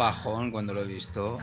Bajón 0.00 0.50
cuando 0.50 0.74
lo 0.74 0.80
he 0.80 0.86
visto. 0.86 1.38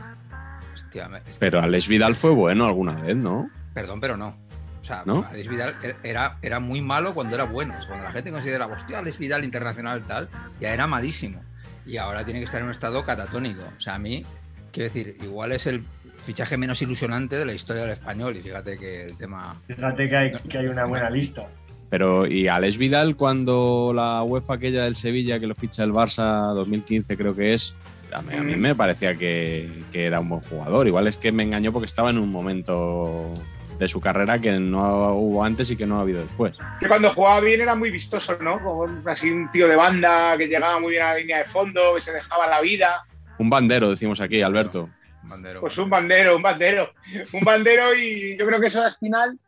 Hostia, 0.74 1.08
me- 1.08 1.18
es 1.18 1.24
que- 1.24 1.40
Pero 1.40 1.60
Alex 1.60 1.88
Vidal 1.88 2.14
fue 2.14 2.30
bueno 2.30 2.66
alguna 2.66 2.92
vez, 3.00 3.16
¿no? 3.16 3.48
Perdón, 3.74 4.00
pero 4.00 4.16
no. 4.16 4.36
O 4.80 4.84
sea, 4.88 5.02
¿No? 5.04 5.26
Alex 5.30 5.48
Vidal 5.48 5.74
era, 6.02 6.38
era 6.42 6.60
muy 6.60 6.80
malo 6.80 7.12
cuando 7.14 7.34
era 7.34 7.44
bueno. 7.44 7.74
O 7.76 7.80
sea, 7.80 7.88
cuando 7.88 8.06
la 8.06 8.12
gente 8.12 8.30
consideraba, 8.32 8.74
hostia, 8.74 8.98
Alex 9.00 9.18
Vidal 9.18 9.44
internacional 9.44 10.02
tal, 10.06 10.28
ya 10.60 10.72
era 10.72 10.86
malísimo. 10.86 11.42
Y 11.84 11.96
ahora 11.98 12.24
tiene 12.24 12.40
que 12.40 12.44
estar 12.46 12.60
en 12.60 12.66
un 12.66 12.70
estado 12.70 13.04
catatónico. 13.04 13.62
O 13.76 13.80
sea, 13.80 13.94
a 13.96 13.98
mí, 13.98 14.24
quiero 14.72 14.84
decir, 14.92 15.16
igual 15.22 15.52
es 15.52 15.66
el 15.66 15.84
fichaje 16.24 16.56
menos 16.56 16.80
ilusionante 16.82 17.36
de 17.36 17.44
la 17.44 17.52
historia 17.52 17.82
del 17.82 17.92
español. 17.92 18.36
Y 18.36 18.40
fíjate 18.42 18.78
que 18.78 19.04
el 19.04 19.18
tema. 19.18 19.60
Fíjate 19.66 20.08
que 20.08 20.16
hay, 20.16 20.32
que 20.48 20.58
hay 20.58 20.66
una 20.66 20.84
buena 20.86 21.10
lista. 21.10 21.46
Pero, 21.90 22.26
¿y 22.26 22.48
Alex 22.48 22.78
Vidal 22.78 23.16
cuando 23.16 23.92
la 23.94 24.22
UEFA 24.22 24.54
aquella 24.54 24.84
del 24.84 24.96
Sevilla 24.96 25.38
que 25.40 25.46
lo 25.46 25.54
ficha 25.54 25.84
el 25.84 25.92
Barça 25.92 26.54
2015 26.54 27.16
creo 27.16 27.34
que 27.34 27.52
es? 27.54 27.74
A 28.12 28.22
mí, 28.22 28.34
a 28.34 28.42
mí 28.42 28.56
me 28.56 28.74
parecía 28.74 29.14
que, 29.14 29.82
que 29.92 30.06
era 30.06 30.20
un 30.20 30.28
buen 30.28 30.40
jugador. 30.42 30.86
Igual 30.86 31.06
es 31.06 31.18
que 31.18 31.30
me 31.32 31.42
engañó 31.42 31.72
porque 31.72 31.86
estaba 31.86 32.10
en 32.10 32.18
un 32.18 32.30
momento 32.30 33.32
de 33.78 33.86
su 33.86 34.00
carrera 34.00 34.40
que 34.40 34.52
no 34.58 35.12
hubo 35.14 35.44
antes 35.44 35.70
y 35.70 35.76
que 35.76 35.86
no 35.86 35.98
ha 35.98 36.00
habido 36.02 36.22
después. 36.22 36.58
Que 36.80 36.88
cuando 36.88 37.12
jugaba 37.12 37.40
bien 37.40 37.60
era 37.60 37.74
muy 37.76 37.90
vistoso, 37.90 38.36
¿no? 38.40 38.60
Como 38.62 38.80
un- 38.82 39.02
así 39.08 39.30
un 39.30 39.50
tío 39.52 39.68
de 39.68 39.76
banda 39.76 40.36
que 40.36 40.48
llegaba 40.48 40.80
muy 40.80 40.92
bien 40.92 41.02
a 41.04 41.12
la 41.12 41.18
línea 41.18 41.38
de 41.38 41.44
fondo, 41.44 41.94
que 41.94 42.00
se 42.00 42.12
dejaba 42.12 42.46
la 42.48 42.60
vida. 42.60 43.04
Un 43.38 43.48
bandero, 43.50 43.88
decimos 43.90 44.20
aquí, 44.20 44.42
Alberto. 44.42 44.88
Bandero. 45.22 45.60
Pues 45.60 45.76
un 45.78 45.88
bandero, 45.90 46.34
un 46.36 46.42
bandero. 46.42 46.92
Un 47.32 47.40
bandero 47.42 47.94
y 47.94 48.36
yo 48.36 48.46
creo 48.46 48.58
que 48.60 48.66
eso 48.66 48.82
al 48.82 48.92
final 48.92 49.38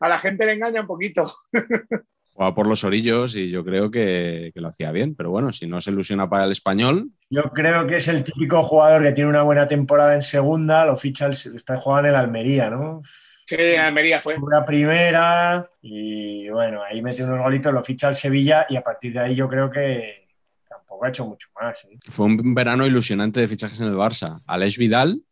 a 0.00 0.08
la 0.08 0.18
gente 0.18 0.44
le 0.44 0.52
engaña 0.54 0.80
un 0.82 0.86
poquito. 0.86 1.32
Jugaba 2.38 2.54
por 2.54 2.68
los 2.68 2.84
orillos 2.84 3.34
y 3.34 3.50
yo 3.50 3.64
creo 3.64 3.90
que, 3.90 4.52
que 4.54 4.60
lo 4.60 4.68
hacía 4.68 4.92
bien. 4.92 5.16
Pero 5.16 5.30
bueno, 5.30 5.50
si 5.52 5.66
no 5.66 5.80
se 5.80 5.90
ilusiona 5.90 6.30
para 6.30 6.44
el 6.44 6.52
español, 6.52 7.10
Yo 7.28 7.42
creo 7.52 7.84
que 7.84 7.96
es 7.96 8.06
el 8.06 8.22
típico 8.22 8.62
jugador 8.62 9.02
que 9.02 9.10
tiene 9.10 9.28
una 9.28 9.42
buena 9.42 9.66
temporada 9.66 10.14
en 10.14 10.22
segunda, 10.22 10.86
lo 10.86 10.96
ficha, 10.96 11.26
el, 11.26 11.32
está 11.32 11.78
jugando 11.78 12.10
en 12.10 12.14
el 12.14 12.20
Almería, 12.20 12.70
¿no? 12.70 13.02
Sí, 13.44 13.56
en 13.58 13.80
Almería 13.80 14.20
fue. 14.20 14.36
Una 14.36 14.64
primera 14.64 15.68
y 15.82 16.48
bueno, 16.48 16.80
ahí 16.80 17.02
mete 17.02 17.24
unos 17.24 17.40
golitos, 17.40 17.74
lo 17.74 17.82
ficha 17.82 18.06
el 18.06 18.14
Sevilla 18.14 18.66
y 18.68 18.76
a 18.76 18.82
partir 18.82 19.14
de 19.14 19.18
ahí 19.18 19.34
yo 19.34 19.48
creo 19.48 19.68
que 19.68 20.28
tampoco 20.68 21.06
ha 21.06 21.08
hecho 21.08 21.26
mucho 21.26 21.48
más. 21.60 21.76
¿eh? 21.86 21.98
fue 22.08 22.26
un 22.26 22.54
verano 22.54 22.86
ilusionante 22.86 23.40
de 23.40 23.48
fichajes 23.48 23.80
en 23.80 23.88
el 23.88 23.96
Barça. 23.96 24.42
Alex 24.46 24.78
Vidal 24.78 25.22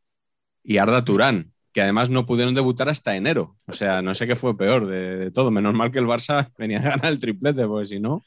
y 0.65 0.79
Arda 0.79 1.03
Turán, 1.03 1.53
que 1.77 1.83
además 1.83 2.09
no 2.09 2.25
pudieron 2.25 2.55
debutar 2.55 2.89
hasta 2.89 3.17
enero. 3.17 3.59
O 3.67 3.73
sea, 3.75 4.01
no 4.01 4.15
sé 4.15 4.27
qué 4.27 4.35
fue 4.35 4.57
peor 4.57 4.87
de, 4.87 5.19
de 5.19 5.31
todo. 5.31 5.51
Menos 5.51 5.75
mal 5.75 5.93
que 5.93 5.99
el 5.99 6.07
Barça 6.07 6.51
venía 6.59 6.79
a 6.79 6.97
ganar 6.97 7.13
el 7.13 7.19
triplete, 7.19 7.67
porque 7.67 7.85
si 7.85 8.01
no, 8.01 8.25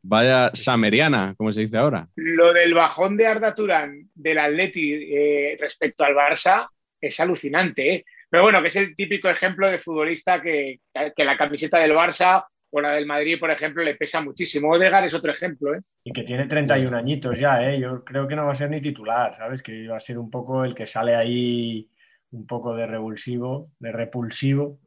vaya 0.00 0.52
Sameriana, 0.54 1.34
como 1.36 1.50
se 1.50 1.62
dice 1.62 1.76
ahora. 1.76 2.06
Lo 2.14 2.52
del 2.52 2.72
bajón 2.72 3.16
de 3.16 3.26
Arda 3.26 3.52
Turán 3.52 4.08
del 4.14 4.38
Atleti 4.38 4.92
eh, 4.92 5.56
respecto 5.58 6.04
al 6.04 6.14
Barça 6.14 6.68
es 7.00 7.18
alucinante, 7.18 7.94
¿eh? 7.96 8.04
Pero 8.30 8.44
bueno, 8.44 8.62
que 8.62 8.68
es 8.68 8.76
el 8.76 8.94
típico 8.94 9.28
ejemplo 9.28 9.66
de 9.66 9.80
futbolista 9.80 10.40
que, 10.40 10.78
que 11.16 11.24
la 11.24 11.36
camiseta 11.36 11.78
del 11.78 11.94
Barça 11.94 12.44
o 12.70 12.80
la 12.80 12.92
del 12.92 13.06
Madrid, 13.06 13.40
por 13.40 13.50
ejemplo, 13.50 13.82
le 13.82 13.96
pesa 13.96 14.20
muchísimo. 14.20 14.70
Odegaard 14.70 15.06
es 15.06 15.14
otro 15.14 15.32
ejemplo, 15.32 15.74
¿eh? 15.74 15.80
Y 16.04 16.12
que 16.12 16.22
tiene 16.22 16.46
31 16.46 16.96
añitos 16.96 17.36
ya, 17.40 17.68
¿eh? 17.68 17.80
Yo 17.80 18.04
creo 18.04 18.28
que 18.28 18.36
no 18.36 18.46
va 18.46 18.52
a 18.52 18.56
ser 18.56 18.70
ni 18.70 18.80
titular, 18.80 19.36
¿sabes? 19.36 19.64
Que 19.64 19.88
va 19.88 19.96
a 19.96 20.00
ser 20.00 20.16
un 20.16 20.30
poco 20.30 20.64
el 20.64 20.76
que 20.76 20.86
sale 20.86 21.16
ahí 21.16 21.88
un 22.34 22.46
poco 22.46 22.74
de 22.74 22.86
revulsivo, 22.86 23.70
de 23.78 23.92
repulsivo. 23.92 24.78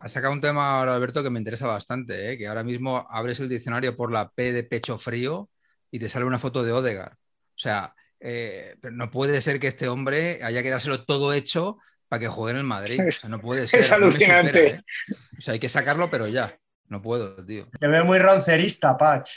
Ha 0.00 0.08
sacado 0.08 0.32
un 0.32 0.40
tema 0.40 0.78
ahora, 0.78 0.94
Alberto, 0.94 1.22
que 1.22 1.30
me 1.30 1.38
interesa 1.38 1.66
bastante, 1.66 2.32
¿eh? 2.32 2.38
que 2.38 2.46
ahora 2.48 2.62
mismo 2.62 3.06
abres 3.08 3.40
el 3.40 3.48
diccionario 3.48 3.96
por 3.96 4.12
la 4.12 4.28
P 4.28 4.52
de 4.52 4.64
pecho 4.64 4.98
frío 4.98 5.48
y 5.90 5.98
te 5.98 6.08
sale 6.08 6.24
una 6.24 6.38
foto 6.38 6.62
de 6.62 6.72
Odegaard. 6.72 7.12
O 7.14 7.56
sea, 7.58 7.94
eh, 8.20 8.76
pero 8.80 8.94
no 8.96 9.10
puede 9.10 9.40
ser 9.40 9.60
que 9.60 9.68
este 9.68 9.88
hombre 9.88 10.40
haya 10.42 10.62
que 10.62 10.70
dárselo 10.70 11.04
todo 11.04 11.32
hecho 11.32 11.78
para 12.08 12.20
que 12.20 12.28
juegue 12.28 12.52
en 12.52 12.58
el 12.58 12.64
Madrid. 12.64 13.00
O 13.06 13.12
sea, 13.12 13.30
no 13.30 13.40
puede 13.40 13.66
ser. 13.68 13.80
Es 13.80 13.92
alucinante. 13.92 14.48
supera, 14.48 14.68
¿eh? 14.78 14.84
O 15.38 15.40
sea, 15.40 15.52
hay 15.54 15.60
que 15.60 15.68
sacarlo, 15.68 16.10
pero 16.10 16.26
ya. 16.26 16.54
No 16.88 17.00
puedo, 17.00 17.36
tío. 17.44 17.66
Te 17.80 17.86
veo 17.86 18.04
muy 18.04 18.18
roncerista, 18.18 18.96
Pach. 18.96 19.28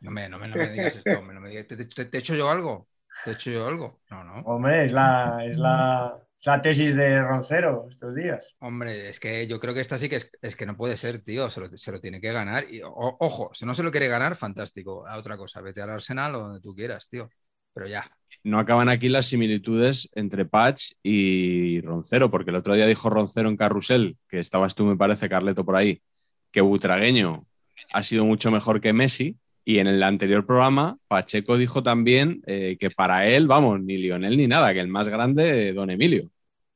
No 0.00 0.10
me, 0.10 0.28
no 0.28 0.38
me, 0.38 0.48
no 0.48 0.56
me 0.56 0.68
digas 0.70 0.96
esto, 0.96 1.10
hombre, 1.18 1.34
no 1.34 1.40
me 1.40 1.48
digas- 1.50 1.66
¿Te, 1.68 1.76
te- 1.86 2.04
te 2.06 2.16
he 2.16 2.20
hecho 2.20 2.34
yo 2.34 2.50
algo? 2.50 2.88
¿Te 3.24 3.30
he 3.30 3.34
hecho 3.34 3.50
yo 3.50 3.66
algo? 3.66 4.00
No, 4.10 4.24
no. 4.24 4.34
Hombre, 4.40 4.84
es 4.86 4.92
la, 4.92 5.38
es 5.44 5.56
la, 5.56 6.18
la 6.44 6.60
tesis 6.60 6.94
de 6.96 7.22
Roncero 7.22 7.86
estos 7.88 8.14
días. 8.14 8.54
Hombre, 8.60 9.08
es 9.08 9.20
que 9.20 9.46
yo 9.46 9.60
creo 9.60 9.74
que 9.74 9.80
esta 9.80 9.98
sí 9.98 10.08
que 10.08 10.16
es, 10.16 10.30
es 10.40 10.56
que 10.56 10.66
no 10.66 10.76
puede 10.76 10.96
ser, 10.96 11.20
tío. 11.22 11.50
Se 11.50 11.60
lo, 11.60 11.76
se 11.76 11.92
lo 11.92 12.00
tiene 12.00 12.20
que 12.20 12.32
ganar. 12.32 12.66
Y, 12.72 12.82
o- 12.82 13.16
ojo, 13.20 13.50
si 13.54 13.64
no 13.64 13.74
se 13.74 13.82
lo 13.82 13.90
quiere 13.90 14.08
ganar, 14.08 14.36
fantástico. 14.36 15.06
A 15.06 15.18
otra 15.18 15.36
cosa, 15.36 15.60
vete 15.60 15.80
al 15.82 15.90
Arsenal 15.90 16.34
o 16.34 16.40
donde 16.40 16.60
tú 16.60 16.74
quieras, 16.74 17.08
tío. 17.08 17.30
Pero 17.74 17.86
ya. 17.86 18.10
No 18.44 18.58
acaban 18.58 18.88
aquí 18.88 19.08
las 19.08 19.26
similitudes 19.26 20.10
entre 20.14 20.44
Patch 20.44 20.92
y 21.02 21.80
Roncero, 21.82 22.30
porque 22.30 22.50
el 22.50 22.56
otro 22.56 22.74
día 22.74 22.86
dijo 22.86 23.08
Roncero 23.08 23.48
en 23.48 23.56
Carrusel, 23.56 24.16
que 24.28 24.40
estabas 24.40 24.74
tú, 24.74 24.84
me 24.84 24.96
parece, 24.96 25.28
Carleto, 25.28 25.64
por 25.64 25.76
ahí, 25.76 26.02
que 26.50 26.60
Butragueño 26.60 27.46
ha 27.92 28.02
sido 28.02 28.24
mucho 28.24 28.50
mejor 28.50 28.80
que 28.80 28.92
Messi. 28.92 29.36
Y 29.64 29.78
en 29.78 29.86
el 29.86 30.02
anterior 30.02 30.44
programa, 30.44 30.98
Pacheco 31.06 31.56
dijo 31.56 31.82
también 31.82 32.42
eh, 32.46 32.76
que 32.78 32.90
para 32.90 33.26
él, 33.28 33.46
vamos, 33.46 33.80
ni 33.80 33.96
Lionel 33.96 34.36
ni 34.36 34.46
nada, 34.48 34.72
que 34.72 34.80
el 34.80 34.88
más 34.88 35.08
grande, 35.08 35.68
eh, 35.68 35.72
Don 35.72 35.90
Emilio. 35.90 36.24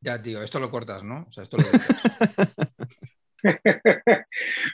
Ya, 0.01 0.23
tío, 0.23 0.43
esto 0.43 0.61
lo 0.61 0.71
cortas, 0.71 1.03
¿no? 1.03 1.27
O 1.29 1.33
sea, 1.33 1.43
esto 1.43 1.57
lo 1.57 1.65
cortas. 1.65 2.55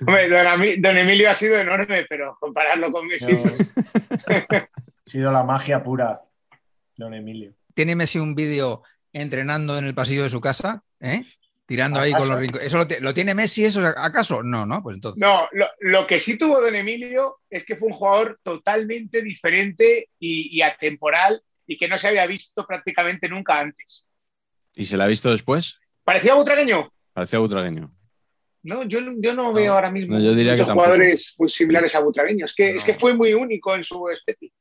Hombre, 0.06 0.78
don, 0.78 0.96
Emilio 0.96 1.30
ha 1.30 1.34
sido 1.34 1.58
enorme, 1.58 2.06
pero 2.08 2.36
compararlo 2.38 2.92
con 2.92 3.06
Messi. 3.06 3.32
No, 3.32 3.40
ha 4.56 4.68
sido 5.04 5.32
la 5.32 5.42
magia 5.42 5.82
pura, 5.82 6.22
don 6.96 7.14
Emilio. 7.14 7.54
¿Tiene 7.74 7.96
Messi 7.96 8.18
un 8.18 8.34
vídeo 8.34 8.82
entrenando 9.12 9.78
en 9.78 9.84
el 9.84 9.94
pasillo 9.94 10.22
de 10.24 10.30
su 10.30 10.40
casa? 10.40 10.82
¿Eh? 11.00 11.22
Tirando 11.66 12.00
ahí 12.00 12.12
con 12.12 12.28
los 12.28 12.38
rincones. 12.38 12.66
¿Eso 12.66 12.76
lo, 12.76 12.86
ti- 12.86 12.96
lo 13.00 13.14
tiene 13.14 13.34
Messi 13.34 13.64
eso 13.64 13.80
acaso? 13.86 14.42
No, 14.42 14.66
no, 14.66 14.82
pues 14.82 14.94
entonces. 14.96 15.20
No, 15.20 15.48
lo, 15.52 15.66
lo 15.80 16.06
que 16.06 16.18
sí 16.18 16.36
tuvo 16.36 16.60
Don 16.60 16.74
Emilio 16.74 17.38
es 17.48 17.64
que 17.64 17.76
fue 17.76 17.88
un 17.88 17.94
jugador 17.94 18.36
totalmente 18.42 19.22
diferente 19.22 20.10
y, 20.18 20.56
y 20.56 20.62
atemporal 20.62 21.40
y 21.66 21.78
que 21.78 21.88
no 21.88 21.96
se 21.96 22.08
había 22.08 22.26
visto 22.26 22.66
prácticamente 22.66 23.28
nunca 23.28 23.58
antes. 23.60 24.06
¿Y 24.74 24.84
se 24.86 24.96
la 24.96 25.04
ha 25.04 25.08
visto 25.08 25.30
después? 25.30 25.78
¿Parecía 26.04 26.34
butragueño? 26.34 26.92
Parecía 27.12 27.38
Butragueño. 27.38 27.94
No, 28.64 28.84
yo, 28.84 29.00
yo 29.18 29.34
no, 29.34 29.52
veo 29.52 29.74
ahora 29.74 29.90
mismo 29.90 30.14
No, 30.16 30.22
yo 30.22 30.34
diría 30.34 30.52
que 30.52 30.62
muchos 30.62 30.68
tampoco. 30.68 30.86
jugadores 30.86 31.34
muy 31.38 31.48
similares 31.48 31.94
a 31.94 32.00
Butragueño. 32.00 32.44
Es 32.44 32.54
que, 32.54 32.76
es 32.76 32.84
que 32.84 32.94
fue 32.94 33.12
muy 33.12 33.34
único 33.34 33.74
en 33.74 33.84
su 33.84 34.08
especie. 34.08 34.52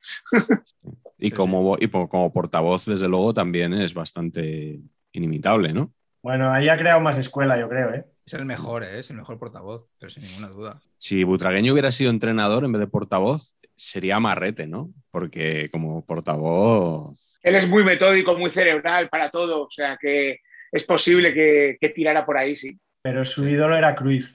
Y, 1.17 1.31
como, 1.31 1.77
y 1.79 1.87
como 1.87 2.33
portavoz, 2.33 2.85
desde 2.85 3.07
luego, 3.07 3.33
también 3.33 3.73
es 3.73 3.93
bastante 3.93 4.79
inimitable, 5.13 5.71
¿no? 5.71 5.93
Bueno, 6.23 6.51
ahí 6.51 6.69
ha 6.69 6.77
creado 6.77 6.99
más 7.01 7.17
escuela, 7.17 7.59
yo 7.59 7.67
creo, 7.67 7.93
¿eh? 7.93 8.05
Es 8.25 8.33
el 8.35 8.45
mejor, 8.45 8.83
¿eh? 8.83 8.99
es 8.99 9.09
el 9.09 9.17
mejor 9.17 9.39
portavoz, 9.39 9.87
pero 9.99 10.09
sin 10.09 10.23
ninguna 10.23 10.47
duda. 10.49 10.79
Si 10.97 11.23
Butragueño 11.23 11.73
hubiera 11.73 11.91
sido 11.91 12.11
entrenador 12.11 12.63
en 12.63 12.71
vez 12.71 12.79
de 12.79 12.87
portavoz, 12.87 13.55
sería 13.75 14.19
Marrete, 14.19 14.67
¿no? 14.67 14.91
Porque 15.09 15.69
como 15.71 16.05
portavoz. 16.05 17.39
Él 17.41 17.55
es 17.55 17.67
muy 17.67 17.83
metódico, 17.83 18.37
muy 18.37 18.51
cerebral 18.51 19.09
para 19.09 19.29
todo, 19.29 19.63
o 19.63 19.69
sea 19.71 19.97
que 19.99 20.39
es 20.71 20.83
posible 20.83 21.33
que, 21.33 21.77
que 21.81 21.89
tirara 21.89 22.25
por 22.25 22.37
ahí, 22.37 22.55
sí. 22.55 22.79
Pero 23.01 23.25
su 23.25 23.47
ídolo 23.47 23.75
era 23.75 23.95
Cruyff. 23.95 24.29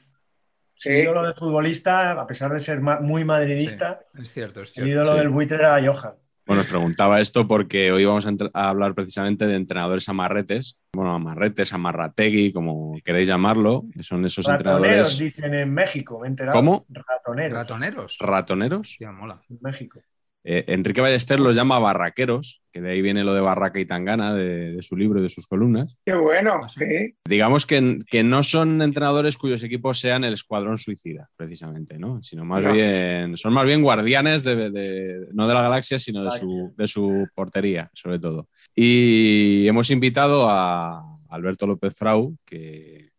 Su 0.75 0.89
Sí. 0.91 0.95
ídolo 0.95 1.23
de 1.23 1.33
futbolista, 1.33 2.11
a 2.21 2.27
pesar 2.27 2.53
de 2.53 2.61
ser 2.61 2.81
muy 2.83 3.25
madridista, 3.25 4.01
Sí, 4.15 4.23
es 4.25 4.33
cierto, 4.33 4.61
es 4.63 4.71
el 4.71 4.75
cierto. 4.85 4.91
ídolo 4.91 5.13
sí. 5.13 5.19
del 5.21 5.29
buitre 5.31 5.57
era 5.59 5.81
Johan. 5.83 6.15
Bueno, 6.47 6.63
os 6.63 6.69
preguntaba 6.69 7.21
esto 7.21 7.49
porque 7.49 7.91
hoy 7.91 8.05
vamos 8.05 8.25
a, 8.27 8.69
hablar 8.69 8.95
precisamente 8.95 9.49
de 9.49 9.57
entrenadores 9.57 10.09
amarretes. 10.09 10.79
Bueno, 10.93 11.13
amarretes, 11.13 11.73
amarrategui, 11.73 12.53
como 12.53 12.97
queréis 13.05 13.29
llamarlo. 13.29 13.85
que 13.93 14.05
Son 14.05 14.25
esos 14.25 14.47
Ratoneros, 14.47 14.77
entrenadores 14.77 15.19
dicen 15.19 15.55
en 15.55 15.75
México, 15.75 16.21
me 16.21 16.29
he 16.29 16.31
enterado. 16.31 16.57
¿Cómo? 16.57 16.87
Ratoneros. 16.89 17.59
Ratoneros. 17.59 18.17
ratoneros. 18.21 18.91
Hostia, 18.93 19.11
mola. 19.11 19.43
en 19.51 19.59
México. 19.61 20.01
Eh, 20.49 20.65
Enrique 20.69 21.01
Ballester 21.01 21.41
los 21.41 21.57
llama 21.57 21.81
barraqueros, 21.81 22.63
que 22.71 22.81
de 22.81 22.93
ahí 22.93 23.03
viene 23.03 23.25
lo 23.25 23.35
de 23.35 23.41
barraca 23.41 23.81
y 23.81 23.85
tangana 23.85 24.33
de, 24.33 24.73
de 24.77 24.83
su 24.83 24.97
libro 24.97 25.19
y 25.19 25.23
de 25.25 25.29
sus 25.29 25.49
columnas. 25.49 25.97
Qué 26.07 26.15
bueno, 26.15 26.69
sí. 26.69 26.79
sí. 26.89 27.15
Digamos 27.29 27.67
que, 27.67 27.99
que 28.09 28.23
no 28.23 28.45
son 28.45 28.81
entrenadores 28.81 29.37
cuyos 29.39 29.65
equipos 29.65 29.99
sean 29.99 30.23
el 30.23 30.35
escuadrón 30.35 30.79
suicida, 30.79 31.29
precisamente, 31.35 31.99
¿no? 31.99 32.23
Sino 32.23 32.45
más 32.45 32.65
No. 32.65 32.73
bien, 32.73 33.37
son 33.37 33.55
más 33.55 33.67
bien 33.67 33.83
guardianes 33.83 34.45
de, 34.45 34.71
de- 34.71 35.27
no 35.33 35.49
de 35.49 35.55
la 35.55 35.63
galaxia, 35.63 35.99
sino 35.99 36.23
de 36.23 36.31
su, 36.31 36.73
de 36.77 36.87
su 36.87 37.27
portería, 37.35 37.91
sobre 37.93 38.21
todo. 38.21 38.49
Y 38.75 39.67
hemos 39.67 39.91
invitado 39.91 40.49
a 40.49 41.03
Alberto 41.29 41.67
López 41.67 41.93
Frau, 41.97 42.37
que, 42.45 43.11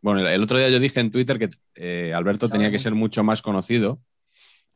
bueno, 0.00 0.20
el, 0.20 0.26
el 0.28 0.42
otro 0.44 0.58
día 0.58 0.68
yo 0.68 0.78
dije 0.78 1.00
en 1.00 1.10
Twitter 1.10 1.40
que 1.40 1.48
eh, 1.74 2.12
Alberto 2.14 2.48
tenía 2.48 2.70
que 2.70 2.78
ser 2.78 2.94
mucho 2.94 3.24
más 3.24 3.42
conocido. 3.42 3.98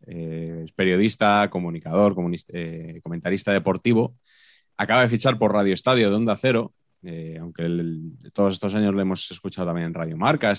Eh, 0.06 0.62
es 0.64 0.72
periodista, 0.72 1.48
comunicador, 1.50 2.14
eh, 2.48 3.00
comentarista 3.02 3.52
deportivo. 3.52 4.16
Acaba 4.76 5.02
de 5.02 5.08
fichar 5.08 5.38
por 5.38 5.52
Radio 5.52 5.74
Estadio 5.74 6.10
de 6.10 6.16
Onda 6.16 6.36
Cero, 6.36 6.72
eh, 7.04 7.36
aunque 7.40 7.68
todos 8.32 8.54
estos 8.54 8.74
años 8.74 8.94
lo 8.94 9.00
hemos 9.00 9.30
escuchado 9.30 9.66
también 9.66 9.88
en 9.88 9.94
Radio 9.94 10.16
Marca 10.16 10.52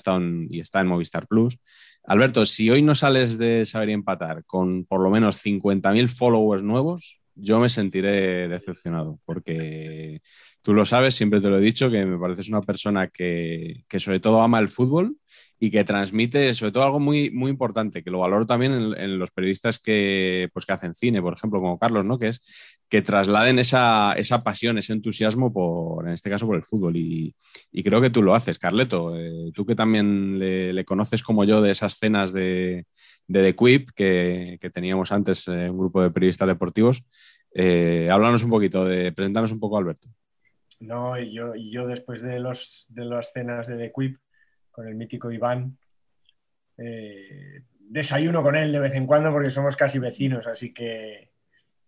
y 0.50 0.60
está 0.60 0.82
en 0.82 0.88
Movistar 0.88 1.28
Plus. 1.28 1.58
Alberto, 2.04 2.46
si 2.46 2.70
hoy 2.70 2.82
no 2.82 2.96
sales 2.96 3.38
de 3.38 3.66
Saber 3.66 3.90
Empatar 3.90 4.44
con 4.46 4.86
por 4.86 5.02
lo 5.02 5.10
menos 5.10 5.44
50.000 5.44 6.08
followers 6.10 6.64
nuevos, 6.64 7.22
yo 7.36 7.60
me 7.60 7.70
sentiré 7.70 8.48
decepcionado, 8.48 9.20
porque 9.26 10.22
tú 10.62 10.74
lo 10.74 10.86
sabes, 10.86 11.16
siempre 11.16 11.42
te 11.42 11.50
lo 11.50 11.58
he 11.58 11.62
dicho, 11.62 11.90
que 11.90 12.06
me 12.06 12.20
pareces 12.20 12.50
una 12.50 12.62
persona 12.62 13.08
que 13.08 13.84
sobre 13.98 14.20
todo 14.20 14.42
ama 14.42 14.60
el 14.60 14.70
fútbol 14.70 15.18
y 15.64 15.72
que 15.72 15.86
transmite 15.86 16.54
sobre 16.54 16.74
todo 16.74 16.84
algo 16.84 17.00
muy, 17.00 17.32
muy 17.32 17.50
importante, 17.50 18.04
que 18.04 18.12
lo 18.12 18.20
valoro 18.20 18.46
también 18.46 18.74
en, 18.98 19.18
los 19.18 19.32
periodistas 19.32 19.80
que, 19.80 20.50
pues, 20.52 20.66
que 20.66 20.74
hacen 20.74 20.94
cine, 20.94 21.22
por 21.22 21.34
ejemplo, 21.34 21.62
como 21.62 21.80
Carlos, 21.80 22.04
¿no? 22.04 22.20
que 22.20 22.28
es 22.28 22.42
que 22.90 23.02
trasladen 23.02 23.60
esa, 23.60 24.12
esa 24.12 24.42
pasión, 24.42 24.78
ese 24.78 24.92
entusiasmo 24.92 25.54
por, 25.54 26.06
en 26.06 26.16
este 26.16 26.30
caso, 26.30 26.48
por 26.48 26.58
el 26.58 26.66
fútbol. 26.66 26.98
Y, 26.98 27.34
creo 27.82 28.02
que 28.02 28.10
tú 28.10 28.22
lo 28.22 28.36
haces, 28.36 28.60
Carleto. 28.60 29.18
Eh, 29.18 29.54
tú 29.54 29.66
que 29.66 29.74
también 29.74 30.38
le, 30.38 30.84
conoces 30.84 31.24
como 31.24 31.46
yo 31.46 31.62
de 31.62 31.72
esas 31.72 31.94
cenas 31.94 32.34
de, 32.34 32.86
de 33.28 33.44
The 33.44 33.56
Quip 33.56 33.92
que, 33.96 34.58
que 34.60 34.70
teníamos 34.70 35.14
antes, 35.14 35.48
eh, 35.48 35.70
un 35.70 35.78
grupo 35.78 36.02
de 36.02 36.12
periodistas 36.12 36.50
deportivos. 36.50 37.06
Eh, 37.56 38.10
háblanos 38.12 38.44
un 38.44 38.50
poquito, 38.50 38.84
de, 38.84 39.14
un 39.18 39.60
poco, 39.62 39.78
Alberto. 39.78 40.10
No, 40.82 41.18
yo, 41.18 41.56
yo 41.56 41.88
después 41.88 42.22
de, 42.22 42.42
los, 42.42 42.86
de 42.90 43.06
las 43.06 43.32
cenas 43.32 43.68
de 43.68 43.78
The 43.78 43.94
Quip 43.98 44.18
con 44.74 44.88
el 44.88 44.96
mítico 44.96 45.32
Iván, 45.32 45.78
eh, 46.78 47.62
desayuno 47.80 48.44
con 48.44 48.58
él 48.58 48.74
de 48.74 48.80
vez 48.80 48.96
en 48.96 49.08
cuando 49.08 49.32
porque 49.32 49.52
somos 49.52 49.78
casi 49.78 50.00
vecinos, 50.00 50.46
así 50.48 50.74
que 50.74 51.32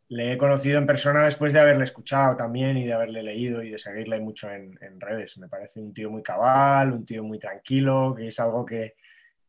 le 0.07 0.31
he 0.31 0.37
conocido 0.37 0.77
en 0.77 0.85
persona 0.85 1.25
después 1.25 1.51
de 1.51 1.59
haberle 1.59 1.83
escuchado 1.83 2.37
también 2.37 2.77
y 2.77 2.85
de 2.85 2.93
haberle 2.93 3.23
leído 3.23 3.61
y 3.61 3.71
de 3.71 3.79
seguirle 3.79 4.21
mucho 4.21 4.49
en, 4.49 4.77
redes. 5.01 5.37
Me 5.37 5.49
parece 5.49 5.81
un 5.81 5.93
tío 5.93 6.09
muy 6.09 6.23
cabal, 6.23 6.93
un 6.93 7.05
tío 7.05 7.23
muy 7.23 7.39
tranquilo, 7.39 8.13
que 8.15 8.27
es 8.27 8.39
algo 8.39 8.65
que, 8.65 8.95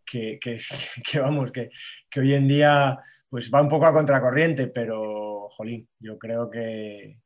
que, 0.05 0.39
que, 0.41 0.59
que, 1.13 1.21
vamos, 1.21 1.53
que, 1.53 1.71
que 2.11 2.21
hoy 2.21 2.35
en 2.35 2.49
día 2.49 2.99
pues 3.29 3.51
va 3.53 3.61
un 3.61 3.69
poco 3.69 3.87
a 3.87 3.93
contracorriente, 3.93 4.69
pero 4.69 5.49
jolín, 5.51 5.89
yo 5.99 6.19
creo 6.19 6.51
que, 6.51 7.19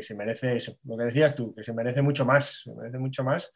se 0.00 0.14
merece 0.14 0.56
eso, 0.56 0.78
lo 0.84 0.96
que 0.96 1.04
decías 1.04 1.34
tú, 1.34 1.54
que 1.54 1.64
se 1.64 1.72
merece 1.72 2.02
mucho 2.02 2.24
más, 2.24 2.62
se 2.62 2.74
merece 2.74 2.98
mucho 2.98 3.24
más, 3.24 3.52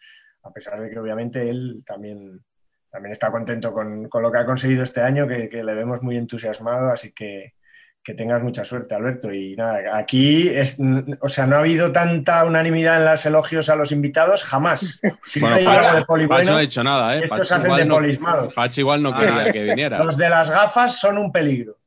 a 0.48 0.52
pesar 0.52 0.80
de 0.80 0.90
que 0.90 0.98
obviamente 0.98 1.48
él 1.48 1.82
también, 1.86 2.40
también 2.90 3.12
está 3.12 3.30
contento 3.30 3.72
con, 3.72 4.08
con 4.08 4.22
lo 4.22 4.32
que 4.32 4.38
ha 4.38 4.46
conseguido 4.46 4.82
este 4.82 5.00
año, 5.00 5.26
que, 5.26 5.48
que, 5.48 5.62
le 5.62 5.74
vemos 5.74 6.02
muy 6.02 6.16
entusiasmado, 6.16 6.90
así 6.90 7.12
que 7.12 7.54
que 8.08 8.14
tengas 8.14 8.42
mucha 8.42 8.64
suerte, 8.64 8.94
Alberto. 8.94 9.32
Y 9.32 9.54
nada, 9.54 9.96
aquí, 9.98 10.48
es, 10.48 10.78
o 11.20 11.28
sea, 11.28 11.46
no 11.46 11.56
ha 11.56 11.58
habido 11.58 11.92
tanta 11.92 12.42
unanimidad 12.44 12.96
en 12.96 13.04
los 13.04 13.26
elogios 13.26 13.68
a 13.68 13.76
los 13.76 13.92
invitados, 13.92 14.44
jamás. 14.44 14.98
Si 15.26 15.40
bueno, 15.40 15.58
no 15.58 15.64
Pachi, 15.64 15.94
de 15.94 16.04
poli 16.04 16.26
bueno, 16.26 16.50
no 16.52 16.56
ha 16.56 16.60
dicho 16.60 16.82
nada, 16.82 17.16
¿eh? 17.16 17.24
Estos 17.24 17.52
hacen 17.52 17.76
de 17.76 17.84
polismados. 17.84 18.54
Pachi 18.54 18.80
igual 18.80 19.02
no 19.02 19.12
quería 19.12 19.40
ah, 19.40 19.52
que 19.52 19.62
viniera. 19.62 19.98
Los 20.02 20.16
de 20.16 20.30
las 20.30 20.50
gafas 20.50 20.98
son 20.98 21.18
un 21.18 21.30
peligro. 21.30 21.77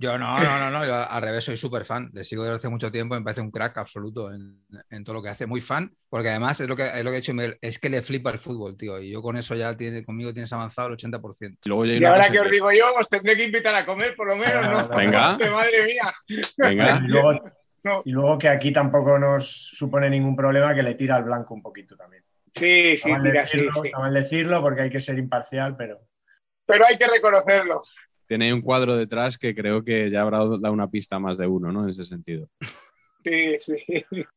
Yo 0.00 0.16
no, 0.16 0.42
no, 0.42 0.58
no, 0.58 0.70
no, 0.70 0.86
yo 0.86 0.94
al 0.94 1.20
revés 1.20 1.44
soy 1.44 1.58
súper 1.58 1.84
fan, 1.84 2.08
le 2.14 2.24
sigo 2.24 2.42
desde 2.42 2.56
hace 2.56 2.68
mucho 2.70 2.90
tiempo, 2.90 3.14
me 3.14 3.20
parece 3.20 3.42
un 3.42 3.50
crack 3.50 3.76
absoluto 3.76 4.32
en, 4.32 4.64
en, 4.88 5.04
todo 5.04 5.16
lo 5.16 5.22
que 5.22 5.28
hace, 5.28 5.44
muy 5.44 5.60
fan, 5.60 5.94
porque 6.08 6.30
además 6.30 6.58
es 6.58 6.68
lo 6.68 6.74
que, 6.74 6.86
es 6.86 7.04
lo 7.04 7.10
que 7.10 7.18
he 7.18 7.20
dicho 7.20 7.34
Miguel, 7.34 7.58
es 7.60 7.78
que 7.78 7.90
le 7.90 8.00
flipa 8.00 8.30
el 8.30 8.38
fútbol, 8.38 8.78
tío, 8.78 8.98
y 8.98 9.10
yo 9.10 9.20
con 9.20 9.36
eso 9.36 9.54
ya 9.54 9.76
tiene, 9.76 10.02
conmigo 10.02 10.32
tienes 10.32 10.50
avanzado 10.54 10.88
el 10.88 10.96
80%. 10.96 11.58
Luego 11.66 11.84
y 11.84 12.02
ahora 12.02 12.30
que 12.30 12.40
os 12.40 12.50
digo 12.50 12.72
yo, 12.72 12.86
os 12.98 13.10
tendré 13.10 13.36
que 13.36 13.44
invitar 13.44 13.74
a 13.74 13.84
comer, 13.84 14.16
por 14.16 14.28
lo 14.28 14.36
menos, 14.36 14.70
¿no? 14.70 14.88
Venga. 14.96 15.36
Madre 15.36 15.84
mía. 15.84 16.14
Venga. 16.56 17.02
Y 17.04 17.08
luego, 17.08 17.32
no. 17.82 18.02
y 18.06 18.12
luego, 18.12 18.38
que 18.38 18.48
aquí 18.48 18.72
tampoco 18.72 19.18
nos 19.18 19.46
supone 19.50 20.08
ningún 20.08 20.34
problema 20.34 20.74
que 20.74 20.82
le 20.82 20.94
tira 20.94 21.16
al 21.16 21.24
blanco 21.24 21.52
un 21.52 21.60
poquito 21.60 21.94
también. 21.94 22.24
Sí, 22.54 22.96
sí, 22.96 23.12
decirlo, 23.22 23.72
sí, 23.74 23.80
sí. 23.82 23.90
mal 23.92 24.14
decirlo 24.14 24.62
porque 24.62 24.80
hay 24.80 24.90
que 24.90 25.00
ser 25.00 25.18
imparcial, 25.18 25.76
pero... 25.76 26.00
Pero 26.64 26.86
hay 26.86 26.96
que 26.96 27.06
reconocerlo 27.06 27.82
tiene 28.30 28.54
un 28.54 28.60
cuadro 28.60 28.96
detrás 28.96 29.38
que 29.38 29.56
creo 29.56 29.82
que 29.82 30.08
ya 30.08 30.20
habrá 30.20 30.38
dado 30.38 30.72
una 30.72 30.88
pista 30.88 31.18
más 31.18 31.36
de 31.36 31.48
uno, 31.48 31.72
¿no? 31.72 31.82
En 31.82 31.90
ese 31.90 32.04
sentido. 32.04 32.48
Sí, 33.22 33.58
sí. 33.58 33.76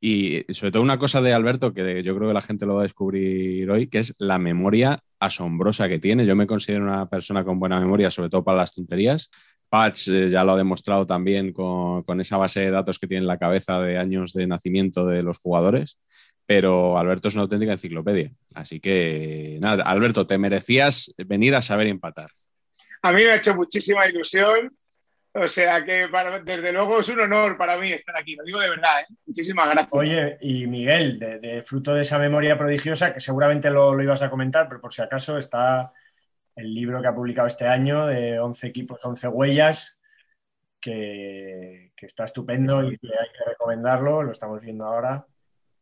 Y 0.01 0.53
sobre 0.53 0.73
todo 0.73 0.83
una 0.83 0.99
cosa 0.99 1.21
de 1.21 1.31
Alberto 1.31 1.73
que 1.73 2.03
yo 2.03 2.17
creo 2.17 2.27
que 2.27 2.33
la 2.33 2.41
gente 2.41 2.65
lo 2.65 2.75
va 2.75 2.81
a 2.81 2.83
descubrir 2.83 3.71
hoy, 3.71 3.87
que 3.87 3.99
es 3.99 4.13
la 4.17 4.37
memoria 4.39 4.99
asombrosa 5.21 5.87
que 5.87 5.99
tiene. 5.99 6.25
Yo 6.25 6.35
me 6.35 6.45
considero 6.45 6.83
una 6.83 7.07
persona 7.07 7.45
con 7.45 7.61
buena 7.61 7.79
memoria, 7.79 8.11
sobre 8.11 8.27
todo 8.27 8.43
para 8.43 8.57
las 8.57 8.73
tonterías. 8.73 9.29
Patch 9.69 10.09
eh, 10.09 10.29
ya 10.29 10.43
lo 10.43 10.51
ha 10.51 10.57
demostrado 10.57 11.05
también 11.05 11.53
con, 11.53 12.03
con, 12.03 12.19
esa 12.19 12.35
base 12.35 12.59
de 12.59 12.71
datos 12.71 12.99
que 12.99 13.07
tiene 13.07 13.21
en 13.21 13.27
la 13.27 13.37
cabeza 13.37 13.79
de 13.79 13.97
años 13.97 14.33
de 14.33 14.47
nacimiento 14.47 15.05
de 15.05 15.23
los 15.23 15.37
jugadores. 15.37 15.97
Pero 16.45 16.97
Alberto 16.97 17.29
es 17.29 17.35
una 17.35 17.43
auténtica 17.43 17.71
enciclopedia. 17.71 18.33
Así 18.53 18.81
que, 18.81 19.59
nada, 19.61 19.83
Alberto, 19.83 20.27
te 20.27 20.37
merecías 20.37 21.13
venir 21.25 21.55
a 21.55 21.61
saber 21.61 21.87
empatar 21.87 22.31
a 23.03 23.11
mí 23.11 23.23
me 23.23 23.31
ha 23.31 23.35
hecho 23.35 23.53
muchísima 23.53 24.07
ilusión. 24.07 24.75
O 25.35 25.47
sea 25.47 25.83
que 25.83 26.07
desde 26.43 26.71
luego 26.71 26.99
es 26.99 27.09
un 27.09 27.21
honor 27.21 27.57
para 27.57 27.77
mí 27.77 27.91
estar 27.91 28.15
aquí, 28.15 28.35
lo 28.35 28.43
digo 28.43 28.59
de 28.59 28.69
verdad, 28.69 29.01
¿eh? 29.01 29.15
muchísimas 29.25 29.67
gracias. 29.67 29.89
Oye, 29.91 30.37
y 30.41 30.67
Miguel, 30.67 31.17
de, 31.17 31.39
de, 31.39 31.63
fruto 31.63 31.95
de 31.95 32.03
esa 32.03 32.19
memoria 32.19 32.55
prodigiosa, 32.55 33.11
que 33.11 33.19
seguramente 33.19 33.71
lo, 33.71 33.95
lo, 33.95 34.03
ibas 34.03 34.21
a 34.21 34.29
comentar, 34.29 34.67
pero 34.67 34.79
por 34.79 34.93
si 34.93 35.01
acaso 35.01 35.39
está 35.39 35.91
el 36.55 36.71
libro 36.71 37.01
que 37.01 37.07
ha 37.07 37.15
publicado 37.15 37.47
este 37.47 37.65
año 37.65 38.05
de 38.05 38.39
11 38.39 38.67
equipos, 38.67 39.03
11 39.03 39.27
huellas, 39.29 39.99
que, 40.79 41.93
que 41.97 42.05
está 42.05 42.25
estupendo 42.25 42.83
y 42.83 42.99
que 42.99 43.07
hay 43.07 43.31
que 43.35 43.49
recomendarlo, 43.49 44.21
lo 44.21 44.31
estamos 44.31 44.61
viendo 44.61 44.85
ahora, 44.85 45.25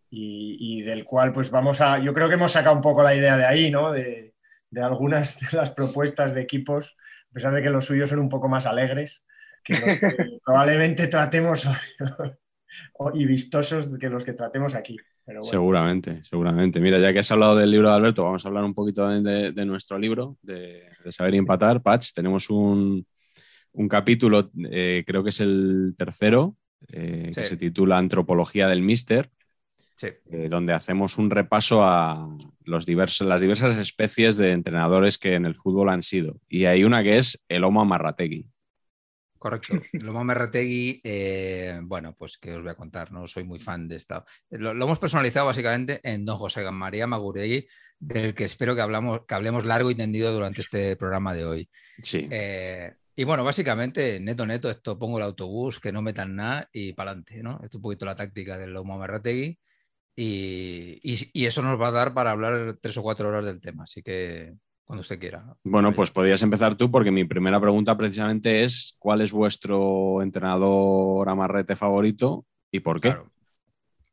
y, 0.10 0.80
y, 0.80 0.82
del 0.84 1.04
cual 1.04 1.34
pues 1.34 1.52
vamos 1.52 1.82
a, 1.82 2.00
yo 2.00 2.14
creo 2.14 2.30
que 2.30 2.36
hemos 2.36 2.54
sacado 2.54 2.78
un 2.78 2.82
poco 2.82 3.04
la 3.04 3.16
idea 3.16 3.36
de 3.36 3.46
ahí, 3.46 3.70
¿no? 3.70 3.92
De, 3.92 4.32
de 4.72 4.82
algunas 4.82 5.40
de 5.40 5.58
las 5.58 5.72
propuestas 5.72 6.34
de 6.34 6.42
equipos, 6.42 6.98
a 7.32 7.34
pesar 7.34 7.54
de 7.54 7.62
que 7.64 7.70
los 7.70 7.86
suyos 7.86 8.10
son 8.10 8.20
un 8.20 8.30
poco 8.30 8.50
más 8.50 8.66
alegres 8.66 9.24
que 9.64 9.74
los 9.74 9.98
que 9.98 10.40
probablemente 10.46 11.08
tratemos 11.08 11.68
y 13.14 13.26
vistosos 13.26 13.98
que 13.98 14.10
los 14.10 14.26
que 14.26 14.34
tratemos 14.34 14.76
aquí. 14.76 14.98
Bueno. 15.26 15.44
Seguramente, 15.44 16.24
seguramente. 16.24 16.80
Mira, 16.80 17.00
ya 17.00 17.14
que 17.14 17.20
has 17.20 17.32
hablado 17.32 17.56
del 17.56 17.72
libro 17.72 17.90
de 17.90 17.96
Alberto, 17.96 18.24
vamos 18.24 18.44
a 18.44 18.48
hablar 18.48 18.64
un 18.64 18.74
poquito 18.74 19.08
de, 19.08 19.52
de 19.52 19.66
nuestro 19.66 19.98
libro, 19.98 20.38
de, 20.42 20.90
de, 21.04 21.12
Saber 21.12 21.36
y 21.36 21.38
Empatar. 21.38 21.82
Patch, 21.82 22.12
tenemos 22.14 22.50
un, 22.50 23.06
un 23.74 23.88
capítulo, 23.88 24.52
eh, 24.70 25.04
creo 25.06 25.24
que 25.24 25.30
es 25.30 25.40
el 25.40 25.94
tercero, 25.98 26.58
eh, 26.90 27.30
sí. 27.32 27.42
que 27.42 27.46
se 27.46 27.58
titula 27.58 27.98
Antropología 27.98 28.68
del 28.68 28.82
Mister. 28.82 29.30
Sí. 30.02 30.08
Eh, 30.32 30.48
donde 30.50 30.74
hacemos 30.74 31.20
un 31.20 31.30
repaso 31.30 31.84
a 31.86 32.28
los 32.66 32.88
diversos, 32.88 33.28
las 33.28 33.40
diversas 33.40 33.78
especies 33.78 34.36
de 34.36 34.50
entrenadores 34.50 35.20
que 35.20 35.36
en 35.36 35.46
el 35.46 35.54
fútbol 35.54 35.90
han 35.90 36.02
sido. 36.02 36.40
Y 36.50 36.66
hay 36.66 36.84
una 36.84 37.04
que 37.04 37.20
es 37.20 37.40
el 37.48 37.64
Homo 37.64 37.86
Marrategui. 37.86 38.48
correcto. 39.38 39.76
Lomo 39.94 40.24
Merretegui, 40.24 41.02
eh, 41.04 41.80
bueno, 41.84 42.16
pues 42.18 42.40
que 42.40 42.56
os 42.56 42.64
voy 42.64 42.72
a 42.72 42.76
contar, 42.76 43.12
no 43.12 43.28
soy 43.28 43.44
muy 43.44 43.60
fan 43.60 43.88
de 43.88 43.98
esta. 43.98 44.26
Lo, 44.50 44.72
hemos 44.72 44.98
personalizado 44.98 45.46
básicamente 45.46 46.00
en 46.02 46.26
don 46.26 46.40
José 46.40 46.64
María 46.72 47.06
Maguregui, 47.06 47.68
del 48.00 48.34
que 48.34 48.46
espero 48.46 48.74
que, 48.74 48.82
hablamos, 48.82 49.28
que 49.28 49.36
hablemos 49.36 49.66
largo 49.66 49.92
y 49.92 49.96
tendido 49.96 50.34
durante 50.34 50.62
este 50.62 50.96
programa 50.96 51.36
de 51.36 51.46
hoy. 51.46 51.70
Sí. 52.02 52.28
Eh, 52.32 52.92
y 53.16 53.24
bueno, 53.24 53.44
básicamente, 53.44 54.20
neto, 54.20 54.48
neto, 54.48 54.68
esto 54.68 54.98
pongo 54.98 55.20
el 55.20 55.24
autobús, 55.26 55.80
que 55.80 55.92
no 55.92 56.02
metan 56.02 56.36
nada 56.36 56.68
y 56.74 56.94
para 56.94 57.12
adelante, 57.12 57.44
¿no? 57.44 57.54
Esto 57.58 57.68
es 57.68 57.76
un 57.76 57.82
poquito 57.84 58.06
la 58.06 58.16
táctica 58.16 58.58
del 58.58 58.74
Lomo 58.74 58.98
Merretegui. 58.98 59.60
Y, 60.16 61.00
y, 61.04 61.46
eso 61.46 61.62
nos 61.62 61.80
va 61.80 61.88
a 61.88 61.92
dar 61.92 62.14
para 62.14 62.32
hablar 62.32 62.78
tres 62.82 62.98
o 62.98 63.02
cuatro 63.02 63.30
horas 63.30 63.46
del 63.46 63.62
tema. 63.62 63.84
Así 63.84 64.04
que 64.04 64.54
cuando 64.84 65.02
usted 65.02 65.20
quiera. 65.20 65.56
Bueno, 65.64 65.94
pues 65.94 66.12
podrías 66.12 66.42
empezar 66.42 66.76
tú 66.76 66.92
porque 66.92 67.12
mi 67.12 67.24
primera 67.24 67.62
pregunta 67.62 67.96
precisamente 67.96 68.64
es 68.64 68.96
¿cuál 69.00 69.22
es 69.22 69.32
vuestro 69.32 70.22
entrenador 70.22 71.30
amarrete 71.30 71.76
favorito 71.76 72.46
y 72.72 72.82
por 72.82 73.00
qué? 73.00 73.16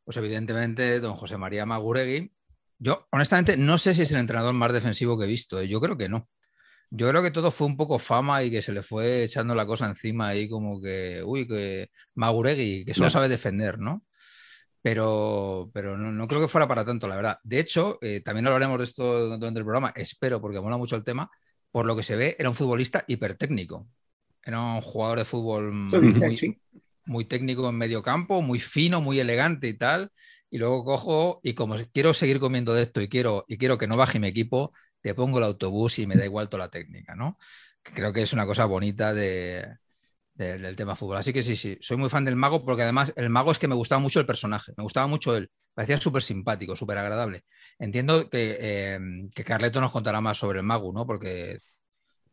Pues 0.05 0.15
evidentemente 0.17 0.99
don 1.01 1.15
José 1.15 1.37
María 1.37 1.65
Maguregui. 1.65 2.31
Yo 2.77 3.07
honestamente 3.11 3.57
no 3.57 3.77
sé 3.77 3.93
si 3.93 4.03
es 4.03 4.11
el 4.13 4.19
entrenador 4.19 4.53
más 4.53 4.71
defensivo 4.71 5.19
que 5.19 5.25
he 5.25 5.27
visto, 5.27 5.59
¿eh? 5.59 5.67
yo 5.67 5.81
creo 5.81 5.97
que 5.97 6.07
no. 6.07 6.29
Yo 6.91 7.09
creo 7.09 7.21
que 7.21 7.31
todo 7.31 7.51
fue 7.51 7.67
un 7.67 7.77
poco 7.77 7.99
fama 7.99 8.41
y 8.41 8.49
que 8.49 8.61
se 8.61 8.71
le 8.71 8.81
fue 8.81 9.23
echando 9.23 9.53
la 9.53 9.65
cosa 9.67 9.85
encima 9.85 10.29
ahí 10.29 10.49
como 10.49 10.81
que, 10.81 11.21
uy, 11.23 11.47
que 11.47 11.89
Maguregui, 12.15 12.85
que 12.85 12.93
solo 12.95 13.09
sabe 13.09 13.29
defender, 13.29 13.77
¿no? 13.77 14.03
Pero, 14.81 15.69
pero 15.73 15.97
no, 15.97 16.27
creo 16.27 16.41
que 16.41 16.47
fuera 16.47 16.67
para 16.67 16.85
tanto, 16.85 17.07
la 17.07 17.15
verdad. 17.15 17.39
De 17.43 17.59
hecho, 17.59 17.97
eh, 18.01 18.21
también 18.23 18.47
hablaremos 18.47 18.77
de 18.77 18.85
esto 18.85 19.25
durante 19.25 19.59
el 19.59 19.65
programa, 19.65 19.91
espero, 19.95 20.39
porque 20.39 20.61
mola 20.61 20.77
mucho 20.77 20.95
el 20.95 21.03
tema. 21.03 21.29
Por 21.71 21.85
lo 21.85 21.95
que 21.95 22.03
se 22.03 22.15
ve, 22.15 22.35
era 22.39 22.49
un 22.49 22.55
futbolista 22.55 23.03
hipertécnico. 23.07 23.87
Era 24.43 24.61
un 24.61 24.81
jugador 24.81 25.19
de 25.19 25.25
fútbol 25.25 25.71
muy, 27.05 27.25
técnico 27.25 27.69
en 27.69 27.75
medio 27.75 28.01
campo, 28.01 28.41
muy 28.41 28.59
fino, 28.59 29.01
muy 29.01 29.19
elegante 29.19 29.67
y 29.67 29.73
tal. 29.73 30.11
Y 30.49 30.57
luego 30.57 30.83
cojo 30.83 31.39
y 31.43 31.53
como 31.53 31.75
quiero 31.93 32.13
seguir 32.13 32.39
comiendo 32.39 32.73
de 32.73 32.83
esto 32.83 33.01
y 33.01 33.09
quiero, 33.09 33.45
y 33.47 33.57
quiero 33.57 33.77
que 33.77 33.87
no 33.87 33.97
baje 33.97 34.19
mi 34.19 34.27
equipo, 34.27 34.73
te 35.01 35.13
pongo 35.13 35.37
el 35.37 35.43
autobús 35.43 35.99
y 35.99 36.07
me 36.07 36.15
da 36.15 36.25
igual 36.25 36.49
toda 36.49 36.65
la 36.65 36.71
técnica, 36.71 37.15
¿no? 37.15 37.37
Creo 37.83 38.13
que 38.13 38.23
es 38.23 38.33
una 38.33 38.45
cosa 38.45 38.65
bonita 38.65 39.13
de, 39.13 39.77
del, 40.39 40.75
tema 40.75 40.95
fútbol. 40.95 41.17
Así 41.17 41.33
que 41.33 41.43
sí, 41.43 41.55
sí, 41.55 41.77
soy 41.81 41.97
muy 41.97 42.09
fan 42.09 42.23
del 42.23 42.35
mago 42.35 42.63
porque 42.63 42.83
además 42.83 43.13
el 43.15 43.29
mago 43.29 43.51
es 43.51 43.59
que 43.59 43.67
me 43.67 43.75
gustaba 43.75 43.99
mucho 43.99 44.19
el 44.19 44.25
personaje, 44.25 44.71
me 44.77 44.83
gustaba 44.83 45.05
mucho 45.05 45.35
él, 45.35 45.51
parecía 45.73 45.97
súper 45.97 46.23
simpático, 46.23 46.75
súper 46.75 46.97
agradable. 46.97 47.43
Entiendo 47.77 48.29
que, 48.29 48.57
eh, 48.59 48.99
que, 49.35 49.43
Carleto 49.43 49.81
nos 49.81 49.91
contará 49.91 50.21
más 50.21 50.37
sobre 50.37 50.59
el 50.59 50.65
mago, 50.65 50.93
¿no? 50.93 51.05
Porque 51.05 51.59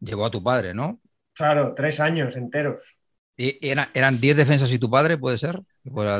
llegó 0.00 0.24
a 0.24 0.30
tu 0.30 0.42
padre, 0.42 0.72
¿no? 0.72 1.00
Claro, 1.34 1.74
tres 1.74 2.00
años 2.00 2.36
enteros. 2.36 2.96
¿Y 3.36 3.58
eran 3.60 4.20
diez 4.20 4.36
defensas 4.36 4.72
y 4.72 4.78
tu 4.78 4.88
padre, 4.88 5.18
puede 5.18 5.36
ser? 5.36 5.60
Bueno, 5.84 6.16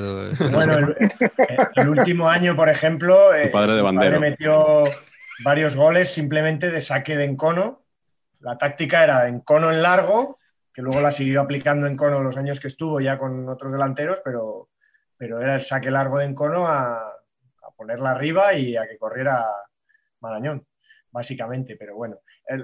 el, 1.76 1.88
último 1.88 2.28
año, 2.28 2.54
por 2.54 2.68
ejemplo, 2.68 3.30
tu 3.42 3.50
padre 3.50 3.74
de 3.74 3.80
bandera. 3.80 4.20
metió 4.20 4.84
varios 5.42 5.76
goles 5.76 6.12
simplemente 6.12 6.70
de 6.70 6.82
saque 6.82 7.16
de 7.16 7.24
encono. 7.24 7.84
La 8.40 8.58
táctica 8.58 9.02
era 9.02 9.28
encono 9.28 9.72
en 9.72 9.80
largo 9.80 10.38
que 10.76 10.82
luego 10.82 11.00
la 11.00 11.10
siguió 11.10 11.40
aplicando 11.40 11.86
en 11.86 11.96
cono 11.96 12.22
los 12.22 12.36
años 12.36 12.60
que 12.60 12.66
estuvo 12.66 13.00
ya 13.00 13.18
con 13.18 13.48
otros 13.48 13.72
delanteros, 13.72 14.20
pero, 14.22 14.68
pero 15.16 15.40
era 15.40 15.54
el 15.54 15.62
saque 15.62 15.90
largo 15.90 16.18
de 16.18 16.26
Encono 16.26 16.68
a, 16.68 16.98
a 16.98 17.70
ponerla 17.74 18.10
arriba 18.10 18.52
y 18.52 18.76
a 18.76 18.86
que 18.86 18.98
corriera 18.98 19.42
Marañón, 20.20 20.66
básicamente. 21.10 21.76
Pero 21.76 21.96
bueno, 21.96 22.18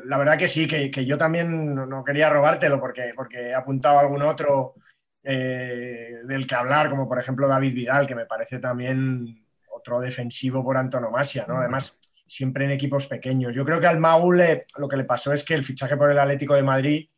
la 0.05 0.19
verdad 0.19 0.37
que 0.37 0.49
sí, 0.49 0.69
que, 0.69 1.07
yo 1.07 1.17
también 1.17 1.75
no, 1.75 2.05
quería 2.05 2.29
robártelo 2.29 2.79
porque, 2.79 3.13
porque 3.17 3.49
he 3.49 3.55
apuntado 3.55 3.97
a 3.97 4.03
algún 4.03 4.21
otro 4.21 4.75
eh, 5.23 6.19
del 6.27 6.47
que 6.47 6.55
hablar, 6.55 6.91
como 6.91 7.09
por 7.09 7.19
ejemplo 7.19 7.49
David 7.49 7.73
Vidal, 7.73 8.07
que 8.07 8.15
me 8.15 8.27
parece 8.27 8.59
también 8.59 9.43
otro 9.75 10.01
defensivo 10.01 10.63
por 10.63 10.77
antonomasia, 10.77 11.47
¿no? 11.49 11.57
Además, 11.57 11.99
siempre 12.27 12.67
en 12.67 12.73
equipos 12.73 13.07
pequeños. 13.07 13.55
Yo 13.55 13.65
creo 13.65 13.81
que 13.81 13.87
al 13.87 13.99
Maul 14.01 14.43
lo 14.77 14.87
que 14.87 14.99
le 14.99 15.05
pasó 15.05 15.33
es 15.33 15.43
que 15.43 15.55
el 15.55 15.65
fichaje 15.65 15.97
por 15.97 16.11
el 16.11 16.19
Atlético 16.19 16.55
de 16.55 16.63
Madrid 16.63 17.09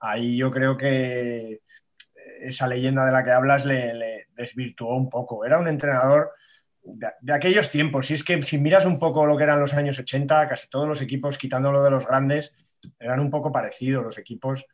ahí 0.00 0.36
yo 0.36 0.50
creo 0.50 0.76
que 0.76 1.60
esa 2.40 2.66
leyenda 2.66 3.04
de 3.04 3.12
la 3.12 3.24
que 3.24 3.30
hablas 3.30 3.64
le, 3.64 4.26
desvirtuó 4.36 4.94
un 4.94 5.08
poco. 5.08 5.44
Era 5.44 5.58
un 5.58 5.68
entrenador 5.68 6.32
de, 6.82 7.32
aquellos 7.32 7.70
tiempos. 7.70 8.06
Si 8.06 8.14
es 8.14 8.24
que 8.24 8.40
si 8.42 8.58
miras 8.58 8.86
un 8.86 8.98
poco 8.98 9.26
lo 9.26 9.36
que 9.36 9.44
eran 9.44 9.60
los 9.60 9.74
años 9.74 9.98
80, 9.98 10.48
casi 10.48 10.68
todos 10.68 10.86
los 10.86 11.02
equipos, 11.02 11.38
quitándolo 11.38 11.82
de 11.82 11.90
los 11.90 12.06
grandes, 12.06 12.54
eran 12.98 13.20
un 13.20 13.30
poco 13.30 13.50
parecidos. 13.50 14.04
Los 14.04 14.18
equipos 14.18 14.64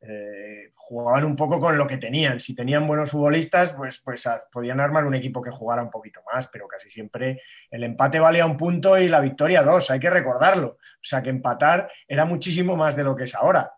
eh, 0.00 0.72
jugaban 0.74 1.24
un 1.24 1.36
poco 1.36 1.60
con 1.60 1.76
lo 1.76 1.86
que 1.86 1.98
tenían. 1.98 2.40
Si 2.40 2.54
tenían 2.54 2.86
buenos 2.86 3.10
futbolistas, 3.10 3.74
pues, 3.74 4.00
pues 4.00 4.26
podían 4.50 4.80
armar 4.80 5.04
un 5.04 5.14
equipo 5.14 5.42
que 5.42 5.50
jugara 5.50 5.82
un 5.82 5.90
poquito 5.90 6.22
más, 6.32 6.48
pero 6.48 6.66
casi 6.66 6.90
siempre 6.90 7.42
el 7.70 7.84
empate 7.84 8.18
valía 8.18 8.46
un 8.46 8.56
punto 8.56 8.98
y 8.98 9.08
la 9.08 9.20
victoria 9.20 9.62
dos, 9.62 9.90
hay 9.90 10.00
que 10.00 10.08
recordarlo. 10.08 10.78
O 10.78 11.02
sea 11.02 11.22
que 11.22 11.28
empatar 11.28 11.90
era 12.08 12.24
muchísimo 12.24 12.74
más 12.74 12.96
de 12.96 13.04
lo 13.04 13.14
que 13.14 13.24
es 13.24 13.34
ahora 13.34 13.70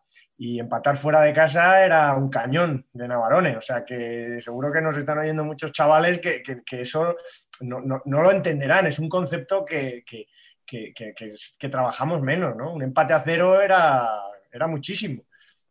y 0.44 0.58
empatar 0.58 0.96
fuera 0.96 1.20
de 1.20 1.32
casa 1.32 1.84
era 1.84 2.16
un 2.16 2.28
cañón 2.28 2.84
de 2.92 3.06
Navarone. 3.06 3.56
O 3.56 3.60
sea 3.60 3.84
que 3.84 4.40
seguro 4.42 4.72
que 4.72 4.82
nos 4.82 4.96
están 4.96 5.18
oyendo 5.18 5.44
muchos 5.44 5.70
chavales 5.70 6.18
que, 6.18 6.42
eso 6.72 7.14
no, 7.60 8.02
lo 8.04 8.30
entenderán. 8.32 8.88
Es 8.88 8.98
un 8.98 9.08
concepto 9.08 9.64
que, 9.64 10.02
que, 10.04 11.68
trabajamos 11.70 12.22
menos, 12.22 12.56
¿no? 12.56 12.72
Un 12.72 12.82
empate 12.82 13.12
a 13.12 13.22
cero 13.22 13.62
era, 13.62 14.04
era 14.50 14.66
muchísimo. 14.66 15.22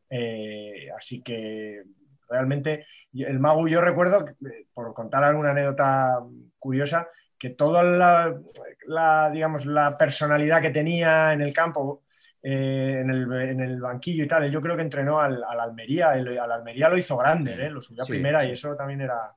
Eh, 0.10 0.88
así 0.98 1.22
que 1.22 1.84
realmente 2.30 2.86
el 3.13 3.42
Magu, 3.42 3.68
yo 3.68 3.82
recuerdo, 3.82 4.24
por 4.74 4.94
contar 4.94 5.25
alguna 5.25 5.51
anécdota 5.51 6.18
curiosa, 6.58 7.10
que 7.38 7.50
toda 7.50 7.84
la, 7.84 8.40
la, 8.88 9.30
digamos, 9.32 9.66
la 9.66 9.98
personalidad 9.98 10.62
que 10.62 10.70
tenía 10.70 11.34
en 11.34 11.42
el 11.42 11.51
campo, 11.51 12.04
eh, 12.44 13.02
en, 13.02 13.12
el, 13.12 13.80
banquillo 13.80 14.24
y 14.24 14.28
tal. 14.28 14.50
Yo 14.50 14.62
creo 14.62 14.76
que 14.76 14.82
entrenó 14.82 15.20
al, 15.20 15.44
Almería, 15.44 16.16
el, 16.16 16.40
al 16.40 16.52
Almería 16.52 16.90
lo 16.90 16.98
hizo 16.98 17.16
grande, 17.16 17.54
¿eh? 17.54 17.70
lo 17.70 17.82
subió 17.82 18.04
a 18.04 18.08
primera 18.08 18.44
y 18.44 18.52
eso 18.52 18.76
también 18.76 19.02
era, 19.02 19.36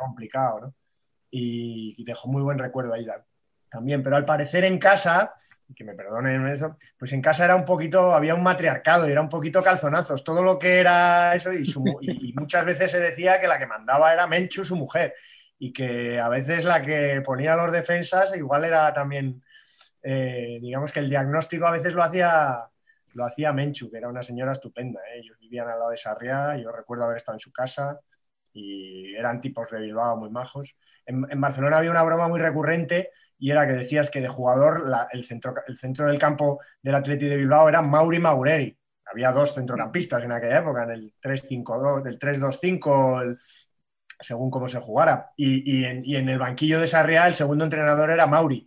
complicado, 0.00 0.60
¿no? 0.60 0.74
Y, 1.30 2.02
dejó 2.04 2.28
muy 2.28 2.42
buen 2.42 2.58
recuerdo 2.58 2.94
ahí 2.94 3.06
también. 3.70 4.02
Pero 4.02 4.16
al 4.16 4.24
parecer 4.24 4.64
en 4.64 4.78
casa, 4.78 5.34
que 5.76 5.84
me 5.84 5.94
perdonen 5.94 6.46
eso, 6.48 6.76
pues 6.98 7.12
en 7.12 7.20
casa 7.20 7.44
era 7.44 7.56
un 7.56 7.64
poquito, 7.64 8.14
había 8.14 8.34
un 8.34 8.42
matriarcado 8.42 9.06
y 9.06 9.12
era 9.12 9.20
un 9.20 9.28
poquito 9.28 9.62
calzonazos, 9.62 10.24
todo 10.24 10.42
lo 10.42 10.58
que 10.58 10.78
era 10.78 11.34
eso 11.34 11.52
y, 11.52 11.64
y 12.00 12.32
muchas 12.34 12.64
veces 12.64 12.90
se 12.90 13.00
decía 13.00 13.38
que 13.38 13.48
la 13.48 13.58
que 13.58 13.66
mandaba 13.66 14.12
era 14.12 14.26
Menchu, 14.26 14.64
su 14.64 14.76
mujer, 14.76 15.14
y 15.58 15.72
que 15.72 16.18
a 16.18 16.28
veces 16.28 16.64
la 16.64 16.80
que 16.80 17.20
ponía 17.22 17.56
los 17.56 17.72
defensas 17.72 18.34
igual 18.34 18.64
era 18.64 18.94
también 18.94 19.42
eh, 20.06 20.58
digamos 20.60 20.92
que 20.92 21.00
el 21.00 21.08
diagnóstico 21.08 21.66
a 21.66 21.70
veces 21.70 21.94
lo 21.94 22.02
hacía, 22.02 22.68
lo 23.14 23.24
hacía 23.24 23.54
Menchu, 23.54 23.90
que 23.90 23.96
era 23.96 24.08
una 24.08 24.22
señora 24.22 24.52
estupenda. 24.52 25.00
¿eh? 25.00 25.20
Ellos 25.20 25.38
vivían 25.40 25.66
al 25.66 25.78
lado 25.78 25.90
de 25.90 25.96
Sarriá, 25.96 26.58
yo 26.58 26.70
recuerdo 26.70 27.04
haber 27.04 27.16
estado 27.16 27.36
en 27.36 27.40
su 27.40 27.50
casa 27.50 27.98
y 28.52 29.14
eran 29.16 29.40
tipos 29.40 29.70
de 29.70 29.80
Bilbao 29.80 30.18
muy 30.18 30.28
majos. 30.28 30.76
En, 31.06 31.40
Barcelona 31.40 31.78
había 31.78 31.90
una 31.90 32.02
broma 32.02 32.28
muy 32.28 32.38
recurrente 32.38 33.10
y 33.38 33.50
era 33.50 33.66
que 33.66 33.72
decías 33.72 34.10
que 34.10 34.20
de 34.20 34.28
jugador 34.28 34.84
el, 35.12 35.24
centro, 35.24 35.54
el 35.66 35.78
centro 35.78 36.06
del 36.06 36.18
campo 36.18 36.60
del 36.82 36.94
Atleti 36.96 37.24
de 37.24 37.36
Bilbao 37.36 37.68
era 37.68 37.80
Mauri 37.80 38.18
Mauregui. 38.18 38.76
Había 39.06 39.32
dos 39.32 39.54
centrocampistas 39.54 40.22
en 40.22 40.32
aquella 40.32 40.58
época, 40.58 40.84
en 40.84 40.90
el 40.90 41.14
3-5-2, 41.22 42.02
del 42.02 42.18
3-2-5, 42.18 43.38
según 44.20 44.50
cómo 44.50 44.68
se 44.68 44.80
jugara. 44.80 45.32
Y, 45.36 45.84
en, 45.84 46.04
y, 46.04 46.16
en, 46.16 46.28
el 46.28 46.38
banquillo 46.38 46.80
de 46.80 46.88
Sarriá 46.88 47.26
el 47.26 47.34
segundo 47.34 47.64
entrenador 47.64 48.10
era 48.10 48.26
Mauri. 48.26 48.66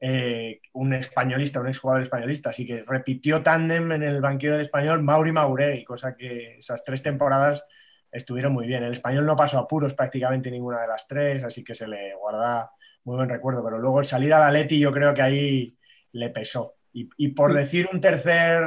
Eh, 0.00 0.60
un 0.74 0.94
españolista, 0.94 1.60
un 1.60 1.68
exjugador 1.68 2.02
españolista, 2.02 2.50
así 2.50 2.64
que 2.64 2.84
repitió 2.86 3.42
tándem 3.42 3.90
en 3.92 4.04
el 4.04 4.20
banquillo 4.20 4.52
del 4.52 4.60
español 4.60 5.02
Mauri 5.02 5.32
Mauregui, 5.32 5.84
cosa 5.84 6.14
que 6.14 6.58
esas 6.58 6.84
tres 6.84 7.02
temporadas 7.02 7.64
estuvieron 8.10 8.52
muy 8.52 8.66
bien. 8.66 8.84
El 8.84 8.92
español 8.92 9.26
no 9.26 9.34
pasó 9.34 9.58
apuros 9.58 9.94
prácticamente 9.94 10.50
ninguna 10.50 10.80
de 10.82 10.88
las 10.88 11.06
tres, 11.08 11.42
así 11.42 11.64
que 11.64 11.74
se 11.74 11.88
le 11.88 12.14
guarda 12.14 12.70
muy 13.04 13.16
buen 13.16 13.28
recuerdo, 13.28 13.64
pero 13.64 13.78
luego 13.78 14.00
el 14.00 14.06
salir 14.06 14.32
a 14.34 14.38
la 14.38 14.50
Leti 14.50 14.78
yo 14.78 14.92
creo 14.92 15.12
que 15.14 15.22
ahí 15.22 15.76
le 16.12 16.30
pesó. 16.30 16.74
Y, 16.92 17.28
por 17.28 17.54
decir 17.54 17.88
un 17.92 18.00
tercer 18.00 18.64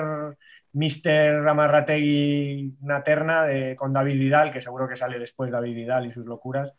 Mister 0.74 1.46
Amarrategui 1.46 2.78
Naterna 2.82 3.44
de, 3.44 3.76
con 3.76 3.92
David 3.92 4.18
Vidal, 4.20 4.52
que 4.54 4.62
seguro 4.62 4.88
que 4.88 4.96
sale 4.96 5.20
después 5.20 5.52
David 5.52 5.76
Vidal 5.76 6.06
y 6.06 6.14
sus 6.14 6.26
locuras, 6.26 6.72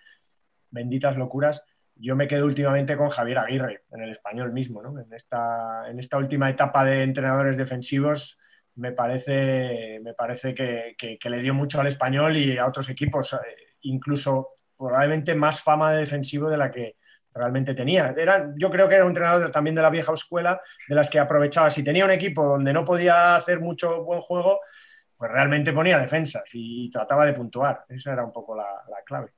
benditas 0.70 1.16
locuras, 1.16 1.64
yo 2.02 2.16
me 2.16 2.28
quedo 2.28 2.46
últimamente 2.46 2.96
con 2.96 3.08
Javier 3.08 3.38
Aguirre, 3.38 3.84
en 3.92 4.02
el 4.02 4.10
español 4.10 4.52
mismo, 4.52 4.82
¿no? 4.82 4.98
En 5.00 5.12
esta, 5.12 6.18
última 6.18 6.50
etapa 6.50 6.84
de 6.84 7.02
entrenadores 7.02 7.56
defensivos, 7.56 8.38
me 8.74 8.92
parece, 8.92 10.00
me 10.02 10.14
parece 10.14 10.54
que, 10.54 11.18
le 11.22 11.42
dio 11.42 11.54
mucho 11.54 11.80
al 11.80 11.86
español 11.86 12.36
y 12.36 12.58
a 12.58 12.66
otros 12.66 12.88
equipos, 12.88 13.32
eh, 13.34 13.38
incluso 13.82 14.56
probablemente 14.76 15.34
más 15.34 15.62
fama 15.62 15.92
de 15.92 16.00
defensivo 16.00 16.50
de 16.50 16.56
la 16.56 16.70
que 16.70 16.96
realmente 17.34 17.74
tenía. 17.74 18.14
Era, 18.16 18.52
yo 18.56 18.70
creo 18.70 18.88
que 18.88 18.96
era 18.96 19.04
un 19.04 19.10
entrenador 19.10 19.50
también 19.50 19.76
de 19.76 19.82
la 19.82 19.90
vieja 19.90 20.12
escuela, 20.12 20.60
de 20.88 20.94
las 20.94 21.08
que 21.08 21.18
aprovechaba. 21.18 21.70
Si 21.70 21.82
tenía 21.84 22.04
un 22.04 22.10
equipo 22.10 22.44
donde 22.44 22.72
no 22.72 22.84
podía 22.84 23.36
hacer 23.36 23.60
mucho 23.60 24.02
buen 24.04 24.20
juego, 24.20 24.60
pues 25.16 25.30
realmente 25.30 25.72
ponía 25.72 25.98
defensas 25.98 26.42
y 26.52 26.90
trataba 26.90 27.24
de 27.24 27.32
puntuar. 27.32 27.84
Esa 27.88 28.12
era 28.12 28.24
un 28.24 28.32
poco 28.32 28.56
la, 28.56 28.66
clave. 29.06 29.30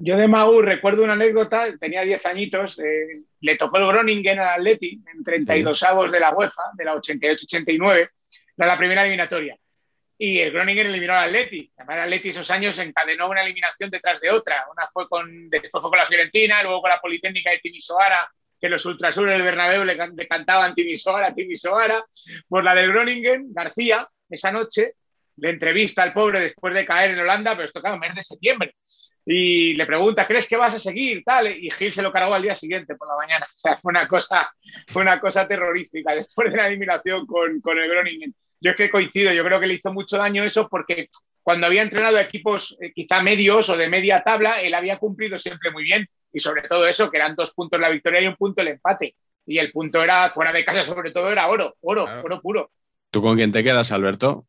Yo 0.00 0.16
de 0.16 0.28
Mau 0.28 0.60
recuerdo 0.60 1.02
una 1.02 1.14
anécdota, 1.14 1.66
tenía 1.78 2.02
10 2.02 2.26
añitos, 2.26 2.78
eh, 2.78 3.22
le 3.40 3.56
tocó 3.56 3.78
el 3.78 3.86
Groningen 3.88 4.38
al 4.38 4.60
Atleti 4.60 5.02
en 5.12 5.24
32 5.24 5.82
avos 5.82 6.12
de 6.12 6.20
la 6.20 6.32
UEFA, 6.32 6.62
de 6.74 6.84
la 6.84 6.94
88-89, 6.94 8.10
de 8.56 8.66
la 8.66 8.78
primera 8.78 9.02
eliminatoria. 9.02 9.56
Y 10.16 10.38
el 10.38 10.52
Groningen 10.52 10.86
eliminó 10.86 11.14
al 11.14 11.28
Atleti. 11.28 11.72
Además, 11.76 11.96
el 11.96 12.02
Atleti 12.02 12.28
esos 12.28 12.50
años 12.50 12.78
encadenó 12.78 13.28
una 13.28 13.42
eliminación 13.42 13.90
detrás 13.90 14.20
de 14.20 14.30
otra. 14.30 14.66
Una 14.70 14.88
fue 14.92 15.08
con, 15.08 15.48
después 15.48 15.80
fue 15.80 15.90
con 15.90 15.98
la 15.98 16.06
Fiorentina, 16.06 16.62
luego 16.62 16.80
con 16.80 16.90
la 16.90 17.00
Politécnica 17.00 17.50
de 17.50 17.58
Timisoara, 17.58 18.30
que 18.60 18.68
los 18.68 18.84
ultrasures 18.84 19.32
del 19.32 19.42
Bernabéu 19.42 19.84
le, 19.84 19.96
le 19.96 20.28
cantaban 20.28 20.74
Timisoara, 20.74 21.34
Timisoara. 21.34 22.04
Pues 22.48 22.64
la 22.64 22.74
del 22.74 22.92
Groningen, 22.92 23.52
García, 23.52 24.08
esa 24.28 24.52
noche, 24.52 24.94
le 25.36 25.50
entrevista 25.50 26.02
al 26.02 26.12
pobre 26.12 26.40
después 26.40 26.74
de 26.74 26.84
caer 26.84 27.12
en 27.12 27.20
Holanda, 27.20 27.52
pero 27.52 27.66
esto 27.66 27.80
claro, 27.80 27.98
mes 27.98 28.14
de 28.14 28.22
septiembre. 28.22 28.74
Y 29.30 29.74
le 29.74 29.84
pregunta, 29.84 30.26
¿crees 30.26 30.48
que 30.48 30.56
vas 30.56 30.72
a 30.72 30.78
seguir? 30.78 31.22
Tal, 31.22 31.48
y 31.48 31.70
Gil 31.70 31.92
se 31.92 32.00
lo 32.00 32.10
cargó 32.10 32.32
al 32.32 32.40
día 32.40 32.54
siguiente 32.54 32.94
por 32.94 33.06
la 33.06 33.14
mañana. 33.14 33.44
O 33.44 33.58
sea, 33.58 33.76
fue 33.76 33.90
una 33.90 34.08
cosa, 34.08 34.50
fue 34.86 35.02
una 35.02 35.20
cosa 35.20 35.46
terrorífica 35.46 36.14
después 36.14 36.50
de 36.50 36.56
la 36.56 36.66
eliminación 36.66 37.26
con, 37.26 37.60
con 37.60 37.78
el 37.78 37.90
Groningen. 37.90 38.34
Yo 38.58 38.70
es 38.70 38.76
que 38.78 38.88
coincido, 38.88 39.30
yo 39.34 39.44
creo 39.44 39.60
que 39.60 39.66
le 39.66 39.74
hizo 39.74 39.92
mucho 39.92 40.16
daño 40.16 40.44
eso 40.44 40.66
porque 40.66 41.10
cuando 41.42 41.66
había 41.66 41.82
entrenado 41.82 42.18
equipos 42.18 42.74
eh, 42.80 42.90
quizá 42.94 43.20
medios 43.20 43.68
o 43.68 43.76
de 43.76 43.90
media 43.90 44.22
tabla, 44.22 44.62
él 44.62 44.72
había 44.72 44.96
cumplido 44.96 45.36
siempre 45.36 45.70
muy 45.72 45.82
bien 45.82 46.08
y 46.32 46.40
sobre 46.40 46.62
todo 46.62 46.86
eso, 46.86 47.10
que 47.10 47.18
eran 47.18 47.34
dos 47.34 47.52
puntos 47.52 47.78
la 47.78 47.90
victoria 47.90 48.22
y 48.22 48.28
un 48.28 48.36
punto 48.36 48.62
el 48.62 48.68
empate. 48.68 49.14
Y 49.44 49.58
el 49.58 49.70
punto 49.72 50.02
era, 50.02 50.30
fuera 50.30 50.52
de 50.52 50.64
casa 50.64 50.80
sobre 50.80 51.10
todo, 51.10 51.30
era 51.30 51.48
oro, 51.48 51.76
oro, 51.82 52.08
oro 52.24 52.40
puro. 52.40 52.70
¿Tú 53.10 53.20
con 53.20 53.36
quién 53.36 53.52
te 53.52 53.62
quedas, 53.62 53.92
Alberto? 53.92 54.46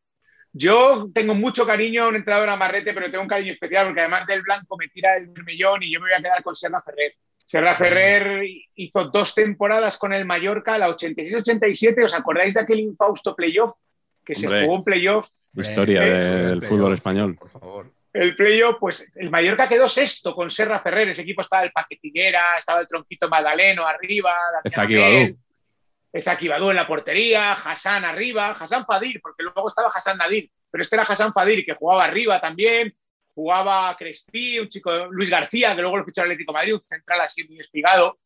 Yo 0.52 1.08
tengo 1.14 1.34
mucho 1.34 1.64
cariño 1.64 2.04
a 2.04 2.08
un 2.08 2.16
entrenador 2.16 2.48
amarrete, 2.48 2.92
pero 2.92 3.10
tengo 3.10 3.22
un 3.22 3.28
cariño 3.28 3.52
especial 3.52 3.86
porque 3.86 4.00
además 4.00 4.26
del 4.26 4.42
blanco 4.42 4.76
me 4.76 4.88
tira 4.88 5.16
el 5.16 5.30
millón 5.44 5.82
y 5.82 5.92
yo 5.92 6.00
me 6.00 6.06
voy 6.06 6.14
a 6.18 6.22
quedar 6.22 6.42
con 6.42 6.54
Serra 6.54 6.82
Ferrer. 6.82 7.14
Serra 7.46 7.74
Ferrer 7.74 8.44
hizo 8.74 9.04
dos 9.06 9.34
temporadas 9.34 9.98
con 9.98 10.12
el 10.12 10.24
Mallorca, 10.24 10.78
la 10.78 10.88
86-87. 10.88 12.04
¿Os 12.04 12.14
acordáis 12.14 12.54
de 12.54 12.60
aquel 12.60 12.80
infausto 12.80 13.34
playoff? 13.34 13.72
Que 14.24 14.34
se 14.34 14.46
jugó 14.46 14.76
un 14.76 14.84
playoff. 14.84 15.28
Historia 15.56 16.06
eh, 16.06 16.22
del 16.46 16.64
fútbol 16.64 16.94
español. 16.94 17.36
Por 17.36 17.48
favor. 17.48 17.92
El 18.12 18.36
playoff, 18.36 18.76
pues 18.78 19.06
el 19.16 19.30
Mallorca 19.30 19.68
quedó 19.68 19.88
sexto 19.88 20.34
con 20.34 20.50
Serra 20.50 20.80
Ferrer. 20.80 21.08
Ese 21.08 21.22
equipo 21.22 21.42
estaba 21.42 21.64
el 21.64 21.72
Paquetiguera, 21.72 22.56
estaba 22.58 22.80
el 22.80 22.88
Tronquito 22.88 23.28
Magdaleno 23.28 23.86
arriba. 23.86 24.34
Ezaki 24.64 24.96
Badú 24.96 25.36
en 26.12 26.76
la 26.76 26.86
portería, 26.86 27.52
Hassan 27.52 28.04
arriba, 28.04 28.56
Hassan 28.58 28.84
Fadir, 28.84 29.20
porque 29.20 29.42
luego 29.42 29.68
estaba 29.68 29.90
Hassan 29.94 30.18
Nadir, 30.18 30.50
pero 30.70 30.82
este 30.82 30.96
era 30.96 31.04
Hassan 31.04 31.32
Fadir 31.32 31.64
que 31.64 31.74
jugaba 31.74 32.04
arriba 32.04 32.40
también, 32.40 32.94
jugaba 33.34 33.96
Crespi, 33.96 34.58
un 34.58 34.68
chico, 34.68 35.06
Luis 35.10 35.30
García, 35.30 35.74
que 35.74 35.82
luego 35.82 35.98
lo 35.98 36.04
fichó 36.04 36.22
al 36.22 36.26
Atlético 36.26 36.52
de 36.52 36.58
Madrid, 36.58 36.74
un 36.74 36.82
central 36.82 37.20
así 37.20 37.44
muy 37.44 37.58
espigado. 37.58 38.18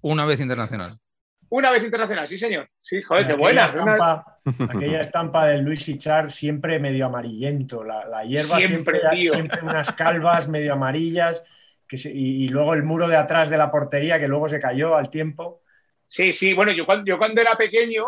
Una 0.00 0.24
vez 0.24 0.40
internacional. 0.40 0.98
Una 1.48 1.70
vez 1.70 1.84
internacional, 1.84 2.26
sí, 2.26 2.38
señor. 2.38 2.68
Sí, 2.80 3.02
joder, 3.02 3.26
qué 3.26 3.34
buena. 3.34 3.66
Estampa, 3.66 4.40
Aquella 4.68 5.00
estampa 5.00 5.46
de 5.46 5.58
Luis 5.58 5.88
Ichar 5.88 6.30
siempre 6.30 6.78
medio 6.78 7.06
amarillento. 7.06 7.84
La, 7.84 8.24
hierba 8.24 8.58
siempre, 8.58 9.00
siempre, 9.10 9.60
unas 9.62 9.92
calvas 9.92 10.48
medio 10.48 10.72
amarillas. 10.72 11.44
Que 11.86 11.96
y, 12.08 12.48
luego 12.48 12.74
el 12.74 12.82
muro 12.82 13.08
de 13.08 13.16
atrás 13.16 13.50
de 13.50 13.58
la 13.58 13.70
portería 13.70 14.18
que 14.18 14.28
luego 14.28 14.48
se 14.48 14.60
cayó 14.60 14.96
al 14.96 15.10
tiempo. 15.10 15.62
Sí, 16.14 16.30
sí, 16.30 16.54
bueno, 16.54 16.70
yo 16.70 16.86
cuando, 16.86 17.04
yo 17.04 17.18
cuando 17.18 17.40
era 17.40 17.56
pequeño 17.56 18.04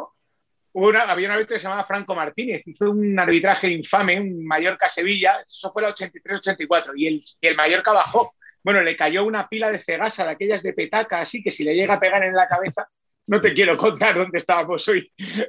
había 1.09 1.27
un 1.27 1.33
árbitro 1.33 1.55
que 1.55 1.59
se 1.59 1.65
llamaba 1.65 1.83
Franco 1.83 2.15
Martínez, 2.15 2.63
hizo 2.65 2.89
un 2.89 3.19
arbitraje 3.19 3.69
infame, 3.69 4.21
un 4.21 4.47
Mallorca-Sevilla, 4.47 5.41
eso 5.45 5.73
fue 5.73 5.85
el 5.85 5.93
83-84, 5.93 6.93
y 6.95 7.09
el, 7.09 7.21
el 7.41 7.57
Mallorca 7.57 7.91
bajó. 7.91 8.37
Bueno, 8.63 8.81
le 8.81 8.97
cayó 8.97 9.25
una 9.25 9.49
pila 9.49 9.73
de 9.73 9.81
cegasa 9.81 10.25
de 10.25 10.31
aquellas 10.31 10.63
de 10.63 10.73
petaca, 10.73 11.21
así 11.21 11.43
que 11.43 11.51
si 11.51 11.65
le 11.65 11.75
llega 11.75 11.95
a 11.95 11.99
pegar 11.99 12.23
en 12.23 12.37
la 12.37 12.47
cabeza, 12.47 12.89
no 13.27 13.41
te 13.41 13.53
quiero 13.53 13.77
contar 13.77 14.15
dónde 14.15 14.39
estábamos 14.39 14.87
hoy. 14.87 15.05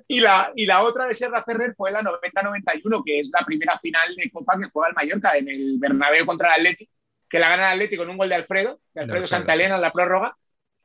Y 0.08 0.20
la, 0.20 0.52
y 0.56 0.66
la 0.66 0.82
otra 0.82 1.06
de 1.06 1.14
Serra 1.14 1.44
Ferrer 1.44 1.76
fue 1.76 1.92
la 1.92 2.02
90-91, 2.02 3.04
que 3.06 3.20
es 3.20 3.30
la 3.32 3.46
primera 3.46 3.78
final 3.78 4.16
de 4.16 4.32
Copa 4.32 4.58
que 4.60 4.72
juega 4.74 4.90
el 4.90 4.96
Mallorca 4.96 5.38
en 5.38 5.48
el 5.48 5.76
Bernabéu 5.78 6.26
contra 6.26 6.56
el 6.56 6.62
Atleti, 6.62 6.90
que 7.30 7.38
la 7.38 7.50
gana 7.50 7.68
el 7.68 7.74
Atleti 7.74 7.98
con 7.98 8.10
un 8.10 8.18
gol 8.18 8.30
de 8.30 8.36
Alfredo, 8.36 8.80
de 8.96 9.02
Alfredo 9.02 9.28
Santa 9.28 9.54
Elena 9.54 9.76
en 9.76 9.82
la 9.82 9.92
prórroga, 9.92 10.36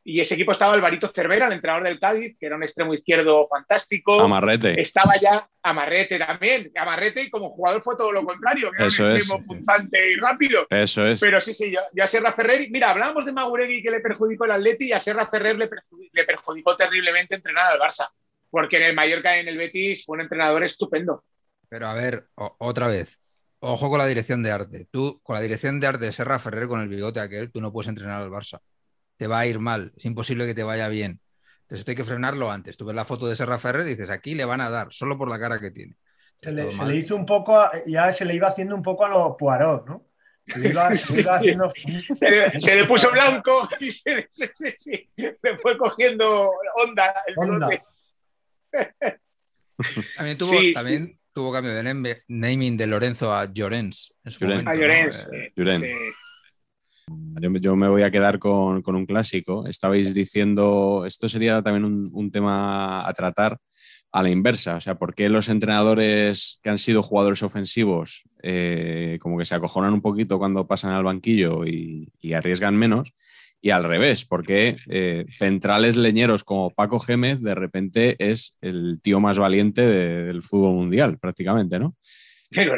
y 0.04 0.20
ese 0.20 0.34
equipo 0.34 0.50
estaba 0.50 0.74
Alvarito 0.74 1.08
Cervera, 1.08 1.46
el 1.46 1.52
entrenador 1.52 1.84
del 1.86 2.00
Cádiz, 2.00 2.36
que 2.38 2.46
era 2.46 2.56
un 2.56 2.64
extremo 2.64 2.92
izquierdo 2.92 3.46
fantástico. 3.48 4.20
Amarrete. 4.20 4.80
Estaba 4.80 5.12
ya 5.20 5.48
Amarrete 5.62 6.18
también. 6.18 6.72
Amarrete 6.74 7.22
y 7.22 7.30
como 7.30 7.50
jugador 7.50 7.82
fue 7.82 7.96
todo 7.96 8.10
lo 8.10 8.24
contrario, 8.24 8.70
que 8.72 8.82
era 8.82 8.86
un 8.86 9.16
extremo 9.16 9.44
punzante 9.46 10.12
y 10.12 10.16
rápido. 10.16 10.66
Eso 10.70 11.06
es. 11.06 11.20
Pero 11.20 11.40
sí, 11.40 11.54
sí, 11.54 11.72
ya 11.92 12.06
Serra 12.08 12.32
Ferrer. 12.32 12.68
Mira, 12.70 12.90
hablábamos 12.90 13.24
de 13.24 13.32
Maguregui 13.32 13.80
que 13.80 13.92
le 13.92 14.00
perjudicó 14.00 14.44
el 14.44 14.52
Atleti 14.52 14.86
y 14.86 14.92
a 14.92 14.98
Serra 14.98 15.28
Ferrer 15.28 15.56
le, 15.56 15.68
perjudicó, 16.26 16.76
terriblemente 16.76 17.36
entrenar 17.36 17.72
al 17.72 17.78
Barça. 17.78 18.08
Porque 18.50 18.78
en 18.78 18.82
el 18.82 18.94
Mallorca 18.94 19.36
y 19.36 19.40
en 19.40 19.48
el 19.48 19.56
Betis 19.56 20.04
fue 20.04 20.16
un 20.16 20.22
entrenador 20.22 20.64
estupendo. 20.64 21.24
Pero 21.68 21.86
a 21.86 21.94
ver, 21.94 22.26
otra 22.34 22.88
vez, 22.88 23.18
ojo 23.60 23.88
con 23.88 23.98
la 23.98 24.06
dirección 24.06 24.42
de 24.42 24.50
arte. 24.50 24.88
Tú, 24.90 25.20
con 25.22 25.34
la 25.34 25.40
dirección 25.40 25.78
de 25.78 25.86
arte 25.86 26.06
de 26.06 26.12
Serra 26.12 26.40
Ferrer, 26.40 26.66
con 26.66 26.80
el 26.80 26.88
bigote 26.88 27.20
aquel, 27.20 27.52
tú 27.52 27.60
no 27.60 27.72
puedes 27.72 27.88
entrenar 27.88 28.20
al 28.20 28.30
Barça 28.30 28.60
te 29.22 29.28
va 29.28 29.38
a 29.38 29.46
ir 29.46 29.60
mal, 29.60 29.92
es 29.96 30.04
imposible 30.04 30.48
que 30.48 30.54
te 30.54 30.64
vaya 30.64 30.88
bien. 30.88 31.20
Entonces 31.60 31.78
esto 31.78 31.92
hay 31.92 31.96
que 31.96 32.02
frenarlo 32.02 32.50
antes. 32.50 32.76
Tú 32.76 32.84
ves 32.84 32.96
la 32.96 33.04
foto 33.04 33.28
de 33.28 33.36
Serra 33.36 33.56
Ferrer 33.56 33.86
y 33.86 33.90
dices, 33.90 34.10
aquí 34.10 34.34
le 34.34 34.44
van 34.44 34.60
a 34.60 34.68
dar, 34.68 34.92
solo 34.92 35.16
por 35.16 35.30
la 35.30 35.38
cara 35.38 35.60
que 35.60 35.70
tiene. 35.70 35.94
Se 36.40 36.50
le, 36.50 36.96
hizo 36.96 37.14
un 37.14 37.24
poco, 37.24 37.70
ya 37.86 38.12
se 38.12 38.24
le 38.24 38.34
iba 38.34 38.48
haciendo 38.48 38.74
un 38.74 38.82
poco 38.82 39.04
a 39.04 39.10
lo 39.10 39.36
Poirot, 39.36 39.86
¿no? 39.86 40.08
Se 40.44 40.58
le, 40.58 40.70
iba, 40.70 40.88
haciendo... 40.88 41.70
se, 42.58 42.74
le, 42.74 42.84
puso 42.84 43.12
blanco 43.12 43.68
y 43.78 43.92
se, 43.92 44.28
le 45.16 45.56
fue 45.58 45.78
cogiendo 45.78 46.50
onda. 46.84 47.14
El 47.24 47.38
onda. 47.38 47.68
también 50.16 50.36
tuvo, 50.36 50.58
también 50.74 51.16
tuvo 51.32 51.52
cambio 51.52 51.72
de 51.74 52.24
naming 52.26 52.76
de 52.76 52.86
Lorenzo 52.88 53.32
a 53.32 53.44
Llorens. 53.44 54.16
a 54.24 54.74
Llorens. 54.74 55.30
Eh, 55.32 55.52
yo, 57.60 57.76
me 57.76 57.88
voy 57.88 58.02
a 58.02 58.10
quedar 58.10 58.38
con, 58.38 58.82
un 58.84 59.06
clásico. 59.06 59.66
Estabais 59.66 60.14
diciendo, 60.14 61.04
esto 61.06 61.28
sería 61.28 61.62
también 61.62 61.84
un, 62.12 62.30
tema 62.30 63.08
a 63.08 63.12
tratar 63.12 63.58
a 64.12 64.22
la 64.22 64.30
inversa. 64.30 64.76
O 64.76 64.80
sea, 64.80 64.96
¿por 64.96 65.14
qué 65.14 65.28
los 65.28 65.48
entrenadores 65.48 66.60
que 66.62 66.70
han 66.70 66.78
sido 66.78 67.02
jugadores 67.02 67.42
ofensivos 67.42 68.24
eh, 68.42 69.18
como 69.20 69.38
que 69.38 69.44
se 69.44 69.54
acojonan 69.54 69.94
un 69.94 70.02
poquito 70.02 70.38
cuando 70.38 70.66
pasan 70.66 70.92
al 70.92 71.04
banquillo 71.04 71.64
y, 71.66 72.10
arriesgan 72.34 72.76
menos? 72.76 73.12
Y 73.64 73.70
al 73.70 73.84
revés, 73.84 74.24
porque 74.24 74.76
eh, 74.88 75.24
centrales 75.28 75.96
leñeros 75.96 76.42
como 76.42 76.70
Paco 76.70 76.98
Gémez 76.98 77.40
de 77.40 77.54
repente 77.54 78.16
es 78.18 78.56
el 78.60 79.00
tío 79.00 79.20
más 79.20 79.38
valiente 79.38 79.86
del 79.86 80.42
fútbol 80.42 80.74
mundial, 80.74 81.18
prácticamente, 81.18 81.78
¿no? 81.78 81.94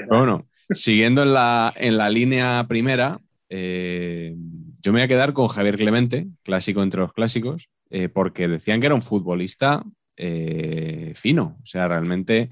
bueno, 0.09 0.47
siguiendo 0.71 1.23
en 1.23 1.35
la, 1.35 1.73
en 1.77 1.97
la 1.97 2.11
línea 2.11 2.67
primera, 2.69 3.19
eh, 3.57 4.35
yo 4.81 4.93
me 4.93 4.99
voy 4.99 5.05
a 5.05 5.09
quedar 5.09 5.33
con 5.33 5.47
Javier 5.47 5.77
Clemente, 5.77 6.27
clásico 6.43 6.83
entre 6.83 7.01
los 7.01 7.13
clásicos, 7.13 7.71
eh, 7.89 8.09
porque 8.09 8.49
decían 8.49 8.81
que 8.81 8.87
era 8.87 8.97
un 8.97 9.03
futbolista 9.03 9.85
eh, 10.17 11.13
fino, 11.15 11.57
o 11.63 11.67
sea, 11.67 11.87
realmente 11.87 12.51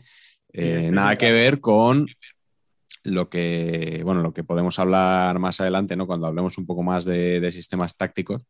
nada 0.55 1.17
que 1.17 1.33
ver 1.33 1.59
con 1.61 2.07
lo 3.03 3.29
que, 3.29 4.03
bueno, 4.05 4.23
lo 4.23 4.33
que 4.33 4.45
podemos 4.45 4.79
hablar 4.79 5.41
más 5.41 5.61
adelante, 5.61 5.97
¿no? 5.97 6.07
Cuando 6.07 6.29
hablemos 6.29 6.57
un 6.57 6.67
poco 6.67 6.85
más 6.85 7.05
de, 7.05 7.51
sistemas 7.51 7.97
tácticos. 7.97 8.43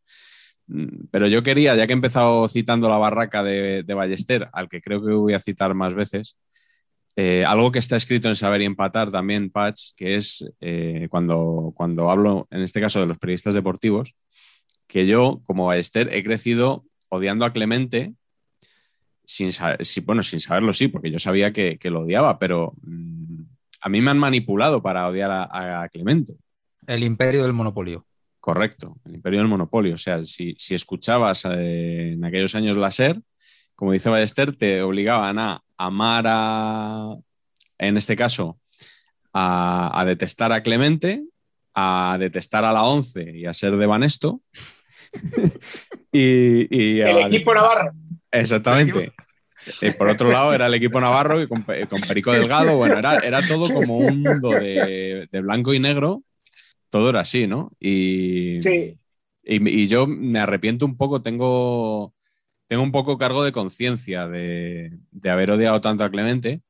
Mm, 0.67 1.07
pero 1.11 1.29
yo 1.29 1.43
quería, 1.43 1.75
ya 1.75 1.87
que 1.87 1.95
he 1.95 1.97
empezado 1.97 2.47
citando 2.51 2.91
la 2.91 2.99
barraca 2.99 3.43
de, 3.43 3.83
de 3.83 3.95
Ballester, 3.95 4.51
al 4.53 4.69
que 4.69 4.83
creo 4.83 5.03
que 5.03 5.13
voy 5.13 5.33
a 5.33 5.41
citar 5.41 5.73
más 5.73 5.95
veces, 5.95 6.37
eh, 7.17 7.45
algo 7.47 7.71
que 7.71 7.79
está 7.79 7.97
escrito 7.97 8.29
en 8.29 8.37
Saber 8.37 8.63
y 8.63 8.65
Empatar 8.65 9.11
también, 9.11 9.51
Patch, 9.51 9.91
que 9.97 10.17
es 10.17 10.51
eh, 10.61 11.09
cuando, 11.11 11.73
cuando 11.77 12.11
hablo, 12.11 12.49
en 12.51 12.63
este 12.63 12.81
caso, 12.81 13.01
de 13.01 13.07
los 13.07 13.19
periodistas 13.19 13.55
deportivos, 13.55 14.15
que 14.87 15.07
yo, 15.07 15.43
como 15.45 15.67
Ballester, 15.67 16.13
he 16.13 16.25
crecido 16.25 16.85
odiando 17.11 17.45
a 17.45 17.53
Clemente, 17.53 18.15
sin, 19.25 19.51
bueno, 20.05 20.23
sin 20.23 20.41
saberlo, 20.41 20.73
sí, 20.73 20.89
porque 20.89 21.11
yo 21.11 21.19
sabía 21.19 21.53
que, 21.53 21.79
lo 21.85 22.01
odiaba, 22.01 22.39
pero 22.39 22.73
mm, 22.83 23.43
a 23.83 23.89
mí 23.91 24.01
me 24.01 24.11
han 24.11 24.19
manipulado 24.19 24.83
para 24.83 25.07
odiar 25.07 25.31
a, 25.31 25.89
Clemente. 25.93 26.35
El 26.87 27.05
imperio 27.05 27.43
del 27.43 27.53
monopolio. 27.53 28.07
Correcto, 28.41 28.97
el 29.05 29.15
imperio 29.15 29.41
del 29.41 29.49
monopolio. 29.49 29.95
O 29.95 29.99
sea, 29.99 30.25
si, 30.25 30.57
escuchabas 30.71 31.45
eh, 31.45 32.13
en 32.15 32.25
aquellos 32.25 32.55
años 32.55 32.77
la 32.77 32.91
SER, 32.91 33.21
como 33.75 33.93
dice 33.93 34.11
Ballester, 34.11 34.57
te 34.57 34.83
obligaban 34.83 35.39
a 35.39 35.63
amar 35.87 36.25
a, 36.29 37.17
en 37.79 37.97
este 37.97 38.15
caso, 38.15 38.59
a, 39.33 40.05
detestar 40.07 40.53
a 40.53 40.63
Clemente, 40.63 41.25
a 41.75 42.17
detestar 42.21 42.65
a 42.65 42.73
la 42.73 42.85
Once 42.85 43.33
y 43.35 43.47
a 43.47 43.55
ser 43.55 43.77
de 43.77 43.87
Banesto. 43.87 44.41
y, 46.13 47.01
El 47.01 47.27
equipo 47.27 47.55
Navarro. 47.55 47.93
Exactamente. 48.31 49.13
Eh, 49.81 49.93
por 49.93 50.09
otro 50.09 50.31
lado, 50.31 50.55
era 50.55 50.67
el 50.67 50.75
equipo 50.75 51.01
navarro 51.01 51.41
y 51.41 51.47
con, 51.47 51.63
con 51.63 52.01
Perico 52.01 52.33
Delgado. 52.33 52.77
Bueno, 52.77 52.99
era, 52.99 53.19
era 53.19 53.47
todo 53.47 53.73
como 53.73 53.97
un 53.97 54.21
mundo 54.21 54.51
de, 54.51 55.29
de, 55.31 55.41
blanco 55.41 55.73
y 55.73 55.79
negro. 55.79 56.23
Todo 56.91 57.11
era 57.11 57.21
así, 57.21 57.47
¿no? 57.47 57.71
Y, 57.79 58.61
Sí. 58.63 58.99
y, 59.45 59.83
y 59.83 59.87
yo 59.87 60.09
me 60.09 60.41
arrepiento 60.41 60.85
un 60.85 60.97
poco, 60.97 61.23
tengo, 61.23 62.13
tengo 62.67 62.83
un 62.83 62.93
poco 62.93 63.19
cargo 63.19 63.45
de 63.45 63.53
conciencia 63.53 64.27
de, 64.29 64.99
haber 65.25 65.51
odiado 65.51 65.81
tanto 65.81 66.05
a 66.05 66.11
Clemente, 66.11 66.63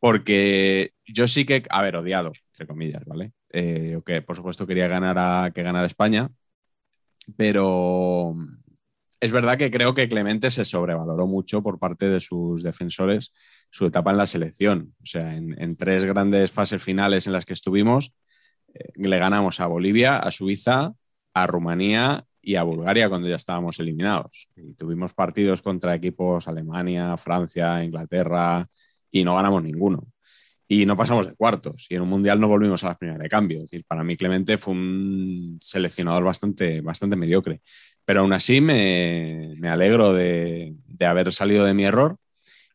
porque 0.00 0.92
yo 1.06 1.28
sí 1.28 1.44
que, 1.44 1.62
a 1.70 1.82
ver, 1.82 1.96
odiado, 1.96 2.32
entre 2.52 2.66
comillas, 2.66 3.04
¿vale? 3.04 3.32
Eh, 3.50 4.00
que 4.04 4.22
por 4.22 4.36
supuesto 4.36 4.66
quería 4.66 4.88
ganar 4.88 5.16
a, 5.18 5.50
que 5.54 5.62
ganara 5.62 5.86
España, 5.86 6.30
pero 7.36 8.36
es 9.20 9.32
verdad 9.32 9.56
que 9.56 9.70
creo 9.70 9.94
que 9.94 10.08
Clemente 10.08 10.50
se 10.50 10.64
sobrevaloró 10.64 11.26
mucho 11.26 11.62
por 11.62 11.78
parte 11.78 12.08
de 12.08 12.20
sus 12.20 12.62
defensores 12.62 13.32
su 13.70 13.86
etapa 13.86 14.10
en 14.10 14.18
la 14.18 14.26
selección. 14.26 14.94
O 15.02 15.06
sea, 15.06 15.34
en, 15.36 15.60
en 15.60 15.76
tres 15.76 16.04
grandes 16.04 16.50
fases 16.52 16.82
finales 16.82 17.26
en 17.26 17.32
las 17.32 17.46
que 17.46 17.54
estuvimos, 17.54 18.12
eh, 18.74 18.92
le 18.96 19.18
ganamos 19.18 19.60
a 19.60 19.66
Bolivia, 19.66 20.18
a 20.18 20.30
Suiza, 20.30 20.92
a 21.34 21.46
Rumanía 21.46 22.26
y 22.46 22.54
a 22.54 22.62
Bulgaria 22.62 23.08
cuando 23.08 23.28
ya 23.28 23.34
estábamos 23.34 23.80
eliminados. 23.80 24.48
Y 24.54 24.74
tuvimos 24.74 25.12
partidos 25.12 25.62
contra 25.62 25.96
equipos 25.96 26.46
Alemania, 26.46 27.16
Francia, 27.16 27.82
Inglaterra 27.82 28.64
y 29.10 29.24
no 29.24 29.34
ganamos 29.34 29.64
ninguno. 29.64 30.06
Y 30.68 30.86
no 30.86 30.96
pasamos 30.96 31.26
de 31.26 31.34
cuartos. 31.34 31.86
Y 31.90 31.96
en 31.96 32.02
un 32.02 32.08
mundial 32.08 32.38
no 32.38 32.46
volvimos 32.46 32.84
a 32.84 32.88
las 32.88 32.98
primeras 32.98 33.20
de 33.20 33.28
cambio. 33.28 33.58
Decir, 33.58 33.84
para 33.84 34.04
mí 34.04 34.16
Clemente 34.16 34.58
fue 34.58 34.74
un 34.74 35.58
seleccionador 35.60 36.22
bastante, 36.22 36.80
bastante 36.82 37.16
mediocre. 37.16 37.62
Pero 38.04 38.20
aún 38.20 38.32
así 38.32 38.60
me, 38.60 39.56
me 39.58 39.68
alegro 39.68 40.12
de, 40.12 40.72
de, 40.86 41.04
haber 41.04 41.32
salido 41.32 41.64
de 41.64 41.74
mi 41.74 41.84
error. 41.84 42.16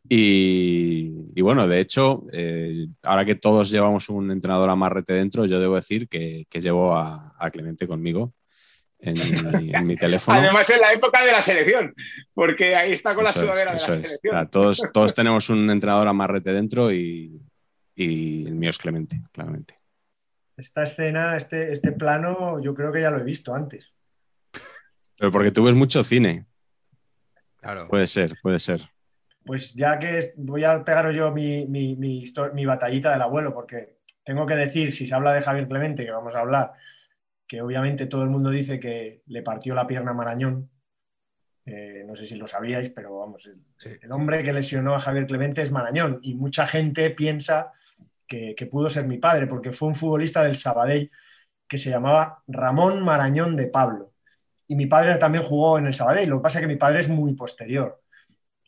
Y, 0.10 1.42
bueno, 1.42 1.70
de 1.70 1.80
hecho, 1.80 2.26
eh, 2.34 2.88
ahora 3.04 3.24
que 3.24 3.36
todos 3.36 3.72
llevamos 3.72 4.10
un 4.10 4.32
entrenador 4.32 4.70
amarrete 4.70 5.14
dentro, 5.14 5.46
yo 5.46 5.62
debo 5.62 5.76
decir 5.76 6.10
que, 6.10 6.46
que 6.50 6.60
llevo 6.60 6.94
a 6.94 7.50
Clemente 7.54 7.88
conmigo 7.88 8.34
en 9.02 9.14
mi, 9.14 9.74
en 9.74 9.88
mi, 9.88 9.96
teléfono. 9.96 10.38
Además, 10.38 10.70
en 10.70 10.80
la 10.80 10.94
época 10.94 11.24
de 11.24 11.32
la 11.32 11.42
selección, 11.42 11.94
porque 12.34 12.76
ahí 12.76 12.92
está 12.92 13.16
con 13.16 13.26
eso 13.26 13.40
la 13.40 13.46
sudadera 13.46 13.76
es, 13.76 13.86
de 13.86 13.92
la 13.92 13.96
es. 13.96 14.02
selección. 14.04 14.36
O 14.36 14.38
sea, 14.38 14.46
todos, 14.48 14.90
todos 14.94 15.14
tenemos 15.16 15.50
un 15.50 15.70
entrenador 15.70 16.08
amarrete 16.08 16.54
dentro 16.54 16.92
y, 16.92 17.42
y, 17.96 18.48
el 18.48 18.56
mío 18.56 18.70
es 18.70 18.78
Clemente, 18.78 19.22
claramente. 19.32 19.80
Esta 20.58 20.84
escena, 20.84 21.36
este, 21.36 21.72
este 21.72 21.92
plano, 21.92 22.62
yo 22.62 22.76
creo 22.76 22.92
que 22.92 23.02
ya 23.02 23.10
lo 23.10 23.20
he 23.20 23.24
visto 23.24 23.56
antes. 23.56 23.94
Pero 25.18 25.32
porque 25.32 25.52
tú 25.52 25.64
ves 25.64 25.76
mucho 25.76 26.04
cine. 26.04 26.46
Claro. 27.58 27.88
Puede 27.88 28.08
ser, 28.08 28.36
puede 28.42 28.60
ser. 28.60 28.82
Pues 29.46 29.74
ya 29.74 29.98
que 29.98 30.34
voy 30.38 30.64
a 30.64 30.84
pegaros 30.84 31.16
yo 31.16 31.32
mi, 31.32 31.66
mi, 31.66 31.96
mi, 31.96 32.24
mi 32.54 32.66
batallita 32.66 33.12
del 33.12 33.22
abuelo, 33.22 33.54
porque 33.54 33.98
tengo 34.24 34.46
que 34.46 34.56
decir, 34.56 34.94
si 34.94 35.08
se 35.08 35.16
habla 35.16 35.34
de 35.34 35.42
Javier 35.42 35.68
Clemente, 35.68 36.06
que 36.06 36.12
vamos 36.12 36.36
a 36.36 36.40
hablar, 36.40 36.74
que 37.52 37.62
obviamente 37.62 38.06
todo 38.06 38.24
el 38.24 38.30
mundo 38.30 38.50
dice 38.50 38.80
que 38.80 39.24
le 39.26 39.42
partió 39.42 39.76
la 39.76 39.86
pierna 39.86 40.12
a 40.12 40.14
Marañón. 40.14 40.70
Eh, 41.66 42.06
no 42.08 42.16
sé 42.16 42.26
si 42.26 42.36
lo 42.36 42.48
sabíais, 42.48 42.92
pero 42.92 43.20
vamos, 43.20 43.46
el, 43.46 43.62
sí. 43.76 43.90
el, 44.02 44.10
hombre 44.14 44.42
que 44.42 44.54
lesionó 44.54 44.96
a 44.96 45.02
Javier 45.02 45.28
Clemente 45.28 45.62
es 45.62 45.70
Marañón 45.70 46.22
y 46.22 46.34
mucha 46.36 46.66
gente 46.66 47.10
piensa 47.10 47.74
que, 48.26 48.56
que, 48.56 48.68
pudo 48.68 48.90
ser 48.90 49.06
mi 49.06 49.18
padre, 49.18 49.48
porque 49.48 49.74
fue 49.74 49.90
un 49.90 49.96
futbolista 49.96 50.42
del 50.44 50.56
Sabadell 50.56 51.12
que 51.68 51.78
se 51.78 51.90
llamaba 51.90 52.42
Ramón 52.48 53.04
Marañón 53.04 53.58
de 53.58 53.68
Pablo. 53.68 54.14
Y 54.66 54.76
mi 54.76 54.86
padre 54.86 55.18
también 55.18 55.44
jugó 55.44 55.78
en 55.78 55.88
el 55.88 55.94
Sabadell, 55.94 56.30
lo 56.30 56.38
que 56.38 56.44
pasa 56.44 56.60
es 56.60 56.62
que 56.62 56.72
mi 56.72 56.78
padre 56.78 57.02
es 57.02 57.10
muy 57.10 57.34
posterior. 57.34 58.02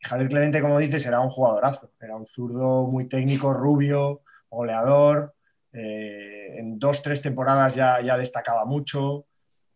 Javier 0.02 0.28
Clemente, 0.28 0.60
como 0.60 0.78
dices, 0.78 1.06
era 1.06 1.22
un 1.22 1.30
jugadorazo, 1.30 1.94
era 2.02 2.18
un 2.18 2.26
zurdo 2.26 2.86
muy 2.86 3.08
técnico, 3.08 3.54
rubio, 3.54 4.24
goleador, 4.50 5.36
eh, 5.74 6.56
en 6.58 6.78
dos, 6.78 7.02
tres 7.02 7.22
temporadas 7.22 7.74
ya, 7.76 8.00
ya 8.02 8.18
destacaba 8.18 8.64
mucho. 8.66 9.26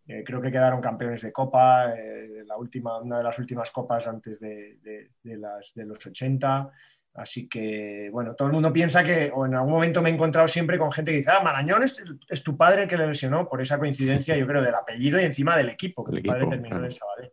Eh, 0.07 0.23
creo 0.23 0.41
que 0.41 0.51
quedaron 0.51 0.79
campeones 0.79 1.21
de 1.21 1.33
Copa, 1.33 1.93
eh, 1.97 2.43
la 2.45 2.55
última, 2.55 2.99
una 2.99 3.17
de 3.17 3.23
las 3.23 3.37
últimas 3.39 3.71
copas 3.71 4.07
antes 4.07 4.39
de, 4.39 4.77
de, 4.81 5.11
de, 5.21 5.37
las, 5.37 5.73
de 5.73 5.85
los 5.85 6.05
80. 6.05 6.71
Así 7.15 7.49
que, 7.49 8.09
bueno, 8.11 8.35
todo 8.35 8.47
el 8.47 8.53
mundo 8.53 8.71
piensa 8.71 9.03
que, 9.03 9.31
o 9.33 9.47
en 9.47 9.55
algún 9.55 9.71
momento 9.71 10.03
me 10.03 10.11
he 10.11 10.13
encontrado 10.13 10.47
siempre 10.47 10.77
con 10.77 10.91
gente 10.91 11.11
que 11.11 11.17
dice, 11.17 11.31
ah, 11.31 11.41
Marañón 11.43 11.81
es, 11.81 12.01
es 12.29 12.43
tu 12.43 12.55
padre 12.55 12.83
el 12.83 12.87
que 12.87 12.95
le 12.95 13.07
lesionó 13.07 13.49
por 13.49 13.59
esa 13.59 13.79
coincidencia, 13.79 14.37
yo 14.37 14.45
creo, 14.45 14.61
del 14.61 14.75
apellido 14.75 15.19
y 15.19 15.23
encima 15.23 15.57
del 15.57 15.69
equipo, 15.69 16.05
que 16.05 16.15
el 16.15 16.21
tu 16.21 16.27
padre 16.27 16.45
terminó 16.47 16.69
claro. 16.69 16.83
en 16.83 16.85
el 16.85 16.93
Sabadell. 16.93 17.31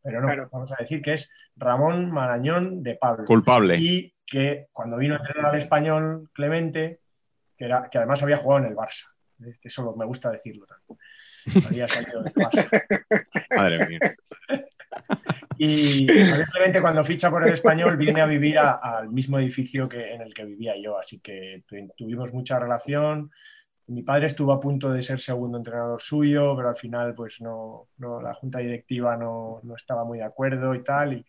Pero 0.00 0.20
no, 0.20 0.26
claro. 0.28 0.48
vamos 0.52 0.70
a 0.72 0.76
decir 0.78 1.02
que 1.02 1.14
es 1.14 1.30
Ramón 1.56 2.12
Marañón 2.12 2.82
de 2.82 2.94
Pablo. 2.94 3.24
Culpable. 3.24 3.76
Y 3.76 4.14
que 4.24 4.68
cuando 4.72 4.98
vino 4.98 5.14
a 5.14 5.18
entrenar 5.18 5.46
al 5.46 5.58
español 5.58 6.30
Clemente, 6.32 7.00
que, 7.56 7.64
era, 7.64 7.88
que 7.90 7.98
además 7.98 8.22
había 8.22 8.36
jugado 8.36 8.64
en 8.64 8.70
el 8.70 8.76
Barça. 8.76 9.06
Eso 9.62 9.94
me 9.96 10.04
gusta 10.04 10.30
decirlo 10.30 10.66
también. 10.66 11.66
Había 11.66 11.88
salido 11.88 12.22
del 12.22 12.34
Barça. 12.34 12.68
Madre 13.56 13.86
mía. 13.86 14.16
Y 15.58 16.08
simplemente 16.08 16.80
cuando 16.80 17.04
ficha 17.04 17.30
por 17.30 17.46
el 17.46 17.52
español 17.52 17.96
viene 17.96 18.20
a 18.20 18.26
vivir 18.26 18.58
al 18.58 19.08
mismo 19.10 19.38
edificio 19.38 19.88
que, 19.88 20.14
en 20.14 20.22
el 20.22 20.34
que 20.34 20.44
vivía 20.44 20.74
yo, 20.80 20.98
así 20.98 21.20
que 21.20 21.62
tuvimos 21.96 22.32
mucha 22.32 22.58
relación. 22.58 23.30
Mi 23.86 24.02
padre 24.02 24.26
estuvo 24.26 24.52
a 24.52 24.60
punto 24.60 24.90
de 24.90 25.02
ser 25.02 25.20
segundo 25.20 25.58
entrenador 25.58 26.00
suyo, 26.00 26.56
pero 26.56 26.70
al 26.70 26.76
final 26.76 27.14
pues 27.14 27.40
no, 27.40 27.88
no 27.98 28.20
la 28.20 28.34
junta 28.34 28.58
directiva 28.58 29.16
no, 29.16 29.60
no, 29.62 29.76
estaba 29.76 30.04
muy 30.04 30.18
de 30.18 30.24
acuerdo 30.24 30.74
y 30.74 30.82
tal. 30.82 31.12
Y, 31.14 31.26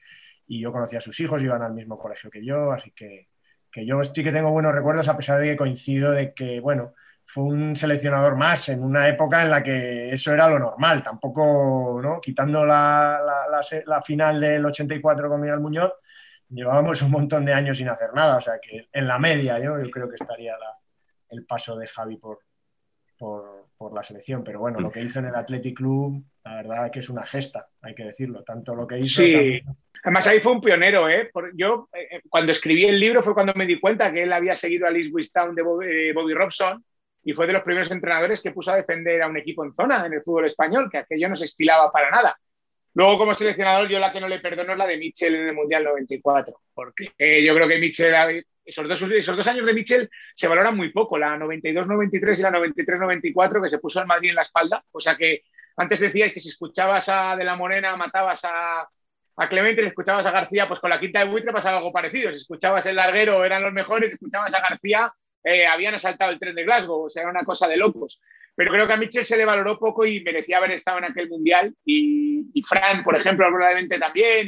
y, 0.48 0.62
yo 0.62 0.72
conocía 0.72 1.00
a 1.00 1.02
sus 1.02 1.20
hijos, 1.20 1.42
iban 1.42 1.62
al 1.62 1.74
mismo 1.74 1.98
colegio 1.98 2.30
que 2.30 2.44
yo, 2.46 2.72
así 2.72 2.92
que, 2.92 3.28
que 3.76 3.86
yo 3.86 4.02
sí 4.06 4.24
que 4.24 4.32
tengo 4.32 4.52
buenos 4.52 4.74
recuerdos 4.74 5.10
a 5.10 5.18
pesar 5.18 5.38
de 5.42 5.50
que 5.50 5.58
coincido 5.58 6.12
de 6.12 6.34
que, 6.34 6.62
bueno, 6.62 6.94
fue 7.26 7.44
un 7.44 7.76
seleccionador 7.76 8.38
más 8.38 8.70
en 8.70 8.82
una 8.82 9.10
época 9.10 9.44
en 9.44 9.50
la 9.50 9.62
que 9.62 10.14
eso 10.14 10.34
era 10.34 10.48
lo 10.48 10.58
normal, 10.58 11.04
tampoco, 11.04 12.00
¿no? 12.02 12.22
quitando 12.22 12.66
la, 12.66 13.20
la, 13.22 13.50
la, 13.50 13.84
la 13.86 14.02
final 14.02 14.40
del 14.40 14.66
84 14.66 15.28
con 15.28 15.42
Miguel 15.42 15.60
Muñoz, 15.60 15.92
llevábamos 16.48 17.02
un 17.02 17.12
montón 17.12 17.44
de 17.44 17.52
años 17.52 17.78
sin 17.78 17.90
hacer 17.90 18.14
nada, 18.14 18.38
o 18.38 18.42
sea 18.42 18.60
que 18.62 18.88
en 18.94 19.08
la 19.10 19.20
media 19.20 19.60
yo, 19.60 19.74
creo 19.92 20.08
que 20.08 20.16
estaría 20.16 20.56
el 21.32 21.46
paso 21.46 21.76
de 21.76 21.88
Javi 21.88 22.16
por, 22.16 22.40
por, 23.18 23.55
por, 23.78 23.94
la 23.94 24.04
selección, 24.04 24.44
pero 24.44 24.60
bueno, 24.60 24.80
lo 24.80 24.92
que 24.92 25.02
hizo 25.02 25.20
en 25.20 25.26
el 25.26 25.36
Athletic 25.36 25.78
Club, 25.78 26.24
la 26.44 26.56
verdad 26.56 26.92
que 26.92 27.00
es 27.00 27.10
una 27.10 27.26
gesta, 27.26 27.68
hay 27.82 27.94
que 27.96 28.04
decirlo, 28.04 28.44
tanto 28.44 28.76
lo 28.76 28.88
que 28.88 29.00
hizo... 29.00 29.22
Sí. 29.22 29.32
También... 29.32 29.64
Además 30.04 30.28
ahí 30.28 30.40
fue 30.40 30.52
un 30.52 30.62
pionero, 30.62 31.10
¿eh? 31.10 31.32
Yo 31.56 31.90
eh, 31.92 32.22
cuando 32.30 32.52
escribí 32.52 32.86
el 32.86 33.00
libro 33.00 33.24
fue 33.24 33.34
cuando 33.34 33.54
me 33.56 33.66
di 33.66 33.80
cuenta 33.80 34.14
que 34.14 34.22
él 34.22 34.34
había 34.34 34.56
seguido 34.56 34.86
a 34.86 34.92
Liz 34.92 35.12
Town 35.32 35.56
de 35.56 35.64
Bobby, 35.64 35.88
eh, 35.90 36.14
Bobby 36.14 36.36
Robson 36.36 36.84
y 37.24 37.34
fue 37.34 37.48
de 37.48 37.54
los 37.54 37.64
primeros 37.64 37.90
entrenadores 37.90 38.40
que 38.40 38.52
puso 38.52 38.72
a 38.72 38.76
defender 38.76 39.24
a 39.24 39.28
un 39.28 39.38
equipo 39.38 39.66
en 39.66 39.74
zona 39.74 40.06
en 40.06 40.14
el 40.14 40.22
fútbol 40.22 40.46
español, 40.46 40.90
que 40.92 41.00
aquello 41.00 41.28
no 41.28 41.34
se 41.34 41.46
estilaba 41.46 41.92
para 41.92 42.12
nada. 42.12 42.38
Luego, 42.94 43.18
como 43.18 43.34
seleccionador, 43.34 43.90
yo 43.90 44.00
la 44.00 44.14
que 44.14 44.22
no 44.22 44.28
le 44.28 44.40
perdono 44.40 44.74
es 44.74 44.78
la 44.78 44.86
de 44.86 44.98
Mitchell 44.98 45.34
en 45.34 45.48
el 45.48 45.56
Mundial 45.56 45.84
94, 45.84 46.62
porque 46.74 47.12
eh, 47.18 47.44
yo 47.44 47.56
creo 47.56 47.68
que 47.68 47.80
Mitchell, 47.80 48.46
esos 48.66 48.88
dos, 48.88 49.02
esos 49.02 49.38
dos 49.38 49.48
años 49.48 49.66
de 49.66 49.74
Mitchell 49.74 50.10
se 50.34 50.48
valoran 50.48 50.76
muy 50.76 50.92
poco, 50.92 51.18
la 51.18 51.38
92-93 51.38 52.40
y 52.40 52.42
la 52.42 52.52
93-94, 52.52 53.64
que 53.64 53.70
se 53.70 53.78
puso 53.78 54.00
al 54.00 54.08
Madrid 54.08 54.30
en 54.30 54.36
la 54.36 54.42
espalda. 54.42 54.84
O 54.92 55.00
sea 55.00 55.16
que 55.16 55.44
antes 55.78 56.00
decíais 56.00 56.34
que 56.34 56.40
si 56.40 56.50
escuchabas 56.50 57.10
a 57.10 57.36
De 57.36 57.44
la 57.44 57.56
Morena 57.56 57.96
matabas 57.96 58.44
a, 58.46 58.88
a 59.38 59.48
Clemente, 59.48 59.82
si 59.82 59.88
escuchabas 59.88 60.26
a 60.26 60.32
García, 60.32 60.68
pues 60.68 60.80
con 60.80 60.90
la 60.90 61.00
quinta 61.00 61.20
de 61.20 61.26
buitre 61.26 61.52
pasaba 61.52 61.78
algo 61.78 61.92
parecido. 61.92 62.32
Si 62.32 62.38
escuchabas 62.38 62.86
el 62.86 62.96
larguero 62.96 63.44
eran 63.44 63.62
los 63.62 63.74
mejores, 63.74 64.12
si 64.12 64.16
escuchabas 64.16 64.54
a 64.54 64.62
García 64.62 65.14
eh, 65.44 65.68
habían 65.68 65.94
asaltado 65.94 66.32
el 66.32 66.40
tren 66.40 66.56
de 66.56 66.64
Glasgow, 66.64 67.06
o 67.06 67.10
sea, 67.10 67.22
era 67.22 67.32
una 67.32 67.44
cosa 67.44 67.68
de 67.68 67.78
locos. 67.78 68.20
Pero 68.56 68.72
creo 68.72 68.88
que 68.88 68.94
a 68.94 68.98
Mitchell 68.98 69.26
se 69.26 69.36
le 69.36 69.46
valoró 69.46 69.78
poco 69.78 70.06
y 70.06 70.24
merecía 70.24 70.58
haber 70.58 70.72
estado 70.72 70.98
en 71.00 71.04
aquel 71.04 71.28
mundial. 71.28 71.76
Y, 71.84 72.48
y 72.54 72.64
Frank, 72.64 73.04
por 73.04 73.16
ejemplo, 73.18 73.46
probablemente 73.48 74.00
también. 74.00 74.48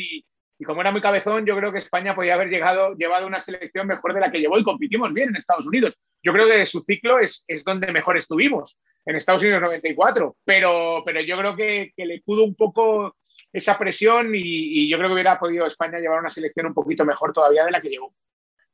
Y, 0.60 0.66
como 0.66 0.82
era 0.82 0.92
muy 0.92 1.02
cabezón, 1.02 1.46
yo 1.46 1.56
creo 1.56 1.72
que 1.72 1.80
España 1.80 2.16
podía 2.16 2.34
haber 2.34 2.50
llegado, 2.50 2.96
llevado 2.96 3.28
una 3.28 3.40
selección 3.40 3.88
mejor 3.88 4.14
de 4.14 4.22
la 4.22 4.32
que 4.32 4.40
llevó 4.40 4.58
y 4.58 4.64
compitimos 4.64 5.14
bien 5.14 5.30
en 5.30 5.36
Estados 5.36 5.68
Unidos. 5.68 5.98
Yo 6.24 6.34
creo 6.34 6.48
que 6.48 6.66
su 6.66 6.82
ciclo 6.82 7.20
es, 7.20 7.44
es 7.48 7.64
donde 7.64 7.92
mejor 7.92 8.18
estuvimos, 8.18 8.78
en 9.06 9.16
Estados 9.16 9.44
Unidos 9.44 9.62
94. 9.62 10.36
Pero, 10.44 11.04
pero 11.06 11.22
yo 11.22 11.38
creo 11.38 11.56
que, 11.56 11.94
le 11.96 12.22
pudo 12.22 12.44
un 12.44 12.56
poco 12.56 13.16
esa 13.54 13.78
presión 13.78 14.36
y, 14.36 14.42
y 14.42 14.90
yo 14.90 14.98
creo 14.98 15.10
que 15.10 15.14
hubiera 15.14 15.38
podido 15.38 15.66
España 15.66 16.00
llevar 16.00 16.20
una 16.20 16.30
selección 16.30 16.68
un 16.68 16.74
poquito 16.74 17.06
mejor 17.06 17.34
todavía 17.34 17.66
de 17.66 17.72
la 17.72 17.82
que 17.82 17.90
llevó 17.90 18.14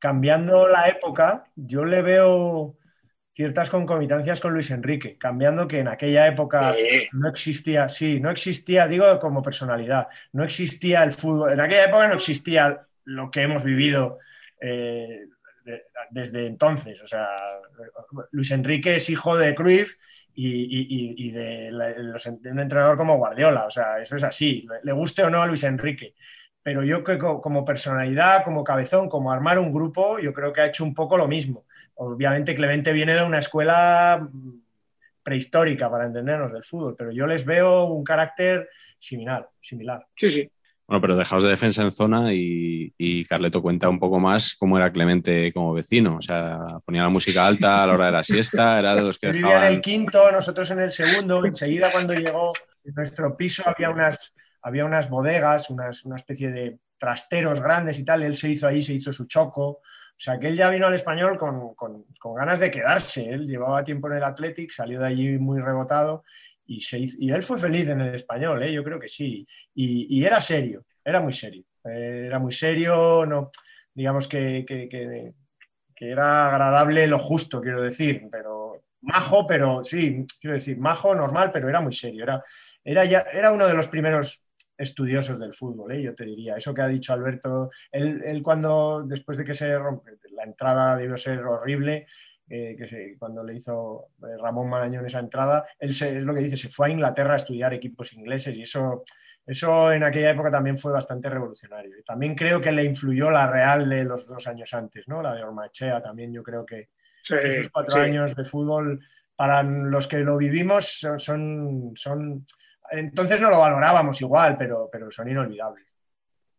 cambiando 0.03 0.67
la 0.67 0.89
época, 0.89 1.45
yo 1.55 1.85
le 1.85 2.01
veo 2.01 2.75
ciertas 3.35 3.69
concomitancias 3.69 4.39
con 4.39 4.53
Luis 4.53 4.69
Enrique, 4.71 5.17
cambiando 5.17 5.67
que 5.67 5.79
en 5.79 5.87
aquella 5.87 6.27
época 6.27 6.75
sí. 6.75 7.07
no 7.13 7.29
existía, 7.29 7.89
sí, 7.89 8.19
no 8.19 8.29
existía, 8.29 8.87
digo 8.87 9.19
como 9.19 9.41
personalidad, 9.41 10.07
no 10.33 10.43
existía 10.43 11.03
el 11.03 11.13
fútbol, 11.13 11.53
en 11.53 11.59
aquella 11.59 11.85
época 11.85 12.07
no 12.07 12.13
existía 12.13 12.81
lo 13.05 13.31
que 13.31 13.41
hemos 13.41 13.63
vivido 13.63 14.19
eh, 14.61 15.25
de, 15.65 15.83
desde 16.11 16.45
entonces, 16.45 17.01
o 17.01 17.07
sea, 17.07 17.27
Luis 18.31 18.51
Enrique 18.51 18.97
es 18.97 19.09
hijo 19.09 19.35
de 19.35 19.55
Cruyff 19.55 19.97
y, 20.35 20.47
y, 20.47 21.27
y 21.27 21.31
de, 21.31 21.71
de, 21.71 22.51
un 22.51 22.59
entrenador 22.59 22.97
como 22.97 23.17
Guardiola, 23.17 23.65
o 23.65 23.71
sea, 23.71 23.99
eso 23.99 24.15
es 24.15 24.23
así, 24.23 24.67
le 24.83 24.91
guste 24.91 25.23
o 25.23 25.29
no 25.29 25.41
a 25.41 25.47
Luis 25.47 25.63
Enrique 25.63 26.13
pero 26.63 26.81
yo 26.81 27.03
creo 27.03 27.17
que 27.17 27.41
como 27.41 27.65
personalidad, 27.65 28.45
como 28.45 28.63
cabezón, 28.63 29.09
como 29.09 29.33
armar 29.33 29.59
un 29.59 29.73
grupo, 29.73 30.17
yo 30.17 30.33
creo 30.33 30.53
que 30.53 30.61
ha 30.61 30.67
hecho 30.67 30.85
un 30.85 30.93
poco 30.93 31.17
lo 31.17 31.27
mismo. 31.27 31.65
Obviamente 31.95 32.55
Clemente 32.55 32.93
viene 32.93 33.13
de 33.13 33.23
una 33.23 33.39
escuela 33.39 34.27
prehistórica, 35.23 35.89
para 35.89 36.05
entendernos, 36.05 36.51
del 36.51 36.63
fútbol, 36.63 36.95
pero 36.97 37.11
yo 37.11 37.25
les 37.25 37.45
veo 37.45 37.85
un 37.85 38.03
carácter 38.03 38.69
similar. 38.99 39.49
similar. 39.61 40.05
Sí, 40.15 40.29
sí. 40.29 40.51
Bueno, 40.85 40.99
pero 40.99 41.15
dejaos 41.15 41.43
de 41.43 41.49
defensa 41.49 41.81
en 41.81 41.91
zona 41.93 42.33
y, 42.33 43.25
Carleto 43.25 43.61
cuenta 43.61 43.87
un 43.87 43.99
poco 43.99 44.19
más 44.19 44.53
cómo 44.55 44.77
era 44.77 44.91
Clemente 44.91 45.53
como 45.53 45.73
vecino. 45.73 46.17
O 46.17 46.21
sea, 46.21 46.57
ponía 46.85 47.03
la 47.03 47.09
música 47.09 47.47
alta 47.47 47.83
a 47.83 47.87
la 47.87 47.93
hora 47.93 48.05
de 48.07 48.11
la 48.11 48.23
siesta, 48.23 48.79
era 48.79 48.93
de 48.95 49.01
los 49.01 49.17
que 49.17 49.31
Vivía 49.31 49.65
en 49.65 49.73
el 49.73 49.81
quinto, 49.81 50.29
nosotros 50.31 50.69
en 50.71 50.81
el 50.81 50.91
segundo. 50.91 51.43
Enseguida 51.45 51.89
cuando 51.89 52.13
llegó 52.13 52.51
en 52.83 52.93
nuestro 52.93 53.35
piso 53.37 53.63
había 53.65 53.89
unas, 53.89 54.35
había 54.61 54.83
unas 54.83 55.09
bodegas, 55.09 55.69
unas, 55.69 56.03
una 56.03 56.17
especie 56.17 56.51
de 56.51 56.77
trasteros 56.97 57.61
grandes 57.61 57.97
y 57.99 58.03
tal. 58.03 58.21
Él 58.23 58.35
se 58.35 58.51
hizo 58.51 58.67
ahí, 58.67 58.83
se 58.83 58.93
hizo 58.93 59.13
su 59.13 59.25
choco. 59.25 59.79
O 60.15 60.19
sea, 60.23 60.39
que 60.39 60.47
él 60.47 60.55
ya 60.55 60.69
vino 60.69 60.87
al 60.87 60.93
español 60.93 61.37
con, 61.37 61.73
con, 61.73 62.35
ganas 62.35 62.59
de 62.59 62.71
quedarse. 62.71 63.29
Él 63.29 63.45
llevaba 63.45 63.83
tiempo 63.83 64.07
en 64.07 64.17
el 64.17 64.23
Athletic, 64.23 64.71
salió 64.71 64.99
de 64.99 65.07
allí 65.07 65.37
muy 65.37 65.59
rebotado 65.59 66.23
y, 66.65 66.79
y 67.19 67.31
él 67.31 67.43
fue 67.43 67.57
feliz 67.57 67.87
en 67.89 68.01
el 68.01 68.15
español, 68.15 68.63
¿eh? 68.63 68.71
yo 68.71 68.83
creo 68.83 68.99
que 68.99 69.09
sí. 69.09 69.45
Y, 69.75 70.23
era 70.23 70.41
serio, 70.41 70.85
era 71.03 71.19
muy 71.19 71.33
serio. 71.33 71.63
Eh, 71.83 72.25
era 72.27 72.39
muy 72.39 72.53
serio, 72.53 73.25
no, 73.25 73.51
digamos 73.93 74.27
que, 74.27 74.65
que, 74.67 75.33
era 75.95 76.49
agradable 76.49 77.07
lo 77.07 77.17
justo, 77.17 77.61
quiero 77.61 77.81
decir, 77.81 78.27
pero 78.29 78.83
majo, 79.03 79.47
pero 79.47 79.85
sí, 79.85 80.25
quiero 80.41 80.57
decir, 80.57 80.77
majo, 80.77 81.15
normal, 81.15 81.49
pero 81.53 81.69
era 81.69 81.79
muy 81.79 81.93
serio. 81.93 82.23
Era, 82.23 82.43
era, 82.83 83.05
ya, 83.05 83.25
era 83.31 83.53
uno 83.53 83.65
de 83.65 83.73
los 83.73 83.87
primeros 83.87 84.42
estudiosos 84.83 85.39
del 85.39 85.53
fútbol, 85.53 85.93
¿eh? 85.93 86.01
yo 86.01 86.13
te 86.13 86.25
diría. 86.25 86.55
Eso 86.55 86.73
que 86.73 86.81
ha 86.81 86.87
dicho 86.87 87.13
Alberto, 87.13 87.71
él, 87.91 88.21
él, 88.25 88.43
cuando, 88.43 89.03
después 89.05 89.37
de 89.37 89.43
que 89.43 89.53
se 89.53 89.77
rompe, 89.77 90.11
la 90.31 90.43
entrada 90.43 90.95
debió 90.95 91.17
ser 91.17 91.43
horrible, 91.43 92.05
eh, 92.49 92.75
que 92.77 93.15
cuando 93.17 93.43
le 93.43 93.55
hizo 93.55 94.09
eh, 94.21 94.37
Ramón 94.39 94.69
Marañón 94.69 95.05
esa 95.05 95.19
entrada, 95.19 95.65
él 95.79 95.89
es 95.89 96.01
lo 96.01 96.33
que 96.33 96.41
dice, 96.41 96.57
se 96.57 96.69
fue 96.69 96.87
a 96.87 96.91
Inglaterra 96.91 97.33
a 97.33 97.37
estudiar 97.37 97.73
equipos 97.73 98.13
ingleses 98.13 98.55
y 98.57 98.63
eso, 98.63 99.03
eso 99.45 99.91
en 99.91 100.03
aquella 100.03 100.31
época 100.31 100.51
también 100.51 100.77
fue 100.77 100.91
bastante 100.91 101.29
revolucionario. 101.29 101.97
Y 101.97 102.03
también 102.03 102.35
creo 102.35 102.61
que 102.61 102.71
le 102.71 102.83
influyó 102.83 103.31
la 103.31 103.47
Real 103.47 103.89
de 103.89 104.03
los 104.03 104.27
dos 104.27 104.45
años 104.47 104.73
antes, 104.73 105.07
¿no? 105.07 105.21
la 105.21 105.33
de 105.33 105.43
Ormachea 105.43 106.01
también, 106.01 106.33
yo 106.33 106.43
creo 106.43 106.65
que 106.65 106.89
esos 107.23 107.69
cuatro 107.69 108.01
años 108.01 108.35
de 108.35 108.43
fútbol, 108.43 108.99
para 109.35 109.63
los 109.63 110.07
que 110.07 110.19
lo 110.19 110.37
vivimos, 110.37 110.99
son, 111.17 111.93
son, 111.95 112.45
entonces 112.93 113.41
no 113.41 113.49
lo 113.49 113.59
valorábamos 113.59 114.21
igual, 114.21 114.57
pero, 114.57 114.89
pero 114.91 115.11
son 115.11 115.29
inolvidables. 115.29 115.85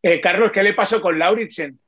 Eh, 0.03 0.21
Carlos, 0.21 0.53
¿qué 0.53 0.63
le 0.63 0.75
pasó 0.75 1.01
con 1.01 1.19
Lauritsen? 1.19 1.79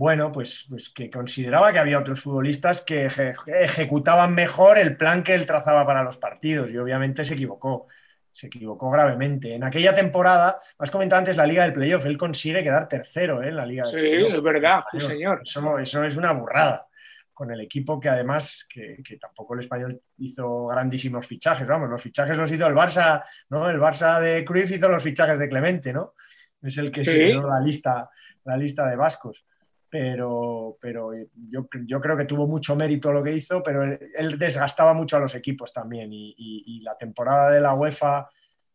bueno, 0.00 0.32
pues, 0.32 0.66
pues, 0.68 0.88
que 0.88 1.10
consideraba 1.10 1.72
que 1.72 1.78
había 1.78 1.98
otros 1.98 2.22
futbolistas 2.22 2.80
que 2.80 3.10
ejecutaban 3.46 4.34
mejor 4.34 4.78
el 4.78 4.96
plan 4.96 5.22
que 5.22 5.34
él 5.34 5.44
trazaba 5.44 5.84
para 5.84 6.02
los 6.02 6.16
partidos 6.16 6.70
y 6.70 6.78
obviamente 6.78 7.22
se 7.22 7.34
equivocó, 7.34 7.86
se 8.32 8.46
equivocó 8.46 8.90
gravemente. 8.90 9.54
En 9.54 9.62
aquella 9.62 9.94
temporada, 9.94 10.58
has 10.78 10.90
comentado 10.90 11.18
antes 11.18 11.36
la 11.36 11.46
Liga 11.46 11.64
del 11.64 11.74
Playoff, 11.74 12.06
él 12.06 12.16
consigue 12.16 12.62
quedar 12.62 12.88
tercero 12.88 13.42
¿eh? 13.42 13.48
en 13.48 13.56
la 13.56 13.66
Liga 13.66 13.84
sí, 13.84 13.98
es 13.98 14.42
verdad, 14.42 14.84
sí, 14.90 15.00
señor. 15.00 15.42
Eso, 15.44 15.78
eso, 15.78 16.02
es 16.02 16.16
una 16.16 16.32
burrada 16.32 16.86
con 17.40 17.50
el 17.50 17.62
equipo 17.62 17.98
que 17.98 18.10
además, 18.10 18.66
que, 18.68 19.02
tampoco 19.18 19.54
el 19.54 19.60
español 19.60 19.98
hizo 20.18 20.66
grandísimos 20.66 21.26
fichajes, 21.26 21.66
vamos, 21.66 21.88
los 21.88 22.02
fichajes 22.02 22.36
los 22.36 22.52
hizo 22.52 22.66
el 22.66 22.74
Barça, 22.74 23.24
¿no? 23.48 23.70
El 23.70 23.80
Barça 23.80 24.20
de 24.20 24.44
Cruyff 24.44 24.70
hizo 24.72 24.90
los 24.90 25.02
fichajes 25.02 25.38
de 25.38 25.48
Clemente, 25.48 25.90
¿no? 25.90 26.12
Es 26.60 26.76
el 26.76 26.92
que 26.92 27.02
se 27.02 27.16
quedó 27.16 27.48
la 27.48 27.58
lista, 27.58 28.10
la 28.44 28.58
lista 28.58 28.86
de 28.86 28.94
vascos 28.94 29.46
pero, 29.88 30.76
pero 30.82 31.12
yo, 31.48 31.66
yo, 31.86 31.98
creo 31.98 32.14
que 32.14 32.26
tuvo 32.26 32.46
mucho 32.46 32.76
mérito 32.76 33.10
lo 33.10 33.24
que 33.24 33.32
hizo, 33.32 33.62
pero 33.62 33.84
él, 33.84 34.38
desgastaba 34.38 34.92
mucho 34.92 35.16
a 35.16 35.20
los 35.20 35.34
equipos 35.34 35.72
también 35.72 36.10
y, 36.12 36.82
la 36.82 36.98
temporada 36.98 37.50
de 37.50 37.62
la 37.62 37.72
UEFA 37.72 38.28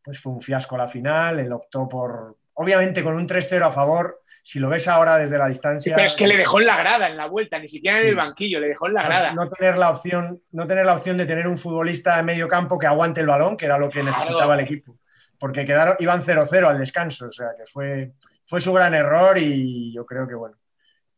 pues 0.03 0.19
fue 0.19 0.33
un 0.33 0.41
fiasco 0.41 0.75
la 0.75 0.87
final, 0.87 1.39
él 1.39 1.53
optó 1.53 1.87
por, 1.87 2.35
obviamente 2.55 3.03
con 3.03 3.15
un 3.15 3.27
3-0 3.27 3.67
a 3.67 3.71
favor, 3.71 4.23
si 4.45 4.59
lo 4.59 4.69
ves 4.69 4.87
ahora 4.87 5.17
desde 5.17 5.39
la 5.39 5.47
distancia... 5.47 5.95
pero 5.95 6.05
es 6.05 6.13
que 6.13 6.27
le 6.27 6.37
dejó 6.37 6.59
en 6.59 6.67
la 6.67 6.77
grada 6.77 7.09
en 7.09 7.17
la 7.17 7.25
vuelta, 7.25 7.57
ni 7.57 7.67
siquiera 7.67 7.99
en 7.99 8.07
el 8.07 8.15
banquillo, 8.15 8.59
le 8.59 8.67
dejó 8.67 8.87
en 8.87 8.93
la 8.93 9.03
grada. 9.03 9.33
No, 9.33 9.49
tener 9.49 9.75
la 9.75 9.89
opción, 9.89 10.39
no 10.51 10.67
tener 10.67 10.85
la 10.85 10.93
opción 10.93 11.17
de 11.17 11.25
tener 11.25 11.47
un 11.47 11.57
futbolista 11.57 12.15
de 12.17 12.23
medio 12.23 12.47
campo 12.47 12.77
que 12.77 12.85
aguante 12.85 13.21
el 13.21 13.27
balón, 13.27 13.57
que 13.57 13.65
era 13.65 13.79
lo 13.79 13.89
que 13.89 14.03
necesitaba 14.03 14.53
el 14.53 14.59
equipo, 14.59 14.99
porque 15.39 15.65
quedaron, 15.65 15.95
iban 15.97 16.21
0-0 16.21 16.67
al 16.67 16.77
descanso, 16.77 17.25
o 17.25 17.31
sea 17.31 17.47
que 17.57 17.65
fue, 17.65 18.11
fue 18.45 18.61
su 18.61 18.71
gran 18.71 18.93
error 18.93 19.35
y 19.37 19.91
yo 19.91 20.05
creo 20.05 20.27
que 20.27 20.35
bueno 20.35 20.55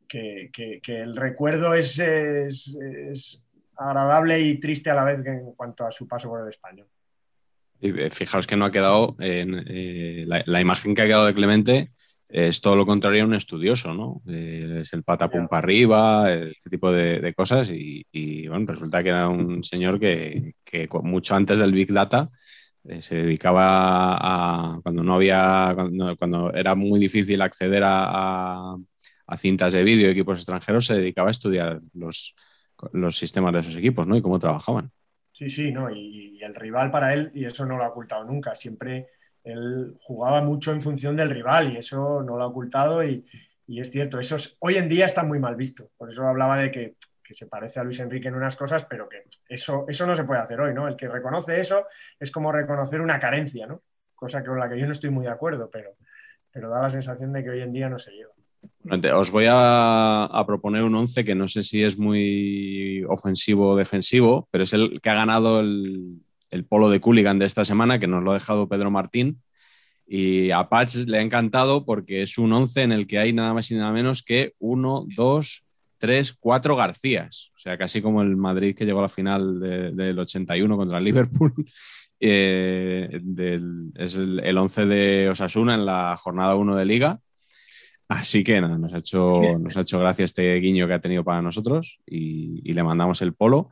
que, 0.07 0.81
el 0.87 1.15
recuerdo 1.15 1.73
es, 1.73 2.01
agradable 3.75 4.39
y 4.39 4.59
triste 4.59 4.89
a 4.89 4.95
la 4.95 5.03
vez 5.03 5.25
en 5.25 5.51
cuanto 5.53 5.85
a 5.85 5.91
su 5.91 6.07
paso 6.07 6.29
por 6.29 6.41
el 6.41 6.49
español. 6.49 6.87
Eh, 7.79 8.09
fijaos 8.09 8.47
que 8.47 8.55
no 8.55 8.65
ha 8.65 8.71
quedado, 8.71 9.15
en, 9.19 9.63
eh, 9.67 10.25
la, 10.25 10.61
imagen 10.61 10.95
que 10.95 11.03
ha 11.03 11.05
quedado 11.05 11.27
de 11.27 11.35
Clemente 11.35 11.91
es 12.29 12.61
todo 12.61 12.75
lo 12.75 12.85
contrario 12.85 13.23
a 13.23 13.25
un 13.25 13.33
estudioso, 13.33 13.93
¿no? 13.93 14.21
Eh, 14.27 14.79
es 14.81 14.93
el 14.93 15.03
patapum 15.03 15.47
para 15.47 15.59
arriba, 15.59 16.33
este 16.33 16.69
tipo 16.69 16.91
de, 16.91 17.33
cosas 17.35 17.69
y, 17.71 18.47
bueno, 18.47 18.65
resulta 18.67 19.01
que 19.03 19.09
era 19.09 19.29
un 19.29 19.63
señor 19.63 19.99
que, 19.99 20.53
mucho 21.03 21.35
antes 21.35 21.57
del 21.57 21.71
Big 21.71 21.91
Data 21.91 22.29
se 22.99 23.15
dedicaba 23.15 24.15
a, 24.17 24.79
cuando 24.81 25.03
no 25.03 25.15
había, 25.15 25.75
cuando, 26.17 26.53
era 26.53 26.73
muy 26.75 26.99
difícil 26.99 27.41
acceder 27.41 27.83
a 27.85 28.77
a 29.27 29.37
cintas 29.37 29.73
de 29.73 29.83
vídeo 29.83 30.07
de 30.07 30.13
equipos 30.13 30.39
extranjeros, 30.39 30.85
se 30.85 30.95
dedicaba 30.95 31.27
a 31.27 31.31
estudiar 31.31 31.81
los, 31.93 32.33
los 32.93 33.17
sistemas 33.17 33.53
de 33.53 33.59
esos 33.59 33.75
equipos 33.75 34.07
¿no? 34.07 34.15
y 34.15 34.21
cómo 34.21 34.39
trabajaban. 34.39 34.91
Sí, 35.33 35.49
sí, 35.49 35.71
no, 35.71 35.91
y, 35.91 36.25
el 36.41 36.55
rival 36.55 36.89
para 36.91 37.13
él, 37.13 37.29
y 37.33 37.43
eso 37.43 37.65
no 37.65 37.75
lo 37.75 37.83
ha 37.83 37.89
ocultado 37.89 38.23
nunca, 38.23 38.55
siempre 38.55 39.07
él 39.47 39.95
jugaba 40.01 40.41
mucho 40.41 40.71
en 40.71 40.81
función 40.81 41.15
del 41.15 41.29
rival 41.29 41.73
y 41.73 41.77
eso 41.77 42.21
no 42.21 42.37
lo 42.37 42.43
ha 42.43 42.47
ocultado 42.47 43.03
y, 43.03 43.25
es 43.67 43.91
cierto, 43.91 44.19
eso 44.19 44.37
hoy 44.59 44.75
en 44.75 44.89
día 44.89 45.05
está 45.05 45.23
muy 45.23 45.39
mal 45.39 45.55
visto, 45.55 45.89
por 45.97 46.11
eso 46.11 46.23
hablaba 46.25 46.57
de 46.57 46.71
que, 46.71 46.95
se 47.29 47.45
parece 47.45 47.81
a 47.81 47.83
Luis 47.83 47.99
Enrique 47.99 48.29
en 48.29 48.35
unas 48.35 48.55
cosas, 48.55 48.85
pero 48.85 49.09
que 49.09 49.23
eso, 49.49 49.83
eso 49.89 50.07
no 50.07 50.15
se 50.15 50.23
puede 50.23 50.39
hacer 50.39 50.61
hoy, 50.61 50.73
¿no? 50.73 50.87
El 50.87 50.95
que 50.95 51.09
reconoce 51.09 51.59
eso 51.59 51.85
es 52.17 52.31
como 52.31 52.53
reconocer 52.53 53.01
una 53.01 53.19
carencia, 53.19 53.67
¿no? 53.67 53.81
Cosa 54.15 54.45
con 54.45 54.57
la 54.57 54.69
que 54.69 54.79
yo 54.79 54.85
no 54.85 54.93
estoy 54.93 55.09
muy 55.09 55.25
de 55.25 55.31
acuerdo, 55.31 55.69
pero, 55.69 55.93
da 56.69 56.83
la 56.83 56.89
sensación 56.89 57.33
de 57.33 57.43
que 57.43 57.49
hoy 57.49 57.59
en 57.59 57.73
día 57.73 57.89
no 57.89 57.99
se 57.99 58.11
lleva. 58.11 58.31
Os 59.19 59.29
voy 59.29 59.45
a, 59.49 60.43
proponer 60.47 60.83
un 60.83 60.95
11 60.95 61.25
que 61.25 61.35
no 61.35 61.49
sé 61.49 61.63
si 61.63 61.83
es 61.83 61.99
muy 61.99 63.03
ofensivo 63.09 63.71
o 63.71 63.75
defensivo, 63.75 64.47
pero 64.49 64.63
es 64.63 64.71
el 64.71 65.01
que 65.01 65.09
ha 65.09 65.15
ganado 65.15 65.59
el, 65.59 66.21
polo 66.65 66.89
de 66.89 66.99
Cooligan 66.99 67.39
de 67.39 67.45
esta 67.45 67.65
semana, 67.65 67.99
que 67.99 68.07
nos 68.07 68.23
lo 68.23 68.31
ha 68.31 68.35
dejado 68.35 68.67
Pedro 68.67 68.91
Martín. 68.91 69.41
Y 70.05 70.51
a 70.51 70.69
Patch 70.69 71.05
le 71.07 71.17
ha 71.17 71.21
encantado 71.21 71.85
porque 71.85 72.21
es 72.21 72.37
un 72.37 72.53
11 72.53 72.83
en 72.83 72.91
el 72.93 73.07
que 73.07 73.19
hay 73.19 73.33
nada 73.33 73.53
más 73.53 73.69
y 73.71 73.75
nada 73.75 73.91
menos 73.91 74.23
que 74.23 74.53
uno, 74.59 75.05
dos, 75.15 75.65
tres, 75.97 76.33
cuatro 76.39 76.75
Garcías. 76.75 77.51
O 77.55 77.59
sea, 77.59 77.77
casi 77.77 78.01
como 78.01 78.21
el 78.21 78.37
Madrid 78.37 78.75
que 78.75 78.85
llegó 78.85 78.99
a 78.99 79.03
la 79.03 79.09
final 79.09 79.59
del 79.59 80.17
81 80.17 80.77
contra 80.77 80.97
el 80.97 81.03
Liverpool. 81.03 81.53
Eh, 82.19 83.21
es 83.93 84.15
el, 84.15 84.39
el 84.39 84.57
11 84.57 84.87
de 84.87 85.29
Osasuna 85.29 85.75
en 85.75 85.85
la 85.85 86.17
jornada 86.17 86.55
1 86.55 86.75
de 86.75 86.83
Liga 86.83 87.21
Así 88.09 88.43
que 88.43 88.61
nada, 88.61 88.77
nos 88.77 88.93
ha 88.93 88.99
hecho, 88.99 89.41
nos 89.59 89.75
ha 89.75 89.81
hecho 89.81 89.99
gracia 89.99 90.23
este 90.23 90.55
guiño 90.55 90.87
que 90.87 90.93
ha 90.93 91.01
tenido 91.01 91.25
para 91.25 91.41
nosotros 91.41 91.99
y, 92.05 92.71
le 92.71 92.83
mandamos 92.83 93.21
el 93.21 93.33
polo. 93.33 93.71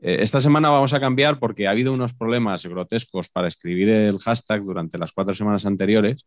Eh, 0.00 0.18
esta 0.20 0.40
semana 0.40 0.68
vamos 0.68 0.94
a 0.94 1.00
cambiar 1.00 1.38
porque 1.38 1.66
ha 1.66 1.70
habido 1.70 1.92
unos 1.92 2.14
problemas 2.14 2.64
grotescos 2.66 3.28
para 3.28 3.48
escribir 3.48 3.88
el 3.88 4.18
hashtag 4.18 4.62
durante 4.62 4.98
las 4.98 5.12
cuatro 5.12 5.34
semanas 5.34 5.66
anteriores. 5.66 6.26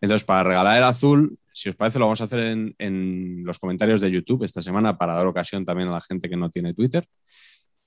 Entonces, 0.00 0.24
para 0.24 0.44
regalar 0.44 0.78
el 0.78 0.84
azul, 0.84 1.38
si 1.52 1.68
os 1.68 1.76
parece, 1.76 1.98
lo 1.98 2.06
vamos 2.06 2.20
a 2.20 2.24
hacer 2.24 2.38
en, 2.78 3.44
los 3.44 3.58
comentarios 3.58 4.00
de 4.00 4.10
YouTube 4.10 4.44
esta 4.44 4.62
semana 4.62 4.96
para 4.96 5.14
dar 5.14 5.26
ocasión 5.26 5.64
también 5.64 5.88
a 5.88 5.92
la 5.92 6.00
gente 6.00 6.28
que 6.28 6.36
no 6.36 6.50
tiene 6.50 6.72
Twitter. 6.72 7.04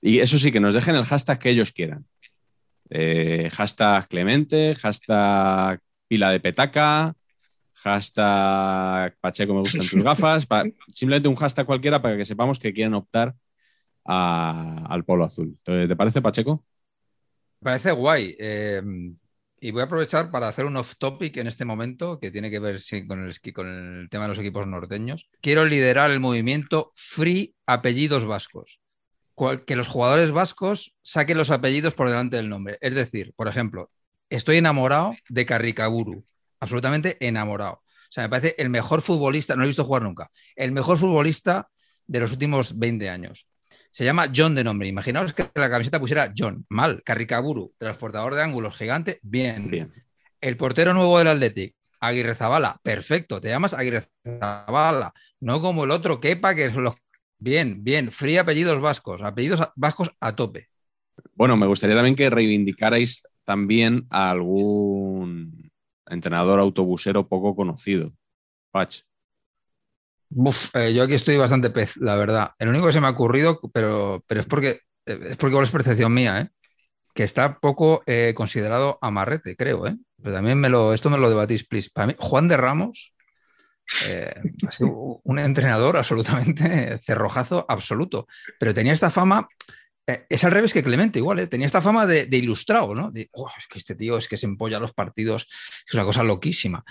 Y 0.00 0.18
eso 0.18 0.38
sí, 0.38 0.52
que 0.52 0.60
nos 0.60 0.74
dejen 0.74 0.94
el 0.94 1.04
hashtag 1.04 1.38
que 1.38 1.50
ellos 1.50 1.72
quieran. 1.72 2.04
Eh, 2.90 3.48
hashtag 3.52 4.08
Clemente, 4.08 4.74
hashtag 4.74 5.80
pila 6.06 6.30
de 6.30 6.40
petaca, 6.40 7.14
hashtag 7.72 9.16
Pacheco 9.20 9.54
me 9.54 9.60
gustan 9.60 9.88
tus 9.88 10.02
gafas, 10.02 10.46
simplemente 10.88 11.28
un 11.28 11.36
hashtag 11.36 11.64
cualquiera 11.64 12.02
para 12.02 12.16
que 12.18 12.24
sepamos 12.26 12.58
que 12.58 12.74
quieren 12.74 12.94
optar 12.94 13.34
al 14.04 15.04
polo 15.04 15.24
azul. 15.24 15.58
¿Te 15.62 15.96
parece, 15.96 16.22
Pacheco? 16.22 16.64
Parece 17.60 17.92
guay. 17.92 18.36
Em, 18.38 19.16
y 19.60 19.70
voy 19.70 19.82
a 19.82 19.84
aprovechar 19.84 20.30
para 20.30 20.48
hacer 20.48 20.64
un 20.64 20.76
off 20.76 20.96
topic 20.96 21.36
en 21.36 21.46
este 21.46 21.64
momento 21.64 22.18
que 22.18 22.30
tiene 22.30 22.50
que 22.50 22.58
ver 22.58 22.80
con, 23.06 23.24
el, 23.24 23.52
con 23.52 23.68
el 23.68 24.08
tema 24.08 24.24
de 24.24 24.28
los 24.28 24.38
equipos 24.38 24.66
norteños. 24.66 25.28
Quiero 25.40 25.64
liderar 25.64 26.10
el 26.10 26.20
movimiento 26.20 26.90
Free 26.94 27.54
Apellidos 27.66 28.24
Vascos. 28.24 28.80
que 29.66 29.76
los 29.76 29.88
jugadores 29.88 30.32
vascos 30.32 30.94
saquen 31.02 31.38
los 31.38 31.50
apellidos 31.50 31.94
por 31.94 32.08
delante 32.08 32.36
del 32.36 32.48
nombre. 32.48 32.78
Es 32.80 32.94
decir, 32.94 33.32
por 33.36 33.48
ejemplo, 33.48 33.90
estoy 34.28 34.56
enamorado 34.56 35.14
de 35.28 35.46
Carricaburu 35.46 36.24
absolutamente 36.62 37.16
enamorado. 37.18 37.82
O 37.82 38.12
sea, 38.14 38.22
me 38.22 38.28
parece 38.30 38.54
el 38.56 38.70
mejor 38.70 39.02
futbolista, 39.02 39.54
no 39.54 39.60
lo 39.60 39.64
he 39.64 39.68
visto 39.68 39.84
jugar 39.84 40.02
nunca, 40.02 40.30
el 40.54 40.70
mejor 40.70 40.96
futbolista 40.96 41.68
de 42.06 42.20
los 42.20 42.30
últimos 42.30 42.78
20 42.78 43.10
años. 43.10 43.48
Se 43.92 44.06
llama 44.06 44.32
John 44.34 44.54
de 44.54 44.64
nombre. 44.64 44.88
Imaginaos 44.88 45.34
que 45.34 45.50
la 45.54 45.68
camiseta 45.68 46.00
pusiera 46.00 46.32
John. 46.34 46.64
Mal. 46.70 47.02
Carricaburu, 47.04 47.74
transportador 47.76 48.34
de 48.34 48.42
ángulos, 48.42 48.74
gigante. 48.74 49.20
Bien. 49.22 49.70
Bien. 49.70 49.92
El 50.40 50.56
portero 50.56 50.94
nuevo 50.94 51.18
del 51.18 51.28
Athletic, 51.28 51.74
Aguirre 52.00 52.34
Zabala. 52.34 52.80
Perfecto. 52.82 53.38
Te 53.38 53.50
llamas 53.50 53.74
Aguirre 53.74 54.08
Zabala. 54.24 55.12
No 55.40 55.60
como 55.60 55.84
el 55.84 55.90
otro, 55.90 56.20
Kepa, 56.20 56.54
que 56.54 56.64
es 56.64 56.74
los. 56.74 56.94
Bien, 57.38 57.84
bien. 57.84 58.10
Free 58.10 58.38
apellidos 58.38 58.80
vascos. 58.80 59.20
Apellidos 59.22 59.60
vascos 59.76 60.10
a 60.20 60.34
tope. 60.34 60.70
Bueno, 61.34 61.58
me 61.58 61.66
gustaría 61.66 61.94
también 61.94 62.16
que 62.16 62.30
reivindicarais 62.30 63.24
también 63.44 64.06
a 64.08 64.30
algún 64.30 65.70
entrenador 66.06 66.60
autobusero 66.60 67.28
poco 67.28 67.54
conocido. 67.54 68.10
Pach. 68.70 69.02
Eh, 70.74 70.94
yo 70.94 71.02
aquí 71.02 71.14
estoy 71.14 71.36
bastante 71.36 71.70
pez, 71.70 71.96
la 71.98 72.16
verdad. 72.16 72.52
El 72.58 72.68
único 72.68 72.86
que 72.86 72.92
se 72.92 73.00
me 73.00 73.06
ha 73.06 73.10
ocurrido, 73.10 73.60
pero, 73.72 74.24
pero 74.26 74.40
es 74.40 74.46
porque 74.46 74.80
eh, 75.06 75.28
es 75.30 75.36
porque 75.36 75.60
es 75.60 75.70
percepción 75.70 76.12
mía, 76.14 76.40
¿eh? 76.40 76.48
que 77.14 77.24
está 77.24 77.58
poco 77.58 78.02
considerado 78.34 78.98
amarrete, 79.02 79.54
creo. 79.54 79.86
¿eh? 79.86 79.96
Pero 80.22 80.34
también 80.34 80.58
me 80.58 80.70
lo, 80.70 80.94
esto 80.94 81.10
me 81.10 81.18
lo 81.18 81.28
debatís, 81.28 81.66
please. 81.66 81.90
Para 81.92 82.06
mí, 82.06 82.16
Juan 82.18 82.48
de 82.48 82.56
Ramos 82.56 83.12
ha 84.66 84.72
sido 84.72 85.20
un 85.22 85.38
entrenador 85.38 85.98
absolutamente 85.98 86.98
cerrojazo 87.02 87.66
absoluto. 87.68 88.26
Pero 88.58 88.72
tenía 88.72 88.94
esta 88.94 89.10
fama, 89.10 89.46
es 90.06 90.42
al 90.44 90.52
revés 90.52 90.72
que 90.72 90.82
Clemente, 90.82 91.18
igual, 91.18 91.46
tenía 91.50 91.66
esta 91.66 91.82
fama 91.82 92.06
de, 92.06 92.26
ilustrado, 92.30 92.94
¿no? 92.94 93.10
"Oh, 93.32 93.50
es 93.58 93.66
que 93.66 93.78
este 93.78 93.94
tío 93.94 94.16
es 94.16 94.26
que 94.26 94.38
se 94.38 94.46
empolla 94.46 94.80
los 94.80 94.94
partidos, 94.94 95.46
es 95.86 95.94
una 95.94 96.04
cosa 96.04 96.22
loquísima. 96.22 96.82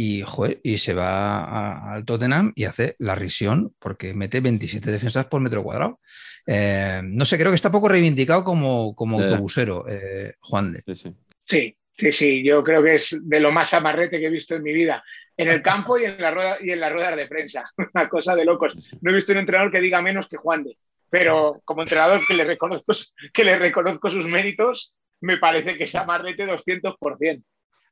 Y, 0.00 0.22
joder, 0.22 0.60
y 0.62 0.78
se 0.78 0.94
va 0.94 1.92
al 1.92 2.04
Tottenham 2.04 2.52
y 2.54 2.66
hace 2.66 2.94
la 3.00 3.16
risión 3.16 3.74
porque 3.80 4.14
mete 4.14 4.38
27 4.38 4.92
defensas 4.92 5.26
por 5.26 5.40
metro 5.40 5.64
cuadrado. 5.64 5.98
Eh, 6.46 7.00
no 7.02 7.24
sé, 7.24 7.36
creo 7.36 7.50
que 7.50 7.56
está 7.56 7.72
poco 7.72 7.88
reivindicado 7.88 8.44
como, 8.44 8.94
como 8.94 9.18
autobusero, 9.18 9.86
eh, 9.88 10.34
Juan 10.38 10.72
de. 10.72 10.84
Sí, 10.86 10.94
sí. 10.94 11.14
Sí, 11.42 11.76
sí, 11.96 12.12
sí, 12.12 12.44
yo 12.44 12.62
creo 12.62 12.80
que 12.80 12.94
es 12.94 13.18
de 13.20 13.40
lo 13.40 13.50
más 13.50 13.74
amarrete 13.74 14.20
que 14.20 14.26
he 14.26 14.30
visto 14.30 14.54
en 14.54 14.62
mi 14.62 14.72
vida, 14.72 15.02
en 15.36 15.48
el 15.48 15.62
campo 15.62 15.98
y 15.98 16.04
en, 16.04 16.16
la 16.22 16.30
rueda, 16.30 16.58
y 16.60 16.70
en 16.70 16.78
las 16.78 16.92
ruedas 16.92 17.16
de 17.16 17.26
prensa, 17.26 17.64
una 17.92 18.08
cosa 18.08 18.36
de 18.36 18.44
locos. 18.44 18.76
No 19.00 19.10
he 19.10 19.14
visto 19.16 19.32
un 19.32 19.38
entrenador 19.38 19.72
que 19.72 19.80
diga 19.80 20.00
menos 20.00 20.28
que 20.28 20.36
Juan 20.36 20.62
de, 20.62 20.78
pero 21.10 21.60
como 21.64 21.82
entrenador 21.82 22.20
que 22.24 22.34
le 22.34 22.44
reconozco, 22.44 22.92
que 23.32 23.42
le 23.42 23.58
reconozco 23.58 24.08
sus 24.10 24.28
méritos, 24.28 24.94
me 25.22 25.38
parece 25.38 25.76
que 25.76 25.84
es 25.84 25.94
amarrete 25.96 26.46
200%. 26.46 27.42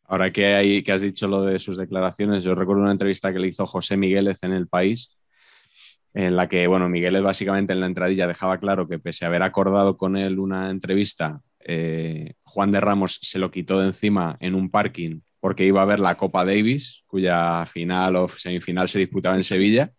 Ahora 0.08 0.32
que, 0.32 0.54
hay, 0.54 0.82
que 0.82 0.92
has 0.92 1.00
dicho 1.00 1.26
lo 1.26 1.42
de 1.42 1.58
sus 1.58 1.76
declaraciones, 1.76 2.44
yo 2.44 2.54
recuerdo 2.54 2.82
una 2.82 2.92
entrevista 2.92 3.32
que 3.32 3.38
le 3.38 3.48
hizo 3.48 3.66
José 3.66 3.96
Migueles 3.96 4.42
en 4.42 4.52
El 4.52 4.68
País, 4.68 5.16
en 6.14 6.36
la 6.36 6.48
que, 6.48 6.66
bueno, 6.66 6.88
Migueles 6.88 7.22
básicamente 7.22 7.72
en 7.72 7.80
la 7.80 7.86
entradilla 7.86 8.26
dejaba 8.26 8.58
claro 8.58 8.88
que 8.88 8.98
pese 8.98 9.24
a 9.24 9.28
haber 9.28 9.42
acordado 9.42 9.96
con 9.96 10.16
él 10.16 10.38
una 10.38 10.70
entrevista, 10.70 11.40
eh, 11.60 12.34
Juan 12.44 12.70
de 12.70 12.80
Ramos 12.80 13.18
se 13.20 13.38
lo 13.38 13.50
quitó 13.50 13.80
de 13.80 13.86
encima 13.86 14.36
en 14.40 14.54
un 14.54 14.70
parking 14.70 15.20
porque 15.40 15.64
iba 15.64 15.82
a 15.82 15.84
ver 15.84 16.00
la 16.00 16.16
Copa 16.16 16.44
Davis, 16.44 17.04
cuya 17.06 17.64
final 17.66 18.16
o 18.16 18.28
semifinal 18.28 18.88
se 18.88 18.98
disputaba 18.98 19.36
en 19.36 19.44
Sevilla. 19.44 19.92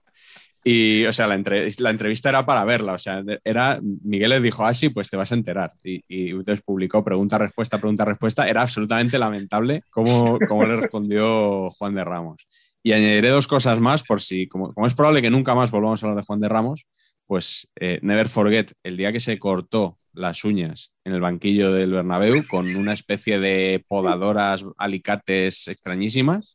Y, 0.64 1.06
o 1.06 1.14
sea, 1.14 1.28
la, 1.28 1.42
la 1.80 1.90
entrevista 1.90 2.30
era 2.30 2.46
para 2.46 2.66
verla. 2.66 2.94
O 2.94 2.98
sea, 2.98 3.24
era, 3.44 3.80
Miguel 3.82 4.32
les 4.32 4.44
dijo, 4.44 4.66
ah, 4.66 4.74
sí, 4.74 4.90
pues 4.90 5.10
te 5.10 5.18
vas 5.18 5.32
a 5.32 5.36
enterar. 5.36 5.74
Y, 5.84 6.04
y 6.08 6.30
entonces 6.32 6.62
publicó 6.62 7.04
pregunta-respuesta, 7.04 7.80
pregunta-respuesta. 7.80 8.48
Era 8.48 8.64
absolutamente 8.64 9.18
lamentable 9.18 9.84
cómo, 9.90 10.38
cómo 10.48 10.66
le 10.66 10.76
respondió 10.76 11.70
Juan 11.72 11.96
de 11.96 12.04
Ramos. 12.04 12.48
Y 12.84 12.94
añadiré 12.94 13.30
dos 13.30 13.48
cosas 13.48 13.80
más 13.80 14.04
por 14.04 14.22
si, 14.22 14.48
como, 14.48 14.74
como 14.74 14.88
es 14.88 14.94
probable 14.94 15.22
que 15.22 15.30
nunca 15.30 15.56
más 15.56 15.72
volvamos 15.72 16.02
a 16.02 16.08
hablar 16.08 16.22
de 16.22 16.26
Juan 16.26 16.40
de 16.40 16.50
Ramos, 16.50 16.86
pues 17.26 17.70
eh, 17.80 18.00
never 18.02 18.30
forget 18.30 18.72
el 18.84 18.98
día 18.98 19.12
que 19.12 19.20
se 19.20 19.38
cortó 19.38 19.98
las 20.14 20.44
uñas 20.44 20.92
en 21.04 21.14
el 21.14 21.22
banquillo 21.22 21.72
del 21.72 21.92
Bernabéu 21.92 22.46
con 22.48 22.76
una 22.76 22.94
especie 22.94 23.40
de 23.40 23.84
podadoras, 23.88 24.66
alicates 24.78 25.68
extrañísimas. 25.68 26.54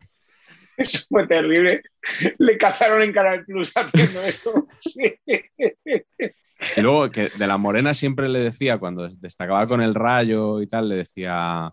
Eso 0.77 1.05
fue 1.09 1.27
terrible. 1.27 1.83
Le 2.39 2.59
cazaron 2.59 3.03
en 3.03 3.13
Canal 3.13 3.45
Plus 3.45 3.73
haciendo 3.75 4.23
eso. 4.23 4.67
Y 6.77 6.81
luego 6.81 7.11
que 7.11 7.29
de 7.31 7.47
la 7.47 7.59
Morena 7.59 7.93
siempre 7.93 8.29
le 8.29 8.39
decía, 8.39 8.79
cuando 8.79 9.09
destacaba 9.09 9.67
con 9.67 9.83
el 9.83 9.95
rayo 9.95 10.63
y 10.63 10.67
tal, 10.69 10.89
le 10.89 10.97
decía, 10.97 11.73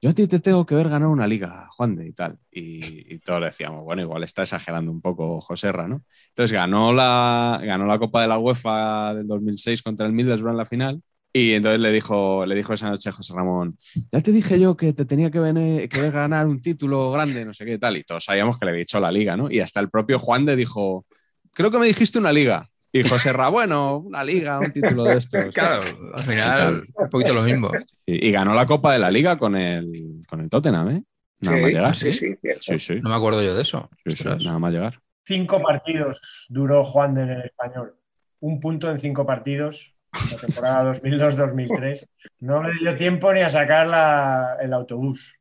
yo 0.00 0.10
a 0.10 0.12
ti 0.12 0.26
te 0.26 0.40
tengo 0.40 0.64
que 0.66 0.74
ver 0.74 0.88
ganar 0.88 1.08
una 1.08 1.26
liga, 1.26 1.68
Juan 1.70 1.96
de 1.96 2.08
y 2.08 2.12
tal. 2.12 2.38
Y, 2.50 3.18
todos 3.18 3.40
le 3.40 3.46
decíamos, 3.46 3.84
bueno, 3.84 4.02
igual 4.02 4.24
está 4.24 4.42
exagerando 4.42 4.90
un 4.90 5.00
poco 5.00 5.40
Joserra, 5.40 5.86
¿no? 5.86 6.02
Entonces 6.28 6.52
ganó 6.52 6.92
la, 6.92 7.60
ganó 7.62 7.86
la 7.86 7.98
Copa 7.98 8.22
de 8.22 8.28
la 8.28 8.38
UEFA 8.38 9.14
del 9.14 9.26
2006 9.26 9.82
contra 9.82 10.06
el 10.06 10.12
Middlesbrough 10.12 10.52
en 10.52 10.56
la 10.56 10.66
final. 10.66 11.02
Y 11.34 11.52
entonces 11.54 11.80
le 11.80 11.90
dijo, 11.92 12.44
le 12.44 12.54
dijo 12.54 12.74
esa 12.74 12.90
noche 12.90 13.08
a 13.08 13.12
José 13.12 13.32
Ramón, 13.34 13.78
ya 14.12 14.20
te 14.20 14.32
dije 14.32 14.60
yo 14.60 14.76
que 14.76 14.92
te 14.92 15.06
tenía 15.06 15.30
que, 15.30 15.40
venir- 15.40 15.88
que 15.88 16.00
ver 16.00 16.12
ganar 16.12 16.46
un 16.46 16.60
título 16.60 17.10
grande, 17.10 17.44
no 17.44 17.54
sé 17.54 17.64
qué 17.64 17.78
tal. 17.78 17.96
Y 17.96 18.04
todos 18.04 18.24
sabíamos 18.24 18.58
que 18.58 18.66
le 18.66 18.72
había 18.72 18.82
hecho 18.82 19.00
la 19.00 19.10
liga, 19.10 19.34
¿no? 19.36 19.50
Y 19.50 19.60
hasta 19.60 19.80
el 19.80 19.88
propio 19.88 20.18
Juan 20.18 20.44
de 20.44 20.56
dijo, 20.56 21.06
creo 21.54 21.70
que 21.70 21.78
me 21.78 21.86
dijiste 21.86 22.18
una 22.18 22.32
liga. 22.32 22.68
Y 22.92 23.02
José 23.04 23.32
Ra, 23.32 23.48
bueno, 23.48 23.96
una 23.98 24.22
liga, 24.22 24.60
un 24.60 24.72
título 24.72 25.04
de 25.04 25.16
estos. 25.16 25.54
Claro, 25.54 25.82
al 26.12 26.22
final, 26.22 26.84
un 26.94 27.08
poquito 27.08 27.32
lo 27.32 27.42
mismo. 27.44 27.70
Y, 28.04 28.28
y 28.28 28.30
ganó 28.30 28.52
la 28.52 28.66
Copa 28.66 28.92
de 28.92 28.98
la 28.98 29.10
Liga 29.10 29.38
con 29.38 29.56
el, 29.56 30.22
con 30.28 30.40
el 30.42 30.50
Tottenham, 30.50 30.90
¿eh? 30.90 31.02
Nada 31.40 31.56
más 31.56 31.72
llegar. 31.72 31.96
sí, 31.96 32.12
sí, 32.12 32.34
cierto. 32.42 32.60
Sí, 32.60 32.78
sí. 32.78 33.00
No 33.02 33.08
me 33.08 33.16
acuerdo 33.16 33.42
yo 33.42 33.54
de 33.54 33.62
eso. 33.62 33.88
Sí, 33.96 34.02
sí, 34.04 34.12
Ostras. 34.12 34.44
nada 34.44 34.58
más 34.58 34.72
llegar. 34.72 35.00
Cinco 35.24 35.62
partidos 35.62 36.46
duró 36.50 36.84
Juan 36.84 37.14
de 37.14 37.22
en 37.22 37.30
el 37.30 37.42
español. 37.46 37.96
Un 38.40 38.60
punto 38.60 38.90
en 38.90 38.98
cinco 38.98 39.24
partidos, 39.24 39.94
la 40.12 40.36
temporada 40.38 40.84
2002-2003. 40.92 42.06
No 42.40 42.62
le 42.62 42.74
dio 42.74 42.94
tiempo 42.96 43.32
ni 43.32 43.40
a 43.40 43.50
sacar 43.50 43.86
la- 43.86 44.56
el 44.60 44.72
autobús. 44.72 45.34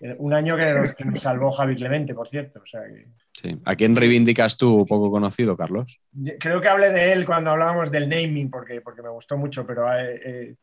Eh, 0.00 0.16
Un 0.18 0.32
año 0.34 0.56
que 0.56 0.72
nos, 0.72 0.94
que 0.94 1.04
nos 1.04 1.20
salvó 1.20 1.50
Javi 1.52 1.76
Clemente, 1.76 2.14
por 2.14 2.28
cierto. 2.28 2.60
O 2.62 2.66
sea 2.66 2.82
que- 2.86 3.06
Sí. 3.34 3.58
¿A 3.64 3.76
quién 3.76 3.96
reivindicas 3.96 4.56
tú, 4.58 4.84
poco 4.86 5.10
conocido, 5.10 5.56
Carlos? 5.56 5.98
creo 6.38 6.60
que 6.60 6.68
hablé 6.68 6.90
de 6.90 7.12
él 7.12 7.24
cuando 7.24 7.50
hablábamos 7.50 7.90
del 7.90 8.08
naming, 8.08 8.50
porque, 8.50 8.80
porque 8.82 9.00
me 9.02 9.08
gustó 9.08 9.36
mucho, 9.38 9.66
pero 9.66 9.90
eh, 9.96 10.20
eh, 10.24 10.54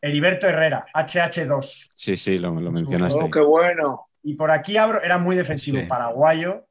Heriberto 0.00 0.46
Herrera, 0.46 0.84
HH2. 0.94 1.86
Sí, 1.94 2.16
sí, 2.16 2.38
lo, 2.38 2.54
lo 2.60 2.70
mencionaste. 2.70 3.22
Oh, 3.22 3.30
qué 3.30 3.40
bueno. 3.40 4.08
Y 4.22 4.34
por 4.34 4.50
aquí 4.50 4.76
abro, 4.76 5.02
era 5.02 5.16
muy 5.18 5.36
defensivo, 5.36 5.78
Sí. 5.80 5.86
paraguayo, 5.86 6.66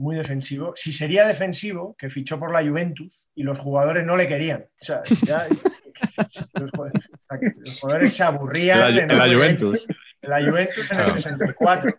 muy 0.00 0.16
defensivo. 0.16 0.72
Si 0.76 0.92
sería 0.92 1.26
defensivo, 1.26 1.94
que 1.98 2.08
fichó 2.08 2.38
por 2.38 2.52
la 2.52 2.66
Juventus 2.66 3.28
y 3.34 3.42
los 3.42 3.58
jugadores 3.58 4.04
no 4.06 4.16
le 4.16 4.26
querían. 4.26 4.62
O 4.80 4.84
sea, 4.84 5.02
ya- 5.26 5.46
los, 6.54 6.70
jugadores, 6.70 7.04
o 7.12 7.18
sea, 7.28 7.38
que 7.38 7.50
los 7.60 7.80
jugadores 7.80 8.12
se 8.14 8.22
aburrían. 8.24 8.78
En 8.78 8.96
la- 8.96 9.02
en 9.02 9.18
la 9.18 9.24
el- 9.26 9.34
Juventus. 9.36 9.86
En 10.22 10.30
la 10.30 10.42
Juventus 10.42 10.90
en 10.90 11.00
el 11.00 11.06
64. 11.06 11.94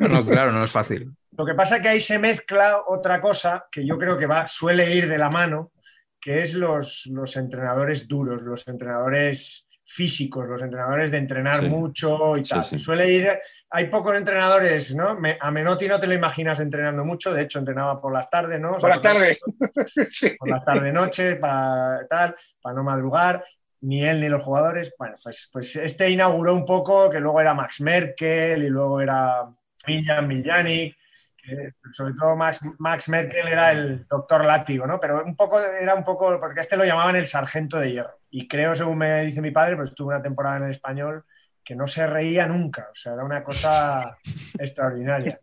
No, 0.00 0.08
no, 0.08 0.26
claro, 0.26 0.52
no 0.52 0.64
es 0.64 0.70
fácil. 0.70 1.10
Lo 1.36 1.44
que 1.44 1.54
pasa 1.54 1.76
es 1.76 1.82
que 1.82 1.88
ahí 1.88 2.00
se 2.00 2.18
mezcla 2.20 2.82
otra 2.86 3.20
cosa 3.20 3.66
que 3.70 3.84
yo 3.84 3.98
creo 3.98 4.16
que 4.16 4.26
va, 4.26 4.46
suele 4.46 4.94
ir 4.94 5.08
de 5.08 5.18
la 5.18 5.28
mano, 5.30 5.72
que 6.20 6.42
es 6.42 6.54
los, 6.54 7.06
los 7.12 7.36
entrenadores 7.36 8.06
duros, 8.06 8.42
los 8.42 8.66
entrenadores 8.68 9.68
físicos, 9.94 10.48
los 10.48 10.60
entrenadores 10.60 11.10
de 11.12 11.18
entrenar 11.18 11.60
Sí. 11.60 11.66
mucho 11.68 12.36
y 12.36 12.42
tal. 12.42 12.64
sí. 12.64 12.78
Suele 12.78 13.12
ir, 13.12 13.28
hay 13.70 13.86
pocos 13.86 14.14
entrenadores, 14.16 14.92
¿no? 14.94 15.14
Me- 15.14 15.38
a 15.40 15.50
Menotti 15.52 15.86
no 15.86 16.00
te 16.00 16.08
lo 16.08 16.14
imaginas 16.14 16.58
entrenando 16.58 17.04
mucho, 17.04 17.32
de 17.32 17.42
hecho 17.42 17.60
entrenaba 17.60 18.00
por 18.00 18.12
las 18.12 18.28
tardes, 18.28 18.58
¿no? 18.60 18.72
O 18.72 18.78
Por 18.78 18.90
la 18.90 19.00
tarde. 19.00 19.38
Sí. 20.08 20.34
por 20.38 20.48
la 20.48 20.64
tarde 20.64 20.92
noche 20.92 21.36
para 21.36 22.06
tal, 22.08 22.34
para 22.60 22.74
no 22.74 22.82
madrugar, 22.82 23.44
ni 23.82 24.04
él 24.04 24.20
ni 24.20 24.28
los 24.28 24.42
jugadores. 24.42 24.92
Bueno, 24.98 25.16
pues, 25.22 25.48
pues 25.52 25.76
este 25.76 26.10
inauguró 26.10 26.54
un 26.54 26.64
poco 26.64 27.08
que 27.08 27.20
luego 27.20 27.40
era 27.40 27.54
Max 27.54 27.80
Merkel 27.80 28.64
y 28.64 28.68
luego 28.68 29.00
era 29.00 29.42
Miljan 29.86 30.26
Miljanic, 30.26 30.96
que 31.44 31.72
sobre 31.92 32.14
todo 32.14 32.34
Max, 32.36 32.60
Max 32.78 33.08
Merkel 33.08 33.48
era 33.48 33.70
el 33.72 34.06
doctor 34.08 34.44
látigo, 34.44 34.86
¿no? 34.86 34.98
Pero 35.00 35.24
un 35.24 35.36
poco 35.36 35.60
era 35.60 35.94
un 35.94 36.04
poco, 36.04 36.38
porque 36.40 36.60
este 36.60 36.76
lo 36.76 36.84
llamaban 36.84 37.16
el 37.16 37.26
sargento 37.26 37.78
de 37.78 37.92
hierro. 37.92 38.18
Y 38.30 38.48
creo, 38.48 38.74
según 38.74 38.98
me 38.98 39.22
dice 39.24 39.40
mi 39.42 39.50
padre, 39.50 39.76
pues 39.76 39.94
tuvo 39.94 40.08
una 40.08 40.22
temporada 40.22 40.56
en 40.58 40.64
el 40.64 40.70
español 40.70 41.24
que 41.62 41.74
no 41.74 41.86
se 41.86 42.06
reía 42.06 42.46
nunca, 42.46 42.88
o 42.92 42.94
sea, 42.94 43.14
era 43.14 43.24
una 43.24 43.42
cosa 43.42 44.18
extraordinaria. 44.58 45.38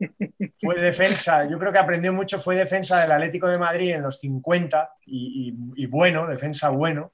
Fue 0.60 0.80
defensa, 0.80 1.46
yo 1.50 1.58
creo 1.58 1.72
que 1.72 1.80
aprendió 1.80 2.14
mucho, 2.14 2.40
fue 2.40 2.56
defensa 2.56 3.00
del 3.00 3.12
Atlético 3.12 3.48
de 3.48 3.58
Madrid 3.58 3.92
en 3.96 4.04
los 4.04 4.20
50 4.20 4.90
y, 5.06 5.50
y- 5.76 5.84
y 5.84 5.86
bueno, 5.88 6.28
defensa 6.28 6.70
bueno. 6.70 7.12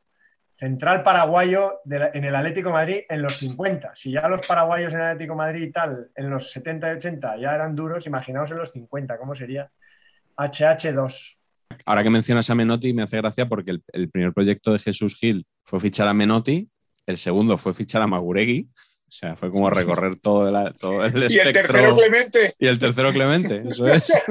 Central 0.60 1.04
paraguayo 1.04 1.80
de 1.86 2.00
la- 2.00 2.12
en 2.14 2.26
el 2.26 2.36
Atlético 2.36 2.70
de 2.70 2.74
Madrid 2.74 3.00
en 3.10 3.22
los 3.22 3.38
50. 3.38 3.92
Si 3.96 4.12
ya 4.12 4.28
los 4.28 4.46
paraguayos 4.46 4.92
en 4.94 5.00
el 5.00 5.06
Atlético 5.06 5.34
de 5.34 5.38
Madrid 5.38 5.64
y 5.64 5.72
tal, 5.72 6.10
en 6.16 6.30
los 6.30 6.52
70 6.52 6.90
y 6.92 6.96
80 6.96 7.38
ya 7.38 7.54
eran 7.54 7.76
duros, 7.76 8.08
imaginaos 8.08 8.52
en 8.52 8.58
los 8.58 8.72
50, 8.72 9.18
¿cómo 9.18 9.36
sería? 9.36 9.70
HH2. 10.36 11.38
Ahora 11.86 12.02
que 12.04 12.10
mencionas 12.10 12.50
a 12.50 12.56
Menotti, 12.56 12.94
me 12.94 13.04
hace 13.04 13.18
gracia 13.18 13.48
porque 13.48 13.72
el, 13.72 13.84
el 13.94 14.10
primer 14.10 14.34
proyecto 14.34 14.74
de 14.74 14.80
Jesús 14.80 15.16
Gil 15.16 15.46
fue 15.64 15.80
fichar 15.80 16.08
a 16.08 16.14
Menotti, 16.14 16.70
el 17.06 17.18
segundo 17.18 17.58
fue 17.58 17.74
fichar 17.74 18.02
a 18.02 18.08
Maguregui 18.08 18.68
O 19.08 19.12
sea, 19.12 19.36
fue 19.36 19.52
como 19.52 19.70
recorrer 19.70 20.16
todo 20.22 20.48
el, 20.50 20.74
todo 20.76 21.06
el 21.06 21.14
Y 21.14 21.18
el 21.18 21.24
espectro. 21.48 21.62
tercero 21.62 21.96
Clemente. 21.96 22.54
Y 22.58 22.68
el 22.68 22.80
tercero 22.80 23.12
Clemente, 23.14 23.64
eso 23.68 23.88
es. 23.88 24.12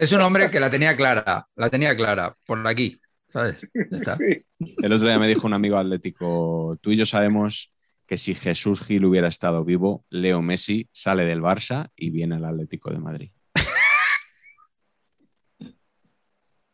Es 0.00 0.10
un 0.12 0.20
hombre 0.22 0.50
que 0.50 0.58
la 0.60 0.70
tenía 0.70 0.96
clara, 0.96 1.46
la 1.54 1.68
tenía 1.68 1.94
clara, 1.94 2.34
por 2.46 2.66
aquí, 2.66 2.98
¿sabes? 3.32 3.56
Ya 3.90 3.96
está. 3.96 4.16
Sí. 4.16 4.44
El 4.82 4.92
otro 4.92 5.08
día 5.08 5.18
me 5.18 5.28
dijo 5.28 5.46
un 5.46 5.54
amigo 5.54 5.76
atlético, 5.76 6.76
tú 6.80 6.90
y 6.90 6.96
yo 6.96 7.06
sabemos 7.06 7.72
que 8.06 8.18
si 8.18 8.34
Jesús 8.34 8.82
Gil 8.82 9.04
hubiera 9.04 9.28
estado 9.28 9.64
vivo, 9.64 10.04
Leo 10.10 10.42
Messi 10.42 10.88
sale 10.92 11.24
del 11.24 11.40
Barça 11.40 11.90
y 11.96 12.10
viene 12.10 12.36
al 12.36 12.44
Atlético 12.44 12.90
de 12.90 12.98
Madrid. 12.98 13.30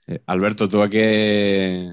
Eh, 0.09 0.23
Alberto, 0.27 0.69
¿tú 0.69 0.83
a 0.83 0.89
qué, 0.89 1.91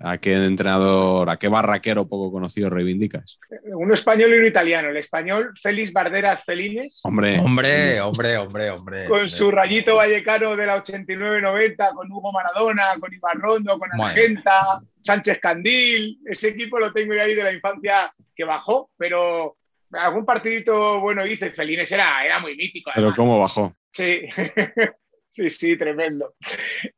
a 0.00 0.18
qué 0.18 0.34
entrenador, 0.34 1.28
a 1.30 1.36
qué 1.38 1.48
barraquero 1.48 2.06
poco 2.08 2.30
conocido 2.30 2.70
reivindicas? 2.70 3.38
Uno 3.64 3.94
español 3.94 4.32
y 4.34 4.38
uno 4.38 4.46
italiano. 4.46 4.88
El 4.88 4.96
español, 4.96 5.52
Félix 5.60 5.92
Barderas 5.92 6.44
Felines, 6.44 7.00
Hombre, 7.04 7.38
Hombre, 7.40 8.00
hombre, 8.00 8.36
hombre, 8.36 8.70
hombre. 8.70 9.04
con 9.06 9.28
su 9.28 9.50
rayito 9.50 9.96
vallecano 9.96 10.56
de 10.56 10.66
la 10.66 10.82
89-90, 10.82 11.94
con 11.94 12.10
Hugo 12.12 12.32
Maradona, 12.32 12.84
con 13.00 13.12
Iván 13.12 13.40
Rondo, 13.40 13.78
con 13.78 13.88
Bueno. 13.90 14.04
Argenta, 14.06 14.80
Sánchez 15.00 15.38
Candil. 15.40 16.18
Ese 16.26 16.48
equipo 16.48 16.78
lo 16.78 16.92
tengo 16.92 17.12
ahí 17.14 17.34
de 17.34 17.44
la 17.44 17.52
infancia 17.52 18.12
que 18.36 18.44
bajó, 18.44 18.90
pero 18.96 19.56
algún 19.92 20.24
partidito 20.24 21.00
bueno 21.00 21.26
hice. 21.26 21.50
Felines 21.50 21.90
era, 21.90 22.24
era 22.24 22.38
muy 22.38 22.56
mítico. 22.56 22.90
pero 22.94 23.08
además. 23.08 23.16
¿cómo 23.16 23.38
bajó? 23.40 23.74
Sí. 23.90 24.20
Sí, 25.30 25.50
sí, 25.50 25.76
tremendo. 25.76 26.34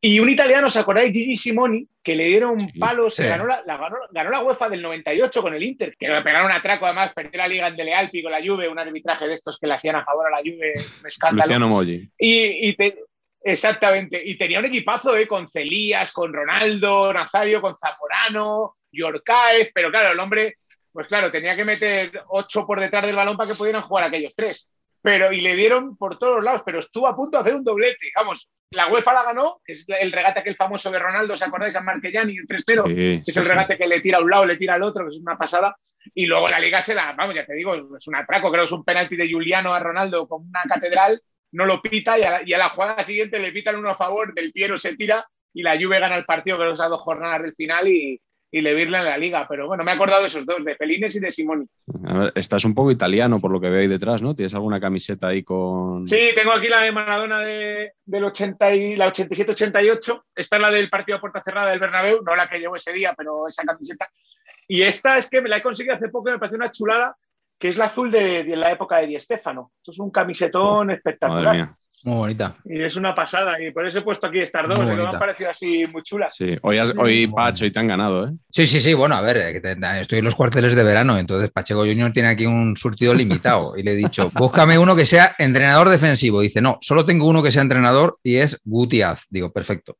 Y 0.01 0.21
un 0.21 0.31
italiano, 0.31 0.69
¿os 0.69 0.77
acordáis? 0.77 1.13
Gigi 1.13 1.37
Simoni, 1.37 1.87
que 2.03 2.15
le 2.17 2.25
dieron 2.25 2.59
Sí, 2.61 2.79
palos, 2.79 3.15
sí. 3.17 3.25
ganó 3.25 3.45
la, 3.47 3.63
la 3.67 3.77
ganó, 3.77 3.97
ganó 4.13 4.31
la 4.31 4.43
UEFA 4.43 4.69
del 4.69 4.81
98 4.83 5.43
con 5.43 5.53
el 5.55 5.63
Inter, 5.63 5.95
que 5.99 6.09
le 6.09 6.23
pegaron 6.23 6.47
un 6.47 6.53
atraco, 6.53 6.87
además, 6.87 7.13
perdió 7.15 7.37
la 7.39 7.49
liga 7.49 7.67
en 7.69 7.77
Dele 7.77 7.93
Alpi 7.95 8.23
con 8.23 8.33
la 8.33 8.41
Juve, 8.43 8.69
un 8.69 8.79
arbitraje 8.79 9.27
de 9.27 9.35
estos 9.35 9.59
que 9.59 9.67
le 9.67 9.75
hacían 9.75 9.97
a 9.97 10.05
favor 10.05 10.27
a 10.29 10.31
la 10.31 10.39
Juve, 10.39 10.73
un 11.01 11.07
escándalo. 11.07 11.43
Luciano 11.43 11.69
Moggi. 11.69 12.09
Y, 12.19 12.69
y 12.69 12.75
te- 12.77 12.99
exactamente, 13.43 14.23
y 14.25 14.37
tenía 14.39 14.59
un 14.61 14.67
equipazo 14.67 15.17
¿eh? 15.17 15.27
con 15.27 15.49
Celías, 15.49 16.13
con 16.13 16.33
Ronaldo, 16.33 17.13
Nazario, 17.13 17.61
con 17.61 17.75
Zamorano, 17.77 18.77
Yorcaez, 18.93 19.71
pero 19.75 19.91
claro, 19.91 20.13
el 20.13 20.21
hombre, 20.21 20.57
pues 20.93 21.07
claro, 21.09 21.31
tenía 21.33 21.57
que 21.57 21.65
meter 21.65 22.23
ocho 22.29 22.67
por 22.67 22.79
detrás 22.81 23.05
del 23.07 23.17
balón 23.17 23.37
para 23.37 23.51
que 23.51 23.57
pudieran 23.57 23.83
jugar 23.83 24.05
aquellos 24.05 24.35
tres. 24.35 24.71
Pero, 25.03 25.33
y 25.33 25.41
le 25.41 25.55
dieron 25.55 25.97
por 25.97 26.19
todos 26.19 26.43
lados, 26.43 26.63
pero 26.65 26.79
estuvo 26.79 27.07
a 27.07 27.17
punto 27.17 27.39
de 27.39 27.43
hacer 27.43 27.55
un 27.55 27.65
doblete. 27.65 28.11
Vamos, 28.15 28.51
la 28.71 28.89
UEFA 28.89 29.15
la 29.15 29.25
ganó, 29.25 29.61
que 29.65 29.73
es 29.73 29.85
el 29.89 30.13
regate 30.13 30.41
aquel 30.41 30.57
famoso 30.57 30.91
de 30.91 30.99
Ronaldo, 30.99 31.35
¿os 31.35 31.43
acordáis? 31.43 31.75
A 31.77 31.81
Marquellani, 31.81 32.37
el 32.37 32.47
3-0 32.47 32.87
Sí, 32.87 32.95
que 32.95 33.23
sí, 33.25 33.31
es 33.31 33.37
el 33.37 33.45
sí. 33.45 33.51
regate 33.51 33.77
que 33.77 33.87
le 33.87 34.01
tira 34.01 34.19
a 34.19 34.21
un 34.21 34.31
lado, 34.31 34.47
le 34.47 34.57
tira 34.57 34.75
al 34.75 34.83
otro, 34.83 35.05
que 35.05 35.15
es 35.15 35.21
una 35.21 35.37
pasada. 35.37 35.75
Y 36.15 36.27
luego 36.27 36.47
la 36.51 36.61
liga 36.61 36.83
se 36.83 36.95
la, 36.95 37.13
vamos, 37.13 37.35
ya 37.35 37.45
te 37.45 37.55
digo, 37.55 37.75
es 37.75 38.07
un 38.07 38.17
atraco, 38.17 38.51
creo 38.51 38.63
que 38.63 38.67
es 38.67 38.73
un 38.73 38.85
penalti 38.85 39.17
de 39.17 39.31
Juliano 39.31 39.75
a 39.75 39.81
Ronaldo 39.81 40.29
con 40.29 40.47
una 40.47 40.63
catedral, 40.69 41.21
no 41.53 41.67
lo 41.67 41.83
pita 41.83 42.19
y 42.19 42.23
a 42.23 42.31
la, 42.31 42.43
y 42.45 42.53
a 42.53 42.59
la 42.59 42.69
jugada 42.69 43.03
siguiente 43.03 43.39
le 43.39 43.53
pitan 43.53 43.77
uno 43.77 43.91
a 43.91 43.97
favor, 43.97 44.35
del 44.35 44.53
Piero 44.53 44.77
se 44.77 44.97
tira 44.97 45.27
y 45.53 45.63
la 45.63 45.77
Juve 45.77 45.99
gana 45.99 46.17
el 46.17 46.25
partido, 46.25 46.57
creo 46.57 46.71
que 46.71 46.75
es 46.75 46.81
a 46.81 46.89
dos 46.89 47.01
jornadas 47.01 47.43
del 47.43 47.55
final 47.55 47.89
y, 47.89 48.21
y 48.51 48.61
le 48.61 48.75
virla 48.75 48.99
en 48.99 49.05
la 49.05 49.19
liga. 49.19 49.47
Pero 49.49 49.67
bueno, 49.67 49.85
me 49.85 49.93
he 49.93 49.95
acordado 49.95 50.23
de 50.23 50.29
esos 50.29 50.45
dos, 50.45 50.65
de 50.65 50.75
Felines 50.75 51.15
y 51.15 51.21
de 51.21 51.31
Simoni. 51.31 51.67
A 52.07 52.19
ver, 52.19 52.33
estás 52.35 52.65
un 52.65 52.75
poco 52.75 52.91
italiano 52.91 53.39
por 53.39 53.51
lo 53.51 53.61
que 53.61 53.71
veo 53.71 53.81
ahí 53.81 53.89
detrás, 53.89 54.23
¿no? 54.23 54.35
¿Tienes 54.35 54.55
alguna 54.55 54.81
camiseta 54.81 55.29
ahí 55.29 55.43
con...? 55.43 56.07
Sí, 56.07 56.31
tengo 56.35 56.53
aquí 56.53 56.69
la 56.69 56.83
de 56.83 56.93
Maradona 56.93 57.41
de, 57.41 57.93
del 58.05 58.25
80 58.25 58.75
y, 58.75 58.97
la 58.97 59.13
87-88. 59.13 60.23
Esta 60.35 60.57
es 60.57 60.63
la 60.63 60.71
del 60.71 60.91
partido 60.91 61.19
a 61.19 61.21
puerta 61.21 61.43
cerrada 61.43 61.71
del 61.71 61.81
Bernabéu, 61.81 62.23
no 62.23 62.35
la 62.35 62.49
que 62.49 62.59
llevo 62.59 62.77
ese 62.77 62.93
día, 62.93 63.15
pero 63.17 63.47
esa 63.47 63.65
camiseta. 63.65 64.09
Y 64.67 64.83
esta 64.83 65.19
es 65.19 65.29
que 65.29 65.41
me 65.41 65.49
la 65.49 65.59
he 65.59 65.63
conseguido 65.63 65.95
hace 65.95 66.09
poco 66.09 66.29
y 66.29 66.33
me 66.33 66.39
parece 66.39 66.57
una 66.57 66.71
chulada, 66.71 67.17
que 67.59 67.69
es 67.69 67.79
la 67.79 67.87
azul 67.87 68.11
de, 68.11 68.45
de 68.45 68.57
la 68.57 68.73
época 68.73 68.99
de 68.99 69.07
Di 69.07 69.21
Stéfano. 69.21 69.73
Esto 69.79 69.91
es 69.91 69.99
un 69.99 70.11
camisetón 70.11 70.87
Madre 70.87 70.97
espectacular. 70.97 71.55
mía. 71.55 71.77
Muy 72.03 72.17
bonita. 72.17 72.57
Y 72.65 72.81
es 72.83 72.97
una 72.97 73.15
pasada. 73.15 73.63
Y 73.63 73.73
por 73.73 73.87
eso 73.87 73.99
he 73.99 74.03
puesto 74.03 74.27
aquí 74.27 74.39
estas 74.41 74.67
dos, 74.67 74.79
que 74.79 74.87
me 74.87 75.05
han 75.05 75.19
parecido 75.19 75.51
así 75.51 75.87
muy 75.87 76.03
chulas. 76.03 76.35
Sí, 76.35 76.57
hoy, 76.63 76.79
has- 76.79 76.95
hoy 76.97 77.27
Pacho, 77.27 77.65
hoy 77.65 77.71
te 77.71 77.79
han 77.79 77.89
ganado, 77.89 78.27
¿eh? 78.27 78.31
Sí, 78.51 78.67
sí, 78.67 78.81
sí, 78.81 78.95
bueno, 78.95 79.17
a 79.17 79.21
ver, 79.21 79.37
eh, 79.37 79.61
estoy 80.01 80.21
en 80.21 80.25
los 80.25 80.35
cuarteles 80.35 80.75
de 80.75 80.83
verano, 80.83 81.19
entonces 81.19 81.51
Pacheco 81.51 81.81
Junior 81.81 82.11
tiene 82.13 82.31
aquí 82.31 82.47
un 82.47 82.75
surtido 82.77 83.13
limitado 83.13 83.77
y 83.77 83.83
le 83.83 83.93
he 83.93 83.97
dicho, 83.97 84.31
búscame 84.35 84.79
uno 84.79 84.97
que 84.97 85.05
sea 85.05 85.35
entrenador 85.39 85.91
defensivo. 85.91 86.41
Dice, 86.41 86.63
no, 86.63 86.79
solo 86.81 87.05
tengo 87.05 87.27
uno 87.29 87.43
que 87.43 87.51
sea 87.53 87.61
entrenador 87.63 88.19
y 88.23 88.37
es 88.37 88.59
Gutiaz. 88.65 89.25
Digo, 89.29 89.53
perfecto. 89.53 89.99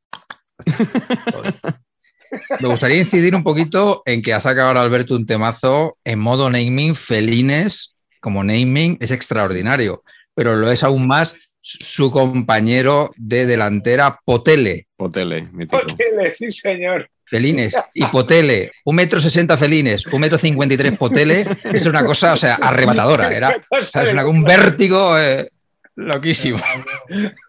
Me 2.61 2.67
gustaría 2.69 2.97
incidir 2.97 3.35
un 3.35 3.43
poquito 3.43 4.03
en 4.05 4.21
que 4.21 4.33
ha 4.33 4.39
sacado 4.39 4.69
ahora 4.69 4.81
Alberto 4.81 5.15
un 5.15 5.25
temazo 5.25 5.97
en 6.05 6.19
modo 6.19 6.49
naming, 6.49 6.95
felines, 6.95 7.95
como 8.21 8.43
naming, 8.43 8.97
es 9.01 9.11
extraordinario, 9.11 10.01
pero 10.33 10.55
lo 10.55 10.71
es 10.71 10.83
aún 10.83 11.07
más 11.07 11.35
su 11.61 12.09
compañero 12.11 13.11
de 13.15 13.45
delantera 13.45 14.19
Potele. 14.25 14.87
Potele, 14.97 15.43
mítico. 15.53 15.77
Hoteles, 15.77 16.37
sí, 16.37 16.51
señor. 16.51 17.07
Felines 17.25 17.77
y 17.93 18.05
Potele, 18.07 18.71
un 18.83 18.95
metro 18.95 19.21
sesenta 19.21 19.55
felines, 19.57 20.05
un 20.07 20.19
metro 20.19 20.37
cincuenta 20.37 20.73
y 20.73 20.77
tres 20.77 20.97
Potele, 20.97 21.45
es 21.63 21.85
una 21.85 22.03
cosa, 22.03 22.33
o 22.33 22.37
sea, 22.37 22.55
arrebatadora, 22.55 23.29
era 23.29 23.55
o 23.69 23.81
sea, 23.81 24.03
es 24.03 24.11
una- 24.11 24.25
un 24.27 24.43
vértigo 24.43 25.17
eh, 25.17 25.49
loquísimo. 25.95 26.57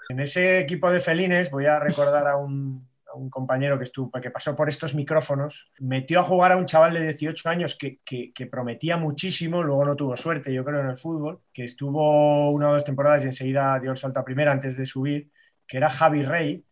En 0.09 0.21
ese 0.21 0.61
equipo 0.61 0.91
de 0.91 1.01
felines 1.01 1.51
voy 1.51 1.67
a 1.67 1.79
recordar 1.81 2.29
a 2.29 2.37
un, 2.37 2.87
un 3.15 3.31
compañero 3.31 3.79
que, 3.79 3.85
estuvo, 3.85 4.11
que 4.21 4.31
pasó 4.31 4.55
por 4.57 4.69
estos 4.69 4.95
micrófonos, 4.95 5.71
metió 5.81 6.21
a 6.21 6.25
jugar 6.25 6.53
a 6.53 6.57
un 6.57 6.67
chaval 6.67 6.95
de 6.95 7.03
18 7.03 7.49
años 7.49 7.77
que, 7.79 7.99
que- 8.05 8.33
que 8.33 8.47
prometía 8.47 8.97
muchísimo, 8.97 9.63
luego 9.63 9.85
no 9.85 9.97
tuvo 9.97 10.17
suerte, 10.17 10.53
yo 10.53 10.65
creo, 10.65 10.81
en 10.81 10.89
el 10.91 10.99
fútbol, 10.99 11.41
que 11.53 11.65
estuvo 11.65 12.51
una 12.51 12.71
o 12.71 12.73
dos 12.75 12.85
temporadas 12.85 13.23
y 13.23 13.27
enseguida 13.27 13.79
dio 13.81 13.91
el 13.91 13.97
salto 13.97 14.21
a 14.21 14.25
primera 14.25 14.53
antes 14.53 14.77
de 14.77 14.87
subir, 14.87 15.29
que 15.67 15.77
era 15.77 15.89
Javi 15.91 16.23
Rey, 16.25 16.65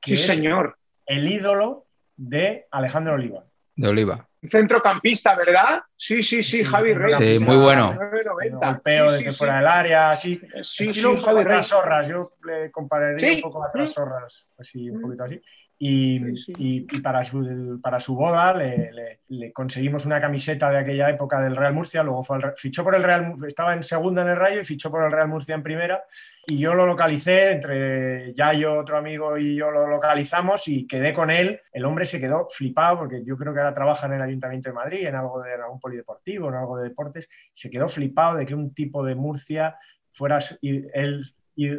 que 0.00 0.16
Sí, 0.16 0.22
es 0.30 0.36
señor. 0.36 0.76
el 1.06 1.30
ídolo 1.30 1.86
de 2.16 2.66
Alejandro 2.70 3.14
Oliva. 3.14 3.44
De 3.76 3.88
Oliva. 3.88 4.28
Centrocampista, 4.50 5.36
¿verdad? 5.36 5.82
Sí, 5.96 6.22
sí, 6.22 6.42
sí, 6.42 6.64
Javi 6.64 6.94
Rey. 6.94 7.38
Sí, 7.38 7.44
muy 7.44 7.56
bueno. 7.56 7.92
9.90. 7.94 8.50
golpeo 8.66 9.08
Sí, 9.08 9.16
desde 9.18 9.30
sí, 9.30 9.38
fuera 9.38 9.52
sí. 9.54 9.58
del 9.58 9.66
área, 9.68 10.10
así. 10.10 10.34
Sí, 10.34 10.50
sí, 10.62 10.84
Estilo 10.90 11.10
un 11.10 11.16
poco 11.16 11.26
Javi 11.28 11.38
Rey. 11.44 11.52
Trasorras, 11.54 12.08
yo 12.08 12.32
le 12.44 12.70
compararía 12.70 13.18
Sí. 13.18 13.34
un 13.36 13.40
poco 13.42 13.64
a 13.64 13.70
Trasorras, 13.72 14.48
así, 14.58 14.90
un 14.90 15.00
poquito 15.00 15.24
así. 15.24 15.40
Y, 15.84 16.20
Sí, 16.36 16.36
sí. 16.36 16.52
y- 16.58 16.86
y 16.96 17.00
para, 17.00 17.24
su, 17.24 17.80
para 17.82 17.98
su 17.98 18.14
boda 18.14 18.54
le, 18.54 18.92
le- 18.92 19.18
le 19.28 19.52
conseguimos 19.52 20.06
una 20.06 20.20
camiseta 20.20 20.70
de 20.70 20.78
aquella 20.78 21.10
época 21.10 21.40
del 21.40 21.56
Real 21.56 21.74
Murcia, 21.74 22.04
luego 22.04 22.22
fue 22.22 22.36
al 22.36 22.54
fichó 22.56 22.84
por 22.84 22.94
el 22.94 23.02
Real 23.02 23.34
estaba 23.48 23.74
en 23.74 23.82
segunda 23.82 24.22
en 24.22 24.28
el 24.28 24.36
Rayo 24.36 24.60
y 24.60 24.64
fichó 24.64 24.92
por 24.92 25.02
el 25.04 25.10
Real 25.10 25.26
Murcia 25.26 25.56
en 25.56 25.62
primera 25.64 26.04
y 26.46 26.58
yo 26.58 26.74
lo 26.74 26.86
localicé, 26.86 27.50
entre 27.50 28.32
Yayo, 28.34 28.78
otro 28.78 28.96
amigo 28.96 29.36
y 29.38 29.56
yo 29.56 29.72
lo 29.72 29.88
localizamos 29.88 30.68
y 30.68 30.86
quedé 30.86 31.12
con 31.12 31.32
él. 31.32 31.60
El 31.72 31.84
hombre 31.84 32.04
se 32.04 32.20
quedó 32.20 32.46
flipado 32.48 32.98
porque 32.98 33.24
yo 33.24 33.36
creo 33.36 33.52
que 33.52 33.58
ahora 33.58 33.74
trabaja 33.74 34.06
en 34.06 34.12
el 34.12 34.22
Ayuntamiento 34.22 34.70
de 34.70 34.74
Madrid, 34.74 35.06
en 35.06 35.16
algo 35.16 35.42
de 35.42 35.54
algún 35.54 35.80
polideportivo, 35.80 36.48
en 36.48 36.54
algo 36.54 36.78
de 36.78 36.90
deportes. 36.90 37.28
Se 37.52 37.70
quedó 37.70 37.88
flipado 37.88 38.36
de 38.36 38.46
que 38.46 38.54
un 38.54 38.72
tipo 38.72 39.04
de 39.04 39.16
Murcia 39.16 39.76
fuera 40.12 40.38
él, 40.62 41.22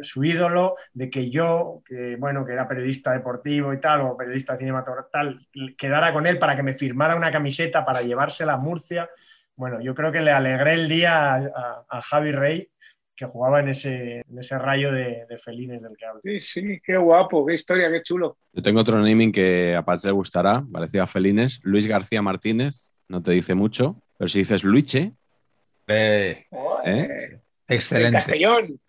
su 0.02 0.24
ídolo, 0.24 0.76
de 0.92 1.10
que 1.10 1.30
yo, 1.30 1.82
que 1.86 2.16
bueno, 2.16 2.44
que 2.46 2.52
era 2.52 2.68
periodista 2.68 3.12
deportivo 3.12 3.72
y 3.72 3.80
tal, 3.80 4.00
o 4.02 4.16
periodista 4.16 4.56
cinematográfico, 4.56 5.10
tal, 5.12 5.46
quedara 5.76 6.12
con 6.12 6.26
él 6.26 6.38
para 6.38 6.56
que 6.56 6.62
me 6.62 6.74
firmara 6.74 7.16
una 7.16 7.30
camiseta 7.32 7.84
para 7.84 8.02
llevársela 8.02 8.54
a 8.54 8.58
Murcia. 8.58 9.08
Bueno, 9.56 9.80
yo 9.80 9.94
creo 9.94 10.10
que 10.12 10.20
le 10.20 10.30
alegré 10.32 10.74
el 10.74 10.88
día 10.88 11.34
a, 11.34 11.36
a- 11.36 11.84
a 11.88 12.00
Javi 12.00 12.32
Rey, 12.32 12.68
que 13.16 13.26
jugaba 13.26 13.60
en 13.60 13.68
ese, 13.68 14.22
en 14.28 14.38
ese 14.40 14.58
rayo 14.58 14.90
de, 14.90 15.24
de 15.28 15.38
felines 15.38 15.80
del 15.80 15.96
que 15.96 16.04
hablo. 16.04 16.20
Sí, 16.24 16.40
sí, 16.40 16.80
qué 16.84 16.96
guapo, 16.96 17.46
qué 17.46 17.54
historia, 17.54 17.88
qué 17.90 18.02
chulo. 18.02 18.36
Yo 18.52 18.62
tengo 18.62 18.80
otro 18.80 18.98
naming 19.00 19.30
que 19.30 19.74
a 19.76 19.82
Pache 19.84 20.08
le 20.08 20.12
gustará, 20.12 20.64
parecido 20.72 21.04
a 21.04 21.06
Felines. 21.06 21.60
Luis 21.62 21.86
García 21.86 22.22
Martínez, 22.22 22.90
no 23.08 23.22
te 23.22 23.30
dice 23.30 23.54
mucho, 23.54 24.02
pero 24.18 24.26
si 24.28 24.40
dices 24.40 24.64
Luiche, 24.64 25.12
Eh, 25.86 26.46
¿eh? 26.84 27.40
El 27.68 27.76
excelente. 27.76 28.16
Castellón. 28.16 28.80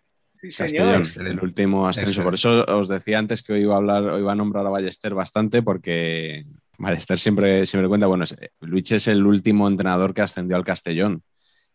Sí, 0.46 0.52
señor. 0.52 0.68
Castellón, 0.86 1.00
Excelente. 1.02 1.38
el 1.38 1.44
último 1.44 1.88
ascenso. 1.88 2.22
Por 2.22 2.34
eso 2.34 2.64
os 2.66 2.88
decía 2.88 3.18
antes 3.18 3.42
que 3.42 3.52
hoy 3.54 3.60
iba 3.60 3.74
a 3.74 3.78
hablar, 3.78 4.02
hoy 4.04 4.20
iba 4.20 4.32
a 4.32 4.36
nombrar 4.36 4.66
a 4.66 4.70
Ballester 4.70 5.14
bastante, 5.14 5.62
porque 5.62 6.44
Ballester 6.78 7.18
siempre, 7.18 7.66
siempre 7.66 7.88
cuenta, 7.88 8.06
bueno, 8.06 8.24
es- 8.24 8.36
Luiche 8.60 8.96
es 8.96 9.08
el 9.08 9.24
último 9.26 9.68
entrenador 9.68 10.12
que 10.14 10.22
ascendió 10.22 10.56
al 10.56 10.64
Castellón 10.64 11.22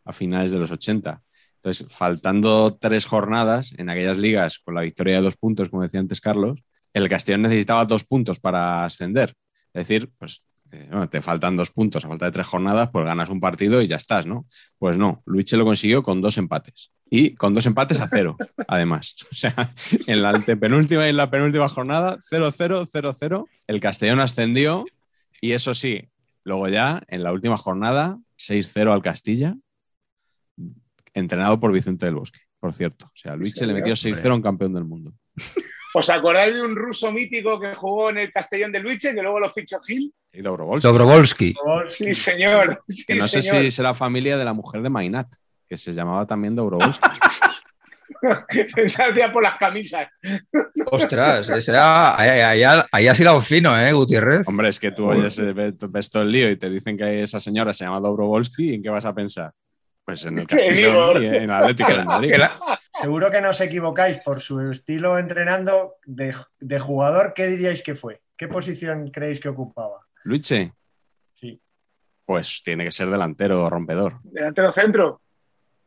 a 0.05 0.13
finales 0.13 0.51
de 0.51 0.59
los 0.59 0.71
80. 0.71 1.21
Entonces, 1.55 1.87
faltando 1.89 2.75
tres 2.79 3.05
jornadas 3.05 3.73
en 3.77 3.89
aquellas 3.89 4.17
ligas 4.17 4.59
con 4.59 4.73
la 4.75 4.81
victoria 4.81 5.17
de 5.17 5.21
dos 5.21 5.37
puntos, 5.37 5.69
como 5.69 5.83
decía 5.83 5.99
antes 5.99 6.19
Carlos, 6.19 6.63
el 6.93 7.07
Castellón 7.07 7.43
necesitaba 7.43 7.85
dos 7.85 8.03
puntos 8.03 8.39
para 8.39 8.83
ascender. 8.83 9.33
Es 9.73 9.87
decir, 9.87 10.09
pues 10.17 10.43
eh, 10.43 10.50
bueno, 10.89 11.09
te 11.09 11.21
faltan 11.21 11.55
dos 11.57 11.71
puntos 11.71 12.03
a 12.05 12.07
falta 12.07 12.25
de 12.25 12.31
tres 12.31 12.47
jornadas, 12.47 12.89
pues 12.91 13.05
ganas 13.05 13.29
un 13.29 13.39
partido 13.39 13.81
y 13.81 13.87
ya 13.87 13.95
estás, 13.95 14.25
¿no? 14.25 14.45
Pues 14.77 14.97
no, 14.97 15.21
Luiche 15.25 15.57
lo 15.57 15.65
consiguió 15.65 16.03
con 16.03 16.21
dos 16.21 16.37
empates. 16.37 16.91
Y 17.09 17.35
con 17.35 17.53
dos 17.53 17.65
empates 17.65 17.99
a 17.99 18.07
cero, 18.07 18.37
además. 18.67 19.15
O 19.31 19.35
sea, 19.35 19.53
en 20.07 20.21
la 20.21 20.29
antepenúltima 20.29 21.05
y 21.05 21.09
en 21.09 21.17
la 21.17 21.29
penúltima 21.29 21.67
jornada, 21.67 22.17
0-0, 22.17 22.87
0-0. 22.89 23.45
El 23.67 23.79
Castellón 23.79 24.19
ascendió 24.19 24.85
y 25.41 25.51
eso 25.51 25.73
sí, 25.73 26.09
luego 26.43 26.69
ya 26.69 27.03
en 27.07 27.23
la 27.23 27.33
última 27.33 27.57
jornada, 27.57 28.17
6-0 28.37 28.93
al 28.93 29.01
Castilla. 29.01 29.55
entrenado 31.13 31.59
por 31.59 31.71
Vicente 31.71 32.05
del 32.05 32.15
Bosque, 32.15 32.39
por 32.59 32.73
cierto. 32.73 33.07
O 33.07 33.15
sea, 33.15 33.35
Luis 33.35 33.59
le 33.61 33.73
metió 33.73 33.93
6-0 33.93 34.31
a 34.31 34.35
un 34.35 34.41
campeón 34.41 34.73
del 34.73 34.85
mundo. 34.85 35.13
¿Os 35.93 36.09
acordáis 36.09 36.55
de 36.55 36.61
un 36.61 36.75
ruso 36.75 37.11
mítico 37.11 37.59
que 37.59 37.75
jugó 37.75 38.09
en 38.09 38.19
el 38.19 38.31
Castellón 38.31 38.71
de 38.71 38.79
Luiche, 38.79 39.13
que 39.13 39.21
luego 39.21 39.39
lo 39.39 39.49
fichó 39.49 39.79
Gil? 39.81 40.13
Y 40.31 40.41
Dobrovolsky, 40.41 40.87
Dobrovolsky. 40.87 41.55
Sí, 41.89 42.13
señor. 42.13 42.81
Sí, 42.87 43.03
que 43.05 43.15
no 43.15 43.27
sé 43.27 43.41
señor. 43.41 43.63
si 43.63 43.71
será 43.71 43.93
familia 43.93 44.37
de 44.37 44.45
la 44.45 44.53
mujer 44.53 44.81
de 44.81 44.89
Mainat, 44.89 45.27
que 45.67 45.75
se 45.77 45.91
llamaba 45.91 46.25
también 46.25 46.55
Dobrovolsky. 46.55 47.09
Pensaba 48.75 49.33
por 49.33 49.43
las 49.43 49.57
camisas. 49.57 50.07
Ostras, 50.91 51.49
ese, 51.49 51.75
ahí, 51.77 52.29
ahí, 52.29 52.63
ahí, 52.63 52.81
ahí 52.91 53.07
ha 53.07 53.15
sido 53.15 53.41
fino, 53.41 53.77
¿eh, 53.79 53.91
Gutiérrez? 53.93 54.47
Hombre, 54.47 54.69
es 54.69 54.79
que 54.79 54.91
tú 54.91 55.07
oyes, 55.07 55.37
eh, 55.39 55.53
ves, 55.53 56.09
todo 56.09 56.23
el 56.23 56.31
lío 56.31 56.49
y 56.49 56.55
te 56.55 56.69
dicen 56.69 56.97
que 56.97 57.23
esa 57.23 57.39
señora 57.39 57.73
se 57.73 57.85
llama 57.85 57.99
Dobrovolsky, 57.99 58.69
¿y 58.69 58.73
en 58.75 58.83
qué 58.83 58.89
vas 58.89 59.05
a 59.05 59.13
pensar? 59.13 59.51
Pues 60.05 60.25
en 60.25 60.39
el. 60.39 60.47
Castellón 60.47 61.23
y 61.23 61.27
en 61.27 61.47
la 61.47 61.59
Atlética 61.59 61.97
de 61.97 62.05
Madrid. 62.05 62.31
Que 62.31 62.37
la- 62.37 62.59
Seguro 63.01 63.31
que 63.31 63.41
no 63.41 63.49
os 63.49 63.61
equivocáis 63.61 64.19
por 64.19 64.39
su 64.41 64.59
estilo 64.71 65.17
entrenando 65.17 65.95
de, 66.05 66.35
de 66.59 66.79
jugador. 66.79 67.33
¿Qué 67.33 67.47
diríais 67.47 67.83
que 67.83 67.95
fue? 67.95 68.21
¿Qué 68.37 68.47
posición 68.47 69.09
creéis 69.11 69.39
que 69.39 69.49
ocupaba? 69.49 70.05
Luche, 70.23 70.73
Sí. 71.33 71.59
pues 72.25 72.61
tiene 72.63 72.83
que 72.85 72.91
ser 72.91 73.09
delantero 73.09 73.63
o 73.63 73.69
rompedor. 73.69 74.19
Delantero 74.23 74.71
centro. 74.71 75.21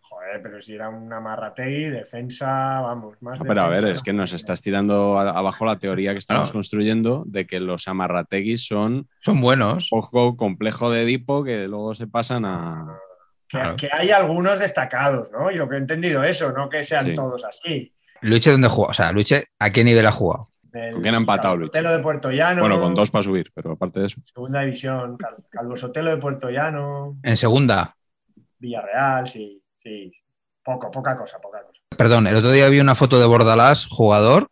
Joder, 0.01 0.43
pero 0.43 0.61
si 0.63 0.75
era 0.75 0.89
una 0.91 1.19
marrategui, 1.21 1.89
defensa, 1.91 2.81
vamos, 2.81 3.21
más 3.23 3.41
No, 3.41 3.47
pero 3.47 3.63
a 3.63 3.69
ver, 3.69 3.87
es 3.87 4.03
que 4.03 4.13
nos 4.13 4.33
estás 4.33 4.61
tirando 4.63 5.19
abajo 5.19 5.65
la 5.65 5.79
teoría 5.79 6.13
que 6.13 6.19
estamos 6.19 6.51
No. 6.51 6.53
construyendo 6.55 7.25
de 7.27 7.47
que 7.47 7.59
los 7.59 7.89
amarrateguis 7.89 8.67
son 8.67 9.09
Son 9.21 9.41
buenos. 9.41 9.89
poco 9.91 10.37
complejo 10.37 10.91
de 10.91 11.03
Edipo 11.03 11.43
que 11.43 11.67
luego 11.69 11.95
se 11.95 12.07
pasan 12.07 12.45
a. 12.45 12.99
Que, 13.55 13.61
Claro. 13.61 13.77
que 13.77 13.89
hay 13.93 14.11
algunos 14.11 14.59
destacados, 14.59 15.31
¿no? 15.31 15.49
Yo 15.51 15.69
que 15.69 15.77
he 15.77 15.79
entendido 15.79 16.25
eso, 16.25 16.51
no 16.51 16.69
que 16.69 16.83
sean 16.83 17.07
Sí. 17.07 17.15
todos 17.15 17.45
así. 17.45 17.95
Luche, 18.21 18.51
¿dónde 18.51 18.69
juega? 18.69 18.91
O 18.91 18.95
sea, 18.95 19.13
Luche, 19.13 19.45
¿a 19.61 19.71
qué 19.71 19.85
nivel 19.85 20.05
ha 20.07 20.11
jugado? 20.13 20.51
Del 20.63 20.93
¿Con 20.95 21.03
quién 21.03 21.15
ha 21.15 21.19
empatado? 21.19 21.61
Sotelo 21.61 21.93
de 21.93 22.03
Puerto 22.03 22.33
Llano. 22.33 22.63
Bueno, 22.63 22.81
con 22.81 22.95
dos 22.95 23.13
para 23.13 23.23
subir, 23.23 23.53
pero 23.55 23.73
aparte 23.73 24.01
de 24.01 24.07
eso. 24.07 24.21
Segunda 24.25 24.63
división, 24.63 25.17
Cal- 25.17 25.37
Calvo 25.49 25.77
Sotelo 25.77 26.11
de 26.11 26.17
Puerto 26.17 26.51
Llano, 26.51 27.17
En 27.23 27.37
segunda. 27.37 27.95
Villarreal, 28.59 29.27
sí, 29.29 29.63
sí. 29.77 30.13
Poco, 30.65 30.91
poca 30.91 31.17
cosa, 31.17 31.39
poca 31.39 31.63
cosa. 31.63 31.81
Perdón, 31.97 32.27
el 32.27 32.37
otro 32.37 32.51
día 32.51 32.69
vi 32.69 32.81
una 32.81 32.95
foto 32.97 33.21
de 33.21 33.27
Bordalás, 33.27 33.87
jugador, 33.87 34.49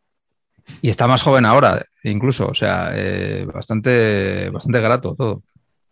y 0.81 0.91
está 0.91 1.09
más 1.09 1.23
joven 1.23 1.45
ahora, 1.47 1.85
incluso. 2.05 2.47
O 2.47 2.55
sea, 2.55 2.91
eh, 2.95 3.45
bastante, 3.53 4.49
bastante 4.51 4.81
grato 4.81 5.15
todo. 5.17 5.43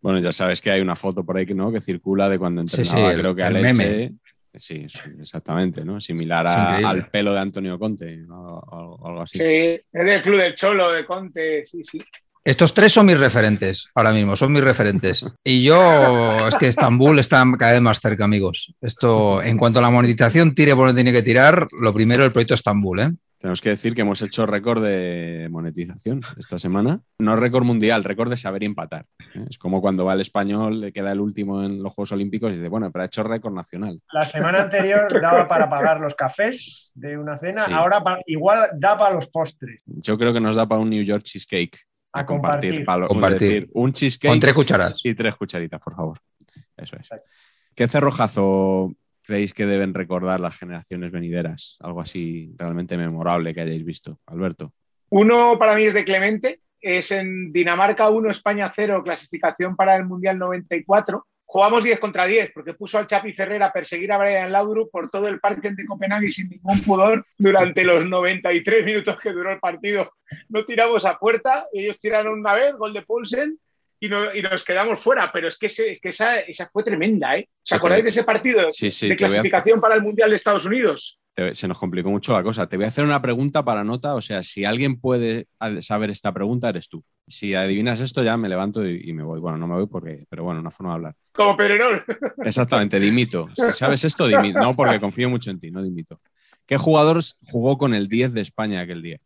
Bueno, 0.03 0.19
ya 0.21 0.33
sabes 0.33 0.61
que 0.61 0.71
hay 0.71 0.81
una 0.81 0.97
foto 0.97 1.25
por 1.25 1.37
ahí 1.37 1.45
que 1.47 1.55
no 1.55 1.71
que 1.73 1.81
circula 1.81 2.29
de 2.29 2.39
cuando 2.39 2.61
entrenaba, 2.63 2.97
sí, 2.97 3.05
el- 3.15 3.21
creo 3.21 3.35
que 3.35 3.43
a 3.43 3.49
el 3.49 3.55
Leche. 3.55 3.85
meme. 3.85 4.13
Sí, 4.53 4.85
exactamente, 5.21 5.85
¿no? 5.85 6.01
Similar 6.01 6.47
a- 6.47 6.77
al 6.79 7.09
pelo 7.09 7.33
de 7.33 7.39
Antonio 7.39 7.79
Conte 7.79 8.25
o, 8.29 8.35
o- 8.35 9.07
algo 9.09 9.21
así. 9.23 9.39
Sí. 9.39 9.45
Es 9.45 9.85
del 9.93 10.23
club 10.23 10.37
del 10.39 10.55
Cholo, 10.57 10.91
de 10.91 11.05
Conte. 11.05 11.65
Sí, 11.65 11.85
sí. 11.85 12.01
Estos 12.43 12.73
tres 12.75 12.91
son 12.93 13.07
mis 13.07 13.21
referentes 13.21 13.89
ahora 13.95 14.11
mismo, 14.13 14.35
son 14.35 14.51
mis 14.53 14.65
referentes. 14.65 15.25
Y 15.45 15.63
yo, 15.63 16.37
es 16.49 16.57
que 16.57 16.67
Estambul 16.69 17.19
está 17.19 17.45
cada 17.59 17.73
vez 17.73 17.83
más 17.83 18.01
cerca, 18.01 18.25
amigos. 18.25 18.75
Esto, 18.81 19.43
en 19.43 19.57
cuanto 19.59 19.79
a 19.79 19.83
la 19.83 19.91
monetización, 19.91 20.55
tire 20.55 20.75
por 20.75 20.87
donde 20.87 21.03
tiene 21.03 21.17
que 21.17 21.23
tirar, 21.23 21.69
lo 21.79 21.93
primero 21.93 22.25
el 22.25 22.33
proyecto 22.33 22.55
Estambul, 22.55 23.01
¿eh? 23.01 23.11
Tenemos 23.39 23.61
que 23.63 23.71
decir 23.71 23.95
que 23.95 24.01
hemos 24.03 24.21
hecho 24.21 24.45
récord 24.47 24.83
de 24.83 25.49
monetización 25.51 26.23
esta 26.39 26.59
semana. 26.59 27.01
No 27.21 27.37
récord 27.37 27.65
mundial, 27.65 28.05
récord 28.05 28.29
de 28.31 28.37
saber 28.37 28.63
y 28.63 28.67
empatar. 28.67 29.07
¿Eh? 29.35 29.45
Es 29.49 29.59
como 29.59 29.81
cuando 29.81 30.05
va 30.05 30.15
el 30.15 30.21
español, 30.21 30.81
le 30.81 30.93
queda 30.93 31.13
el 31.13 31.21
último 31.21 31.63
en 31.63 31.83
los 31.83 31.93
Juegos 31.93 32.13
Olímpicos 32.13 32.51
y 32.53 32.57
dice, 32.57 32.69
bueno, 32.69 32.91
pero 32.91 33.03
ha 33.03 33.07
hecho 33.07 33.23
récord 33.23 33.53
nacional. 33.55 34.01
La 34.13 34.25
semana 34.25 34.63
anterior 34.63 35.21
daba 35.21 35.47
para 35.47 35.69
pagar 35.69 36.01
los 36.01 36.15
cafés 36.15 36.93
de 36.95 37.17
una 37.19 37.37
cena, 37.39 37.65
Sí. 37.67 37.73
ahora 37.73 38.03
pa- 38.03 38.21
igual 38.27 38.69
da 38.75 38.97
para 38.99 39.15
los 39.15 39.29
postres. 39.29 39.81
Yo 39.87 40.17
creo 40.19 40.33
que 40.33 40.41
nos 40.41 40.57
da 40.57 40.67
para 40.67 40.81
un 40.81 40.91
New 40.91 41.03
York 41.03 41.23
cheesecake. 41.25 41.79
A 42.13 42.27
compartir. 42.27 42.85
para 42.85 43.07
Compartir. 43.07 43.39
decir, 43.39 43.71
un 43.73 43.93
cheesecake 43.93 44.31
Con 44.33 44.41
tres 44.41 44.53
cucharas. 44.53 45.01
y 45.05 45.15
tres 45.15 45.37
cucharitas, 45.37 45.81
por 45.81 45.95
favor. 45.95 46.19
Eso 46.77 46.97
es. 46.97 47.03
Exacto. 47.03 47.31
¿Qué 47.77 47.87
cerrojazo 47.87 48.93
creéis 49.23 49.55
que 49.55 49.65
deben 49.65 49.95
recordar 49.95 50.41
las 50.41 50.57
generaciones 50.59 51.13
venideras? 51.13 51.77
Algo 51.79 52.01
así 52.01 52.53
realmente 52.59 52.97
memorable 52.99 53.55
que 53.55 53.61
hayáis 53.61 53.85
visto, 53.85 54.19
Alberto. 54.27 54.73
Uno 55.11 55.57
para 55.57 55.77
mí 55.77 55.85
es 55.85 55.95
de 55.95 56.05
Clemente. 56.05 56.61
Es 56.81 57.11
en 57.11 57.53
Dinamarca 57.53 58.09
1, 58.11 58.31
España 58.31 58.71
0, 58.75 59.03
clasificación 59.05 59.77
para 59.77 59.97
el 59.97 60.05
Mundial 60.05 60.39
94. 60.39 61.27
Jugamos 61.45 61.83
10 61.83 61.99
contra 61.99 62.27
10 62.27 62.53
porque 62.55 62.75
puso 62.75 62.97
al 62.97 63.09
Chapi 63.09 63.33
Ferrer 63.33 63.61
a 63.65 63.73
perseguir 63.73 64.13
a 64.13 64.19
Brian 64.19 64.53
Laudrup 64.53 64.89
por 64.91 65.11
todo 65.11 65.27
el 65.27 65.41
parque 65.41 65.71
de 65.73 65.85
Copenhague 65.85 66.31
sin 66.31 66.49
ningún 66.49 66.81
pudor 66.83 67.27
durante 67.37 67.83
los 67.83 68.09
93 68.09 68.85
minutos 68.85 69.19
que 69.21 69.33
duró 69.33 69.51
el 69.53 69.59
partido. 69.59 70.13
No 70.49 70.65
tiramos 70.65 71.05
a 71.05 71.19
puerta, 71.19 71.67
ellos 71.73 71.99
tiraron 71.99 72.39
una 72.39 72.55
vez, 72.55 72.75
gol 72.77 72.93
de 72.93 73.03
Poulsen, 73.03 73.59
y, 73.99 74.09
no- 74.09 74.33
y 74.33 74.41
nos 74.43 74.63
quedamos 74.65 75.01
fuera. 75.01 75.31
Pero 75.33 75.49
es 75.49 75.59
que, 75.59 75.67
ese- 75.67 75.99
que 76.01 76.11
esa, 76.11 76.39
esa 76.39 76.71
fue 76.73 76.85
tremenda, 76.85 77.37
¿eh? 77.37 77.49
¿Os 77.65 77.73
acordáis 77.73 78.05
de 78.05 78.11
ese 78.11 78.23
partido 78.25 78.71
Sí, 78.71 78.91
sí, 78.93 79.09
de 79.09 79.15
a- 79.15 79.17
clasificación 79.17 79.81
para 79.81 79.97
el 79.97 80.03
Mundial 80.03 80.31
de 80.31 80.37
Estados 80.37 80.65
Unidos? 80.65 81.19
Se 81.53 81.69
nos 81.69 81.79
complicó 81.79 82.11
mucho 82.11 82.33
la 82.33 82.43
cosa. 82.43 82.67
Te 82.69 82.77
voy 82.77 82.85
a 82.85 82.89
hacer 82.89 83.05
una 83.05 83.21
pregunta 83.23 83.65
para 83.65 83.85
nota. 83.85 84.15
O 84.15 84.21
sea, 84.23 84.43
si 84.43 84.65
alguien 84.65 85.01
puede 85.01 85.49
saber 85.81 86.11
esta 86.11 86.33
pregunta, 86.33 86.69
eres 86.69 86.89
tú. 86.89 87.05
Si 87.27 87.55
adivinas 87.55 88.01
esto, 88.01 88.23
ya 88.23 88.37
me 88.37 88.49
levanto 88.49 88.87
y, 88.87 89.09
y 89.09 89.13
me 89.13 89.23
voy. 89.23 89.41
Bueno, 89.41 89.59
no 89.59 89.67
me 89.67 89.75
voy 89.75 89.87
porque, 89.87 90.27
pero 90.29 90.45
bueno, 90.45 90.61
una 90.61 90.71
forma 90.71 90.91
de 90.93 90.95
hablar. 90.97 91.15
Como 91.33 91.57
Pedrerol. 91.57 92.05
Exactamente, 92.45 92.99
dimito. 93.01 93.49
Si 93.55 93.73
sabes 93.73 94.05
esto, 94.05 94.27
dimito. 94.27 94.61
No, 94.61 94.75
porque 94.75 95.01
confío 95.01 95.31
mucho 95.31 95.51
en 95.51 95.59
ti, 95.59 95.71
no 95.71 95.83
dimito. 95.83 96.21
¿Qué 96.67 96.77
jugador 96.77 97.21
jugó 97.51 97.79
con 97.79 97.95
el 97.95 98.09
10 98.09 98.33
de 98.33 98.41
España 98.41 98.81
aquel 98.81 99.03
día? 99.03 99.19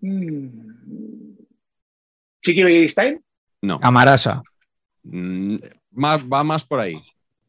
Mm. 0.00 1.34
Chiqui 2.42 2.62
Begiristain. 2.62 3.22
No. 3.62 3.78
Amarasa. 3.82 4.42
Mm, 5.02 5.56
más- 5.92 6.24
va 6.24 6.44
más 6.44 6.64
por 6.64 6.80
ahí. 6.80 7.00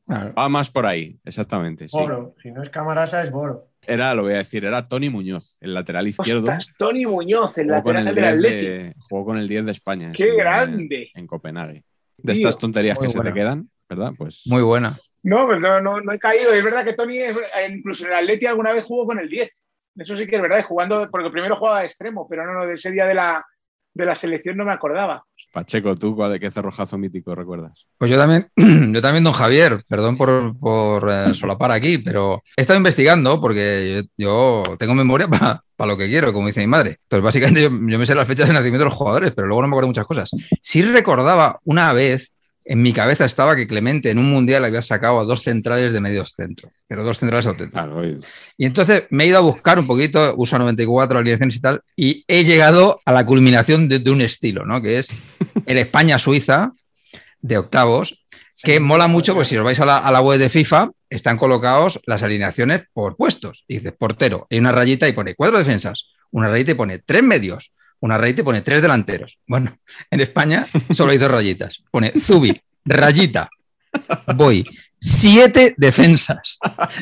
Va 0.08 0.48
más 0.50 0.70
por 0.70 0.86
ahí, 0.86 1.18
exactamente. 1.26 1.90
Sí. 1.90 1.98
Boro. 1.98 2.36
Si 2.42 2.52
no 2.52 2.62
es 2.62 2.70
Camarasa, 2.70 3.24
es 3.24 3.32
Boro. 3.32 3.70
Era, 3.88 4.14
lo 4.16 4.24
voy 4.24 4.34
a 4.34 4.38
decir, 4.38 4.66
era 4.66 4.88
Tony 4.88 5.10
Muñoz, 5.10 5.58
el 5.62 5.74
lateral 5.74 6.08
izquierdo. 6.08 6.42
Ostras, 6.44 6.72
Tony 6.78 7.06
Muñoz, 7.06 7.58
el 7.58 7.68
lateral 7.68 8.08
el 8.08 8.16
del 8.16 8.24
10 8.24 8.34
Atleti. 8.34 8.66
de, 8.66 8.94
jugó 9.10 9.26
con 9.26 9.38
el 9.38 9.48
10 9.48 9.66
de 9.66 9.72
España. 9.72 10.12
¡Qué 10.16 10.30
en- 10.30 10.38
grande! 10.38 11.10
En 11.14 11.28
Copenhague. 11.28 11.84
De 12.18 12.34
Tío, 12.34 12.34
estas 12.34 12.58
tonterías 12.58 12.98
que 12.98 13.10
se 13.10 13.20
te 13.20 13.34
quedan, 13.34 13.70
¿verdad? 13.90 14.14
Pues 14.18 14.42
Muy 14.46 14.62
buena. 14.64 14.98
No, 15.24 15.48
pues 15.48 15.60
no, 15.60 15.82
no, 15.82 16.02
no 16.02 16.12
he 16.12 16.20
caído. 16.20 16.54
Es 16.54 16.64
verdad 16.64 16.86
que 16.86 16.94
Tony, 16.94 17.18
es- 17.20 17.36
incluso 17.70 18.06
en 18.06 18.12
el 18.12 18.18
Atleti 18.20 18.46
alguna 18.46 18.72
vez 18.74 18.84
jugó 18.86 19.06
con 19.08 19.20
el 19.20 19.28
10. 19.30 19.50
Eso 19.98 20.16
sí 20.16 20.28
que 20.28 20.36
es 20.36 20.42
verdad, 20.42 20.64
jugando, 20.66 21.10
porque 21.10 21.30
primero 21.30 21.56
jugaba 21.56 21.80
de 21.80 21.86
extremo, 21.88 22.28
pero 22.30 22.46
no, 22.46 22.54
no, 22.54 22.68
de 22.68 22.74
ese 22.74 22.92
día 22.92 23.06
de 23.06 23.14
la, 23.16 23.46
de 23.96 24.06
la 24.06 24.14
selección 24.14 24.58
no 24.58 24.66
me 24.66 24.74
acordaba. 24.74 25.24
Pacheco, 25.52 25.96
¿tú 25.96 26.16
cuál- 26.16 26.34
de 26.34 26.40
qué 26.40 26.52
cerrojazo 26.52 26.98
mítico 26.98 27.34
recuerdas? 27.34 27.88
Pues 27.98 28.12
yo 28.12 28.18
también, 28.18 28.50
yo 28.94 29.02
también, 29.02 29.24
don 29.24 29.34
Javier, 29.34 29.84
perdón 29.88 30.18
por, 30.18 30.56
por 30.60 31.10
eh, 31.10 31.34
solapar 31.34 31.72
aquí, 31.72 31.98
pero 31.98 32.44
he 32.58 32.62
estado 32.62 32.78
investigando 32.78 33.40
porque 33.40 34.04
yo, 34.18 34.64
yo 34.68 34.76
tengo 34.78 34.94
memoria 34.94 35.28
para 35.30 35.64
lo 35.92 35.98
que 35.98 36.08
quiero, 36.10 36.34
como 36.34 36.48
dice 36.48 36.60
mi 36.60 36.68
madre. 36.68 37.00
Entonces, 37.04 37.24
básicamente 37.24 37.62
yo, 37.62 37.70
yo 37.70 37.98
me 38.00 38.06
sé 38.06 38.14
las 38.16 38.28
fechas 38.28 38.48
de 38.50 38.54
nacimiento 38.54 38.80
de 38.84 38.90
los 38.90 38.94
jugadores, 38.94 39.32
pero 39.34 39.48
luego 39.48 39.62
no 39.62 39.70
me 39.70 39.74
acuerdo 39.74 39.88
muchas 39.88 40.06
cosas. 40.06 40.30
Sí 40.62 40.82
recordaba 40.82 41.60
una 41.64 41.94
vez, 41.94 42.34
en 42.66 42.82
mi 42.82 42.92
cabeza 42.92 43.26
estaba 43.26 43.56
que 43.56 43.68
Clemente 43.68 44.10
en 44.10 44.18
un 44.18 44.30
mundial 44.30 44.66
había 44.66 44.82
sacado 44.82 45.20
a 45.20 45.24
dos 45.24 45.44
centrales 45.44 45.94
de 45.94 46.02
medios 46.02 46.34
centro, 46.34 46.72
pero 46.88 47.04
dos 47.04 47.20
centrales 47.20 47.46
auténticos. 47.46 47.84
Claro, 47.84 48.04
Y 48.58 48.66
entonces 48.66 49.04
me 49.12 49.24
he 49.24 49.28
ido 49.28 49.38
a 49.38 49.42
buscar 49.42 49.78
un 49.78 49.86
poquito, 49.86 50.34
USA 50.36 50.58
94, 50.58 51.20
alineaciones 51.20 51.56
y 51.56 51.62
tal, 51.62 51.82
y 51.96 52.26
he 52.28 52.44
llegado 52.44 53.00
a 53.06 53.14
la 53.14 53.26
culminación 53.26 53.88
de, 53.88 54.00
de 54.00 54.10
un 54.10 54.22
estilo, 54.22 54.66
¿no? 54.66 54.82
Que 54.82 55.00
es 55.00 55.08
el 55.66 55.78
España-Suiza 55.78 56.74
de 57.40 57.58
octavos, 57.60 58.26
que 58.64 58.80
mola 58.80 59.08
mucho, 59.08 59.36
pues 59.36 59.48
si 59.48 59.58
os 59.58 59.64
vais 59.64 59.80
a 59.80 59.86
la, 59.86 59.98
a 59.98 60.12
la 60.12 60.22
web 60.22 60.40
de 60.40 60.50
FIFA, 60.50 60.90
están 61.10 61.38
colocados 61.38 62.02
las 62.06 62.24
alineaciones 62.24 62.84
por 62.94 63.16
puestos. 63.16 63.64
Y 63.68 63.76
dices, 63.76 63.94
portero, 63.98 64.48
hay 64.50 64.58
una 64.58 64.72
rayita 64.72 65.08
y 65.08 65.14
pone 65.14 65.36
cuatro 65.36 65.60
defensas, 65.60 66.10
una 66.32 66.48
rayita 66.50 66.72
y 66.72 66.76
pone 66.76 67.00
tres 67.00 67.22
medios, 67.22 67.72
una 68.00 68.18
rayita 68.18 68.42
y 68.42 68.44
pone 68.44 68.62
tres 68.62 68.82
delanteros. 68.82 69.40
Bueno, 69.48 69.78
en 70.10 70.20
España 70.20 70.66
solo 70.92 71.12
hay 71.12 71.18
dos 71.18 71.32
rayitas. 71.32 71.84
Pone 71.92 72.14
Zubi, 72.20 72.60
rayita, 72.84 73.50
voy, 74.36 74.66
siete 75.00 75.74
defensas, 75.78 76.60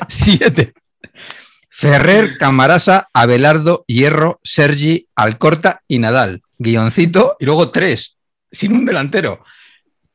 siete. 0.08 0.74
Ferrer, 1.70 2.38
Camarasa, 2.38 3.10
Abelardo, 3.14 3.84
Hierro, 3.88 4.40
Sergi, 4.44 5.08
Alcorta 5.16 5.82
y 5.88 6.00
Nadal. 6.00 6.42
Guioncito 6.58 7.36
y 7.40 7.46
luego 7.46 7.72
tres, 7.72 8.16
sin 8.52 8.74
un 8.74 8.86
delantero. 8.86 9.44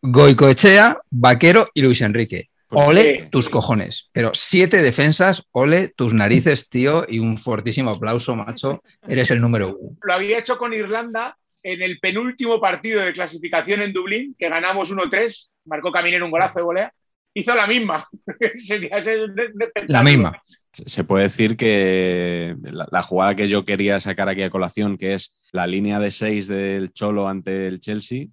Goicoechea, 0.00 0.98
Vaquero 1.10 1.68
y 1.74 1.82
Luis 1.82 2.00
Enrique. 2.00 2.48
Pues 2.68 2.86
Ole 2.86 3.02
sí. 3.02 3.30
tus 3.30 3.48
cojones. 3.48 4.10
Pero 4.12 4.32
siete 4.34 4.82
defensas, 4.82 5.42
ole 5.52 5.88
tus 5.88 6.12
narices, 6.12 6.68
tío, 6.68 7.06
y 7.08 7.18
un 7.18 7.38
fortísimo 7.38 7.90
aplauso, 7.90 8.36
macho. 8.36 8.82
Eres 9.06 9.30
el 9.30 9.40
número 9.40 9.76
uno. 9.78 9.96
Lo 10.02 10.12
había 10.12 10.38
hecho 10.38 10.58
con 10.58 10.74
Irlanda 10.74 11.36
en 11.62 11.82
el 11.82 11.98
penúltimo 11.98 12.60
partido 12.60 13.00
de 13.00 13.12
clasificación 13.12 13.82
en 13.82 13.92
Dublín, 13.92 14.36
que 14.38 14.48
ganamos 14.48 14.92
1-3, 14.92 15.48
marcó 15.64 15.90
Caminero 15.90 16.26
un 16.26 16.30
golazo 16.30 16.58
de 16.58 16.64
volea. 16.64 16.92
hizo 17.34 17.54
la 17.54 17.66
misma. 17.66 18.06
la 19.86 20.02
misma. 20.02 20.38
Se 20.70 21.04
puede 21.04 21.24
decir 21.24 21.56
que 21.56 22.54
la, 22.62 23.02
jugada 23.02 23.34
que 23.34 23.48
yo 23.48 23.64
quería 23.64 23.98
sacar 23.98 24.28
aquí 24.28 24.42
a 24.42 24.50
colación, 24.50 24.98
que 24.98 25.14
es 25.14 25.34
la 25.52 25.66
línea 25.66 25.98
de 25.98 26.10
6 26.10 26.48
del 26.48 26.92
Cholo 26.92 27.28
ante 27.28 27.66
el 27.66 27.80
Chelsea, 27.80 28.26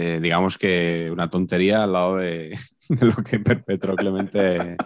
eh, 0.00 0.18
digamos 0.18 0.56
que 0.56 1.10
una 1.12 1.28
tontería 1.28 1.82
al 1.82 1.92
lado 1.92 2.16
de, 2.16 2.56
lo 2.88 3.16
que 3.16 3.38
perpetró 3.38 3.94
Clemente 3.94 4.76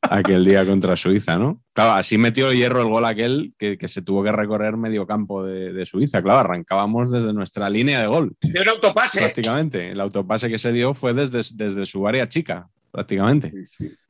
aquel 0.00 0.44
día 0.44 0.64
contra 0.64 0.96
Suiza, 0.96 1.36
¿no? 1.36 1.60
Claro, 1.72 1.92
así 1.92 2.16
metió 2.18 2.52
hierro 2.52 2.82
el 2.82 2.88
gol 2.88 3.04
aquel 3.04 3.52
que, 3.58 3.76
se 3.88 4.02
tuvo 4.02 4.22
que 4.22 4.30
recorrer 4.30 4.76
medio 4.76 5.06
campo 5.06 5.44
de, 5.44 5.84
Suiza. 5.86 6.22
Claro, 6.22 6.38
arrancábamos 6.38 7.10
desde 7.10 7.32
nuestra 7.32 7.68
línea 7.68 8.00
de 8.00 8.06
gol. 8.06 8.36
De 8.40 8.60
un 8.60 8.68
autopase. 8.68 9.18
Prácticamente. 9.18 9.90
El 9.90 10.00
autopase 10.00 10.48
que 10.48 10.58
se 10.58 10.72
dio 10.72 10.94
fue 10.94 11.12
desde, 11.14 11.40
desde 11.54 11.84
su 11.84 12.06
área 12.06 12.28
chica, 12.28 12.68
prácticamente. 12.92 13.52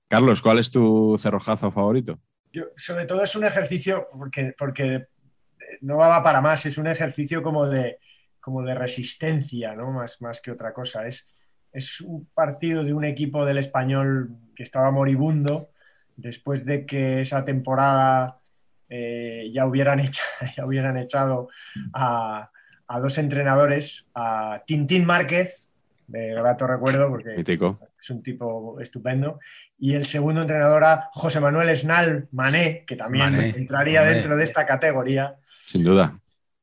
Carlos, 0.09 0.43
¿cuál 0.43 0.59
es 0.59 0.71
tu 0.71 1.17
cerrojazo 1.19 1.71
favorito? 1.71 2.19
Yo, 2.53 2.65
sobre 2.77 3.07
todo 3.07 3.23
es 3.23 3.35
un 3.35 3.45
ejercicio, 3.45 4.09
porque, 4.13 4.55
porque 4.59 5.07
no 5.81 5.97
va 5.97 6.23
para 6.23 6.41
más, 6.41 6.65
es 6.67 6.79
un 6.79 6.87
ejercicio 6.87 7.43
como 7.43 7.67
de, 7.67 7.99
como 8.49 8.63
de 8.63 8.75
resistencia, 8.75 9.75
¿no? 9.75 9.93
Más, 9.93 10.23
más 10.23 10.41
que 10.41 10.51
otra 10.51 10.73
cosa. 10.73 11.07
Es, 11.07 11.29
es 11.71 12.01
un 12.01 12.27
partido 12.33 12.83
de 12.83 12.95
un 12.95 13.05
equipo 13.05 13.45
del 13.45 13.59
español 13.59 14.31
que 14.57 14.63
estaba 14.63 14.91
moribundo 14.91 15.69
después 16.17 16.65
de 16.65 16.87
que 16.87 17.21
esa 17.21 17.45
temporada 17.45 18.39
eh, 18.89 19.51
ya, 19.53 19.67
hubieran 19.67 20.01
ya 20.57 20.65
hubieran 20.65 20.97
echado 20.97 21.51
a, 21.93 22.51
dos 23.03 23.19
entrenadores, 23.19 24.09
a 24.15 24.63
Tintín 24.67 25.05
Márquez, 25.05 25.69
de 26.07 26.33
grato 26.33 26.67
recuerdo 26.67 27.11
porque 27.11 27.35
es 27.37 28.11
un 28.11 28.23
tipo 28.23 28.81
estupendo, 28.81 29.41
y 29.79 29.93
el 29.93 30.07
segundo 30.07 30.41
entrenador 30.41 30.85
a 30.85 31.11
José 31.13 31.39
Manuel 31.39 31.69
Esnal 31.69 32.29
Mané, 32.33 32.85
que 32.87 32.97
también 32.97 33.35
entraría 33.35 34.05
dentro 34.05 34.39
de 34.39 34.45
esta 34.45 34.65
categoría. 34.65 35.37
Sin 35.67 35.85
duda 35.85 36.19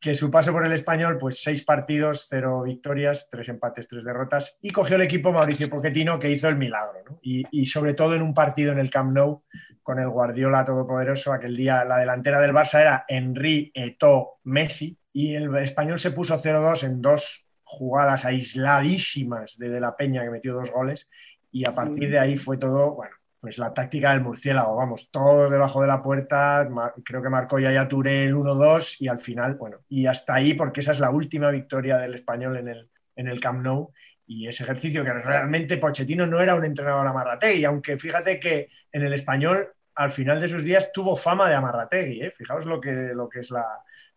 que 0.06 0.14
su 0.14 0.30
paso 0.30 0.51
por 0.51 0.64
el 0.64 0.72
español, 0.72 1.18
pues 1.18 1.41
seis 1.41 1.64
partidos, 1.64 2.28
cero 2.30 2.62
victorias, 2.62 3.28
tres 3.28 3.49
empates, 3.49 3.88
tres 3.88 4.06
derrotas, 4.06 4.60
y 4.62 4.70
cogió 4.70 4.97
el 4.97 5.01
equipo 5.01 5.32
Mauricio 5.32 5.68
Pochettino 5.68 6.20
que 6.20 6.30
hizo 6.30 6.47
el 6.47 6.58
milagro, 6.58 7.20
y, 7.24 7.66
sobre 7.66 7.95
todo 7.95 8.14
en 8.14 8.22
un 8.22 8.32
partido 8.32 8.72
en 8.72 8.78
el 8.78 8.91
Camp 8.91 9.12
Nou 9.12 9.41
con 9.82 9.97
el 9.97 10.08
Guardiola 10.08 10.64
todopoderoso, 10.64 11.34
aquel 11.34 11.58
día 11.58 11.84
la 11.86 11.97
delantera 11.97 12.39
del 12.39 12.53
Barça 12.53 12.82
era 12.82 13.06
Henry, 13.08 13.72
Eto, 13.74 14.38
Messi, 14.43 14.95
y 15.12 15.34
el 15.34 15.56
español 15.56 15.97
se 15.97 16.12
puso 16.12 16.39
0-2 16.39 16.84
en 16.84 17.01
dos 17.01 17.47
jugadas 17.64 18.26
aisladísimas 18.26 19.58
de 19.58 19.70
De 19.70 19.80
La 19.80 19.97
Peña 19.97 20.24
que 20.24 20.30
metió 20.30 20.53
dos 20.53 20.70
goles, 20.70 21.10
y 21.51 21.68
a 21.68 21.74
partir 21.74 22.12
de 22.12 22.20
ahí 22.20 22.38
fue 22.38 22.58
todo, 22.58 22.91
bueno, 22.93 23.16
pues 23.45 23.59
la 23.59 23.75
táctica 23.75 24.09
del 24.09 24.21
murciélago, 24.21 24.75
vamos, 24.75 25.11
todos 25.11 25.51
debajo 25.51 25.79
de 25.79 25.87
la 25.87 26.01
puerta, 26.01 26.67
creo 27.03 27.21
que 27.21 27.29
marcó 27.29 27.59
ya 27.59 27.87
Touré 27.87 28.23
el 28.23 28.33
1-2 28.33 28.95
y 29.01 29.07
al 29.07 29.19
final, 29.19 29.53
bueno, 29.53 29.81
y 29.87 30.07
hasta 30.07 30.33
ahí 30.33 30.55
porque 30.55 30.79
esa 30.79 30.93
es 30.93 30.99
la 30.99 31.11
última 31.11 31.51
victoria 31.51 31.97
del 31.97 32.15
español 32.15 32.57
en 32.57 32.69
el, 32.69 32.89
en 33.15 33.27
el 33.27 33.39
Camp 33.39 33.61
Nou 33.61 33.93
y 34.25 34.47
ese 34.47 34.63
ejercicio 34.63 35.03
que 35.03 35.13
realmente 35.13 35.77
Pochettino 35.77 36.25
no 36.25 36.41
era 36.41 36.55
un 36.55 36.65
entrenador 36.65 37.05
amarrategui, 37.05 37.65
aunque 37.65 37.99
fíjate 37.99 38.39
que 38.39 38.69
en 38.91 39.03
el 39.03 39.13
español 39.13 39.67
al 39.93 40.09
final 40.09 40.39
de 40.39 40.47
sus 40.47 40.63
días 40.63 40.91
tuvo 40.91 41.15
fama 41.15 41.47
de 41.47 41.53
amarrategui, 41.53 42.23
¿eh? 42.23 42.31
fijaos 42.31 42.65
lo 42.65 42.81
que, 42.81 42.91
lo, 43.13 43.29
que 43.29 43.41
es 43.41 43.51
la, 43.51 43.63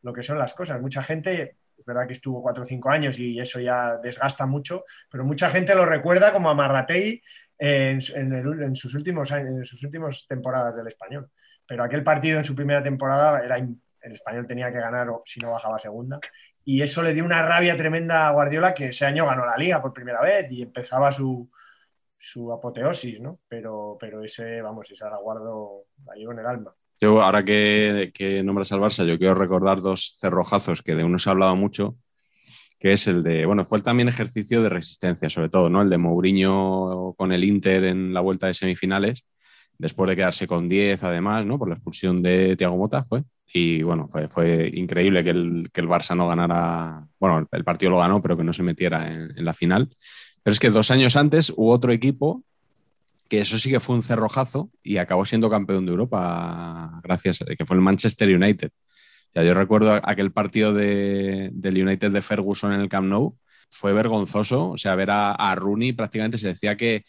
lo 0.04 0.14
que 0.14 0.22
son 0.22 0.38
las 0.38 0.54
cosas, 0.54 0.80
mucha 0.80 1.02
gente 1.02 1.56
es 1.76 1.84
verdad 1.84 2.06
que 2.06 2.14
estuvo 2.14 2.40
cuatro 2.40 2.62
o 2.62 2.66
cinco 2.66 2.88
años 2.88 3.18
y 3.18 3.38
eso 3.38 3.60
ya 3.60 3.98
desgasta 3.98 4.46
mucho, 4.46 4.86
pero 5.10 5.22
mucha 5.22 5.50
gente 5.50 5.74
lo 5.74 5.84
recuerda 5.84 6.32
como 6.32 6.48
Amarrategui 6.48 7.20
en, 7.58 8.00
sus 8.74 8.94
últimos 8.94 9.30
en 9.32 9.64
sus 9.64 9.82
últimas 9.82 10.26
temporadas 10.26 10.76
del 10.76 10.86
español. 10.86 11.28
Pero 11.66 11.84
aquel 11.84 12.02
partido 12.02 12.38
en 12.38 12.44
su 12.44 12.54
primera 12.54 12.82
temporada 12.82 13.44
era 13.44 13.56
el 13.56 14.12
español 14.12 14.46
tenía 14.46 14.72
que 14.72 14.78
ganar 14.78 15.08
o 15.10 15.22
si 15.24 15.40
no 15.40 15.52
bajaba 15.52 15.78
segunda. 15.78 16.18
Y 16.64 16.82
eso 16.82 17.02
le 17.02 17.14
dio 17.14 17.24
una 17.24 17.42
rabia 17.42 17.76
tremenda 17.76 18.28
a 18.28 18.32
Guardiola 18.32 18.74
que 18.74 18.88
ese 18.88 19.06
año 19.06 19.26
ganó 19.26 19.44
la 19.44 19.56
liga 19.56 19.80
por 19.80 19.92
primera 19.92 20.20
vez 20.20 20.50
y 20.50 20.62
empezaba 20.62 21.10
su, 21.10 21.50
su 22.18 22.52
apoteosis, 22.52 23.20
¿no? 23.20 23.40
Pero, 23.48 23.96
pero 23.98 24.22
ese, 24.22 24.60
vamos, 24.60 24.90
esa 24.90 25.08
la 25.08 25.18
guardo, 25.18 25.84
llevo 26.14 26.32
en 26.32 26.38
el 26.40 26.46
alma. 26.46 26.74
Yo, 27.00 27.22
ahora 27.22 27.44
que, 27.44 28.10
que 28.12 28.42
nombras 28.42 28.72
al 28.72 28.80
Barça, 28.80 29.06
yo 29.06 29.18
quiero 29.18 29.34
recordar 29.34 29.80
dos 29.80 30.16
cerrojazos 30.18 30.82
que 30.82 30.96
de 30.96 31.04
uno 31.04 31.18
se 31.18 31.30
ha 31.30 31.32
hablado 31.32 31.54
mucho, 31.54 31.96
que 32.78 32.92
es 32.92 33.06
el 33.06 33.22
de, 33.22 33.44
bueno, 33.44 33.64
fue 33.64 33.80
también 33.82 34.08
ejercicio 34.08 34.62
de 34.62 34.68
resistencia, 34.68 35.28
sobre 35.28 35.48
todo, 35.48 35.68
¿no? 35.68 35.82
El 35.82 35.90
de 35.90 35.98
Mourinho 35.98 37.14
con 37.16 37.32
el 37.32 37.44
Inter 37.44 37.84
en 37.84 38.14
la 38.14 38.20
vuelta 38.20 38.46
de 38.46 38.54
semifinales, 38.54 39.24
después 39.78 40.08
de 40.08 40.16
quedarse 40.16 40.46
con 40.46 40.68
10 40.68 41.02
además, 41.02 41.44
¿no? 41.44 41.58
Por 41.58 41.68
la 41.68 41.74
expulsión 41.74 42.22
de 42.22 42.56
Thiago 42.56 42.76
Mota 42.76 43.04
fue. 43.04 43.24
Y 43.52 43.82
bueno, 43.82 44.08
fue, 44.08 44.28
fue 44.28 44.70
increíble 44.74 45.24
que 45.24 45.30
el, 45.30 45.70
que 45.72 45.80
el, 45.80 45.88
Barça 45.88 46.16
no 46.16 46.28
ganara, 46.28 47.06
bueno, 47.18 47.48
el 47.50 47.64
partido 47.64 47.90
lo 47.90 47.98
ganó, 47.98 48.22
pero 48.22 48.36
que 48.36 48.44
no 48.44 48.52
se 48.52 48.62
metiera 48.62 49.12
en, 49.12 49.32
en 49.36 49.44
la 49.44 49.54
final. 49.54 49.88
Pero 50.42 50.52
es 50.52 50.60
que 50.60 50.70
dos 50.70 50.90
años 50.90 51.16
antes 51.16 51.52
hubo 51.56 51.72
otro 51.72 51.92
equipo 51.92 52.44
que 53.28 53.40
eso 53.40 53.58
sí 53.58 53.70
que 53.70 53.80
fue 53.80 53.94
un 53.94 54.02
cerrojazo 54.02 54.70
y 54.82 54.96
acabó 54.96 55.24
siendo 55.24 55.50
campeón 55.50 55.84
de 55.84 55.92
Europa 55.92 57.00
gracias 57.02 57.42
a 57.42 57.44
que 57.44 57.66
fue 57.66 57.76
el 57.76 57.82
Manchester 57.82 58.34
United 58.34 58.70
yo 59.34 59.54
recuerdo 59.54 60.00
aquel 60.02 60.32
partido 60.32 60.72
del 60.72 61.52
United 61.62 62.10
de 62.10 62.22
Ferguson 62.22 62.72
en 62.72 62.80
el 62.80 62.88
Camp 62.88 63.08
Nou, 63.08 63.36
fue 63.70 63.92
vergonzoso. 63.92 64.70
O 64.70 64.76
sea, 64.76 64.94
ver 64.94 65.10
a, 65.10 65.54
Rooney 65.54 65.92
prácticamente 65.92 66.38
se 66.38 66.48
decía 66.48 66.76
que, 66.76 67.04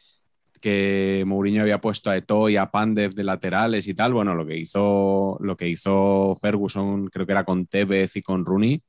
que 0.61 1.23
Mourinho 1.25 1.61
había 1.61 1.81
puesto 1.81 2.09
a 2.09 2.17
Eto'o 2.17 2.49
y 2.49 2.57
a 2.57 2.69
Pandev 2.69 3.13
de 3.13 3.23
laterales 3.23 3.87
y 3.87 3.93
tal. 3.93 4.13
Bueno, 4.13 4.35
lo 4.35 4.45
que 4.45 4.57
hizo, 4.57 5.37
lo 5.41 5.55
que 5.57 5.67
hizo 5.67 6.37
Ferguson, 6.41 7.07
creo 7.07 7.25
que 7.25 7.31
era 7.31 7.45
con 7.45 7.65
Tevez 7.67 8.15
y 8.17 8.21
con 8.21 8.45
Rooney, 8.45 8.81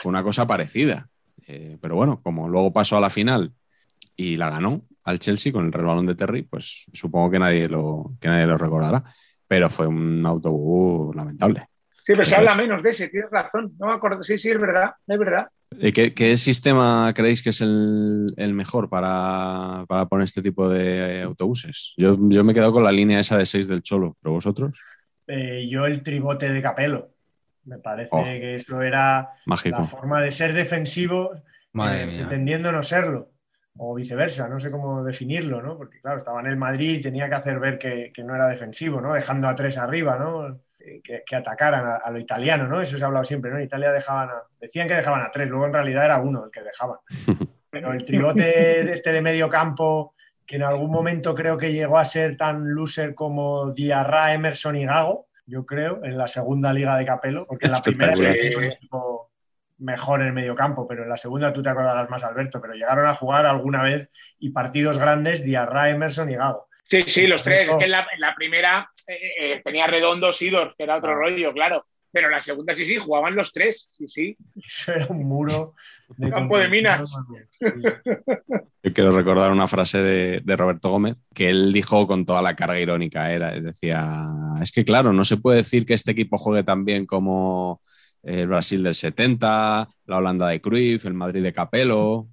fue 0.00 0.10
una 0.10 0.22
cosa 0.22 0.46
parecida. 0.46 1.08
Eh, 1.46 1.78
pero 1.80 1.96
bueno, 1.96 2.20
como 2.22 2.48
luego 2.48 2.72
pasó 2.72 2.96
a 2.96 3.00
la 3.00 3.10
final 3.10 3.52
y 4.16 4.36
la 4.36 4.50
ganó 4.50 4.82
al 5.04 5.18
Chelsea 5.18 5.52
con 5.52 5.66
el 5.66 5.72
resbalón 5.72 6.06
de 6.06 6.14
Terry, 6.14 6.42
pues 6.42 6.86
supongo 6.92 7.30
que 7.30 7.38
nadie 7.38 7.68
lo, 7.68 8.12
que 8.20 8.28
nadie 8.28 8.46
lo 8.46 8.58
recordará. 8.58 9.04
Pero 9.46 9.68
fue 9.68 9.86
un 9.86 10.24
autobús 10.24 11.14
lamentable. 11.16 11.69
Sí, 12.10 12.14
pero 12.16 12.24
se 12.24 12.34
habla 12.34 12.56
menos 12.56 12.82
de 12.82 12.90
ese, 12.90 13.08
tienes 13.08 13.30
razón. 13.30 13.72
No 13.78 13.86
me 13.86 13.92
acuerdo. 13.92 14.24
Sí, 14.24 14.36
sí, 14.36 14.50
es 14.50 14.58
verdad, 14.58 14.94
es 15.06 15.16
verdad. 15.16 15.48
¿Qué, 15.94 16.12
qué 16.12 16.36
sistema 16.36 17.12
creéis 17.14 17.40
que 17.40 17.50
es 17.50 17.60
el, 17.60 18.34
mejor 18.52 18.88
para, 18.88 19.84
poner 20.08 20.24
este 20.24 20.42
tipo 20.42 20.68
de 20.68 21.22
autobuses? 21.22 21.94
Yo, 21.96 22.16
me 22.16 22.50
he 22.50 22.54
quedado 22.54 22.72
con 22.72 22.82
la 22.82 22.90
línea 22.90 23.20
esa 23.20 23.38
de 23.38 23.46
6 23.46 23.68
del 23.68 23.82
Cholo, 23.82 24.16
pero 24.20 24.32
vosotros. 24.32 24.76
Eh, 25.28 25.68
yo 25.70 25.86
el 25.86 26.02
tribote 26.02 26.52
de 26.52 26.60
Capelo. 26.60 27.10
Me 27.66 27.78
parece 27.78 28.08
oh. 28.10 28.24
que 28.24 28.56
eso 28.56 28.82
era 28.82 29.28
la 29.46 29.84
forma 29.84 30.20
de 30.20 30.32
ser 30.32 30.52
defensivo, 30.52 31.30
eh, 31.36 32.16
pretendiendo 32.18 32.72
no 32.72 32.82
serlo. 32.82 33.30
O 33.76 33.94
viceversa, 33.94 34.48
no 34.48 34.58
sé 34.58 34.72
cómo 34.72 35.04
definirlo, 35.04 35.62
¿no? 35.62 35.76
Porque 35.76 36.00
claro, 36.00 36.18
estaba 36.18 36.40
en 36.40 36.48
el 36.48 36.56
Madrid 36.56 36.98
y 36.98 37.02
tenía 37.02 37.28
que 37.28 37.36
hacer 37.36 37.60
ver 37.60 37.78
que, 37.78 38.10
que 38.12 38.24
no 38.24 38.34
era 38.34 38.48
defensivo, 38.48 39.00
¿no? 39.00 39.14
Dejando 39.14 39.46
a 39.46 39.54
tres 39.54 39.78
arriba, 39.78 40.18
¿no? 40.18 40.58
Que, 41.02 41.36
atacaran 41.36 42.00
a, 42.02 42.10
lo 42.10 42.18
italiano, 42.18 42.66
¿no? 42.66 42.80
Eso 42.80 42.96
se 42.96 43.04
ha 43.04 43.06
hablado 43.06 43.24
siempre, 43.24 43.50
¿no? 43.50 43.58
En 43.58 43.64
Italia 43.64 43.92
dejaban 43.92 44.30
decían 44.60 44.88
que 44.88 44.94
dejaban 44.94 45.22
a 45.22 45.30
tres, 45.30 45.48
luego 45.48 45.66
en 45.66 45.72
realidad 45.72 46.04
era 46.04 46.20
uno 46.20 46.44
el 46.44 46.50
que 46.50 46.62
dejaban. 46.62 46.98
Pero 47.70 47.92
el 47.92 48.04
tribote 48.04 48.92
este 48.92 49.12
de 49.12 49.22
medio 49.22 49.48
campo, 49.48 50.14
que 50.44 50.56
en 50.56 50.62
algún 50.62 50.90
momento 50.90 51.34
creo 51.34 51.56
que 51.56 51.72
llegó 51.72 51.98
a 51.98 52.04
ser 52.04 52.36
tan 52.36 52.74
loser 52.74 53.14
como 53.14 53.70
Diarra, 53.72 54.34
Emerson 54.34 54.76
y 54.76 54.86
Gago, 54.86 55.26
yo 55.46 55.66
creo, 55.66 56.04
en 56.04 56.16
la 56.16 56.28
segunda 56.28 56.72
liga 56.72 56.96
de 56.96 57.04
Capelo, 57.04 57.46
porque 57.46 57.66
en 57.66 57.72
la 57.72 57.82
primera 57.82 58.14
se 58.14 58.70
mejor 59.78 60.20
en 60.20 60.28
el 60.28 60.32
medio 60.32 60.54
campo, 60.54 60.86
pero 60.86 61.02
en 61.02 61.08
la 61.08 61.16
segunda 61.16 61.52
tú 61.52 61.62
te 61.62 61.70
acordarás 61.70 62.08
más, 62.10 62.22
Alberto, 62.22 62.60
pero 62.60 62.74
llegaron 62.74 63.06
a 63.06 63.14
jugar 63.14 63.46
alguna 63.46 63.82
vez 63.82 64.10
y 64.38 64.50
partidos 64.50 64.98
grandes 64.98 65.42
Diarra, 65.42 65.90
Emerson 65.90 66.30
y 66.30 66.36
Gago. 66.36 66.68
Sí, 66.90 67.04
sí, 67.06 67.26
los 67.28 67.44
tres. 67.44 67.70
Es 67.70 67.76
que 67.76 67.84
en 67.84 67.90
la, 67.90 68.34
primera 68.34 68.90
eh, 69.06 69.18
eh, 69.38 69.60
tenía 69.64 69.86
Redondo, 69.86 70.32
Sidor, 70.32 70.74
que 70.76 70.82
era 70.82 70.96
otro 70.96 71.12
ah. 71.12 71.14
rollo, 71.14 71.52
claro. 71.52 71.86
Pero 72.12 72.26
en 72.26 72.32
la 72.32 72.40
segunda 72.40 72.74
sí, 72.74 72.84
sí, 72.84 72.96
jugaban 72.96 73.36
los 73.36 73.52
tres, 73.52 73.88
sí, 73.92 74.08
sí. 74.08 74.36
Eso 74.56 74.92
era 74.94 75.06
un 75.06 75.24
muro 75.28 75.74
de 76.16 76.28
campo 76.28 76.58
de 76.58 76.68
minas. 76.68 77.14
Yo 78.82 78.92
quiero 78.92 79.12
recordar 79.12 79.52
una 79.52 79.68
frase 79.68 79.98
de, 79.98 80.56
Roberto 80.56 80.90
Gómez 80.90 81.16
que 81.32 81.48
él 81.48 81.72
dijo 81.72 82.08
con 82.08 82.26
toda 82.26 82.42
la 82.42 82.56
carga 82.56 82.80
irónica. 82.80 83.32
Era, 83.32 83.52
decía, 83.52 84.28
es 84.60 84.72
que 84.72 84.84
claro, 84.84 85.12
no 85.12 85.22
se 85.22 85.36
puede 85.36 85.58
decir 85.58 85.86
que 85.86 85.94
este 85.94 86.10
equipo 86.10 86.38
juegue 86.38 86.64
tan 86.64 86.84
bien 86.84 87.06
como 87.06 87.80
el 88.24 88.48
Brasil 88.48 88.82
del 88.82 88.96
70, 88.96 89.88
la 90.06 90.16
Holanda 90.16 90.48
de 90.48 90.60
Cruyff, 90.60 91.06
el 91.06 91.14
Madrid 91.14 91.44
de 91.44 91.52
Capello. 91.52 92.26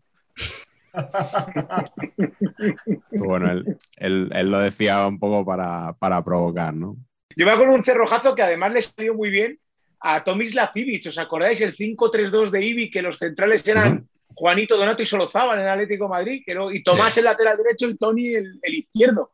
Bueno, 3.12 3.64
él, 3.98 4.30
lo 4.52 4.60
decía 4.60 5.06
un 5.08 5.20
poco 5.20 5.46
para, 5.46 6.24
provocar, 6.24 6.74
¿no? 6.74 6.98
Yo 7.36 7.46
me 7.46 7.52
acuerdo 7.52 7.76
un 7.76 7.84
cerrojazo 7.84 8.36
que 8.36 8.42
además 8.42 8.74
le 8.74 8.82
salió 8.82 9.14
muy 9.14 9.30
bien 9.30 9.60
a 10.00 10.24
Tomis 10.24 10.56
Lacivic. 10.56 11.08
¿Os 11.08 11.18
acordáis? 11.18 11.62
El 11.62 11.76
5-3-2 11.76 12.50
de 12.50 12.64
Ibi, 12.66 12.90
que 12.92 13.02
los 13.02 13.18
centrales 13.18 13.68
eran 13.68 14.08
Juanito 14.34 14.78
Donato 14.78 15.02
y 15.02 15.06
Solozábal 15.06 15.60
en 15.60 15.66
el 15.66 15.72
Atlético 15.72 16.06
de 16.06 16.10
Madrid, 16.10 16.44
que 16.46 16.56
no- 16.56 16.72
y 16.72 16.82
Tomás 16.84 17.14
Sí. 17.14 17.20
el 17.20 17.26
lateral 17.26 17.58
derecho 17.58 17.88
y 17.90 17.98
Tony 17.98 18.34
el, 18.34 18.60
el 18.62 18.74
izquierdo. 18.76 19.32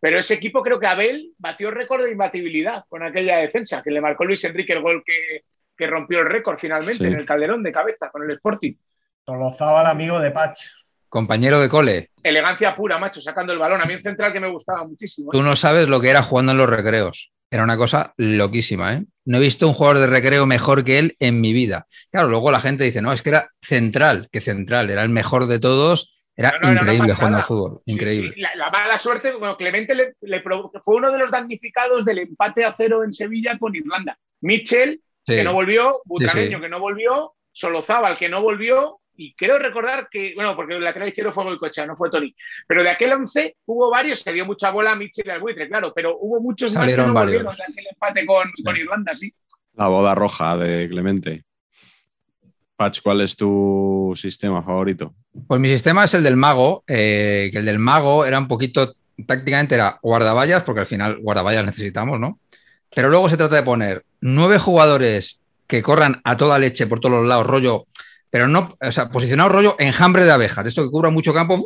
Pero 0.00 0.18
ese 0.18 0.34
equipo 0.34 0.62
creo 0.62 0.80
que 0.80 0.86
Abel 0.86 1.32
batió 1.38 1.70
récord 1.70 2.02
de 2.04 2.10
imbatibilidad 2.12 2.84
con 2.88 3.02
aquella 3.02 3.36
defensa, 3.38 3.82
que 3.82 3.90
le 3.90 4.00
marcó 4.00 4.24
Luis 4.24 4.42
Enrique 4.44 4.72
el 4.72 4.82
gol 4.82 5.02
que, 5.06 5.44
que 5.76 5.86
rompió 5.86 6.20
el 6.20 6.26
récord 6.30 6.58
finalmente 6.58 6.94
Sí. 6.98 7.04
en 7.04 7.14
el 7.14 7.24
Calderón 7.26 7.62
de 7.62 7.70
cabeza 7.72 8.10
con 8.10 8.22
el 8.24 8.30
Sporting. 8.32 8.74
Tolozábal, 9.24 9.86
amigo 9.86 10.18
de 10.18 10.30
Patch. 10.32 10.64
Compañero 11.12 11.60
de 11.60 11.68
cole, 11.68 12.08
Elegancia 12.22 12.74
pura, 12.74 12.96
macho, 12.98 13.20
sacando 13.20 13.52
el 13.52 13.58
balón. 13.58 13.82
A 13.82 13.84
mí 13.84 13.94
un 13.94 14.02
central 14.02 14.32
que 14.32 14.40
me 14.40 14.48
gustaba 14.48 14.86
muchísimo. 14.88 15.30
¿eh? 15.30 15.36
tú 15.36 15.42
no 15.42 15.54
sabes 15.56 15.86
lo 15.86 16.00
que 16.00 16.08
era 16.08 16.22
jugando 16.22 16.52
en 16.52 16.58
los 16.58 16.70
recreos. 16.70 17.32
Era 17.50 17.64
una 17.64 17.76
cosa 17.76 18.14
loquísima, 18.16 18.94
¿eh? 18.94 19.04
No 19.26 19.36
he 19.36 19.40
visto 19.40 19.68
un 19.68 19.74
jugador 19.74 19.98
de 19.98 20.06
recreo 20.06 20.46
mejor 20.46 20.84
que 20.84 20.98
él 20.98 21.16
en 21.18 21.42
mi 21.42 21.52
vida. 21.52 21.86
Claro, 22.10 22.28
luego 22.28 22.50
la 22.50 22.60
gente 22.60 22.84
dice, 22.84 23.02
no, 23.02 23.12
es 23.12 23.20
que 23.20 23.28
era 23.28 23.50
central, 23.60 24.30
que 24.32 24.40
central, 24.40 24.88
era 24.88 25.02
el 25.02 25.10
mejor 25.10 25.46
de 25.46 25.58
todos. 25.58 26.18
Era 26.34 26.54
No, 26.62 26.72
no, 26.72 26.80
increíble 26.80 27.12
jugando 27.12 27.36
al 27.38 27.44
fútbol, 27.44 27.82
increíble. 27.84 28.32
sí. 28.34 28.40
La, 28.40 28.54
la 28.56 28.70
mala 28.70 28.96
suerte, 28.96 29.32
bueno, 29.34 29.54
Clemente 29.58 29.94
le, 29.94 30.14
le 30.22 30.40
fue 30.42 30.96
uno 30.96 31.12
de 31.12 31.18
los 31.18 31.30
damnificados 31.30 32.06
del 32.06 32.20
empate 32.20 32.64
a 32.64 32.72
cero 32.72 33.04
en 33.04 33.12
Sevilla 33.12 33.58
con 33.58 33.76
Irlanda. 33.76 34.16
Mitchell, 34.40 34.98
Sí. 35.26 35.34
que 35.36 35.44
no 35.44 35.52
volvió, 35.52 36.00
Butragueño, 36.06 36.56
sí. 36.56 36.62
que 36.62 36.68
no 36.70 36.80
volvió, 36.80 37.34
Solozábal, 37.52 38.16
que 38.16 38.30
no 38.30 38.40
volvió, 38.40 38.98
y 39.22 39.34
creo 39.34 39.56
recordar 39.56 40.08
que, 40.10 40.32
bueno, 40.34 40.56
porque 40.56 40.74
el 40.74 40.82
lateral 40.82 41.08
izquierdo 41.08 41.32
fue 41.32 41.44
Goicoechea, 41.44 41.86
no 41.86 41.96
fue 41.96 42.10
Tony. 42.10 42.34
Pero 42.66 42.82
de 42.82 42.90
aquel 42.90 43.12
11 43.12 43.56
hubo 43.66 43.88
varios, 43.88 44.18
se 44.18 44.32
dio 44.32 44.44
mucha 44.44 44.70
bola 44.70 44.92
a 44.92 44.96
Mitchell 44.96 45.28
y 45.28 45.30
al 45.30 45.40
buitre, 45.40 45.68
claro, 45.68 45.92
pero 45.94 46.18
hubo 46.18 46.40
muchos 46.40 46.72
Salieron 46.72 47.12
más 47.12 47.26
que 47.26 47.36
no 47.36 47.42
varios. 47.42 47.44
volvieron 47.44 47.56
de 47.56 47.72
aquel 47.72 47.86
empate 47.92 48.26
con, 48.26 48.50
con 48.64 48.76
Irlanda, 48.76 49.14
sí. 49.14 49.32
La 49.74 49.86
boda 49.86 50.16
roja 50.16 50.56
de 50.56 50.88
Clemente. 50.88 51.44
Patch, 52.74 53.00
¿cuál 53.00 53.20
es 53.20 53.36
tu 53.36 54.12
sistema 54.16 54.60
favorito? 54.60 55.14
Pues 55.46 55.60
mi 55.60 55.68
sistema 55.68 56.02
es 56.02 56.14
el 56.14 56.24
del 56.24 56.36
mago, 56.36 56.82
eh, 56.88 57.48
que 57.52 57.58
el 57.58 57.64
del 57.64 57.78
mago 57.78 58.24
era 58.24 58.40
un 58.40 58.48
poquito, 58.48 58.94
tácticamente 59.24 59.76
era 59.76 60.00
guardaballas, 60.02 60.64
porque 60.64 60.80
al 60.80 60.86
final 60.86 61.20
guardaballas 61.20 61.64
necesitamos, 61.64 62.18
¿no? 62.18 62.40
Pero 62.92 63.08
luego 63.08 63.28
se 63.28 63.36
trata 63.36 63.54
de 63.54 63.62
poner 63.62 64.04
nueve 64.20 64.58
jugadores 64.58 65.38
que 65.68 65.80
corran 65.80 66.20
a 66.24 66.36
toda 66.36 66.58
leche 66.58 66.88
por 66.88 66.98
todos 66.98 67.20
los 67.20 67.28
lados, 67.28 67.46
rollo, 67.46 67.86
pero 68.32 68.48
no, 68.48 68.76
o 68.80 68.90
sea, 68.92 69.10
posicionado 69.10 69.50
rollo 69.50 69.76
enjambre 69.78 70.24
de 70.24 70.32
abejas, 70.32 70.66
esto 70.66 70.82
que 70.82 70.90
cubra 70.90 71.10
mucho 71.10 71.34
campo, 71.34 71.62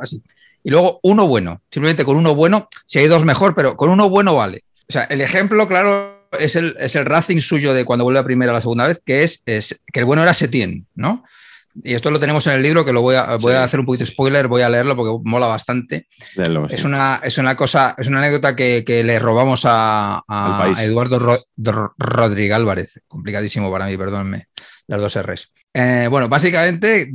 así. 0.00 0.22
Y 0.62 0.70
luego 0.70 1.00
uno 1.02 1.26
bueno, 1.26 1.62
simplemente 1.70 2.04
con 2.04 2.16
uno 2.16 2.34
bueno, 2.34 2.68
si 2.86 2.98
hay 2.98 3.08
dos 3.08 3.24
mejor, 3.24 3.54
pero 3.54 3.74
con 3.76 3.88
uno 3.88 4.08
bueno 4.10 4.34
vale. 4.36 4.64
O 4.88 4.92
sea, 4.92 5.04
el 5.04 5.22
ejemplo, 5.22 5.66
claro, 5.66 6.28
es 6.38 6.56
el, 6.56 6.76
es 6.78 6.94
el 6.94 7.06
Racing 7.06 7.40
suyo 7.40 7.72
de 7.72 7.84
cuando 7.86 8.04
vuelve 8.04 8.20
a 8.20 8.24
primera 8.24 8.52
la 8.52 8.60
segunda 8.60 8.86
vez, 8.86 9.00
que 9.04 9.22
es, 9.22 9.42
es 9.46 9.80
que 9.92 10.00
el 10.00 10.06
bueno 10.06 10.22
era 10.22 10.34
Setién, 10.34 10.86
¿no? 10.94 11.24
Y 11.82 11.94
esto 11.94 12.10
lo 12.10 12.20
tenemos 12.20 12.46
en 12.48 12.52
el 12.52 12.62
libro, 12.62 12.84
que 12.84 12.92
lo 12.92 13.00
voy 13.00 13.14
a, 13.16 13.36
voy 13.38 13.52
Sí. 13.54 13.56
a 13.56 13.64
hacer 13.64 13.80
un 13.80 13.86
poquito 13.86 14.04
spoiler, 14.04 14.46
voy 14.46 14.60
a 14.60 14.68
leerlo 14.68 14.94
porque 14.94 15.18
mola 15.24 15.46
bastante. 15.46 16.06
Es 16.74 16.84
una, 16.84 17.20
es 17.24 17.38
una 17.38 17.56
cosa, 17.56 17.94
es 17.96 18.08
una 18.08 18.18
anécdota 18.18 18.54
que, 18.54 18.84
que 18.86 19.02
le 19.02 19.18
robamos 19.18 19.62
a. 19.64 20.22
Eduardo 20.82 21.18
Ro- 21.18 21.94
Rodríguez 21.96 22.54
Álvarez. 22.54 23.00
Complicadísimo 23.08 23.72
para 23.72 23.86
mí, 23.86 23.96
perdónenme, 23.96 24.48
las 24.86 25.00
dos 25.00 25.18
R's. 25.22 25.50
Eh, 25.74 26.06
bueno, 26.10 26.28
básicamente 26.28 27.12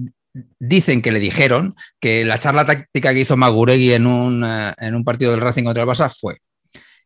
dicen 0.60 1.02
que 1.02 1.12
le 1.12 1.20
dijeron 1.20 1.76
que 2.00 2.26
la 2.26 2.40
charla 2.40 2.66
táctica 2.66 3.14
que 3.14 3.22
hizo 3.22 3.38
Maguregui 3.38 3.94
en 3.94 4.08
un, 4.08 4.44
eh, 4.46 4.74
en 4.78 4.96
un 4.96 5.04
partido 5.04 5.32
del 5.32 5.42
Racing 5.42 5.64
contra 5.64 5.84
el 5.84 5.90
Barça 5.90 6.10
fue: 6.10 6.38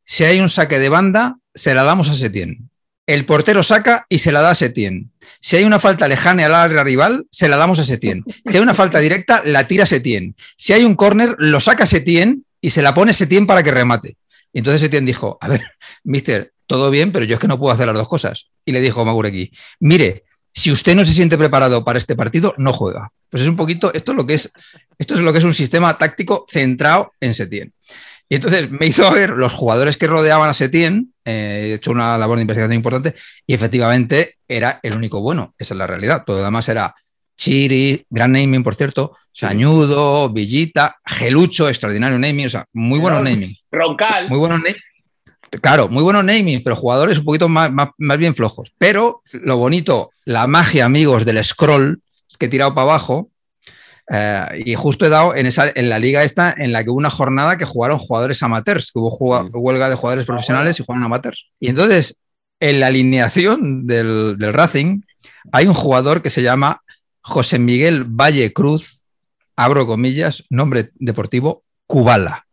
si 0.06 0.24
hay 0.24 0.40
un 0.40 0.50
saque 0.50 0.80
de 0.80 0.90
banda, 0.90 1.38
se 1.54 1.74
la 1.74 1.84
damos 1.84 2.10
a 2.10 2.16
Setién. 2.16 2.70
El 3.08 3.26
portero 3.26 3.64
saca 3.64 4.06
y 4.08 4.20
se 4.20 4.32
la 4.32 4.42
da 4.42 4.52
a 4.52 4.56
Setién. 4.56 5.12
Si 5.42 5.58
hay 5.58 5.64
una 5.64 5.80
falta 5.80 6.08
lejana 6.08 6.46
al 6.46 6.54
área 6.54 6.84
rival, 6.84 7.26
se 7.32 7.50
la 7.50 7.58
damos 7.58 7.80
a 7.80 7.84
Setién. 7.84 8.24
Si 8.46 8.56
hay 8.56 8.62
una 8.62 8.74
falta 8.74 9.00
directa, 9.00 9.42
la 9.44 9.68
tira 9.68 9.86
Setién. 9.86 10.36
Si 10.56 10.72
hay 10.72 10.86
un 10.86 10.96
córner, 10.96 11.36
lo 11.40 11.60
saca 11.60 11.86
Setién 11.86 12.46
y 12.62 12.70
se 12.70 12.82
la 12.82 12.94
pone 12.94 13.14
Setién 13.14 13.48
para 13.48 13.64
que 13.64 13.72
remate. 13.72 14.18
Y 14.54 14.60
entonces 14.60 14.82
Setién 14.82 15.06
dijo, 15.06 15.38
a 15.42 15.48
ver, 15.48 15.62
mister, 16.04 16.54
todo 16.68 16.90
bien, 16.90 17.12
pero 17.12 17.26
yo 17.26 17.34
es 17.34 17.40
que 17.40 17.48
no 17.48 17.60
puedo 17.60 17.74
hacer 17.74 17.88
las 17.88 17.96
dos 17.96 18.08
cosas. 18.08 18.48
Y 18.64 18.72
le 18.72 18.80
dijo 18.80 19.04
Maguregui, 19.04 19.52
mire, 19.80 20.24
si 20.54 20.72
usted 20.72 20.96
no 20.96 21.06
se 21.06 21.14
siente 21.14 21.38
preparado 21.38 21.84
para 21.84 21.98
este 21.98 22.16
partido, 22.16 22.54
no 22.58 22.74
juega. 22.74 23.12
Pues 23.30 23.44
es 23.44 23.50
un 23.50 23.56
poquito, 23.56 23.94
esto 23.94 24.12
es 24.12 24.18
lo 24.18 24.26
que 24.26 24.34
es, 24.34 24.52
esto 24.98 25.16
es 25.16 25.22
lo 25.22 25.32
que 25.32 25.40
es 25.40 25.46
un 25.46 25.54
sistema 25.54 25.98
táctico 25.98 26.46
centrado 26.50 27.14
en 27.20 27.34
Setién. 27.34 27.74
Y 28.28 28.36
entonces 28.36 28.70
me 28.72 28.88
hizo 28.88 29.10
ver 29.12 29.32
los 29.32 29.54
jugadores 29.54 29.98
que 29.98 30.08
rodeaban 30.08 30.50
a 30.50 30.54
Setién, 30.54 31.14
eh, 31.26 31.70
he 31.72 31.74
hecho 31.76 31.92
una 31.92 32.18
labor 32.18 32.38
de 32.38 32.44
investigación 32.44 32.76
importante, 32.76 33.16
y 33.46 33.54
efectivamente 33.54 34.36
era 34.48 34.80
el 34.84 34.96
único 34.96 35.22
bueno, 35.22 35.54
esa 35.58 35.74
es 35.74 35.78
la 35.78 35.88
realidad. 35.88 36.24
Todo 36.26 36.38
lo 36.38 36.44
demás 36.44 36.68
era 36.70 36.96
Chiri, 37.38 38.06
gran 38.10 38.34
naming, 38.34 38.64
por 38.64 38.76
cierto, 38.76 39.18
Sañudo, 39.34 40.30
Villita, 40.30 40.98
Gelucho, 41.06 41.68
extraordinario 41.68 42.20
naming, 42.20 42.46
o 42.46 42.50
sea, 42.50 42.66
muy 42.74 43.00
buenos 43.00 43.24
naming. 43.24 43.56
Roncal, 43.72 44.30
Muy 44.30 44.40
buenos 44.40 44.60
naming. 44.60 44.82
Claro, 45.60 45.90
muy 45.90 46.02
buenos 46.02 46.24
naming, 46.24 46.64
pero 46.64 46.78
jugadores 46.78 47.20
un 47.20 47.26
poquito 47.26 47.50
más, 47.50 47.72
más, 47.72 47.90
más 47.98 48.18
bien 48.18 48.36
flojos. 48.36 48.74
Pero 48.78 49.22
lo 49.34 49.58
bonito, 49.58 50.12
la 50.24 50.48
magia, 50.48 50.86
amigos, 50.86 51.26
del 51.26 51.44
scroll 51.44 52.02
que 52.40 52.46
he 52.46 52.50
tirado 52.50 52.74
para 52.74 52.84
abajo, 52.84 53.30
eh, 54.10 54.64
y 54.66 54.76
justo 54.76 55.06
he 55.06 55.10
dado 55.10 55.36
en, 55.36 55.46
esa, 55.46 55.72
en 55.74 55.90
la 55.90 56.00
liga 56.00 56.24
esta 56.24 56.54
en 56.58 56.72
la 56.72 56.84
que 56.84 56.90
hubo 56.90 56.98
una 56.98 57.10
jornada 57.10 57.58
que 57.58 57.66
jugaron 57.66 58.00
jugadores 58.00 58.42
amateurs, 58.44 58.92
que 58.92 59.00
hubo 59.00 59.10
huelga 59.54 59.90
de 59.90 59.96
jugadores 59.96 60.26
profesionales 60.26 60.80
y 60.80 60.84
jugaron 60.84 61.04
amateurs. 61.04 61.50
Y 61.60 61.70
entonces, 61.70 62.20
en 62.60 62.80
la 62.80 62.88
alineación 62.88 63.88
del, 63.88 64.38
del 64.38 64.54
Racing, 64.54 65.02
hay 65.52 65.68
un 65.68 65.74
jugador 65.74 66.22
que 66.22 66.30
se 66.30 66.44
llama 66.44 66.82
José 67.22 67.60
Miguel 67.60 68.06
Valle 68.06 68.54
Cruz, 68.54 69.06
abro 69.56 69.86
comillas, 69.86 70.44
nombre 70.50 70.92
deportivo, 70.96 71.64
Cubala. 71.88 72.48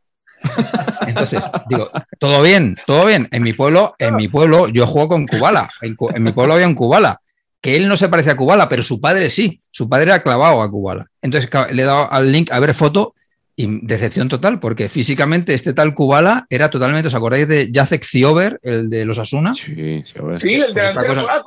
Entonces, 1.06 1.42
digo, 1.68 1.90
todo 2.18 2.42
bien, 2.42 2.76
todo 2.86 3.06
bien. 3.06 3.28
En 3.30 3.42
mi 3.42 3.52
pueblo, 3.52 3.94
en 3.98 4.16
mi 4.16 4.28
pueblo, 4.28 4.68
yo 4.68 4.86
juego 4.86 5.08
con 5.08 5.26
Cubala. 5.26 5.70
En, 5.82 6.22
mi 6.22 6.32
pueblo 6.32 6.54
había 6.54 6.66
un 6.66 6.74
Cubala. 6.74 7.20
Que 7.60 7.76
él 7.76 7.88
no 7.88 7.96
se 7.96 8.08
parece 8.08 8.30
a 8.30 8.36
Cubala, 8.36 8.68
pero 8.68 8.82
su 8.82 9.00
padre 9.00 9.30
sí. 9.30 9.60
Su 9.70 9.88
padre 9.88 10.04
era 10.04 10.22
clavado 10.22 10.62
a 10.62 10.70
Cubala. 10.70 11.06
Entonces 11.22 11.50
le 11.72 11.82
he 11.82 11.86
dado 11.86 12.10
al 12.10 12.30
link 12.30 12.52
a 12.52 12.60
ver 12.60 12.74
foto 12.74 13.14
y 13.56 13.80
decepción 13.82 14.28
total, 14.28 14.60
porque 14.60 14.88
físicamente 14.88 15.52
este 15.52 15.72
tal 15.72 15.92
Cubala 15.92 16.46
era 16.48 16.70
totalmente. 16.70 17.08
¿Os 17.08 17.14
acordáis 17.14 17.48
de 17.48 17.70
Jacek 17.72 18.04
Ziober, 18.04 18.60
el 18.62 18.88
de 18.88 19.04
los 19.04 19.18
Asuna? 19.18 19.52
Sí, 19.54 20.02
sí, 20.04 20.18
a 20.18 20.22
ver. 20.22 20.40
sí, 20.40 20.54
el 20.54 20.72
Pues 20.72 20.84
esta 20.84 21.06
cosa-. 21.06 21.42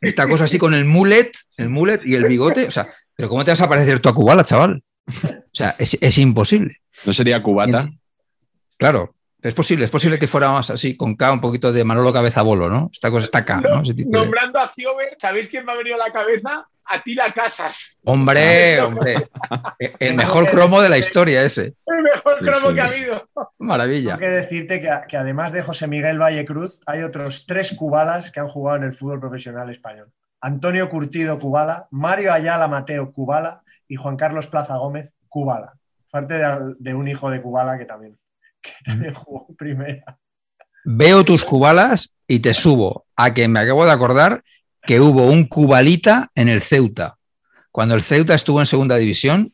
Esta 0.00 0.28
cosa 0.28 0.44
así 0.44 0.58
con 0.58 0.74
el 0.74 0.84
mullet, 0.84 1.30
el 1.56 1.68
mullet 1.68 2.00
y 2.04 2.14
el 2.14 2.24
bigote. 2.24 2.66
O 2.66 2.70
sea, 2.72 2.88
¿pero 3.14 3.28
cómo 3.28 3.44
te 3.44 3.52
vas 3.52 3.60
a 3.60 3.68
parecer 3.68 4.00
tú 4.00 4.08
a 4.08 4.14
Cubala, 4.14 4.44
chaval? 4.44 4.82
O 5.06 5.56
sea, 5.56 5.76
es, 5.78 5.96
es 6.00 6.18
imposible. 6.18 6.80
¿No 7.04 7.12
sería 7.12 7.42
cubata? 7.42 7.90
Claro, 8.76 9.14
es 9.42 9.54
posible, 9.54 9.84
es 9.84 9.90
posible 9.90 10.18
que 10.18 10.26
fuera 10.26 10.50
más 10.50 10.70
así, 10.70 10.96
con 10.96 11.16
K, 11.16 11.32
un 11.32 11.40
poquito 11.40 11.72
de 11.72 11.84
Manolo 11.84 12.12
Cabeza 12.12 12.42
Bolo, 12.42 12.68
¿no? 12.70 12.88
Esta 12.92 13.10
cosa 13.10 13.24
está 13.24 13.44
K, 13.44 13.60
¿no? 13.60 13.82
Ese 13.82 13.94
tipo 13.94 14.10
de- 14.10 14.18
Nombrando 14.18 14.58
a 14.58 14.68
Ciober, 14.68 15.16
¿sabéis 15.18 15.48
quién 15.48 15.64
me 15.64 15.72
ha 15.72 15.76
venido 15.76 15.96
a 15.96 16.06
la 16.06 16.12
cabeza? 16.12 16.66
Atila 16.86 17.32
Casas. 17.32 17.96
Hombre, 18.04 18.78
hombre. 18.82 19.28
El 19.98 20.14
mejor 20.14 20.50
cromo 20.50 20.82
de 20.82 20.90
la 20.90 20.98
historia 20.98 21.42
ese. 21.42 21.74
El 21.86 22.02
mejor 22.02 22.34
Sí, 22.34 22.44
cromo 22.44 22.68
sí. 22.68 22.74
que 22.74 22.80
ha 22.80 22.84
habido. 22.86 23.28
Maravilla. 23.58 24.18
Tengo 24.18 24.20
que 24.20 24.36
decirte 24.36 24.80
que, 24.82 24.90
que 25.08 25.16
además 25.16 25.52
de 25.52 25.62
José 25.62 25.86
Miguel 25.86 26.20
Valle 26.20 26.44
Cruz, 26.44 26.80
hay 26.86 27.02
otros 27.02 27.46
tres 27.46 27.74
cubalas 27.74 28.30
que 28.30 28.40
han 28.40 28.48
jugado 28.48 28.76
en 28.78 28.84
el 28.84 28.92
fútbol 28.92 29.18
profesional 29.20 29.70
español. 29.70 30.10
Antonio 30.42 30.90
Curtido 30.90 31.38
Cubala, 31.38 31.86
Mario 31.90 32.34
Ayala 32.34 32.68
Mateo 32.68 33.12
Cubala 33.12 33.62
y 33.88 33.96
Juan 33.96 34.16
Carlos 34.18 34.46
Plaza 34.46 34.76
Gómez 34.76 35.10
Cubala. 35.30 35.72
Parte 36.10 36.34
de, 36.34 36.74
de 36.78 36.94
un 36.94 37.08
hijo 37.08 37.30
de 37.30 37.40
Cubala 37.40 37.78
que 37.78 37.86
también, 37.86 38.18
que 38.64 38.72
también 38.84 39.12
jugó 39.14 39.46
en 39.50 39.56
primera. 39.56 40.18
Veo 40.84 41.24
tus 41.24 41.44
cubalas 41.44 42.14
y 42.26 42.40
te 42.40 42.52
subo 42.54 43.06
a 43.16 43.32
que 43.34 43.46
me 43.48 43.60
acabo 43.60 43.84
de 43.84 43.92
acordar 43.92 44.42
que 44.82 45.00
hubo 45.00 45.26
un 45.28 45.44
cubalita 45.46 46.30
en 46.34 46.48
el 46.48 46.60
Ceuta. 46.60 47.16
Cuando 47.70 47.94
el 47.94 48.02
Ceuta 48.02 48.34
estuvo 48.34 48.60
en 48.60 48.66
segunda 48.66 48.96
división, 48.96 49.52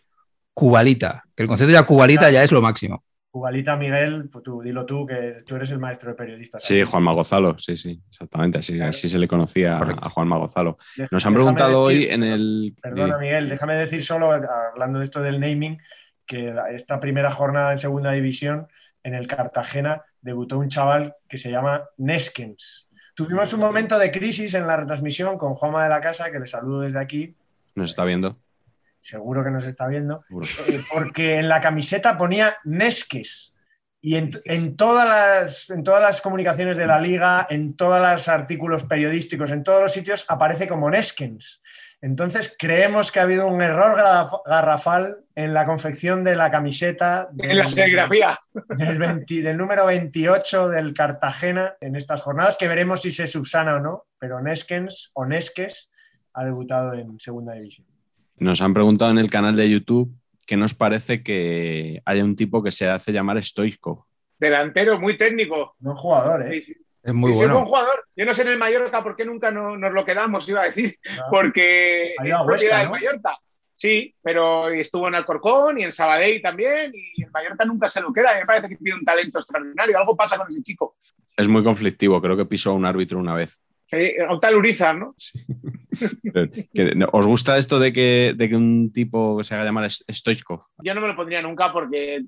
cubalita. 0.54 1.24
Que 1.36 1.42
el 1.44 1.48
concepto 1.48 1.76
de 1.76 1.84
cubalita 1.84 2.30
ya 2.30 2.42
es 2.42 2.52
lo 2.52 2.60
máximo. 2.60 3.04
Cubalita 3.30 3.76
Miguel, 3.76 4.28
pues 4.28 4.42
tú, 4.42 4.60
dilo 4.60 4.84
tú, 4.84 5.06
que 5.06 5.42
tú 5.46 5.54
eres 5.54 5.70
el 5.70 5.78
maestro 5.78 6.10
de 6.10 6.16
periodista. 6.16 6.58
Sí, 6.58 6.68
también. 6.70 6.86
Juanma 6.86 7.12
Gonzalo, 7.12 7.56
sí, 7.58 7.76
sí, 7.76 8.02
exactamente. 8.08 8.58
Así, 8.58 8.74
Claro. 8.74 8.90
así 8.90 9.08
se 9.08 9.18
le 9.20 9.28
conocía 9.28 9.78
Correcto. 9.78 10.04
a 10.04 10.10
Juanma 10.10 10.36
Gonzalo. 10.38 10.78
Deja- 10.96 11.08
Nos 11.12 11.24
han 11.26 11.34
preguntado 11.34 11.80
hoy 11.82 12.06
en 12.10 12.24
el. 12.24 12.74
Perdona, 12.82 13.18
Miguel, 13.18 13.48
déjame 13.48 13.76
decir 13.76 14.02
solo, 14.02 14.32
hablando 14.32 14.98
de 14.98 15.04
esto 15.04 15.20
del 15.22 15.38
naming, 15.38 15.78
que 16.26 16.52
esta 16.74 16.98
primera 16.98 17.30
jornada 17.30 17.70
en 17.70 17.78
segunda 17.78 18.10
división, 18.10 18.66
en 19.02 19.14
el 19.14 19.26
Cartagena, 19.26 20.02
debutó 20.20 20.58
un 20.58 20.68
chaval 20.68 21.14
que 21.28 21.38
se 21.38 21.50
llama 21.50 21.88
Neskens. 21.98 22.88
Tuvimos 23.14 23.52
un 23.52 23.60
momento 23.60 23.98
de 23.98 24.10
crisis 24.10 24.54
en 24.54 24.66
la 24.66 24.76
retransmisión 24.76 25.36
con 25.36 25.54
Juanma 25.54 25.82
de 25.84 25.90
la 25.90 26.00
Casa, 26.00 26.30
que 26.30 26.38
le 26.38 26.46
saludo 26.46 26.80
desde 26.80 27.00
aquí, 27.00 27.34
Nos 27.74 27.90
está 27.90 28.04
viendo. 28.04 28.38
seguro 29.00 29.42
que 29.44 29.50
nos 29.50 29.64
está 29.64 29.86
viendo, 29.86 30.24
eh, 30.68 30.82
porque 30.92 31.36
en 31.36 31.48
la 31.48 31.60
camiseta 31.60 32.16
ponía 32.16 32.56
Neskes. 32.64 33.54
Y 34.02 34.16
en, 34.16 34.30
en 34.46 34.76
todas 34.76 35.06
las, 35.06 35.68
en 35.68 35.82
todas 35.84 36.00
las 36.00 36.22
comunicaciones 36.22 36.78
de 36.78 36.86
la 36.86 36.98
liga, 36.98 37.46
en 37.50 37.76
todos 37.76 38.00
los 38.00 38.28
artículos 38.28 38.84
periodísticos, 38.84 39.50
en 39.50 39.62
todos 39.62 39.82
los 39.82 39.92
sitios, 39.92 40.24
aparece 40.28 40.66
como 40.66 40.88
Neskens. 40.88 41.60
Entonces, 42.02 42.56
creemos 42.58 43.12
que 43.12 43.20
ha 43.20 43.24
habido 43.24 43.46
un 43.46 43.60
error 43.60 43.96
garraf- 43.98 44.40
garrafal 44.46 45.18
en 45.34 45.52
la 45.52 45.66
confección 45.66 46.24
de 46.24 46.34
la 46.34 46.50
camiseta 46.50 47.28
En 47.38 47.58
la 47.58 47.68
serigrafía. 47.68 48.38
del, 48.76 48.98
20 48.98 49.42
del 49.42 49.56
número 49.58 49.84
28 49.86 50.68
del 50.70 50.94
Cartagena 50.94 51.74
en 51.80 51.96
estas 51.96 52.22
jornadas, 52.22 52.56
que 52.58 52.68
veremos 52.68 53.02
si 53.02 53.10
se 53.10 53.26
subsana 53.26 53.76
o 53.76 53.80
no, 53.80 54.04
pero 54.18 54.40
Neskens 54.40 55.10
o 55.14 55.26
Neskes 55.26 55.90
ha 56.32 56.44
debutado 56.44 56.94
en 56.94 57.20
segunda 57.20 57.52
división. 57.54 57.86
Nos 58.38 58.62
han 58.62 58.72
preguntado 58.72 59.10
en 59.10 59.18
el 59.18 59.28
canal 59.28 59.54
de 59.54 59.68
YouTube 59.68 60.14
qué 60.46 60.56
nos 60.56 60.74
parece 60.74 61.22
que 61.22 62.00
haya 62.06 62.24
un 62.24 62.34
tipo 62.34 62.62
que 62.62 62.70
se 62.70 62.88
hace 62.88 63.12
llamar 63.12 63.42
Stoichkov. 63.44 64.04
Delantero, 64.38 64.98
muy 64.98 65.18
técnico. 65.18 65.74
Buen 65.78 65.96
jugador, 65.96 66.46
¿eh? 66.50 66.62
Sí, 66.62 66.72
sí. 66.72 66.80
Es 67.02 67.14
muy 67.14 67.32
Sí, 67.32 67.38
sí, 67.38 67.42
es 67.44 67.48
buen 67.50 67.52
bueno. 67.52 67.66
jugador. 67.66 68.04
Yo 68.16 68.24
no 68.26 68.34
sé 68.34 68.42
en 68.42 68.48
el 68.48 68.58
Mallorca 68.58 69.02
por 69.02 69.16
qué 69.16 69.24
nunca 69.24 69.50
no- 69.50 69.76
nos 69.76 69.92
lo 69.92 70.04
quedamos, 70.04 70.48
iba 70.48 70.60
a 70.62 70.64
decir, 70.66 70.98
Ah. 71.18 71.24
porque 71.30 72.08
es 72.10 72.14
propiedad 72.16 72.46
Huesca, 72.46 72.76
del 72.78 72.84
¿no? 72.86 72.90
Mallorca. 72.92 73.38
Sí, 73.74 74.14
pero 74.22 74.68
estuvo 74.68 75.08
en 75.08 75.14
Alcorcón 75.14 75.78
y 75.78 75.84
en 75.84 75.92
Sabadell 75.92 76.42
también, 76.42 76.90
y 76.92 77.22
el 77.24 77.30
Mallorca 77.30 77.64
nunca 77.64 77.88
se 77.88 78.02
lo 78.02 78.12
queda. 78.12 78.38
Me 78.38 78.44
parece 78.44 78.68
que 78.68 78.76
tiene 78.76 78.98
un 78.98 79.04
talento 79.06 79.38
extraordinario. 79.38 79.96
Algo 79.98 80.14
pasa 80.14 80.36
con 80.36 80.50
ese 80.50 80.62
chico. 80.62 80.96
Es 81.34 81.48
muy 81.48 81.64
conflictivo, 81.64 82.20
creo 82.20 82.36
que 82.36 82.44
pisó 82.44 82.70
a 82.72 82.74
un 82.74 82.84
árbitro 82.84 83.18
una 83.18 83.34
vez. 83.34 83.64
Eh, 83.92 84.16
a 84.22 84.32
un 84.34 84.38
tal 84.38 84.56
Urizar, 84.56 84.94
¿no? 84.94 85.14
Que- 86.74 87.06
¿Os 87.12 87.26
gusta 87.26 87.58
esto 87.58 87.78
de 87.80 87.92
que, 87.92 88.34
de 88.36 88.48
que 88.48 88.56
un 88.56 88.92
tipo 88.92 89.42
se 89.42 89.54
haga 89.54 89.64
llamar 89.64 89.90
Stoichkov? 89.90 90.60
Yo 90.82 90.94
no 90.94 91.00
me 91.00 91.08
lo 91.08 91.16
pondría 91.16 91.42
nunca 91.42 91.72
porque 91.72 92.22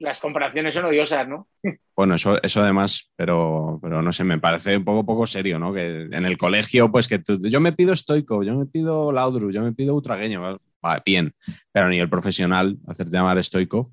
las 0.00 0.18
comparaciones 0.20 0.74
son 0.74 0.86
odiosas, 0.86 1.28
¿no? 1.28 1.48
Bueno, 1.96 2.14
eso, 2.14 2.42
eso 2.42 2.62
además, 2.62 3.10
pero, 3.14 3.78
pero 3.82 4.00
no 4.00 4.10
sé, 4.10 4.24
me 4.24 4.38
parece 4.38 4.78
un 4.78 4.84
poco, 4.84 5.04
poco 5.04 5.26
serio, 5.26 5.58
¿no? 5.58 5.74
Que 5.74 6.08
en 6.10 6.24
el 6.24 6.38
colegio, 6.38 6.90
pues 6.90 7.06
que 7.06 7.18
tú- 7.18 7.38
yo 7.46 7.60
me 7.60 7.72
pido 7.74 7.94
Stoichkov, 7.94 8.42
yo 8.42 8.54
me 8.56 8.64
pido 8.64 9.12
Laudru, 9.12 9.50
yo 9.52 9.60
me 9.60 9.72
pido 9.72 9.94
Utragueño, 9.94 10.58
va, 10.82 11.02
bien, 11.04 11.34
pero 11.70 11.86
a 11.86 11.88
nivel 11.90 12.08
profesional, 12.08 12.78
hacerte 12.88 13.12
llamar 13.12 13.42
Stoichkov, 13.44 13.90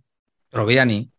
Troviani, 0.49 1.12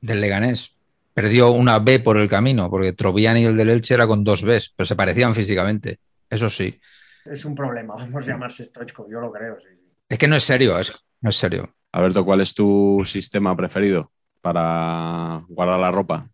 del 0.00 0.20
Leganés. 0.20 0.70
Perdió 1.12 1.50
una 1.50 1.80
B 1.80 1.98
por 1.98 2.16
el 2.18 2.28
camino, 2.28 2.70
porque 2.70 2.92
Troviani 2.92 3.40
y 3.40 3.46
el 3.46 3.56
del 3.56 3.70
Elche 3.70 3.94
era 3.94 4.06
con 4.06 4.22
dos 4.22 4.42
Bs, 4.44 4.74
pero 4.76 4.86
se 4.86 4.94
parecían 4.94 5.34
físicamente. 5.34 5.98
Eso 6.30 6.48
sí. 6.48 6.78
Es 7.24 7.44
un 7.44 7.56
problema, 7.56 7.94
vamos 7.96 8.24
a 8.28 8.30
llamarse 8.30 8.64
Stoichkov, 8.64 9.10
yo 9.10 9.18
lo 9.20 9.32
creo. 9.32 9.56
sí. 9.58 9.66
Es 10.08 10.16
que 10.18 10.28
no 10.28 10.36
es 10.36 10.44
serio, 10.44 10.78
es, 10.78 10.92
no 11.20 11.30
es 11.30 11.36
serio. 11.36 11.74
Alberto, 11.90 12.24
¿cuál 12.24 12.42
es 12.42 12.54
tu 12.54 13.02
sistema 13.04 13.56
preferido 13.56 14.12
para 14.40 15.42
guardar 15.48 15.78
la 15.80 15.90
ropa? 15.90 16.26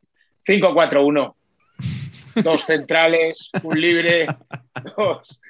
5-4-1. 0.47 1.35
Dos 2.43 2.65
centrales, 2.65 3.51
un 3.63 3.81
libre, 3.81 4.27
dos, 4.97 5.41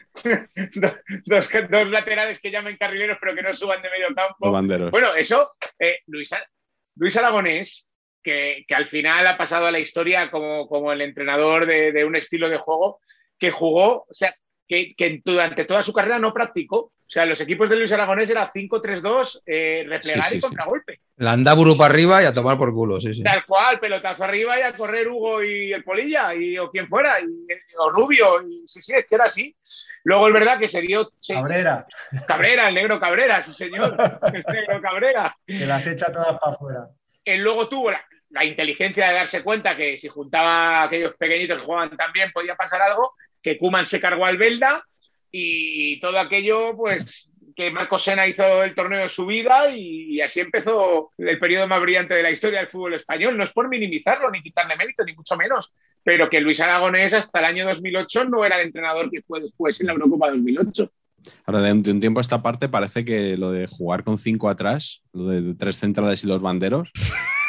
dos, 0.75 0.93
dos- 1.25 1.49
dos 1.71 1.89
laterales 1.89 2.41
que 2.41 2.51
llamen 2.51 2.77
carrileros 2.77 3.17
pero 3.21 3.35
que 3.35 3.43
no 3.43 3.55
suban 3.55 3.81
de 3.81 3.89
medio 3.91 4.15
campo. 4.15 4.53
banderos. 4.53 4.91
Bueno, 4.91 5.15
eso, 5.15 5.53
eh, 5.79 5.99
Luis, 6.07 6.31
Luis 6.97 7.17
Aragonés, 7.17 7.89
que, 8.23 8.65
que 8.69 8.75
al 8.75 8.87
final 8.87 9.27
ha 9.27 9.37
pasado 9.39 9.67
a 9.67 9.71
la 9.71 9.79
historia 9.79 10.31
como, 10.31 10.67
como 10.69 10.93
el 10.93 11.01
entrenador 11.01 11.65
de, 11.67 11.91
de 11.93 12.05
un 12.05 12.17
estilo 12.17 12.49
de 12.51 12.59
juego 12.59 13.01
que 13.39 13.51
jugó, 13.51 14.03
o 14.09 14.13
sea, 14.15 14.35
que, 14.69 14.95
que 14.97 15.21
durante 15.25 15.65
toda 15.65 15.83
su 15.83 15.93
carrera 15.93 16.19
no 16.19 16.33
practicó. 16.35 16.93
O 17.07 17.11
sea, 17.15 17.27
los 17.27 17.39
equipos 17.41 17.69
de 17.69 17.77
Luis 17.77 17.93
Aragonés 17.93 18.31
era 18.31 18.51
5-3-2, 18.51 19.43
eh, 19.47 19.85
replegar 19.87 20.23
Sí, 20.25 20.31
sí, 20.31 20.37
y 20.37 20.41
sí. 20.41 20.47
contragolpe. 20.47 21.01
La 21.17 21.33
andaburu 21.33 21.77
para 21.77 21.93
arriba 21.93 22.23
y 22.23 22.27
a 22.27 22.33
tomar 22.33 22.57
por 22.57 22.73
culo, 22.73 22.99
sí, 23.01 23.13
sí. 23.13 23.23
Tal 23.23 23.45
cual, 23.45 23.79
pelotazo 23.79 24.25
arriba 24.25 24.59
y 24.59 24.63
a 24.63 24.73
correr 24.73 25.07
Hugo 25.09 25.43
y 25.45 25.73
el 25.73 25.85
Polilla, 25.85 26.35
y, 26.35 26.57
o 26.59 26.71
quien 26.71 26.89
fuera, 26.89 27.21
y, 27.21 27.27
o 27.79 27.91
Rubio, 27.91 28.27
y 28.49 28.67
sí, 28.67 28.81
sí, 28.81 28.95
es 28.97 29.07
que 29.07 29.15
era 29.15 29.25
así. 29.25 29.55
Luego 30.05 30.27
es 30.29 30.33
verdad 30.35 30.59
que 30.59 30.67
se 30.67 30.81
dio 30.81 31.11
se- 31.19 31.35
Cabrera, 31.35 31.87
Cabrera, 32.27 32.69
el 32.69 32.75
negro 32.75 32.99
Cabrera, 32.99 33.43
sí 33.43 33.53
señor, 33.53 33.95
el 34.33 34.45
negro 34.53 34.81
Cabrera. 34.81 35.37
que 35.47 35.67
las 35.67 35.87
echa 35.87 36.11
todas 36.11 36.39
para 36.41 36.55
afuera. 36.57 36.87
Él 37.25 37.43
luego 37.43 37.69
tuvo 37.69 37.91
la, 37.91 38.03
la 38.31 38.45
inteligencia 38.45 39.09
de 39.09 39.15
darse 39.15 39.43
cuenta 39.43 39.77
que 39.77 39.99
si 39.99 40.09
juntaba 40.09 40.81
a 40.81 40.85
aquellos 40.85 41.15
pequeñitos 41.17 41.59
que 41.59 41.65
jugaban 41.65 41.97
tan 41.97 42.13
bien 42.13 42.33
podía 42.33 42.57
pasar 42.57 42.81
algo, 42.83 43.13
que 43.43 43.59
Kuman 43.59 43.85
se 43.87 44.01
cargó 44.01 44.25
al 44.25 44.39
Belda 44.39 44.83
y 45.37 45.99
todo 45.99 46.19
aquello, 46.19 46.77
pues 46.77 47.29
que 47.57 47.71
Marco 47.71 47.99
Sena 47.99 48.27
hizo 48.27 48.63
el 48.63 48.75
torneo 48.75 49.03
de 49.03 49.09
su 49.09 49.27
vida 49.27 49.71
y, 49.75 50.15
y 50.15 50.21
así 50.21 50.41
empezó 50.41 51.11
el 51.19 51.39
periodo 51.39 51.67
más 51.67 51.81
brillante 51.81 52.15
de 52.15 52.23
la 52.23 52.31
historia 52.31 52.61
del 52.61 52.69
fútbol 52.69 52.95
español. 52.95 53.37
No 53.37 53.45
es 53.45 53.51
por 53.51 53.69
minimizarlo 53.69 54.31
ni 54.31 54.43
quitarle 54.43 54.77
mérito, 54.77 55.05
ni 55.05 55.13
mucho 55.13 55.37
menos, 55.37 55.73
pero 56.05 56.31
que 56.31 56.41
Luis 56.41 56.61
Aragonés 56.61 57.15
hasta 57.15 57.41
el 57.41 57.45
año 57.47 57.65
2008 57.67 58.25
no 58.25 58.45
era 58.45 58.61
el 58.61 58.67
entrenador 58.67 59.11
que 59.11 59.23
fue 59.23 59.41
después 59.41 59.81
en 59.81 59.89
la 59.89 59.93
Eurocopa 59.95 60.31
2008. 60.31 60.91
Ahora, 61.47 61.63
de 61.63 61.73
un, 61.73 61.83
de 61.83 61.91
un 61.91 62.01
tiempo 62.01 62.21
a 62.21 62.23
esta 62.23 62.43
parte, 62.43 62.69
parece 62.69 63.05
que 63.05 63.37
lo 63.37 63.51
de 63.51 63.67
jugar 63.67 64.05
con 64.05 64.19
cinco 64.19 64.49
atrás, 64.49 65.03
lo 65.13 65.27
de 65.27 65.55
tres 65.55 65.77
centrales 65.77 66.23
y 66.23 66.27
dos 66.27 66.43
banderos, 66.43 66.93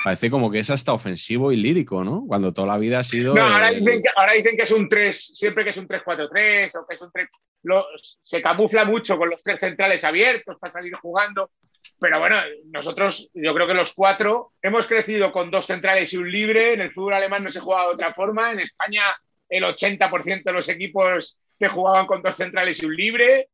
parece 0.06 0.30
como 0.30 0.52
que 0.52 0.60
es 0.60 0.70
hasta 0.70 0.94
ofensivo 0.94 1.52
y 1.52 1.58
lírico, 1.58 2.04
¿no? 2.04 2.24
Cuando 2.28 2.54
toda 2.54 2.68
la 2.68 2.78
vida 2.78 3.00
ha 3.00 3.04
sido. 3.04 3.34
No, 3.34 3.42
ahora 3.42 3.72
dicen, 3.72 4.02
que, 4.02 4.10
ahora 4.16 4.34
dicen 4.34 4.56
que 4.56 4.64
es 4.64 4.72
un 4.72 4.88
3, 4.88 5.32
siempre 5.36 5.64
que 5.64 5.72
es 5.72 5.78
un 5.78 5.88
3-4-3 5.88 6.80
o 6.80 6.88
que 6.88 6.94
es 6.94 7.02
un 7.02 7.12
3. 7.12 7.28
Lo- 7.66 7.86
se 8.24 8.42
camufla 8.42 8.86
mucho 8.86 9.18
con 9.18 9.30
los 9.30 9.44
tres 9.44 9.60
centrales 9.60 10.04
abiertos 10.04 10.58
para 10.60 10.72
salir 10.72 10.94
jugando. 10.96 11.52
Pero 12.00 12.20
bueno, 12.20 12.38
nosotros, 12.72 13.30
yo 13.34 13.54
creo 13.54 13.68
que 13.68 13.74
los 13.74 13.94
cuatro 13.94 14.54
hemos 14.62 14.88
crecido 14.88 15.32
con 15.32 15.50
dos 15.52 15.66
centrales 15.66 16.12
y 16.14 16.18
un 16.18 16.30
libre. 16.32 16.74
En 16.74 16.82
el 16.82 16.92
fútbol 16.92 17.14
alemán 17.14 17.44
no 17.44 17.50
se 17.50 17.60
jugaba 17.60 17.88
de 17.88 17.94
otra 17.96 18.14
forma. 18.14 18.52
En 18.52 18.60
España, 18.60 19.04
el 19.50 19.64
80% 19.64 20.44
de 20.46 20.54
los 20.54 20.70
equipos 20.70 21.40
que 21.60 21.68
jugaban 21.68 22.06
con 22.06 22.22
dos 22.22 22.36
centrales 22.36 22.82
y 22.82 22.86
un 22.86 22.96
libre. 22.96 23.50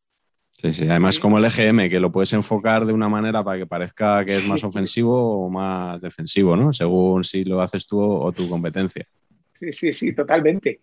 Sí, 0.51 0.73
sí. 0.73 0.87
Además, 0.89 1.19
como 1.19 1.37
el 1.37 1.45
EGM, 1.45 1.89
que 1.89 1.99
lo 1.99 2.11
puedes 2.11 2.33
enfocar 2.33 2.85
de 2.85 2.93
una 2.93 3.07
manera 3.09 3.43
para 3.43 3.57
que 3.59 3.65
parezca 3.67 4.23
que 4.25 4.33
es 4.33 4.45
más 4.47 4.63
ofensivo 4.63 5.45
o 5.45 5.49
más 5.49 6.01
defensivo, 6.01 6.55
¿no? 6.57 6.73
Según 6.73 7.23
si 7.23 7.43
lo 7.45 7.61
haces 7.61 7.85
tú 7.87 7.99
o 8.01 8.31
tu 8.31 8.49
competencia. 8.49 9.05
Sí, 9.53 9.71
sí, 9.71 9.93
sí, 9.93 10.13
totalmente. 10.13 10.79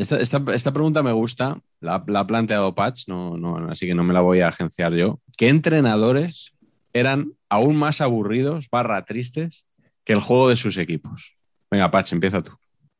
Esta, 0.00 0.18
esta- 0.54 0.72
pregunta 0.72 1.02
me 1.02 1.12
gusta, 1.12 1.60
la, 1.80 2.02
la 2.06 2.20
ha 2.20 2.26
planteado 2.26 2.74
Patch, 2.74 3.06
no, 3.06 3.36
no, 3.36 3.70
así 3.70 3.86
que 3.86 3.94
no 3.94 4.02
me 4.02 4.14
la 4.14 4.22
voy 4.22 4.40
a 4.40 4.48
agenciar 4.48 4.94
yo. 4.94 5.20
¿Qué 5.36 5.48
entrenadores 5.48 6.52
eran 6.94 7.34
aún 7.50 7.76
más 7.76 8.00
aburridos, 8.00 8.68
barra 8.70 9.04
tristes, 9.04 9.66
que 10.04 10.14
el 10.14 10.20
juego 10.22 10.48
de 10.48 10.56
sus 10.56 10.78
equipos? 10.78 11.36
Venga, 11.70 11.90
Patch, 11.90 12.14
empieza 12.14 12.40
tú. 12.42 12.52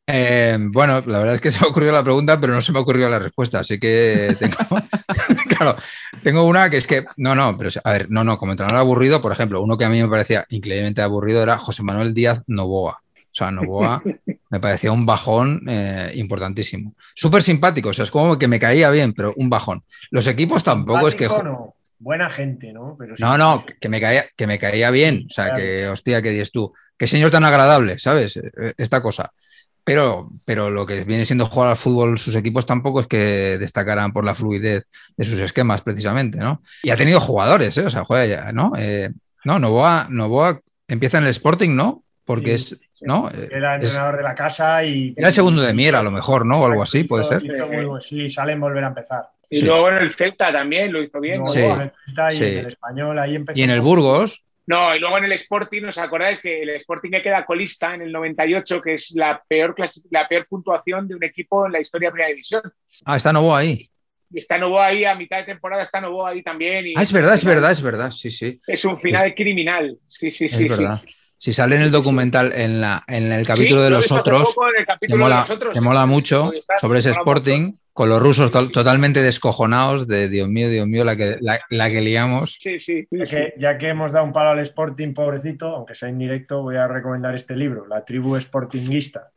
Eh, 0.06 0.58
bueno, 0.60 1.02
la 1.06 1.18
verdad 1.20 1.36
es 1.36 1.40
que 1.40 1.50
se 1.52 1.60
me 1.60 1.66
ha 1.66 1.70
ocurrido 1.70 1.92
la 1.92 2.04
pregunta, 2.04 2.38
pero 2.38 2.52
no 2.52 2.60
se 2.60 2.70
me 2.70 2.78
ha 2.78 2.82
ocurrido 2.82 3.08
la 3.08 3.18
respuesta, 3.18 3.60
así 3.60 3.80
que 3.80 4.36
tengo, 4.38 4.56
claro, 5.56 5.76
tengo 6.22 6.44
una 6.44 6.68
que 6.68 6.76
es 6.76 6.86
que, 6.86 7.06
no, 7.16 7.34
no, 7.34 7.56
pero 7.56 7.70
a 7.82 7.92
ver, 7.92 8.10
no, 8.10 8.24
no, 8.24 8.36
como 8.36 8.52
entrenador 8.52 8.78
aburrido, 8.78 9.22
por 9.22 9.32
ejemplo, 9.32 9.62
uno 9.62 9.78
que 9.78 9.86
a 9.86 9.88
mí 9.88 10.02
me 10.02 10.08
parecía 10.08 10.44
increíblemente 10.50 11.00
aburrido 11.00 11.42
era 11.42 11.56
José 11.56 11.82
Manuel 11.82 12.12
Díaz 12.12 12.42
Novoa. 12.46 13.02
O 13.40 13.44
sea, 13.44 13.50
Novoa 13.50 14.02
me 14.50 14.60
parecía 14.60 14.92
un 14.92 15.06
bajón 15.06 15.62
eh, 15.66 16.12
importantísimo. 16.16 16.94
Súper 17.14 17.42
simpático, 17.42 17.88
o 17.88 17.92
sea, 17.94 18.04
es 18.04 18.10
como 18.10 18.38
que 18.38 18.48
me 18.48 18.60
caía 18.60 18.90
bien, 18.90 19.14
pero 19.14 19.32
un 19.36 19.48
bajón. 19.48 19.82
Los 20.10 20.26
equipos 20.26 20.62
tampoco 20.62 21.08
es 21.08 21.14
que... 21.14 21.26
No. 21.26 21.74
Buena 21.98 22.30
gente, 22.30 22.72
¿no? 22.72 22.96
Pero 22.98 23.16
sí. 23.16 23.22
No, 23.22 23.36
no, 23.36 23.64
que 23.78 23.88
me 23.88 24.00
caía, 24.00 24.26
que 24.34 24.46
me 24.46 24.58
caía 24.58 24.90
bien. 24.90 25.26
O 25.26 25.32
sea, 25.32 25.54
que, 25.54 25.86
hostia, 25.86 26.22
que 26.22 26.30
dices 26.30 26.50
tú. 26.50 26.72
Qué 26.96 27.06
señor 27.06 27.30
tan 27.30 27.44
agradable, 27.44 27.98
¿sabes? 27.98 28.38
Eh, 28.38 28.74
Esta 28.78 29.02
cosa. 29.02 29.32
Pero, 29.84 30.30
pero 30.46 30.70
lo 30.70 30.86
que 30.86 31.04
viene 31.04 31.24
siendo 31.24 31.46
jugar 31.46 31.70
al 31.70 31.76
fútbol 31.76 32.18
sus 32.18 32.36
equipos 32.36 32.64
tampoco 32.64 33.00
es 33.00 33.06
que 33.06 33.58
destacaran 33.58 34.12
por 34.12 34.24
la 34.24 34.34
fluidez 34.34 34.86
de 35.16 35.24
sus 35.24 35.40
esquemas, 35.40 35.82
precisamente, 35.82 36.38
¿no? 36.38 36.62
Y 36.82 36.90
ha 36.90 36.96
tenido 36.96 37.20
jugadores, 37.20 37.76
¿eh? 37.78 37.86
O 37.86 37.90
sea, 37.90 38.04
juega 38.04 38.26
ya, 38.26 38.52
¿no? 38.52 38.72
Eh, 38.78 39.10
no, 39.44 39.58
Novoa, 39.58 40.06
Novoa 40.10 40.60
empieza 40.88 41.18
en 41.18 41.24
el 41.24 41.30
Sporting, 41.30 41.74
¿no? 41.74 42.02
Porque 42.24 42.56
Sí, 42.58 42.74
es, 42.74 42.80
¿no? 43.02 43.30
Eh, 43.30 43.48
Era 43.50 43.76
es- 43.76 43.84
entrenador 43.84 44.16
de 44.18 44.22
la 44.22 44.34
casa 44.34 44.84
y. 44.84 45.14
era 45.16 45.28
el 45.28 45.32
segundo 45.32 45.62
de 45.62 45.72
Miera, 45.74 46.00
a 46.00 46.02
lo 46.02 46.10
mejor, 46.10 46.44
¿no? 46.46 46.60
O 46.60 46.66
algo 46.66 46.82
así, 46.82 47.04
puede 47.04 47.24
ser. 47.24 47.42
muy 47.42 48.00
sí, 48.02 48.28
salen 48.28 48.60
volver 48.60 48.84
a 48.84 48.88
empezar. 48.88 49.28
Y 49.48 49.60
Sí. 49.60 49.64
luego 49.66 49.88
en 49.90 49.96
el 49.96 50.12
Celta 50.12 50.52
también 50.52 50.92
lo 50.92 51.02
hizo 51.02 51.18
bien. 51.20 51.40
No, 51.42 51.46
Sí. 51.46 51.60
en 51.60 51.80
el 51.80 51.92
Celta 52.06 52.32
y 52.32 52.36
Sí. 52.36 52.44
en 52.44 52.58
el 52.58 52.66
español 52.66 53.18
ahí 53.18 53.34
empezó. 53.36 53.58
Y 53.58 53.62
en 53.62 53.70
el. 53.70 53.80
Burgos, 53.80 54.44
No, 54.66 54.94
y 54.94 55.00
luego 55.00 55.18
en 55.18 55.24
el 55.24 55.32
Sporting, 55.32 55.82
¿os 55.86 55.98
acordáis 55.98 56.40
que 56.40 56.62
el 56.62 56.68
Sporting 56.70 57.10
que 57.10 57.22
queda 57.22 57.44
colista 57.44 57.92
en 57.92 58.02
el 58.02 58.12
98, 58.12 58.80
que 58.80 58.94
es 58.94 59.10
la 59.16 59.42
peor, 59.48 59.74
la 60.12 60.28
peor 60.28 60.46
puntuación 60.46 61.08
de 61.08 61.16
un 61.16 61.24
equipo 61.24 61.66
en 61.66 61.72
la 61.72 61.80
historia 61.80 62.08
de 62.08 62.12
Primera 62.12 62.28
División? 62.30 62.62
ah, 63.04 63.16
está 63.16 63.32
Novoa 63.32 63.58
ahí. 63.58 63.90
Y 64.32 64.38
está 64.38 64.58
Novoa 64.58 64.86
ahí, 64.86 65.04
a 65.04 65.16
mitad 65.16 65.38
de 65.38 65.44
temporada 65.44 65.82
está 65.82 66.00
Novoa 66.00 66.30
ahí 66.30 66.42
también. 66.44 66.86
y 66.86 66.94
Ah, 66.96 67.02
es 67.02 67.12
verdad, 67.12 67.34
es 67.34 67.44
verdad, 67.44 67.72
es 67.72 67.82
verdad, 67.82 68.10
sí, 68.12 68.30
sí. 68.30 68.60
Es 68.64 68.84
un 68.84 69.00
final 69.00 69.34
criminal. 69.34 69.98
Sí, 70.06 70.30
sí, 70.30 70.44
Es 70.44 70.52
sí. 70.56 70.68
sí. 70.68 70.84
Si 71.42 71.54
sale 71.54 71.76
en 71.76 71.80
el 71.80 71.90
documental, 71.90 72.52
en, 72.54 72.82
la, 72.82 73.02
en 73.08 73.32
el 73.32 73.46
capítulo 73.46 73.80
Sí, 73.80 73.84
de 73.84 73.90
los 73.90 74.12
otros, 74.12 74.54
que 75.00 75.14
mola, 75.80 76.04
mucho 76.04 76.52
sobre 76.78 76.98
ese. 76.98 77.12
Sporting, 77.12 77.72
con 77.94 78.10
los 78.10 78.20
rusos 78.22 78.50
to- 78.52 78.68
totalmente 78.68 79.22
descojonados 79.22 80.06
de 80.06 80.28
Dios 80.28 80.48
mío, 80.48 80.68
Dios 80.68 80.86
mío, 80.86 81.02
la 81.02 81.16
que, 81.16 81.38
la, 81.40 81.58
la 81.70 81.88
que 81.88 82.02
liamos. 82.02 82.56
Sí, 82.60 82.78
sí. 82.78 83.06
sí, 83.10 83.18
Ya 83.18 83.24
sí. 83.26 83.36
que, 83.36 83.54
ya 83.58 83.78
que 83.78 83.88
hemos 83.88 84.12
dado 84.12 84.26
un 84.26 84.34
palo 84.34 84.50
al 84.50 84.58
Sporting, 84.58 85.14
pobrecito, 85.14 85.68
aunque 85.74 85.94
sea 85.94 86.10
indirecto, 86.10 86.60
voy 86.60 86.76
a 86.76 86.86
recomendar 86.86 87.34
este 87.34 87.56
libro, 87.56 87.86
La 87.86 88.04
tribu 88.04 88.36
Sportinguista, 88.38 89.30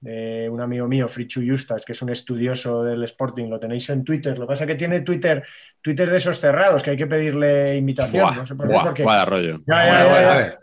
de 0.00 0.50
un 0.50 0.60
amigo 0.60 0.86
mío, 0.86 1.08
Frichu 1.08 1.40
Justas, 1.48 1.82
que 1.86 1.92
es 1.92 2.02
un 2.02 2.10
estudioso 2.10 2.84
del 2.84 3.02
Sporting. 3.04 3.48
Lo 3.48 3.58
tenéis 3.58 3.88
en 3.88 4.04
Twitter. 4.04 4.38
Lo 4.38 4.44
que 4.46 4.52
pasa 4.52 4.64
es 4.64 4.68
que 4.68 4.74
tiene 4.76 5.00
Twitter, 5.00 5.42
Twitter 5.80 6.10
de 6.10 6.18
esos 6.18 6.38
cerrados, 6.38 6.82
que 6.82 6.90
hay 6.90 6.96
que 6.98 7.06
pedirle 7.06 7.74
invitación. 7.74 8.24
Buah, 8.24 8.36
no 8.36 8.44
sé 8.44 8.54
por 8.54 8.68
qué, 8.68 8.74
buah, 8.74 8.84
porque 8.84 9.04
rollo. 9.24 9.60
Ya, 9.66 9.86
ya, 9.86 10.58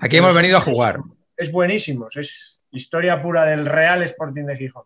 a 0.00 0.06
Aquí 0.06 0.16
hemos 0.16 0.34
venido 0.34 0.56
a 0.56 0.60
jugar. 0.60 1.00
es 1.36 1.52
buenísimo. 1.52 2.08
Es 2.14 2.60
historia 2.70 3.20
pura 3.20 3.44
del 3.44 3.66
Real 3.66 4.02
Sporting 4.02 4.44
de 4.44 4.56
Gijón. 4.56 4.84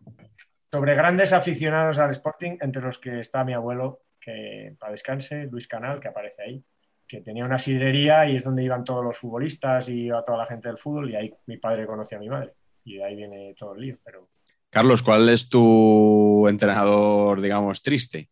Sobre 0.71 0.95
grandes 0.95 1.31
aficionados 1.33 1.97
al 1.97 2.11
Sporting, 2.11 2.57
entre 2.59 2.81
los 2.81 2.99
que 2.99 3.19
está 3.19 3.43
mi 3.43 3.53
abuelo, 3.53 4.01
que 4.19 4.75
para 4.79 4.91
descanse, 4.91 5.45
Luis 5.45 5.67
Canal, 5.67 5.99
que 5.99 6.09
aparece 6.09 6.41
ahí, 6.41 6.63
que 7.07 7.21
tenía 7.21 7.45
una 7.45 7.59
sidrería 7.59 8.27
y 8.27 8.35
es 8.35 8.43
donde 8.43 8.63
iban 8.63 8.83
todos 8.83 9.03
los 9.03 9.17
futbolistas 9.17 9.87
y 9.87 10.05
iba 10.05 10.25
toda 10.25 10.39
la 10.39 10.47
gente 10.47 10.67
del 10.67 10.77
fútbol 10.77 11.11
y 11.11 11.15
ahí 11.15 11.33
mi 11.45 11.57
padre 11.57 11.85
conoció 11.85 12.17
a 12.17 12.21
mi 12.21 12.29
madre. 12.29 12.53
Y 12.83 12.97
de 12.97 13.05
ahí 13.05 13.15
viene 13.15 13.55
todo 13.57 13.75
el 13.75 13.81
lío. 13.81 13.97
Pero 14.03 14.27
Carlos, 14.69 15.01
¿cuál 15.01 15.29
es 15.29 15.47
tu 15.47 16.47
entrenador, 16.49 17.39
digamos, 17.39 17.81
triste? 17.81 18.29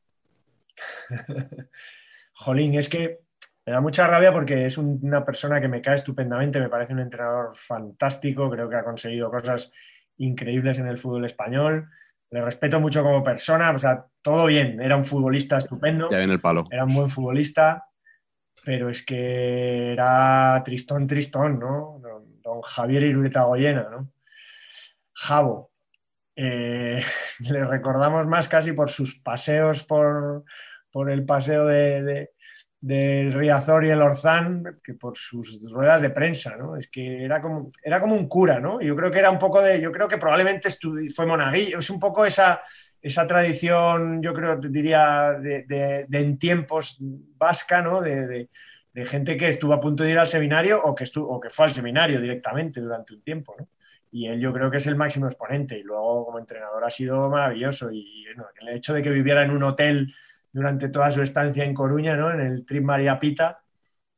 Jolín, 2.34 2.76
es 2.76 2.90
que 2.90 3.23
me 3.66 3.72
da 3.74 3.82
mucha 3.82 4.08
rabia 4.08 4.32
porque 4.34 4.66
es 4.66 4.78
un- 4.78 5.00
una 5.04 5.24
persona 5.26 5.60
que 5.62 5.68
me 5.68 5.82
cae 5.82 5.96
estupendamente, 5.96 6.60
me 6.60 6.70
parece 6.70 6.94
un 6.94 7.00
entrenador 7.00 7.56
fantástico, 7.56 8.50
creo 8.50 8.70
que 8.70 8.76
ha 8.76 8.84
conseguido 8.84 9.30
cosas 9.32 9.72
increíbles 10.18 10.78
en 10.80 10.88
el 10.88 10.98
fútbol 10.98 11.26
español. 11.26 11.88
Le 12.30 12.42
respeto 12.42 12.80
mucho 12.80 13.04
como 13.04 13.24
persona, 13.24 13.72
o 13.72 13.78
sea, 13.80 14.06
todo 14.22 14.46
bien, 14.48 14.82
era 14.82 14.96
un 14.98 15.06
futbolista 15.06 15.58
estupendo, 15.58 16.08
Ya 16.10 16.18
viene 16.18 16.34
el 16.34 16.40
palo. 16.40 16.64
era 16.72 16.84
un 16.84 16.94
buen 16.94 17.10
futbolista, 17.10 17.86
pero 18.66 18.90
es 18.90 19.06
que 19.06 19.94
era 19.94 20.62
tristón, 20.66 21.06
tristón, 21.08 21.60
¿no? 21.60 22.00
Don, 22.42 22.62
Javier 22.62 23.04
Irureta 23.04 23.44
Goyena, 23.44 23.88
¿no? 23.90 24.12
Javo. 25.14 25.72
Eh, 26.36 27.02
le 27.52 27.66
recordamos 27.66 28.26
más 28.28 28.48
casi 28.50 28.74
por 28.74 28.90
sus 28.90 29.20
paseos 29.20 29.84
por, 29.84 30.44
por 30.92 31.10
el 31.12 31.26
paseo 31.26 31.66
de, 31.66 32.02
de- 32.04 32.33
del 32.84 33.32
Riazor 33.32 33.86
y 33.86 33.92
el 33.92 34.02
Orzán 34.02 34.80
que 34.84 34.94
por 34.94 35.16
sus 35.18 35.72
ruedas 35.72 36.02
de 36.02 36.10
prensa, 36.10 36.58
¿no? 36.58 36.76
Es 36.76 36.90
que 36.90 37.24
era 37.24 37.42
como, 37.42 37.70
era 37.82 38.02
como 38.02 38.14
un 38.14 38.28
cura, 38.28 38.60
¿no? 38.60 38.82
Yo 38.82 38.94
creo 38.94 39.10
que 39.10 39.20
era 39.20 39.32
un 39.32 39.40
poco 39.40 39.62
de, 39.62 39.80
yo 39.80 39.90
creo 39.90 40.08
que 40.10 40.18
probablemente 40.18 40.68
fue 41.16 41.26
monaguillo, 41.26 41.80
es 41.80 41.90
un 41.90 42.00
poco 42.00 42.26
esa, 42.26 42.62
esa 43.02 43.26
tradición, 43.26 44.22
yo 44.22 44.34
creo, 44.34 44.58
diría, 44.58 45.32
de, 45.40 46.06
en 46.12 46.38
tiempos 46.38 46.98
vasca. 47.00 47.82
De, 48.04 48.28
de- 48.28 48.50
gente 49.06 49.38
que 49.38 49.50
estuvo 49.50 49.74
a 49.74 49.80
punto 49.82 50.04
de 50.04 50.12
ir 50.12 50.20
al 50.20 50.28
seminario 50.28 50.80
o 50.84 50.94
que, 50.94 51.06
estuvo, 51.06 51.28
o 51.28 51.40
que 51.40 51.50
fue 51.50 51.66
al 51.66 51.72
seminario 51.72 52.22
directamente 52.22 52.80
durante 52.82 53.14
un 53.14 53.22
tiempo. 53.24 53.56
Y 54.12 54.28
él 54.28 54.40
yo 54.40 54.54
creo 54.54 54.70
que 54.70 54.78
es 54.78 54.86
el 54.88 54.96
máximo 54.96 55.26
exponente 55.26 55.80
y 55.80 55.84
luego 55.84 56.26
como 56.26 56.38
entrenador 56.38 56.84
ha 56.86 56.92
sido 56.92 57.30
maravilloso 57.30 57.92
y 57.92 58.26
el 58.62 58.70
hecho 58.70 58.94
de 58.94 59.02
que 59.02 59.10
viviera 59.10 59.44
en 59.44 59.52
un 59.52 59.64
hotel 59.64 60.14
durante 60.54 60.90
toda 60.90 61.12
su 61.12 61.22
estancia 61.24 61.66
en 61.66 61.76
Coruña, 61.76 62.16
¿no? 62.16 62.32
En 62.34 62.42
el 62.42 62.66
Trip 62.66 62.84
María 62.84 63.20
Pita, 63.20 63.62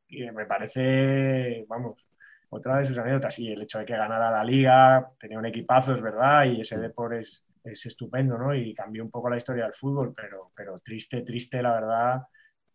y 0.08 0.30
me 0.32 0.46
parece, 0.46 1.66
vamos, 1.68 2.10
otra 2.50 2.78
de 2.78 2.86
sus 2.86 2.98
anécdotas. 2.98 3.40
Y 3.40 3.52
el 3.52 3.62
hecho 3.62 3.80
de 3.80 3.86
que 3.86 3.98
ganara 3.98 4.32
la 4.32 4.44
liga, 4.44 5.12
tenía 5.20 5.40
un 5.40 5.46
equipazo, 5.46 5.96
es 5.96 6.02
verdad, 6.02 6.46
y 6.46 6.62
ese 6.62 6.78
Depor 6.78 7.16
es, 7.16 7.46
es 7.64 7.86
estupendo, 7.86 8.38
¿no? 8.38 8.54
Y 8.56 8.74
cambió 8.74 9.04
un 9.04 9.12
poco 9.12 9.30
la 9.30 9.38
historia 9.38 9.66
del 9.66 9.74
fútbol, 9.74 10.14
pero, 10.16 10.52
pero 10.56 10.80
triste, 10.80 11.22
triste, 11.24 11.62
la 11.62 11.74
verdad, 11.74 12.24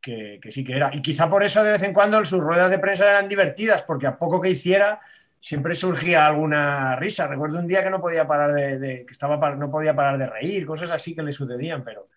que, 0.00 0.38
que 0.42 0.50
sí 0.52 0.64
que 0.64 0.76
era. 0.76 0.90
Y 0.94 1.02
quizá 1.02 1.28
por 1.30 1.42
eso 1.42 1.62
de 1.62 1.72
vez 1.72 1.82
en 1.82 1.92
cuando 1.92 2.24
sus 2.24 2.40
ruedas 2.40 2.70
de 2.70 2.78
prensa 2.78 3.08
eran 3.10 3.28
divertidas, 3.28 3.82
porque 3.82 4.06
a 4.06 4.18
poco 4.18 4.40
que 4.40 4.50
hiciera 4.50 5.00
siempre 5.40 5.74
surgía 5.74 6.26
alguna 6.26 6.96
risa. 6.96 7.26
Recuerdo 7.26 7.58
un 7.58 7.66
día 7.66 7.82
que 7.82 7.90
no 7.90 8.00
podía 8.00 8.26
parar 8.26 8.52
de, 8.54 8.78
de- 8.78 9.06
que 9.06 9.12
estaba 9.12 9.54
no 9.56 9.70
podía 9.70 9.94
parar 9.94 10.18
de 10.18 10.26
reír, 10.26 10.66
cosas 10.66 10.90
así 10.90 11.14
que 11.14 11.22
le 11.22 11.32
sucedían, 11.32 11.84
pero, 11.84 12.08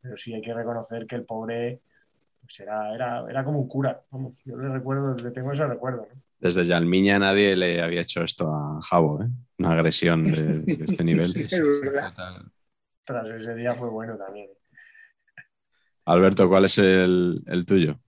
pero 0.00 0.16
sí 0.16 0.34
hay 0.34 0.40
que 0.40 0.54
reconocer 0.54 1.06
que 1.06 1.16
el 1.16 1.24
pobre 1.24 1.80
pues 2.40 2.60
era, 2.60 2.94
era, 2.94 3.24
era 3.28 3.44
como 3.44 3.60
un 3.60 3.68
cura. 3.68 4.00
Vamos, 4.10 4.34
yo 4.44 4.56
le 4.56 4.68
recuerdo, 4.68 5.14
le 5.22 5.30
tengo 5.30 5.52
ese 5.52 5.66
recuerdo. 5.66 6.08
¿no? 6.10 6.22
Desde 6.38 6.64
Yalmiña 6.64 7.18
nadie 7.18 7.56
le 7.56 7.82
había 7.82 8.00
hecho 8.00 8.22
esto 8.22 8.52
a 8.54 8.80
Javo, 8.82 9.22
¿eh? 9.22 9.28
Una 9.58 9.72
agresión 9.72 10.30
de, 10.30 10.60
de 10.60 10.84
este 10.84 11.04
nivel. 11.04 11.32
Sí, 11.48 11.56
es 11.56 11.80
verdad. 11.80 12.12
Tras 13.04 13.28
ese 13.28 13.54
día 13.54 13.74
fue 13.74 13.90
bueno 13.90 14.16
también. 14.16 14.48
Alberto, 16.04 16.48
¿cuál 16.48 16.64
es 16.64 16.78
el, 16.78 17.42
el 17.46 17.66
tuyo? 17.66 17.98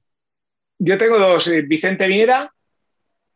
Yo 0.78 0.96
tengo 0.96 1.18
dos, 1.18 1.48
eh, 1.48 1.62
Vicente 1.62 2.08
Viera 2.08 2.50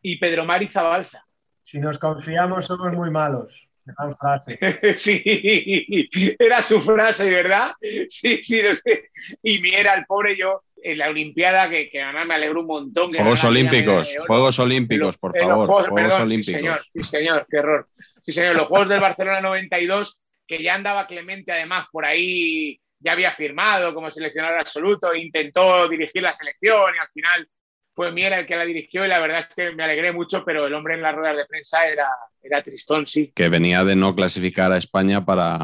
y 0.01 0.17
Pedro 0.17 0.45
Mari 0.45 0.67
Zabalza. 0.67 1.23
Si 1.61 1.79
nos 1.79 1.97
confiamos 1.97 2.65
somos 2.65 2.91
muy 2.93 3.11
malos. 3.11 3.67
Gran 3.85 4.17
frase. 4.17 4.57
Sí, 4.97 6.09
era 6.39 6.61
su 6.61 6.81
frase, 6.81 7.29
¿verdad? 7.29 7.71
Sí, 8.09 8.43
sí, 8.43 8.61
lo 8.61 8.73
sé. 8.73 9.09
Y 9.43 9.59
Miera, 9.59 9.93
el 9.95 10.05
pobre 10.05 10.35
yo, 10.37 10.63
en 10.81 10.97
la 10.97 11.09
Olimpiada, 11.09 11.69
que, 11.69 11.89
que 11.89 12.01
además 12.01 12.27
me 12.27 12.33
alegro 12.35 12.61
un 12.61 12.67
montón. 12.67 13.11
que 13.11 13.17
Juegos 13.19 13.43
Olímpicos. 13.43 14.15
Juegos 14.27 14.59
Olímpicos, 14.59 15.17
por 15.17 15.35
los 15.35 15.39
favor, 15.47 15.65
Juegos- 15.67 15.87
Juegos 15.87 16.09
perdón, 16.11 16.21
Olímpicos. 16.27 16.45
Sí 16.45 16.51
señor, 16.53 16.81
sí, 16.93 17.03
señor, 17.03 17.47
qué 17.49 17.57
error. 17.57 17.87
Sí, 18.23 18.31
señor, 18.31 18.57
los 18.57 18.67
Juegos 18.67 18.89
del 18.89 18.99
Barcelona 19.01 19.41
92, 19.41 20.19
que 20.47 20.61
ya 20.63 20.75
andaba 20.75 21.05
Clemente 21.07 21.51
además 21.51 21.87
por 21.91 22.05
ahí, 22.05 22.79
ya 22.99 23.11
había 23.11 23.31
firmado 23.31 23.93
como 23.93 24.09
seleccionador 24.09 24.59
absoluto, 24.59 25.13
intentó 25.13 25.87
dirigir 25.87 26.23
la 26.23 26.33
selección 26.33 26.95
y 26.95 26.99
al 26.99 27.09
final 27.09 27.47
fue 27.95 28.11
Miera 28.11 28.37
el 28.39 28.45
que 28.45 28.55
la 28.57 28.65
dirigió 28.65 29.05
y 29.05 29.07
la 29.07 29.19
verdad 29.19 29.39
es 29.39 29.47
que 29.47 29.71
me 29.71 29.83
alegré 29.83 30.11
mucho, 30.11 30.43
pero 30.45 30.67
el 30.67 30.73
hombre 30.73 30.95
en 30.95 31.01
las 31.01 31.15
ruedas 31.15 31.37
de 31.37 31.45
prensa 31.45 31.87
era, 31.87 32.07
era 32.43 32.61
tristón, 32.61 33.05
sí. 33.05 33.31
Que 33.33 33.49
venía 33.49 33.83
de 33.85 33.95
no 33.95 34.13
clasificar 34.13 34.71
a 34.71 34.77
España 34.77 35.23
para. 35.25 35.57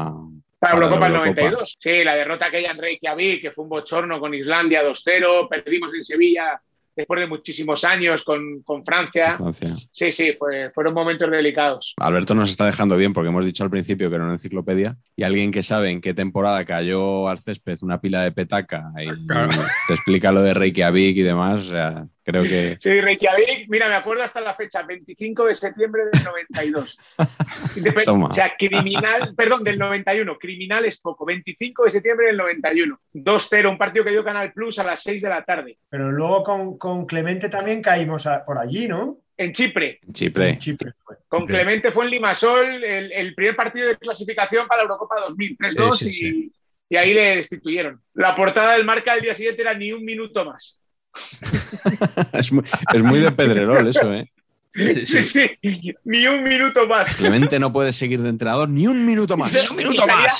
Para 0.58 0.74
Para 0.74 0.74
Eurocopa 0.76 1.06
el 1.08 1.12
Eurocopa. 1.14 1.40
92. 1.42 1.76
Sí, 1.78 2.04
la 2.04 2.14
derrota 2.14 2.46
aquella 2.46 2.70
en 2.70 2.78
Reykjavik, 2.78 3.40
que 3.42 3.50
fue 3.50 3.64
un 3.64 3.70
bochorno 3.70 4.18
con 4.20 4.32
Islandia 4.32 4.82
2-0, 4.84 5.48
perdimos 5.48 5.92
en 5.94 6.04
Sevilla 6.04 6.60
después 6.94 7.20
de 7.20 7.26
muchísimos 7.26 7.84
años 7.84 8.22
con, 8.22 8.62
con 8.62 8.84
Francia. 8.84 9.34
Francia. 9.34 9.70
Sí, 9.92 10.12
sí, 10.12 10.34
fue- 10.38 10.70
fueron 10.74 10.92
momentos 10.92 11.28
delicados. 11.30 11.94
Alberto 11.96 12.34
nos 12.34 12.50
está 12.50 12.66
dejando 12.66 12.98
bien 12.98 13.14
porque 13.14 13.30
hemos 13.30 13.46
dicho 13.46 13.64
al 13.64 13.70
principio 13.70 14.08
que 14.10 14.16
era 14.16 14.24
una 14.24 14.34
enciclopedia 14.34 14.96
y 15.16 15.22
alguien 15.24 15.50
que 15.50 15.62
sabe 15.62 15.90
en 15.90 16.02
qué 16.02 16.12
temporada 16.12 16.64
cayó 16.66 17.28
al 17.28 17.38
césped 17.38 17.78
una 17.80 17.98
pila 18.00 18.22
de 18.22 18.30
petaca 18.32 18.92
y 19.00 19.26
Claro. 19.26 19.48
te 19.88 19.94
explica 19.94 20.30
lo 20.32 20.42
de 20.42 20.52
Reykjavik 20.52 21.16
y 21.16 21.22
demás, 21.22 21.60
o 21.60 21.70
sea, 21.70 22.06
creo 22.24 22.42
que 22.42 22.78
Sí, 22.80 23.00
Reykjavik, 23.00 23.68
mira, 23.68 23.88
me 23.88 23.94
acuerdo 23.94 24.22
hasta 24.22 24.40
la 24.40 24.54
fecha, 24.54 24.82
25 24.82 25.46
de 25.46 25.54
septiembre 25.54 26.02
del 26.12 26.22
92. 26.24 26.98
Dep- 27.76 28.04
Toma. 28.04 28.26
O 28.26 28.32
sea, 28.32 28.52
criminal, 28.58 29.34
perdón, 29.36 29.64
del 29.64 29.78
91, 29.78 30.38
criminal 30.38 30.84
es 30.84 30.98
poco, 30.98 31.24
25 31.24 31.84
de 31.84 31.90
septiembre 31.90 32.26
del 32.28 32.36
91. 32.36 32.98
2-0, 33.14 33.70
un 33.70 33.78
partido 33.78 34.04
que 34.04 34.10
dio 34.10 34.24
Canal 34.24 34.52
Plus 34.52 34.78
a 34.78 34.84
las 34.84 35.02
6 35.02 35.22
de 35.22 35.28
la 35.28 35.44
tarde. 35.44 35.78
Pero 35.88 36.10
luego 36.12 36.42
con, 36.42 36.78
con 36.78 37.06
Clemente 37.06 37.48
también 37.48 37.82
caímos 37.82 38.26
a- 38.26 38.44
por 38.44 38.58
allí, 38.58 38.88
¿no? 38.88 39.18
En 39.36 39.52
Chipre, 39.52 39.98
en 40.06 40.12
Chipre. 40.12 40.50
En 40.50 40.58
Chipre 40.58 40.92
con. 41.26 41.46
Clemente 41.46 41.90
fue 41.90 42.04
en 42.04 42.10
Limasol 42.10 42.84
el, 42.84 43.10
el 43.10 43.34
primer 43.34 43.56
partido 43.56 43.88
de 43.88 43.96
clasificación 43.96 44.68
para 44.68 44.82
la 44.82 44.82
Eurocopa 44.84 45.18
2000, 45.20 45.56
3-2 45.56 45.94
Sí, 45.96 46.04
sí, 46.04 46.10
y, 46.10 46.12
sí. 46.12 46.52
y 46.90 46.96
ahí 46.96 47.14
le 47.14 47.36
destituyeron. 47.36 48.00
La 48.14 48.34
portada 48.36 48.74
del 48.76 48.84
marca 48.84 49.14
al 49.14 49.22
día 49.22 49.34
siguiente 49.34 49.62
era 49.62 49.74
ni 49.74 49.90
un 49.90 50.04
minuto 50.04 50.44
más. 50.44 50.78
es, 52.32 52.52
muy, 52.52 52.64
es 52.94 53.02
muy 53.02 53.20
de 53.20 53.32
Pedrerol 53.32 53.86
eso, 53.86 54.12
¿eh? 54.12 54.30
Sí, 54.74 55.04
Sí, 55.04 55.22
sí. 55.22 55.58
sí, 55.60 55.94
ni 56.04 56.26
un 56.26 56.44
minuto 56.44 56.86
más. 56.86 57.14
Clemente 57.16 57.58
no 57.58 57.70
puede 57.70 57.92
seguir 57.92 58.22
de 58.22 58.30
entrenador 58.30 58.70
ni 58.70 58.86
un 58.86 59.04
minuto 59.04 59.36
más. 59.36 59.52
Y 59.54 59.98
salía 59.98 60.30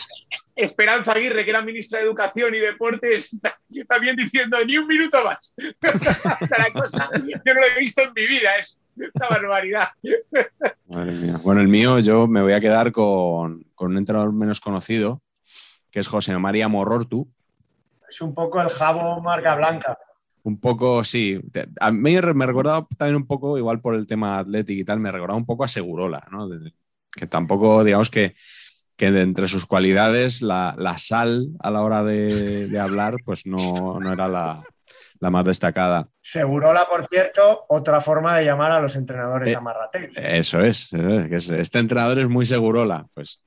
Esperanza 0.54 1.12
Aguirre, 1.12 1.44
que 1.44 1.50
era 1.50 1.62
ministra 1.62 1.98
de 1.98 2.06
Educación 2.06 2.54
y 2.54 2.58
Deportes, 2.58 3.30
también 3.88 4.16
diciendo 4.16 4.58
ni 4.64 4.76
un 4.76 4.86
minuto 4.86 5.18
más. 5.24 5.54
La 5.80 6.72
cosa, 6.72 7.10
yo 7.14 7.54
no 7.54 7.60
lo 7.60 7.66
he 7.66 7.80
visto 7.80 8.02
en 8.02 8.12
mi 8.14 8.26
vida, 8.26 8.56
es 8.58 8.78
una 9.14 9.28
barbaridad. 9.28 9.88
Madre 10.88 11.12
mía. 11.12 11.40
Bueno, 11.42 11.60
el 11.60 11.68
mío, 11.68 11.98
yo 12.00 12.26
me 12.26 12.42
voy 12.42 12.52
a 12.52 12.60
quedar 12.60 12.92
con, 12.92 13.64
con 13.74 13.92
un 13.92 13.98
entrenador 13.98 14.32
menos 14.32 14.60
conocido, 14.60 15.22
que 15.90 16.00
es 16.00 16.08
José 16.08 16.36
María 16.38 16.68
Morortu. 16.68 17.28
Es 18.08 18.20
un 18.20 18.34
poco 18.34 18.60
el 18.60 18.68
jabo 18.68 19.20
marca 19.22 19.54
blanca. 19.54 19.98
Un 20.44 20.60
poco, 20.60 21.04
sí. 21.04 21.40
A 21.80 21.90
mí 21.92 22.16
me 22.34 22.46
recordaba 22.46 22.86
también 22.98 23.16
un 23.16 23.26
poco, 23.26 23.56
igual 23.58 23.80
por 23.80 23.94
el 23.94 24.06
tema 24.06 24.38
atlético 24.38 24.80
y 24.80 24.84
tal, 24.84 24.98
me 25.00 25.12
recordaba 25.12 25.38
un 25.38 25.46
poco 25.46 25.64
a 25.64 25.68
Segurola, 25.68 26.26
¿no? 26.30 26.48
De- 26.48 26.72
que 27.14 27.26
tampoco, 27.26 27.84
digamos 27.84 28.10
que 28.10 28.34
que 28.96 29.10
de 29.10 29.22
entre 29.22 29.48
sus 29.48 29.66
cualidades 29.66 30.42
la, 30.42 30.74
la 30.78 30.98
sal 30.98 31.48
a 31.60 31.70
la 31.70 31.82
hora 31.82 32.04
de, 32.04 32.68
de 32.68 32.78
hablar 32.78 33.16
pues 33.24 33.46
no, 33.46 33.98
no 33.98 34.12
era 34.12 34.28
la, 34.28 34.62
la, 35.18 35.30
más 35.30 35.44
destacada. 35.44 36.08
Segurola, 36.20 36.86
por 36.88 37.06
cierto, 37.08 37.64
otra 37.68 38.00
forma 38.00 38.36
de 38.38 38.44
llamar 38.44 38.70
a 38.70 38.80
los 38.80 38.94
entrenadores 38.94 39.52
Eh, 39.52 39.56
amarrategui. 39.56 40.12
Eso 40.16 40.60
es, 40.60 40.88
eh, 40.92 41.26
que 41.28 41.36
es- 41.36 41.50
este 41.50 41.78
entrenador 41.78 42.18
es 42.18 42.28
muy 42.28 42.46
segurola, 42.46 43.06
pues, 43.14 43.42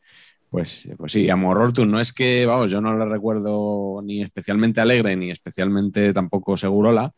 pues, 0.55 0.87
pues 0.95 1.11
sí, 1.11 1.29
a 1.29 1.35
Morortu 1.35 1.85
no 1.85 1.99
es 1.99 2.13
que, 2.13 2.45
vamos, 2.45 2.71
yo 2.71 2.79
no 2.79 2.97
le 2.97 3.03
recuerdo 3.03 4.01
ni 4.01 4.21
especialmente 4.21 4.79
alegre 4.79 5.17
ni 5.17 5.29
especialmente 5.29 6.13
tampoco 6.13 6.55
segurola, 6.55 7.11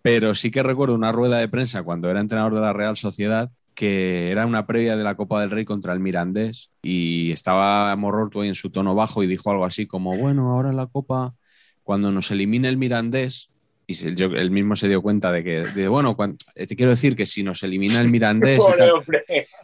pero 0.00 0.34
sí 0.34 0.50
que 0.50 0.62
recuerdo 0.62 0.94
una 0.94 1.12
rueda 1.12 1.36
de 1.36 1.48
prensa 1.48 1.82
cuando 1.82 2.08
era 2.08 2.20
entrenador 2.20 2.54
de 2.54 2.62
la 2.62 2.72
Real 2.72 2.96
Sociedad 2.96 3.50
que 3.74 4.30
era 4.30 4.46
una 4.46 4.66
previa 4.66 4.96
de 4.96 5.04
la 5.04 5.16
Copa 5.16 5.42
del 5.42 5.50
Rey 5.50 5.66
contra 5.66 5.92
el 5.92 6.00
Mirandés 6.00 6.70
y 6.82 7.30
estaba 7.32 7.94
Morortu 7.94 8.42
en 8.42 8.54
su 8.54 8.70
tono 8.70 8.94
bajo 8.94 9.22
y 9.22 9.26
dijo 9.26 9.50
algo 9.50 9.66
así 9.66 9.86
como, 9.86 10.16
bueno, 10.16 10.50
ahora 10.50 10.72
la 10.72 10.86
Copa, 10.86 11.34
cuando 11.82 12.10
nos 12.10 12.30
elimine 12.30 12.70
el 12.70 12.78
Mirandés, 12.78 13.50
y 13.86 14.06
él 14.06 14.50
mismo 14.50 14.76
se 14.76 14.88
dio 14.88 15.02
cuenta 15.02 15.30
de 15.32 15.42
que, 15.44 15.50
de, 15.74 15.88
bueno, 15.88 16.16
eh, 16.54 16.66
te 16.66 16.76
quiero 16.76 16.90
decir 16.90 17.14
que 17.16 17.26
si 17.26 17.42
nos 17.42 17.62
elimina 17.62 18.00
el 18.00 18.08
Mirandés... 18.08 18.62
y 18.62 18.76
tal, 18.78 18.90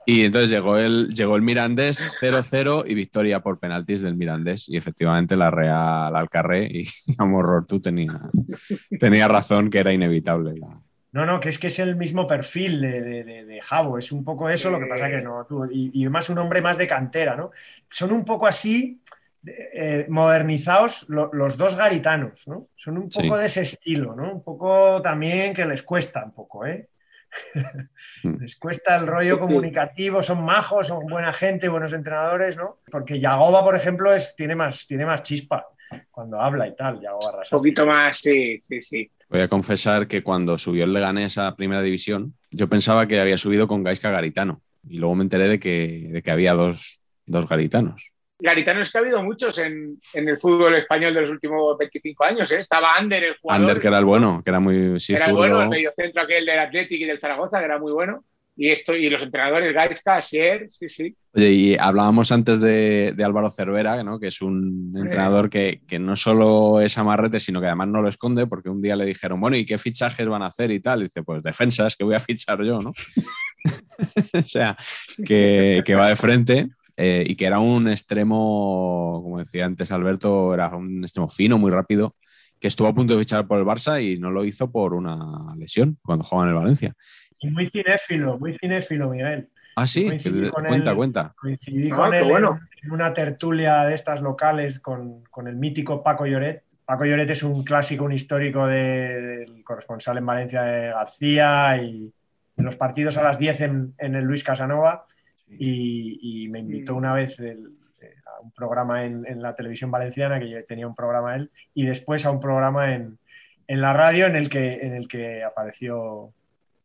entonces 0.06 0.50
llegó 0.50 0.76
el, 0.76 1.14
llegó 1.14 1.36
el 1.36 1.42
Mirandés 1.42 2.04
0-0 2.20 2.84
y 2.86 2.94
victoria 2.94 3.40
por 3.40 3.58
penaltis 3.58 4.02
del 4.02 4.16
Mirandés. 4.16 4.68
Y 4.68 4.76
efectivamente 4.76 5.36
la 5.36 5.50
Real 5.50 6.14
Alcarré 6.14 6.64
y 6.66 6.84
Amorortu 7.18 7.80
tenía, 7.80 8.18
tenía 8.98 9.28
razón 9.28 9.70
que 9.70 9.78
era 9.78 9.92
inevitable. 9.92 10.58
la- 10.58 10.78
No, 11.12 11.24
no, 11.24 11.40
que 11.40 11.48
es 11.48 11.58
que 11.58 11.68
es 11.68 11.78
el 11.78 11.96
mismo 11.96 12.26
perfil 12.26 12.80
de, 12.80 13.00
de, 13.00 13.24
de- 13.24 13.44
de 13.46 13.60
Javo, 13.62 13.98
es 13.98 14.12
un 14.12 14.24
poco 14.24 14.48
eso, 14.50 14.70
lo 14.70 14.78
que 14.78 14.86
pasa 14.86 15.08
que 15.08 15.20
no, 15.22 15.46
tú- 15.48 15.64
y, 15.70 15.90
y 16.02 16.08
más 16.08 16.28
un 16.28 16.38
hombre 16.38 16.60
más 16.60 16.76
de 16.76 16.86
cantera, 16.86 17.34
¿no? 17.36 17.50
Son 17.88 18.12
un 18.12 18.24
poco 18.24 18.46
así 18.46 19.00
eh, 19.72 20.06
modernizados 20.08 21.06
lo- 21.08 21.30
los 21.32 21.56
dos 21.56 21.76
garitanos, 21.76 22.46
¿no? 22.46 22.68
Son 22.76 22.98
un 22.98 23.08
poco 23.08 23.34
Sí. 23.36 23.40
de 23.40 23.46
ese 23.46 23.62
estilo, 23.62 24.14
¿no? 24.16 24.32
Un 24.32 24.42
poco 24.44 25.00
también 25.02 25.54
que 25.54 25.64
les 25.66 25.82
cuesta 25.82 26.24
un 26.24 26.32
poco, 26.34 26.66
¿eh? 26.66 26.88
Mm. 28.24 28.36
les 28.40 28.56
cuesta 28.58 28.96
el 28.96 29.06
rollo 29.06 29.38
comunicativo, 29.38 30.22
son 30.22 30.42
majos, 30.44 30.86
son 30.88 31.06
buena 31.06 31.32
gente, 31.32 31.68
buenos 31.68 31.92
entrenadores, 31.92 32.56
¿no? 32.56 32.78
Porque 32.90 33.20
Yagoba, 33.20 33.62
por 33.62 33.76
ejemplo, 33.76 34.12
es, 34.14 34.34
tiene, 34.36 34.54
más, 34.54 34.86
tiene 34.86 35.04
más 35.06 35.22
chispa 35.22 35.66
cuando 36.10 36.40
habla 36.40 36.66
y 36.68 36.74
tal, 36.76 37.00
Yagoba 37.00 37.38
Un 37.38 37.42
poquito 37.50 37.86
más, 37.86 38.18
sí, 38.18 38.58
sí, 38.60 38.80
sí. 38.82 39.10
Voy 39.30 39.40
a 39.40 39.48
confesar 39.48 40.06
que 40.08 40.22
cuando 40.22 40.58
subió 40.58 40.84
el 40.84 40.92
Leganés 40.92 41.36
a 41.38 41.54
Primera 41.54 41.82
División, 41.82 42.34
yo 42.50 42.66
pensaba 42.68 43.06
que 43.06 43.20
había 43.20 43.36
subido 43.36 43.68
con 43.68 43.82
Gaisca 43.82 44.10
Garitano. 44.10 44.62
Y 44.88 44.98
luego 44.98 45.14
me 45.16 45.22
enteré 45.24 45.48
de 45.48 45.60
que, 45.60 46.08
de 46.10 46.22
que 46.22 46.30
había 46.30 46.54
dos, 46.54 47.02
dos 47.26 47.46
garitanos. 47.46 48.12
Garitanos 48.40 48.90
que 48.90 48.98
ha 48.98 49.00
habido 49.00 49.22
muchos 49.22 49.58
en, 49.58 49.98
en 50.14 50.28
el 50.28 50.38
fútbol 50.38 50.74
español 50.76 51.12
de 51.12 51.22
los 51.22 51.30
últimos 51.30 51.76
25 51.76 52.24
años. 52.24 52.50
¿eh? 52.52 52.60
Estaba 52.60 52.94
Ander, 52.94 53.24
el 53.24 53.36
jugador. 53.36 53.62
Ander, 53.62 53.80
que 53.80 53.88
era 53.88 53.98
el 53.98 54.04
bueno, 54.04 54.40
que 54.44 54.50
era 54.50 54.60
muy 54.60 55.00
sí, 55.00 55.14
era 55.14 55.26
el 55.26 55.32
bueno, 55.32 55.62
el 55.62 55.68
mediocentro 55.68 56.22
aquel 56.22 56.46
del 56.46 56.58
Athletic 56.58 57.00
y 57.00 57.04
del 57.04 57.18
Zaragoza, 57.18 57.58
que 57.58 57.64
era 57.64 57.78
muy 57.78 57.92
bueno. 57.92 58.22
Y 58.60 58.70
esto, 58.70 58.92
y 58.92 59.08
los 59.08 59.22
entrenadores, 59.22 59.72
Gaisca, 59.72 60.16
Asier, 60.16 60.68
sí, 60.68 60.88
sí. 60.88 61.16
Oye, 61.32 61.50
y 61.52 61.76
hablábamos 61.76 62.32
antes 62.32 62.60
de, 62.60 63.12
de 63.16 63.24
Álvaro 63.24 63.50
Cervera, 63.50 64.02
¿no? 64.02 64.18
que 64.18 64.26
es 64.26 64.42
un 64.42 64.92
entrenador 64.96 65.48
que, 65.48 65.82
que 65.86 66.00
no 66.00 66.16
solo 66.16 66.80
es 66.80 66.98
amarrete, 66.98 67.38
sino 67.38 67.60
que 67.60 67.68
además 67.68 67.86
no 67.86 68.02
lo 68.02 68.08
esconde, 68.08 68.48
porque 68.48 68.68
un 68.68 68.82
día 68.82 68.96
le 68.96 69.04
dijeron, 69.04 69.40
bueno, 69.40 69.56
¿y 69.56 69.64
qué 69.64 69.78
fichajes 69.78 70.28
van 70.28 70.42
a 70.42 70.46
hacer 70.46 70.72
y 70.72 70.80
tal? 70.80 71.00
Y 71.00 71.02
dice, 71.04 71.22
pues 71.22 71.40
defensas, 71.40 71.94
que 71.94 72.02
voy 72.02 72.16
a 72.16 72.20
fichar 72.20 72.60
yo, 72.64 72.80
¿no? 72.80 72.92
o 74.34 74.48
sea, 74.48 74.76
que, 75.24 75.82
que 75.84 75.94
va 75.94 76.08
de 76.08 76.16
frente 76.16 76.68
eh, 77.00 77.24
y 77.26 77.36
que 77.36 77.46
era 77.46 77.60
un 77.60 77.86
extremo, 77.88 79.20
como 79.22 79.38
decía 79.38 79.64
antes 79.66 79.92
Alberto, 79.92 80.52
era 80.54 80.68
un 80.74 81.02
extremo 81.04 81.28
fino, 81.28 81.56
muy 81.58 81.70
rápido, 81.70 82.16
que 82.60 82.68
estuvo 82.68 82.88
a 82.88 82.94
punto 82.94 83.14
de 83.14 83.20
fichar 83.20 83.46
por 83.46 83.58
el 83.58 83.64
Barça 83.64 84.02
y 84.02 84.18
no 84.18 84.30
lo 84.30 84.44
hizo 84.44 84.70
por 84.70 84.94
una 84.94 85.54
lesión 85.56 85.96
cuando 86.04 86.24
jugaba 86.24 86.48
en 86.48 86.54
el 86.54 86.60
Valencia. 86.60 86.94
Y 87.38 87.50
muy 87.50 87.66
cinéfilo, 87.70 88.38
muy 88.38 88.54
cinéfilo, 88.58 89.08
Miguel. 89.10 89.48
Ah, 89.76 89.86
sí, 89.86 90.06
Coincidí 90.06 90.40
que- 90.42 90.50
con 90.50 90.64
cuenta, 90.64 90.90
él. 90.90 90.96
cuenta. 90.96 91.34
Coincidí 91.40 91.90
Ah, 91.92 91.94
con 91.96 92.14
él 92.14 92.22
en- 92.24 92.28
bueno. 92.28 92.58
en, 92.82 92.90
una 92.90 93.12
tertulia 93.14 93.84
de 93.84 93.94
estas 93.94 94.20
locales 94.20 94.80
con, 94.80 95.22
con 95.30 95.46
el 95.46 95.54
mítico 95.54 96.02
Paco 96.02 96.26
Lloret. 96.26 96.64
Paco 96.84 97.04
Lloret 97.04 97.30
es 97.30 97.44
un 97.44 97.62
clásico, 97.62 98.04
un 98.04 98.12
histórico 98.12 98.66
de- 98.66 99.20
del 99.20 99.62
corresponsal 99.62 100.18
en 100.18 100.26
Valencia 100.26 100.62
de 100.62 100.88
García 100.88 101.80
y 101.80 102.12
de 102.56 102.64
los 102.64 102.76
partidos 102.76 103.16
a 103.18 103.22
las 103.22 103.38
10 103.38 103.60
en, 103.60 103.94
en 103.98 104.16
el 104.16 104.24
Luis 104.24 104.42
Casanova. 104.42 105.06
Y, 105.50 106.44
y 106.44 106.48
me 106.48 106.58
invitó 106.58 106.94
una 106.94 107.14
vez 107.14 107.40
eh, 107.40 107.56
a 108.26 108.40
un 108.40 108.52
programa 108.52 109.04
en, 109.04 109.26
en 109.26 109.40
la 109.40 109.54
televisión 109.54 109.90
valenciana, 109.90 110.38
que 110.38 110.50
yo 110.50 110.64
tenía 110.66 110.86
un 110.86 110.94
programa 110.94 111.36
él, 111.36 111.50
y 111.74 111.86
después 111.86 112.26
a 112.26 112.30
un 112.30 112.40
programa 112.40 112.94
en, 112.94 113.18
en 113.66 113.80
la 113.80 113.92
radio 113.92 114.26
en 114.26 114.36
el 114.36 114.48
que, 114.48 114.74
en 114.74 114.94
el 114.94 115.08
que 115.08 115.42
apareció 115.42 116.32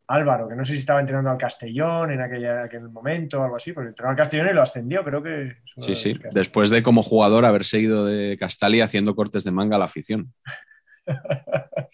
Álvaro, 0.07 0.49
que 0.49 0.55
no 0.55 0.65
sé 0.65 0.73
si 0.73 0.79
estaba 0.79 0.99
entrenando 0.99 1.31
al 1.31 1.37
Castellón 1.37 2.11
en 2.11 2.21
aquella, 2.21 2.63
aquel 2.63 2.89
momento 2.89 3.39
o 3.39 3.43
algo 3.43 3.55
así, 3.55 3.71
porque 3.71 3.89
entrenó 3.89 4.11
al 4.11 4.17
Castellón 4.17 4.49
y 4.49 4.53
lo 4.53 4.61
ascendió, 4.61 5.03
creo 5.03 5.23
que... 5.23 5.55
Sí, 5.77 5.95
sí. 5.95 6.13
Después 6.33 6.69
de 6.69 6.83
como 6.83 7.01
jugador 7.01 7.45
haberse 7.45 7.79
ido 7.79 8.05
de 8.05 8.37
Castali 8.37 8.81
haciendo 8.81 9.15
cortes 9.15 9.43
de 9.43 9.51
manga 9.51 9.77
a 9.77 9.79
la 9.79 9.85
afición. 9.85 10.33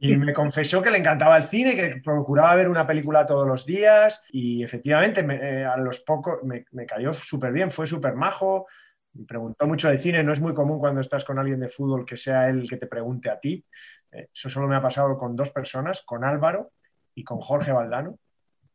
Y 0.00 0.16
me 0.16 0.32
confesó 0.32 0.82
que 0.82 0.90
le 0.90 0.98
encantaba 0.98 1.36
el 1.36 1.42
cine, 1.42 1.76
que 1.76 2.00
procuraba 2.02 2.54
ver 2.54 2.68
una 2.68 2.86
película 2.86 3.26
todos 3.26 3.46
los 3.46 3.66
días 3.66 4.22
y 4.30 4.62
efectivamente 4.62 5.22
me- 5.22 5.36
eh, 5.36 5.64
a 5.64 5.76
los 5.76 6.00
pocos 6.00 6.42
me, 6.44 6.64
me 6.72 6.86
cayó 6.86 7.12
súper 7.12 7.52
bien, 7.52 7.70
fue 7.70 7.86
súper 7.86 8.14
majo, 8.14 8.66
me 9.14 9.24
preguntó 9.26 9.66
mucho 9.66 9.88
de 9.90 9.98
cine, 9.98 10.22
no 10.22 10.32
es 10.32 10.40
muy 10.40 10.54
común 10.54 10.78
cuando 10.78 11.00
estás 11.00 11.24
con 11.24 11.38
alguien 11.38 11.60
de 11.60 11.68
fútbol 11.68 12.04
que 12.06 12.16
sea 12.16 12.48
él 12.48 12.60
el 12.60 12.68
que 12.70 12.76
te 12.76 12.86
pregunte 12.86 13.28
a 13.30 13.38
ti. 13.40 13.64
Eh, 14.12 14.28
eso 14.32 14.48
solo 14.48 14.68
me 14.68 14.76
ha 14.76 14.82
pasado 14.82 15.18
con 15.18 15.36
dos 15.36 15.50
personas, 15.50 16.02
con 16.02 16.24
Álvaro 16.24 16.70
y 17.14 17.24
con 17.24 17.38
Jorge 17.40 17.72
Valdano. 17.72 18.18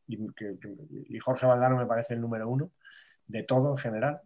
Y, 0.07 0.17
que- 0.33 0.57
que- 0.61 0.75
y 1.09 1.17
Jorge 1.19 1.45
Valdano 1.47 1.77
me 1.77 1.85
parece 1.87 2.13
el 2.13 2.21
número 2.21 2.47
uno 2.49 2.69
de 3.27 3.43
todo 3.43 3.71
en 3.71 3.77
general, 3.77 4.19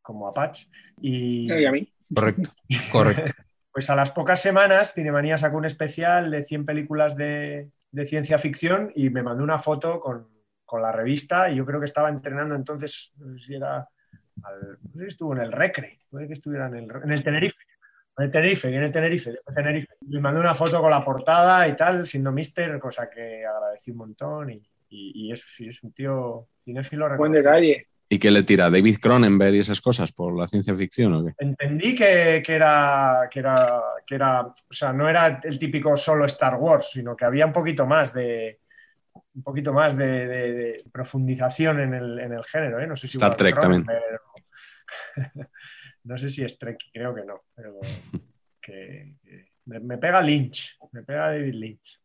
como 0.00 0.26
Apache. 0.28 0.68
Y, 1.00 1.52
Y 1.52 1.64
a 1.66 1.72
mí. 1.72 1.92
Correcto, 2.14 2.50
correcto. 2.90 3.32
pues 3.72 3.90
a 3.90 3.96
las 3.96 4.10
pocas 4.10 4.40
semanas, 4.40 4.94
Cinemanía 4.94 5.38
sacó 5.38 5.56
un 5.56 5.64
especial 5.64 6.30
de 6.30 6.42
100 6.44 6.64
películas 6.66 7.16
de, 7.16 7.70
de 7.90 8.06
ciencia 8.06 8.38
ficción 8.38 8.92
y 8.94 9.10
me 9.10 9.22
mandó 9.22 9.44
una 9.44 9.58
foto 9.58 10.00
con, 10.00 10.28
con 10.64 10.82
la 10.82 10.92
revista 10.92 11.50
y 11.50 11.56
yo 11.56 11.66
creo 11.66 11.78
que 11.80 11.86
estaba 11.86 12.08
entrenando 12.08 12.54
entonces, 12.54 13.12
no 13.18 13.38
sé 13.38 13.44
si 13.46 13.54
era, 13.54 13.88
al- 14.42 14.78
no 14.82 14.92
sé 14.94 15.00
si 15.00 15.06
estuvo 15.06 15.32
en 15.34 15.42
el 15.42 15.52
Recre, 15.52 16.00
puede 16.10 16.26
que 16.26 16.32
estuviera 16.34 16.66
en 16.66 16.74
el, 16.76 16.90
en 17.04 17.12
el 17.12 17.22
Tenerife. 17.22 17.56
En 18.16 18.24
el 18.24 18.30
Tenerife, 18.32 18.68
en 18.68 18.82
el 18.82 18.90
Tenerife, 18.90 19.30
de 19.30 19.38
Tenerife. 19.54 19.94
Me 20.08 20.18
mandó 20.20 20.40
una 20.40 20.54
foto 20.54 20.80
con 20.80 20.90
la 20.90 21.04
portada 21.04 21.68
y 21.68 21.76
tal, 21.76 22.04
siendo 22.04 22.32
mister, 22.32 22.76
cosa 22.80 23.08
que 23.08 23.46
agradecí 23.46 23.92
un 23.92 23.98
montón. 23.98 24.50
Y, 24.50 24.56
y, 24.88 25.26
y 25.28 25.32
es, 25.32 25.42
sí, 25.42 25.68
es 25.68 25.80
un 25.84 25.92
tío 25.92 26.48
cinéfilo 26.64 27.16
Buen 27.16 27.30
detalle. 27.30 27.86
¿Y 28.10 28.18
qué 28.18 28.30
le 28.30 28.42
tira? 28.42 28.70
¿David 28.70 28.98
Cronenberg 29.00 29.54
y 29.54 29.58
esas 29.58 29.80
cosas 29.82 30.12
por 30.12 30.34
la 30.38 30.48
ciencia 30.48 30.74
ficción 30.74 31.12
o 31.12 31.24
qué? 31.26 31.34
Entendí 31.38 31.94
que, 31.94 32.42
que 32.44 32.54
era, 32.54 33.28
que, 33.30 33.40
era, 33.40 33.82
que 34.06 34.14
era, 34.14 34.40
o 34.46 34.54
sea, 34.70 34.92
no 34.94 35.08
era 35.08 35.40
el 35.44 35.58
típico 35.58 35.94
solo 35.96 36.24
Star 36.24 36.54
Wars, 36.56 36.88
sino 36.92 37.14
que 37.14 37.26
había 37.26 37.44
un 37.44 37.52
poquito 37.52 37.84
más 37.86 38.14
de, 38.14 38.60
un 39.34 39.42
poquito 39.42 39.74
más 39.74 39.94
de, 39.96 40.26
de- 40.26 40.52
de 40.54 40.84
profundización 40.90 41.80
en 41.80 41.92
el, 41.94 42.18
en 42.18 42.32
el 42.32 42.44
género, 42.44 42.80
¿eh? 42.80 42.86
No 42.86 42.96
sé 42.96 43.08
si 43.08 43.18
Star 43.18 43.36
Trek 43.36 43.60
también. 43.60 43.84
No 46.04 46.16
sé 46.16 46.30
si 46.30 46.42
es 46.42 46.58
Trek, 46.58 46.78
creo 46.92 47.14
que 47.14 47.22
no, 47.24 47.42
pero 47.54 47.78
que, 48.62 49.16
que 49.22 49.50
me, 49.66 49.78
me 49.80 49.98
pega 49.98 50.22
Lynch, 50.22 50.78
me 50.92 51.02
pega 51.02 51.26
David 51.32 51.52
Lynch. 51.54 52.00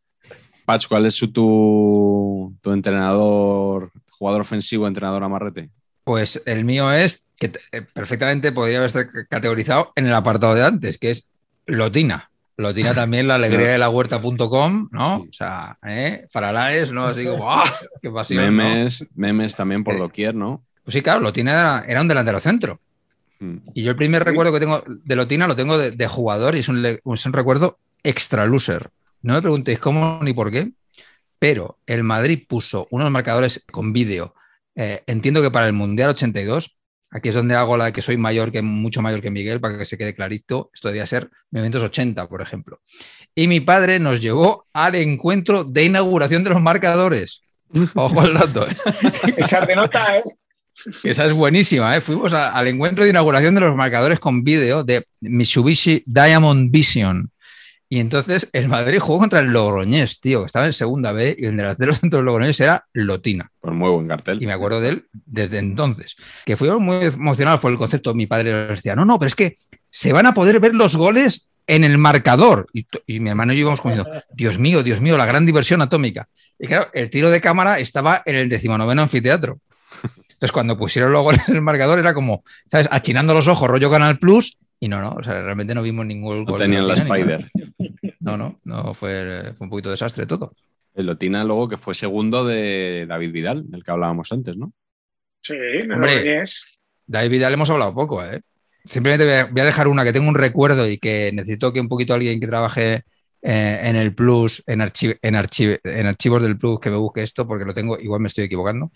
Patch, 0.66 0.88
¿cuál 0.90 1.06
es 1.06 1.14
su, 1.16 1.32
tu, 1.32 2.54
tu 2.62 2.72
entrenador, 2.74 3.92
jugador 4.12 4.42
ofensivo, 4.42 4.88
entrenador 4.88 5.24
amarrete? 5.24 5.70
Pues 6.04 6.42
el 6.46 6.66
mío 6.66 6.92
es 6.92 7.26
que 7.38 7.52
eh, 7.72 7.82
perfectamente 7.82 8.52
podría 8.52 8.80
haberse 8.80 9.08
categorizado 9.30 9.92
en 9.96 10.08
el 10.08 10.14
apartado 10.14 10.56
de 10.56 10.64
antes, 10.64 10.98
que 10.98 11.12
es 11.12 11.28
Lotina. 11.66 12.30
Lotina 12.58 12.94
también, 12.96 13.28
la 13.28 13.36
alegría 13.36 13.70
de 13.70 13.78
la 13.78 13.90
huerta.com, 13.90 14.90
¿no? 14.92 15.18
Sí. 15.18 15.30
O 15.30 15.34
sea, 15.34 15.78
¿eh? 15.86 16.28
Faralaes, 16.30 16.92
¿no? 16.92 17.06
Así 17.06 17.26
como, 17.26 17.52
¡ah! 17.52 17.64
¡Qué 18.02 18.10
pasión! 18.10 18.46
¿no? 18.46 18.52
memes, 18.52 19.06
memes 19.16 19.56
también 19.56 19.84
por 19.84 19.96
Eh, 19.96 20.00
doquier, 20.00 20.36
¿no? 20.36 20.64
Pues 20.84 20.94
sí, 20.94 21.02
claro, 21.02 21.22
Lotina 21.22 21.84
era, 21.88 22.02
un 22.02 22.08
delantero 22.08 22.40
centro. 22.40 22.80
Mm. 23.40 23.58
Y 23.74 23.84
yo 23.84 23.92
el 23.92 23.98
primer 23.98 24.24
recuerdo 24.24 24.52
que 24.52 24.60
tengo 24.60 24.84
de 24.86 25.16
Lotina 25.16 25.48
lo 25.48 25.56
tengo 25.56 25.78
de, 25.78 25.92
de 25.92 26.08
jugador 26.08 26.56
y 26.56 26.60
es 26.60 26.68
un, 26.68 26.86
es 26.86 27.26
un 27.26 27.34
recuerdo 27.34 27.78
extra 28.04 28.46
loser. 28.46 28.90
No 29.22 29.34
me 29.34 29.42
preguntéis 29.42 29.80
cómo 29.80 30.20
ni 30.22 30.34
por 30.34 30.52
qué, 30.52 30.72
pero 31.40 31.78
el 31.88 32.04
Madrid 32.04 32.44
puso 32.48 32.88
unos 32.92 33.10
marcadores 33.10 33.64
con 33.72 33.94
vídeo. 33.94 34.36
Eh, 34.76 35.04
entiendo 35.08 35.42
que 35.42 35.52
para 35.52 35.68
el 35.68 35.74
Mundial 35.74 36.10
82, 36.12 36.78
aquí 37.12 37.30
es 37.30 37.36
donde 37.36 37.56
hago 37.56 37.78
la 37.78 37.86
de 37.86 37.94
que 37.94 38.02
soy 38.02 38.18
mayor 38.18 38.52
que 38.52 38.62
mucho 38.62 39.02
mayor 39.02 39.22
que 39.22 39.30
Miguel, 39.32 39.60
para 39.62 39.78
que 39.78 39.86
se 39.86 39.98
quede 39.98 40.16
clarito. 40.16 40.70
Esto 40.74 40.88
debía 40.90 41.06
ser 41.06 41.30
1980, 41.52 42.28
por 42.28 42.42
ejemplo. 42.42 42.82
Y 43.36 43.48
mi 43.48 43.60
padre 43.60 44.00
nos 44.00 44.22
llevó 44.22 44.66
al 44.74 44.96
encuentro 44.96 45.64
de 45.64 45.86
inauguración 45.86 46.44
de 46.44 46.50
los 46.52 46.62
marcadores. 46.62 47.42
Ojo 47.96 48.22
al 48.22 48.34
dato. 48.34 48.68
¿eh? 48.68 48.76
Esa 49.38 49.66
te 49.66 49.76
nota, 49.76 50.18
¿eh? 50.18 50.24
Esa 51.04 51.26
es 51.28 51.34
buenísima, 51.34 51.96
¿eh? 51.96 52.02
Fuimos 52.02 52.34
a- 52.34 52.50
al 52.52 52.68
encuentro 52.68 53.04
de 53.04 53.12
inauguración 53.12 53.54
de 53.56 53.62
los 53.62 53.76
marcadores 53.76 54.20
con 54.20 54.44
vídeo 54.44 54.84
de 54.84 55.06
Mitsubishi 55.22 56.04
Diamond 56.06 56.72
Vision. 56.72 57.30
Y 57.94 58.00
entonces 58.00 58.50
el 58.54 58.70
Madrid 58.70 58.98
jugó 58.98 59.20
contra 59.20 59.40
el 59.40 59.50
Logroñés, 59.54 60.20
tío, 60.20 60.40
que 60.40 60.48
estaba 60.48 60.66
en 60.66 60.74
segunda 60.74 61.12
B 61.12 61.36
y 61.38 61.46
el 61.46 61.56
delantero 61.56 61.94
centro 61.94 62.18
del 62.18 62.26
Logroñés 62.26 62.60
era 62.60 62.88
Lotina. 62.92 63.52
Pues 63.60 63.72
muy 63.76 63.88
buen 63.92 64.08
cartel. 64.08 64.42
Y 64.42 64.48
me 64.48 64.54
acuerdo 64.54 64.82
de 64.82 64.90
él 64.90 65.06
desde 65.12 65.60
entonces. 65.60 66.16
Que 66.44 66.58
fuimos 66.58 66.80
muy 66.80 67.06
emocionados 67.06 67.62
por 67.62 67.72
el 67.72 67.78
concepto. 67.78 68.16
Mi 68.16 68.26
padre 68.26 68.52
nos 68.52 68.78
decía, 68.78 68.96
no, 68.96 69.06
no, 69.06 69.20
pero 69.20 69.28
es 69.28 69.36
que 69.36 69.58
se 69.92 70.12
van 70.12 70.26
a 70.26 70.34
poder 70.34 70.60
ver 70.60 70.74
los 70.74 70.96
goles 70.96 71.50
en 71.68 71.84
el 71.84 72.00
marcador. 72.00 72.66
Y, 72.74 73.20
mi 73.20 73.30
hermano 73.30 73.54
y 73.54 73.58
yo 73.58 73.62
íbamos 73.62 73.82
comiendo, 73.82 74.10
Dios 74.34 74.58
mío, 74.58 74.82
Dios 74.82 75.00
mío, 75.00 75.16
la 75.16 75.28
gran 75.28 75.46
diversión 75.46 75.84
atómica. 75.84 76.28
Y 76.58 76.66
claro, 76.66 76.88
el 76.94 77.12
tiro 77.12 77.30
de 77.30 77.42
cámara 77.42 77.78
estaba 77.78 78.24
en 78.26 78.38
el 78.38 78.50
decimonoveno 78.50 79.04
anfiteatro. 79.04 79.60
Entonces, 80.02 80.52
cuando 80.52 80.80
pusieron 80.80 81.12
los 81.12 81.22
goles 81.22 81.48
en 81.48 81.58
el 81.58 81.62
marcador, 81.62 82.00
era 82.00 82.16
como, 82.16 82.44
¿sabes? 82.66 82.88
Achinando 82.90 83.36
los 83.36 83.48
ojos, 83.48 83.70
rollo 83.70 83.92
Canal 83.92 84.18
Plus. 84.18 84.58
Y 84.80 84.90
no, 84.90 85.00
no, 85.00 85.12
o 85.12 85.24
sea, 85.24 85.42
realmente 85.42 85.74
no 85.76 85.82
vimos 85.82 86.08
ningún 86.08 86.40
No 86.40 86.46
gol. 86.46 86.60
de 86.60 86.66
tenían 86.66 86.88
la 86.88 86.96
Lotina 86.96 87.16
ni. 87.16 87.22
Spider. 87.22 87.52
No, 88.38 88.60
no, 88.64 88.84
no, 88.84 88.94
fue, 88.94 89.54
fue 89.58 89.66
un 89.66 89.70
poquito 89.70 89.90
desastre 89.92 90.26
todo. 90.26 90.54
El 90.94 91.08
Lotina 91.08 91.44
luego 91.44 91.68
que 91.68 91.78
fue 91.78 91.94
segundo 91.94 92.46
de 92.46 93.06
David 93.08 93.32
Vidal, 93.32 93.70
del 93.70 93.84
que 93.84 93.92
hablábamos 93.92 94.32
antes, 94.32 94.58
¿no? 94.58 94.72
Sí, 95.42 95.56
no 95.88 95.96
Hombre. 95.96 96.44
David 97.08 97.30
Vidal 97.32 97.54
hemos 97.54 97.70
hablado 97.70 97.94
poco, 97.94 98.24
¿eh? 98.24 98.42
Simplemente 98.86 99.46
voy 99.50 99.62
a, 99.62 99.66
dejar 99.66 99.88
una 99.88 100.04
que 100.04 100.14
tengo 100.14 100.28
un 100.28 100.36
recuerdo 100.36 100.88
y 100.90 100.98
que 100.98 101.32
necesito 101.34 101.72
que 101.74 101.80
un 101.80 101.88
poquito 101.88 102.14
alguien 102.14 102.40
que 102.40 102.48
trabaje 102.48 103.04
eh, 103.42 103.82
en 103.84 103.96
el 103.96 104.14
Plus, 104.14 104.62
en, 104.68 104.82
archi- 104.82 105.18
en, 105.22 105.36
archi- 105.36 105.80
en 105.84 106.06
archivos 106.06 106.44
del 106.44 106.58
Plus, 106.58 106.80
que 106.80 106.90
me 106.90 106.98
busque 106.98 107.24
esto, 107.24 107.48
porque 107.48 107.66
lo 107.66 107.74
tengo, 107.74 107.98
igual 108.00 108.22
me 108.22 108.28
estoy 108.28 108.46
equivocando. 108.46 108.92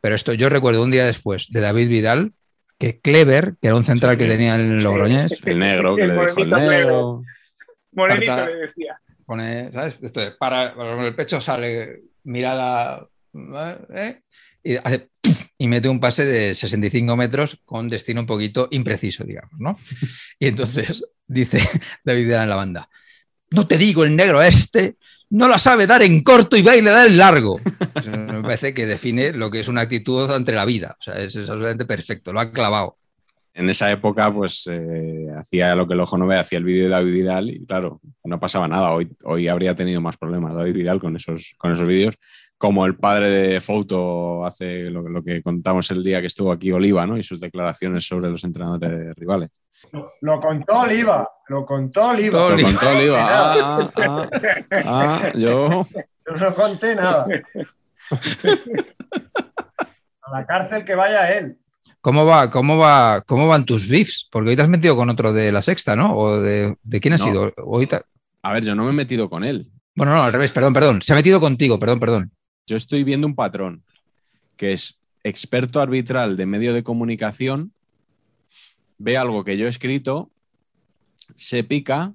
Pero 0.00 0.14
esto 0.14 0.32
yo 0.32 0.48
recuerdo 0.48 0.82
un 0.82 0.90
día 0.90 1.04
después 1.04 1.48
de 1.50 1.60
David 1.60 1.88
Vidal, 1.88 2.32
que 2.78 3.00
Clever, 3.00 3.54
que 3.60 3.68
era 3.68 3.76
un 3.76 3.84
central 3.84 4.16
que 4.16 4.26
tenía 4.26 4.54
en 4.56 4.78
Sí. 4.78 4.84
Logroñés, 4.84 5.40
El 5.44 5.58
negro, 5.58 5.94
que 5.96 6.02
El 6.02 6.08
le 6.08 6.26
dijo 6.26 6.40
el 6.42 6.48
negro. 6.48 7.22
Morenito 7.92 8.46
le 8.46 8.54
decía. 8.54 9.00
pone, 9.24 9.70
¿sabes? 9.72 9.98
Esto 10.02 10.20
de 10.20 10.32
para, 10.32 10.74
con 10.74 11.00
el 11.00 11.14
pecho 11.14 11.40
sale 11.40 12.02
mirada 12.24 13.06
¿eh? 13.94 14.20
y 14.62 14.76
hace 14.76 15.08
y 15.58 15.68
mete 15.68 15.88
un 15.88 16.00
pase 16.00 16.24
de 16.24 16.54
65 16.54 17.16
metros 17.16 17.60
con 17.64 17.88
destino 17.88 18.22
un 18.22 18.26
poquito 18.26 18.68
impreciso, 18.72 19.24
digamos, 19.24 19.60
¿no? 19.60 19.78
Y 20.38 20.48
entonces 20.48 21.04
dice 21.26 21.60
David 22.04 22.32
en 22.32 22.48
la 22.48 22.56
banda, 22.56 22.88
no 23.50 23.66
te 23.66 23.78
digo 23.78 24.04
el 24.04 24.16
negro 24.16 24.42
este, 24.42 24.96
no 25.30 25.48
la 25.48 25.58
sabe 25.58 25.86
dar 25.86 26.02
en 26.02 26.22
corto 26.22 26.56
y 26.56 26.62
va 26.62 26.76
y 26.76 26.82
le 26.82 26.90
da 26.90 27.06
en 27.06 27.16
largo. 27.16 27.60
Eso 27.94 28.10
me 28.10 28.42
parece 28.42 28.74
que 28.74 28.86
define 28.86 29.32
lo 29.32 29.50
que 29.50 29.60
es 29.60 29.68
una 29.68 29.82
actitud 29.82 30.30
ante 30.30 30.52
la 30.52 30.64
vida. 30.64 30.96
O 30.98 31.02
sea, 31.02 31.14
es, 31.14 31.36
es 31.36 31.48
absolutamente 31.48 31.86
perfecto, 31.86 32.32
lo 32.32 32.40
ha 32.40 32.52
clavado. 32.52 32.98
En 33.54 33.68
esa 33.68 33.90
época, 33.90 34.32
pues 34.32 34.66
eh, 34.70 35.26
hacía 35.36 35.74
lo 35.74 35.86
que 35.86 35.92
el 35.92 36.00
ojo 36.00 36.16
no 36.16 36.26
ve, 36.26 36.38
hacía 36.38 36.58
el 36.58 36.64
vídeo 36.64 36.84
de 36.84 36.90
David 36.90 37.12
Vidal 37.12 37.50
y 37.50 37.66
claro, 37.66 38.00
no 38.24 38.40
pasaba 38.40 38.66
nada. 38.66 38.92
Hoy, 38.92 39.10
hoy 39.24 39.48
habría 39.48 39.76
tenido 39.76 40.00
más 40.00 40.16
problemas 40.16 40.54
David 40.54 40.72
Vidal 40.72 41.00
con 41.00 41.16
esos, 41.16 41.54
con 41.58 41.70
esos 41.72 41.86
vídeos, 41.86 42.14
como 42.56 42.86
el 42.86 42.96
padre 42.96 43.28
de 43.28 43.60
Fouto 43.60 44.46
hace 44.46 44.88
lo, 44.88 45.02
lo 45.06 45.22
que 45.22 45.42
contamos 45.42 45.90
el 45.90 46.02
día 46.02 46.20
que 46.20 46.28
estuvo 46.28 46.50
aquí 46.50 46.72
Oliva, 46.72 47.06
¿no? 47.06 47.18
Y 47.18 47.22
sus 47.22 47.40
declaraciones 47.40 48.06
sobre 48.06 48.30
los 48.30 48.42
entrenadores 48.44 49.14
rivales. 49.16 49.50
Lo, 49.90 50.12
lo 50.20 50.40
contó 50.40 50.80
Oliva, 50.80 51.28
lo 51.48 51.66
contó 51.66 52.08
Oliva. 52.08 52.38
Lo 52.38 52.46
Oliva. 52.46 52.68
contó 52.70 52.90
Oliva. 52.90 53.18
Ah, 53.32 53.90
ah, 53.96 54.28
ah, 54.72 54.82
ah, 54.86 55.32
yo. 55.34 55.86
Yo 56.26 56.36
no 56.36 56.54
conté 56.54 56.94
nada. 56.94 57.26
A 60.22 60.30
la 60.38 60.46
cárcel 60.46 60.84
que 60.84 60.94
vaya 60.94 61.36
él. 61.36 61.58
¿Cómo 62.00 62.24
va, 62.24 62.50
cómo 62.50 62.76
va, 62.78 63.22
cómo 63.26 63.46
van 63.48 63.64
tus 63.64 63.88
beefs? 63.88 64.28
Porque 64.30 64.50
hoy 64.50 64.56
te 64.56 64.62
has 64.62 64.68
metido 64.68 64.96
con 64.96 65.08
otro 65.10 65.32
de 65.32 65.52
la 65.52 65.62
sexta, 65.62 65.94
¿no? 65.96 66.16
¿O 66.16 66.40
de, 66.40 66.76
de 66.82 67.00
quién 67.00 67.14
ha 67.14 67.16
No. 67.18 67.24
sido? 67.24 67.54
Hoy 67.64 67.86
te- 67.86 68.02
A 68.42 68.52
ver, 68.52 68.64
yo 68.64 68.74
no 68.74 68.84
me 68.84 68.90
he 68.90 68.94
metido 68.94 69.28
con 69.30 69.44
él. 69.44 69.70
Bueno, 69.94 70.14
no, 70.14 70.22
al 70.22 70.32
revés, 70.32 70.50
perdón, 70.52 70.72
perdón. 70.72 71.02
Se 71.02 71.12
ha 71.12 71.16
metido 71.16 71.38
contigo, 71.40 71.78
perdón, 71.78 72.00
perdón. 72.00 72.32
Yo 72.66 72.76
estoy 72.76 73.04
viendo 73.04 73.26
un 73.26 73.34
patrón 73.34 73.82
que 74.56 74.72
es 74.72 74.98
experto 75.24 75.80
arbitral 75.80 76.36
de 76.36 76.46
medio 76.46 76.72
de 76.74 76.82
comunicación, 76.82 77.72
ve 78.98 79.16
algo 79.16 79.44
que 79.44 79.56
yo 79.56 79.66
he 79.66 79.68
escrito, 79.68 80.30
se 81.34 81.62
pica 81.64 82.14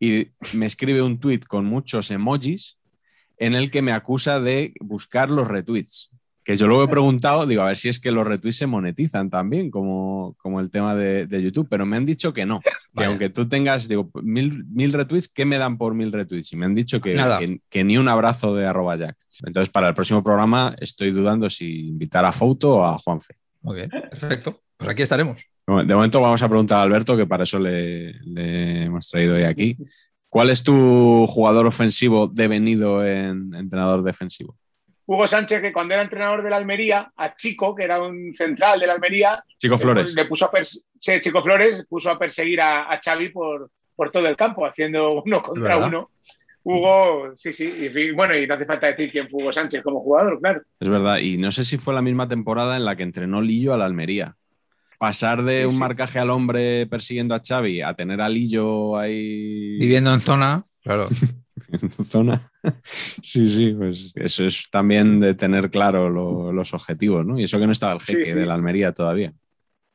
y 0.00 0.28
me 0.52 0.66
escribe 0.66 1.02
un 1.02 1.18
tweet 1.18 1.40
con 1.46 1.64
muchos 1.64 2.10
emojis 2.10 2.76
en 3.38 3.54
el 3.54 3.70
que 3.70 3.82
me 3.82 3.92
acusa 3.92 4.40
de 4.40 4.72
buscar 4.80 5.30
los 5.30 5.46
retweets. 5.48 6.10
Que 6.48 6.56
yo 6.56 6.66
luego 6.66 6.82
he 6.82 6.88
preguntado, 6.88 7.46
digo, 7.46 7.60
a 7.60 7.66
ver 7.66 7.76
si 7.76 7.90
es 7.90 8.00
que 8.00 8.10
los 8.10 8.26
retweets 8.26 8.56
se 8.56 8.66
monetizan 8.66 9.28
también, 9.28 9.70
como, 9.70 10.34
como 10.38 10.60
el 10.60 10.70
tema 10.70 10.94
de, 10.94 11.26
de 11.26 11.42
YouTube, 11.42 11.66
pero 11.68 11.84
me 11.84 11.98
han 11.98 12.06
dicho 12.06 12.32
que 12.32 12.46
no. 12.46 12.60
Que 12.60 12.70
Vaya. 12.94 13.08
aunque 13.10 13.28
tú 13.28 13.46
tengas, 13.46 13.86
digo, 13.86 14.10
mil, 14.22 14.64
mil 14.64 14.94
retweets, 14.94 15.28
¿qué 15.28 15.44
me 15.44 15.58
dan 15.58 15.76
por 15.76 15.92
mil 15.92 16.10
retweets? 16.10 16.54
Y 16.54 16.56
me 16.56 16.64
han 16.64 16.74
dicho 16.74 17.02
que, 17.02 17.14
Nada. 17.14 17.38
que, 17.38 17.60
que 17.68 17.84
ni 17.84 17.98
un 17.98 18.08
abrazo 18.08 18.56
de 18.56 18.64
arroba 18.64 18.96
jack. 18.96 19.14
Entonces, 19.44 19.68
para 19.68 19.88
el 19.88 19.94
próximo 19.94 20.24
programa 20.24 20.74
estoy 20.80 21.10
dudando 21.10 21.50
si 21.50 21.88
invitar 21.88 22.24
a 22.24 22.32
Fouto 22.32 22.76
o 22.76 22.82
a 22.82 22.96
Juanfe. 22.98 23.34
Muy 23.60 23.76
bien, 23.76 23.90
perfecto. 23.90 24.62
Pues 24.78 24.88
aquí 24.88 25.02
estaremos. 25.02 25.42
De 25.66 25.94
momento 25.94 26.18
vamos 26.22 26.42
a 26.42 26.48
preguntar 26.48 26.78
a 26.78 26.82
Alberto, 26.84 27.14
que 27.14 27.26
para 27.26 27.42
eso 27.42 27.58
le, 27.58 28.14
le 28.22 28.84
hemos 28.84 29.06
traído 29.10 29.34
hoy 29.34 29.42
aquí. 29.42 29.76
¿Cuál 30.30 30.48
es 30.48 30.62
tu 30.62 31.26
jugador 31.28 31.66
ofensivo 31.66 32.26
devenido 32.26 33.04
en 33.04 33.54
entrenador 33.54 34.02
defensivo? 34.02 34.56
Hugo 35.10 35.26
Sánchez, 35.26 35.62
que 35.62 35.72
cuando 35.72 35.94
era 35.94 36.02
entrenador 36.02 36.42
de 36.42 36.50
la 36.50 36.56
Almería, 36.56 37.10
a 37.16 37.34
Chico, 37.34 37.74
que 37.74 37.84
era 37.84 38.02
un 38.02 38.34
central 38.34 38.78
de 38.78 38.86
la 38.86 38.92
Almería, 38.92 39.42
Chico 39.56 39.78
Flores. 39.78 40.14
le 40.14 40.26
puso 40.26 40.44
a 40.44 40.50
sí, 40.64 40.82
Chico 41.22 41.42
Flores 41.42 41.86
puso 41.88 42.10
a 42.10 42.18
perseguir 42.18 42.60
a, 42.60 42.92
a 42.92 43.00
Xavi 43.02 43.30
por, 43.30 43.70
por 43.96 44.10
todo 44.10 44.26
el 44.28 44.36
campo, 44.36 44.66
haciendo 44.66 45.22
uno 45.22 45.40
contra 45.42 45.76
¿Verdad? 45.76 45.88
uno. 45.88 46.10
Hugo, 46.62 47.32
sí, 47.36 47.54
sí, 47.54 47.64
y 47.64 48.12
bueno, 48.12 48.36
y 48.36 48.46
no 48.46 48.52
hace 48.54 48.66
falta 48.66 48.88
decir 48.88 49.10
quién 49.10 49.30
fue 49.30 49.40
Hugo 49.42 49.52
Sánchez 49.52 49.82
como 49.82 50.00
jugador, 50.00 50.38
claro. 50.40 50.60
Es 50.78 50.88
verdad. 50.90 51.16
Y 51.18 51.38
no 51.38 51.50
sé 51.52 51.64
si 51.64 51.78
fue 51.78 51.94
la 51.94 52.02
misma 52.02 52.28
temporada 52.28 52.76
en 52.76 52.84
la 52.84 52.94
que 52.94 53.04
entrenó 53.04 53.40
Lillo 53.40 53.72
a 53.72 53.78
la 53.78 53.86
Almería. 53.86 54.36
Pasar 54.98 55.42
de 55.44 55.60
Sí, 55.60 55.64
un 55.66 55.72
sí. 55.72 55.78
marcaje 55.78 56.18
al 56.18 56.28
hombre 56.28 56.86
persiguiendo 56.86 57.34
a 57.34 57.40
Xavi 57.42 57.80
a 57.80 57.94
tener 57.94 58.20
a 58.20 58.28
Lillo 58.28 58.98
ahí 58.98 59.78
Viviendo 59.78 60.12
en 60.12 60.20
zona, 60.20 60.64
claro. 60.82 61.08
en 61.72 61.88
zona. 61.90 62.42
Sí, 62.84 63.48
sí, 63.48 63.72
pues 63.74 64.12
eso 64.14 64.44
es 64.44 64.68
también 64.70 65.20
de 65.20 65.34
tener 65.34 65.70
claro 65.70 66.08
lo- 66.08 66.52
los 66.52 66.72
objetivos, 66.74 67.24
¿no? 67.26 67.38
Y 67.38 67.44
eso 67.44 67.58
que 67.58 67.66
no 67.66 67.72
estaba 67.72 67.92
el 67.92 68.00
jeque 68.00 68.26
sí. 68.26 68.32
de 68.34 68.46
la 68.46 68.54
Almería 68.54 68.92
todavía. 68.92 69.32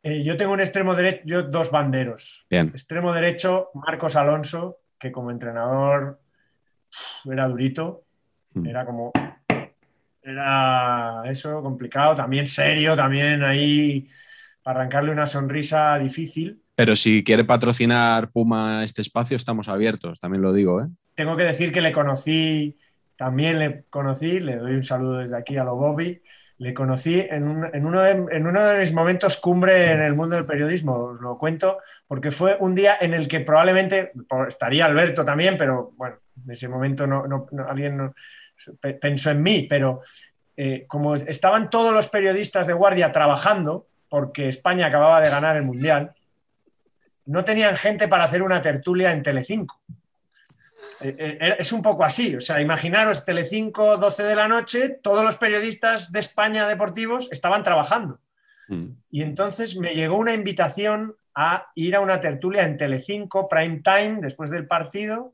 Eh, 0.04 0.24
yo 0.24 0.36
tengo 0.36 0.52
un 0.54 0.60
extremo 0.60 0.96
derecho, 0.96 1.22
yo 1.26 1.44
dos 1.44 1.72
banderos. 1.72 2.46
Bien. 2.50 2.68
Extremo 2.68 3.14
derecho, 3.14 3.70
Marcos 3.74 4.16
Alonso, 4.16 4.80
que 5.00 5.12
como 5.12 5.32
entrenador 5.32 6.20
era 7.26 7.48
durito, 7.48 8.04
Hmm. 8.54 8.68
era 8.68 8.86
como. 8.86 9.12
Era 10.22 11.24
eso, 11.30 11.62
complicado, 11.62 12.16
también 12.16 12.46
serio, 12.46 12.96
también 12.96 13.44
ahí 13.44 14.08
para 14.62 14.80
arrancarle 14.82 15.12
una 15.12 15.28
sonrisa 15.28 15.98
difícil. 15.98 16.62
Pero 16.76 16.96
si 16.96 17.24
quiere 17.24 17.44
patrocinar 17.44 18.32
Puma 18.32 18.84
este 18.84 19.02
espacio, 19.02 19.36
estamos 19.36 19.68
abiertos, 19.68 20.20
también 20.20 20.42
lo 20.42 20.54
digo, 20.54 20.82
¿eh? 20.82 20.88
Tengo 21.16 21.38
que 21.38 21.44
decir 21.44 21.72
que 21.72 21.82
le 21.82 21.92
conocí, 21.92 22.78
también 23.18 23.60
le 23.60 23.84
conocí, 23.90 24.40
le 24.40 24.58
doy 24.58 24.74
un 24.76 24.84
saludo 24.84 25.18
desde 25.20 25.38
aquí 25.38 25.58
a 25.58 25.64
lo 25.64 25.76
Bobby. 25.76 26.22
Le 26.60 26.74
conocí 26.74 27.20
en, 27.20 27.48
un- 27.48 27.70
en 27.74 27.86
uno 27.86 28.02
de, 28.02 28.80
mis 28.80 28.94
momentos 28.94 29.38
cumbre 29.38 29.92
en 29.92 30.02
el 30.02 30.14
mundo 30.16 30.36
del 30.36 30.46
periodismo, 30.46 30.94
os 30.96 31.20
lo 31.20 31.38
cuento, 31.38 31.80
porque 32.08 32.32
fue 32.32 32.56
un 32.60 32.76
día 32.76 32.98
en 33.02 33.14
el 33.14 33.28
que 33.28 33.40
probablemente 33.42 34.12
estaría 34.48 34.86
Alberto 34.86 35.26
también, 35.26 35.58
pero 35.58 35.92
bueno, 35.98 36.18
en 36.46 36.52
ese 36.52 36.68
momento 36.68 37.06
no, 37.08 37.48
alguien 37.68 38.14
pensó 39.02 39.32
en 39.32 39.42
mí, 39.42 39.66
pero 39.70 40.02
eh, 40.56 40.86
como 40.88 41.16
estaban 41.16 41.70
todos 41.70 41.92
los 41.92 42.08
periodistas 42.08 42.68
de 42.68 42.74
guardia 42.74 43.12
trabajando, 43.12 43.88
porque 44.08 44.48
España 44.48 44.88
acababa 44.88 45.20
de 45.22 45.32
ganar 45.32 45.58
el 45.58 45.64
Mundial, 45.64 46.14
no 47.26 47.44
tenían 47.44 47.76
gente 47.78 48.08
para 48.08 48.26
hacer 48.26 48.44
una 48.44 48.62
tertulia 48.62 49.12
en 49.12 49.24
Telecinco. 49.24 49.82
Eh, 51.04 51.38
eh, 51.40 51.56
Es 51.60 51.72
un 51.72 51.82
poco 51.82 52.04
así, 52.04 52.36
o 52.36 52.42
sea, 52.42 52.62
imaginaros 52.62 53.26
Telecinco, 53.26 53.98
12 53.98 54.24
de 54.24 54.36
la 54.36 54.48
noche, 54.48 54.90
todos 55.02 55.24
los 55.24 55.36
periodistas 55.38 56.12
de 56.12 56.20
España 56.20 56.68
deportivos 56.68 57.30
estaban 57.32 57.64
trabajando. 57.64 58.20
Mm. 58.68 58.88
Y 59.12 59.22
entonces 59.22 59.78
me 59.78 59.94
llegó 59.94 60.18
una 60.18 60.34
invitación 60.34 61.16
a 61.36 61.72
ir 61.76 61.96
a 61.96 62.00
una 62.00 62.22
tertulia 62.22 62.64
en 62.64 62.78
Telecinco, 62.78 63.50
prime 63.50 63.82
time, 63.84 64.20
después 64.22 64.52
del 64.52 64.68
partido, 64.68 65.34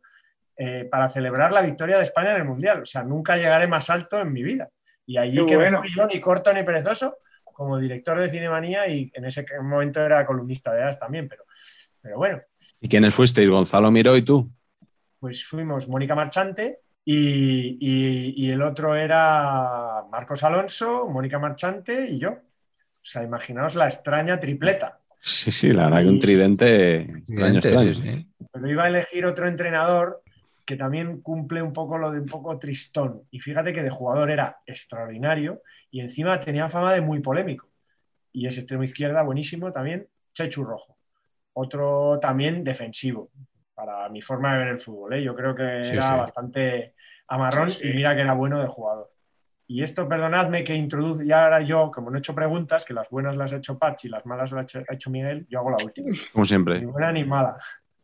eh, 0.58 0.88
para 0.90 1.10
celebrar 1.10 1.52
la 1.52 1.62
victoria 1.62 1.98
de 1.98 2.04
España 2.04 2.32
en 2.32 2.38
el 2.38 2.46
Mundial. 2.46 2.82
O 2.82 2.86
sea, 2.86 3.04
nunca 3.04 3.38
llegaré 3.38 3.68
más 3.68 3.90
alto 3.90 4.20
en 4.20 4.34
mi 4.34 4.44
vida. 4.44 4.70
Y 5.06 5.18
allí 5.18 5.38
Qué 5.38 5.46
que 5.46 5.58
me 5.58 5.78
fui 5.78 5.94
yo, 5.96 6.08
ni 6.08 6.20
corto 6.20 6.54
ni 6.54 6.64
perezoso, 6.64 7.18
como 7.44 7.78
director 7.78 8.20
de 8.20 8.30
Cinemanía 8.30 8.88
y 8.88 9.12
en 9.14 9.26
ese 9.26 9.46
momento 9.62 10.02
era 10.02 10.26
columnista 10.26 10.72
de 10.74 10.84
AS 10.84 11.00
también, 11.00 11.28
pero, 11.28 11.44
pero 12.02 12.18
bueno, 12.18 12.42
¿Y 12.82 12.88
quiénes 12.88 13.14
fuisteis? 13.14 13.50
Gonzalo 13.50 13.92
Miró 13.92 14.16
y 14.16 14.22
tú. 14.22 14.50
Pues 15.20 15.46
fuimos 15.46 15.88
Mónica 15.88 16.16
Marchante 16.16 16.80
y, 17.06 17.78
y- 17.80 18.34
y 18.46 18.52
el 18.52 18.62
otro 18.62 18.96
era 18.96 20.04
Marcos 20.12 20.44
Alonso, 20.44 21.08
Mónica 21.08 21.40
Marchante 21.40 22.08
y 22.10 22.20
yo. 22.20 22.38
sea, 23.02 23.24
imaginaos 23.24 23.76
la 23.76 23.86
extraña 23.86 24.40
tripleta. 24.40 25.00
Sí, 25.20 25.52
sí, 25.52 25.72
la 25.74 25.86
verdad 25.86 26.02
que 26.04 26.08
un 26.10 26.20
tridente 26.20 26.96
extraño, 27.02 27.60
Evidente, 27.60 27.68
extraño. 27.70 27.94
sí, 27.94 28.02
sí. 28.02 28.28
Pero 28.52 28.70
iba 28.72 28.84
a 28.84 28.88
elegir 28.88 29.26
otro 29.26 29.48
entrenador 29.48 30.22
que 30.66 30.76
también 30.76 31.22
cumple 31.22 31.62
un 31.62 31.74
poco 31.74 31.98
lo 31.98 32.12
de 32.12 32.20
un 32.20 32.26
poco 32.28 32.58
tristón. 32.60 33.24
Y 33.32 33.40
fíjate 33.40 33.74
que 33.74 33.82
de 33.84 33.90
jugador 33.90 34.30
era 34.32 34.60
extraordinario 34.66 35.62
y 35.92 36.02
encima 36.02 36.40
tenía 36.40 36.70
fama 36.70 36.94
de 36.94 37.02
muy 37.02 37.20
polémico. 37.20 37.68
Y 38.32 38.46
es 38.48 38.58
extremo 38.58 38.84
izquierda, 38.84 39.24
buenísimo 39.24 39.72
también, 39.74 40.08
Chechu 40.34 40.64
Rojo. 40.64 40.98
Otro 41.54 42.20
también 42.22 42.64
defensivo, 42.64 43.32
para 43.80 44.10
mi 44.10 44.22
forma 44.22 44.54
de 44.54 44.60
ver 44.60 44.68
el 44.70 44.80
fútbol. 44.82 45.14
¿eh? 45.14 45.24
Yo 45.24 45.34
creo 45.34 45.56
que 45.56 45.86
Sí, 45.86 45.94
era 45.96 46.12
sí. 46.14 46.18
bastante 46.20 46.96
amarrón 47.28 47.70
Sí, 47.70 47.80
sí. 47.84 47.92
y 47.92 47.94
mira 47.96 48.14
que 48.14 48.22
era 48.22 48.34
bueno 48.34 48.60
de 48.60 48.68
jugador. 48.68 49.10
Y 49.68 49.84
esto, 49.84 50.08
perdonadme 50.10 50.64
que 50.64 50.74
introduzca, 50.76 51.24
ya 51.24 51.44
ahora 51.46 51.62
yo, 51.62 51.92
como 51.92 52.10
no 52.10 52.18
he 52.18 52.20
hecho 52.20 52.34
preguntas, 52.36 52.84
que 52.84 52.94
las 52.94 53.10
buenas 53.10 53.38
las 53.38 53.54
ha 53.54 53.58
hecho 53.58 53.78
Patch 53.78 54.06
y 54.06 54.10
las 54.10 54.26
malas 54.26 54.52
las 54.52 54.76
ha 54.76 54.94
hecho- 54.94 55.10
Miguel, 55.12 55.46
yo 55.50 55.60
hago 55.60 55.70
la 55.72 55.78
última 55.84 56.10
Como 56.34 56.42
ni 56.44 56.48
siempre. 56.48 56.86
buena 56.86 57.12
ni 57.12 57.24
mala. 57.24 57.56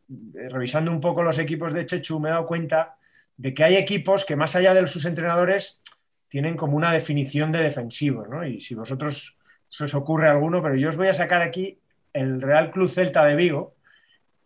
Eh, 0.10 0.48
Revisando 0.50 0.92
un 0.92 1.02
poco 1.02 1.24
los 1.24 1.40
equipos 1.40 1.74
de 1.74 1.86
Chechu, 1.86 2.20
me 2.20 2.30
he 2.30 2.32
dado 2.32 2.46
cuenta 2.46 2.96
de 3.36 3.54
que 3.54 3.64
hay 3.64 3.76
equipos 3.76 4.24
que 4.26 4.36
más 4.36 4.56
allá 4.56 4.74
de 4.74 4.86
sus 4.88 5.06
entrenadores 5.06 5.82
tienen 6.30 6.56
como 6.56 6.78
una 6.78 6.92
definición 6.94 7.52
de 7.52 7.64
defensivos, 7.64 8.30
¿no? 8.30 8.46
Y 8.46 8.62
si 8.62 8.76
vosotros 8.76 9.38
se 9.68 9.84
os 9.86 9.96
ocurre 9.96 10.30
alguno, 10.30 10.62
pero 10.62 10.76
yo 10.76 10.90
os 10.90 10.96
voy 10.98 11.08
a 11.08 11.14
sacar 11.14 11.42
aquí 11.42 11.80
el 12.14 12.42
Real 12.42 12.72
Club 12.72 12.88
Celta 12.90 13.26
de 13.26 13.36
Vigo, 13.36 13.74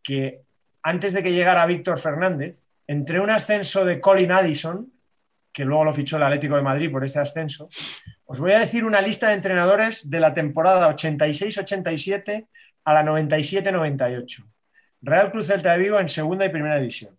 que 0.02 0.42
antes 0.84 1.14
de 1.14 1.24
que 1.24 1.32
llegara 1.32 1.66
Víctor 1.66 2.00
Fernández, 2.00 2.58
entre 2.88 3.20
un 3.20 3.30
ascenso 3.30 3.86
de 3.86 4.00
Colin 4.00 4.32
Addison, 4.32 4.92
que 5.52 5.66
luego 5.66 5.84
lo 5.84 5.94
fichó 5.94 6.18
el 6.18 6.24
Atlético 6.24 6.56
de 6.56 6.62
Madrid 6.62 6.92
por 6.92 7.04
ese 7.04 7.20
ascenso, 7.20 7.70
os 8.26 8.40
voy 8.40 8.54
a 8.54 8.60
decir 8.60 8.86
una 8.86 9.02
lista 9.02 9.28
de 9.28 9.34
entrenadores 9.34 10.10
de 10.10 10.20
la 10.20 10.34
temporada 10.34 10.90
86-87 10.96 12.48
a 12.86 12.94
la 12.94 13.04
97-98. 13.04 14.46
Real 15.02 15.32
Cruz 15.32 15.48
Celta 15.48 15.72
de 15.72 15.80
Vigo 15.80 16.00
en 16.00 16.10
segunda 16.10 16.46
y 16.46 16.50
primera 16.50 16.78
división. 16.78 17.18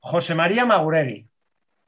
José 0.00 0.34
María 0.34 0.64
Maguregui, 0.64 1.28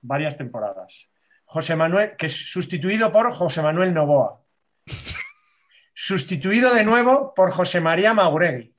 varias 0.02 0.36
temporadas. 0.36 1.08
José 1.44 1.76
Manuel, 1.76 2.16
que 2.16 2.26
es 2.26 2.50
sustituido 2.50 3.10
por 3.10 3.32
José 3.32 3.62
Manuel 3.62 3.92
Novoa. 3.92 4.40
Sustituido 5.94 6.74
de 6.74 6.84
nuevo 6.84 7.34
por 7.34 7.50
José 7.50 7.80
María 7.80 8.14
Maguregui. 8.14 8.69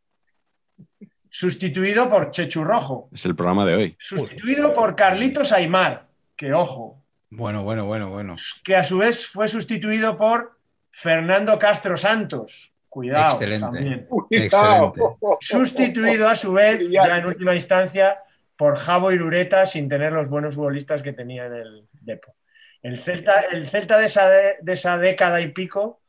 Sustituido 1.34 2.10
por 2.10 2.30
Chechu 2.30 2.62
Rojo. 2.62 3.10
Es 3.14 3.26
el 3.26 3.38
programa 3.38 3.66
de 3.66 3.74
hoy. 3.74 3.96
Sustituido 3.98 4.74
por 4.74 4.98
Carlitos 4.98 5.54
Aymar, 5.54 6.08
que 6.36 6.54
ojo, 6.54 7.02
Bueno, 7.30 7.64
bueno, 7.64 7.86
bueno, 7.86 8.10
bueno. 8.10 8.36
que 8.66 8.76
a 8.76 8.84
su 8.84 8.98
vez 8.98 9.26
fue 9.26 9.48
sustituido 9.48 10.18
por 10.18 10.60
Fernando 10.92 11.58
Castro 11.58 11.96
Santos. 11.96 12.74
Cuidado. 12.90 13.36
Excelente. 13.36 13.66
también. 13.66 14.08
Excelente. 14.30 15.02
Sustituido 15.40 16.28
a 16.28 16.36
su 16.36 16.52
vez, 16.52 16.82
ya 16.92 17.18
en 17.18 17.26
última 17.26 17.56
instancia, 17.56 18.18
por 18.58 18.76
Javo 18.76 19.14
Irureta 19.14 19.66
sin 19.66 19.88
tener 19.88 20.12
los 20.12 20.28
buenos 20.28 20.56
futbolistas 20.56 21.02
que 21.02 21.14
tenía 21.14 21.46
en 21.46 21.54
el 21.54 21.88
Depo. 21.94 22.36
El 22.82 23.00
Celta, 23.00 23.40
el 23.54 23.70
Celta 23.70 23.98
de, 23.98 24.08
esa, 24.08 24.28
de 24.30 24.74
esa 24.74 24.98
década 24.98 25.40
y 25.40 25.54
pico 25.54 26.02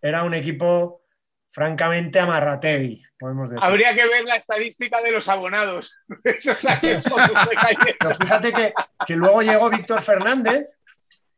era 0.00 0.22
un 0.24 0.32
equipo 0.32 1.02
francamente 1.50 2.18
amarrategui, 2.18 3.02
podemos 3.22 3.48
decir. 3.48 3.64
Habría 3.64 3.94
que 3.94 4.06
ver 4.06 4.24
la 4.24 4.36
estadística 4.36 5.00
de 5.00 5.12
los 5.12 5.28
abonados. 5.28 5.94
Esos 6.24 6.62
años. 6.66 7.04
Pero 7.98 8.14
fíjate 8.14 8.52
que, 8.52 8.74
que 9.06 9.16
luego 9.16 9.40
llegó 9.42 9.70
Víctor 9.70 10.02
Fernández 10.02 10.66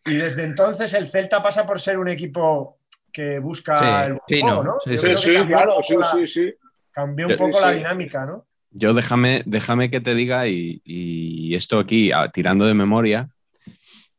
y 0.04 0.16
desde 0.16 0.42
entonces 0.44 0.92
el 0.94 1.08
Celta 1.08 1.42
pasa 1.42 1.64
por 1.64 1.80
ser 1.80 1.98
un 1.98 2.08
equipo 2.08 2.78
que 3.12 3.38
busca 3.38 3.78
Sí, 3.78 4.10
el 4.10 4.18
sí, 4.26 4.40
juego, 4.40 4.64
no, 4.64 4.72
¿no? 4.72 4.78
sí, 4.84 4.90
Yo 4.96 5.16
sí, 5.16 5.16
Sí, 5.16 5.46
claro, 5.46 5.70
poco 5.76 5.82
sí, 5.84 5.96
la- 5.96 6.06
sí, 6.12 6.26
sí. 6.26 6.54
Cambió 6.90 7.28
un 7.28 7.36
poco 7.36 7.60
la 7.60 7.72
dinámica, 7.72 8.24
¿no? 8.26 8.46
Yo 8.70 8.92
déjame, 8.92 9.42
déjame 9.46 9.88
que 9.90 10.00
te 10.00 10.14
diga, 10.16 10.48
y, 10.48 10.80
y 10.84 11.54
esto 11.54 11.78
aquí 11.78 12.10
tirando 12.32 12.66
de 12.66 12.74
memoria, 12.74 13.28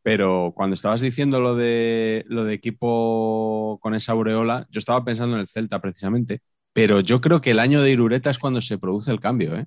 pero 0.02 0.54
cuando 0.56 0.76
estabas 0.76 1.02
diciendo 1.02 1.40
lo 1.42 1.56
de, 1.56 2.24
lo 2.28 2.46
de 2.46 2.54
equipo 2.54 3.80
con 3.82 3.96
esa 3.96 4.12
aureola, 4.14 4.66
yo 4.70 4.80
estaba 4.80 5.04
pensando 5.04 5.36
en 5.36 5.42
el 5.42 5.48
Celta 5.48 5.80
precisamente, 5.82 6.42
pero 6.76 7.00
yo 7.00 7.22
creo 7.22 7.40
que 7.40 7.52
el 7.52 7.60
año 7.60 7.82
de 7.82 7.92
Irureta 7.92 8.30
es 8.30 8.38
cuando 8.38 8.60
se 8.60 8.78
produce 8.78 9.10
el 9.10 9.22
cambio. 9.22 9.56
¿eh? 9.56 9.66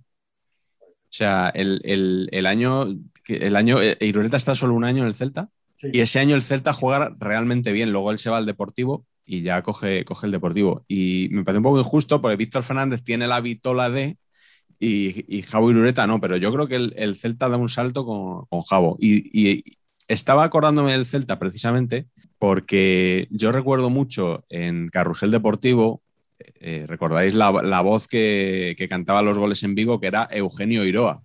O 0.82 0.86
sea, 1.08 1.48
el, 1.54 1.80
el- 1.84 2.28
el 2.32 2.44
año, 2.44 2.84
el 3.26 3.56
año, 3.56 3.80
eh, 3.80 3.96
Irureta 4.00 4.36
está 4.36 4.54
solo 4.54 4.74
un 4.74 4.84
año 4.84 5.02
en 5.02 5.08
el 5.08 5.14
Celta 5.14 5.48
Sí. 5.74 5.88
y 5.92 6.00
ese 6.00 6.18
año 6.18 6.34
el 6.34 6.42
Celta 6.42 6.74
juega 6.74 7.16
realmente 7.18 7.72
bien. 7.72 7.92
Luego 7.92 8.10
él 8.10 8.18
se 8.18 8.28
va 8.28 8.36
al 8.36 8.44
Deportivo 8.44 9.06
y 9.24 9.40
ya 9.40 9.62
coge, 9.62 10.04
coge 10.04 10.26
el 10.26 10.32
Deportivo. 10.32 10.84
Y 10.86 11.28
me 11.30 11.44
parece 11.44 11.58
un 11.58 11.64
poco 11.64 11.78
injusto 11.78 12.20
porque 12.20 12.36
Víctor 12.36 12.62
Fernández 12.62 13.02
tiene 13.02 13.26
la 13.26 13.40
vitola 13.40 13.88
de 13.88 14.18
y, 14.78 15.24
y 15.34 15.42
Javo 15.42 15.70
Irureta 15.70 16.06
no, 16.06 16.20
pero 16.20 16.36
yo 16.36 16.52
creo 16.52 16.68
que 16.68 16.74
el, 16.76 16.92
el 16.98 17.16
Celta 17.16 17.48
da 17.48 17.56
un 17.56 17.70
salto 17.70 18.04
con, 18.04 18.44
con 18.50 18.62
Javo. 18.64 18.96
Y, 19.00 19.30
y 19.32 19.64
estaba 20.08 20.44
acordándome 20.44 20.92
del 20.92 21.06
Celta 21.06 21.38
precisamente 21.38 22.06
porque 22.38 23.28
yo 23.30 23.50
recuerdo 23.50 23.88
mucho 23.88 24.44
en 24.50 24.88
Carrusel 24.90 25.30
Deportivo, 25.30 26.02
eh, 26.60 26.84
recordáis 26.86 27.34
la, 27.34 27.50
la 27.62 27.80
voz 27.80 28.06
que, 28.08 28.74
que 28.78 28.88
cantaba 28.88 29.22
los 29.22 29.38
goles 29.38 29.62
en 29.62 29.74
Vigo, 29.74 30.00
que 30.00 30.06
era 30.08 30.28
Eugenio 30.30 30.84
Iroa 30.84 31.22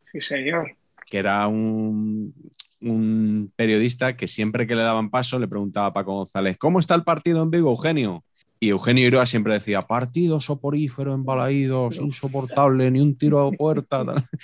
Sí, 0.00 0.20
señor. 0.20 0.72
que 1.06 1.18
era 1.18 1.46
un, 1.46 2.34
un 2.80 3.52
periodista 3.54 4.16
que 4.16 4.26
siempre 4.26 4.66
que 4.66 4.74
le 4.74 4.82
daban 4.82 5.10
paso 5.10 5.38
le 5.38 5.48
preguntaba 5.48 5.86
a 5.86 5.92
Paco 5.92 6.14
González, 6.14 6.56
¿cómo 6.58 6.78
está 6.78 6.94
el 6.94 7.04
partido 7.04 7.42
en 7.42 7.50
Vigo, 7.50 7.70
Eugenio? 7.70 8.24
Y 8.62 8.68
Eugenio 8.68 9.06
Iroa 9.06 9.24
siempre 9.24 9.54
decía, 9.54 9.86
partido 9.86 10.38
soporífero, 10.40 11.14
embalaídos, 11.14 11.96
insoportable, 11.98 12.90
ni 12.90 13.00
un 13.00 13.16
tiro 13.16 13.46
a 13.46 13.50
puerta. 13.52 14.04
tal". 14.04 14.24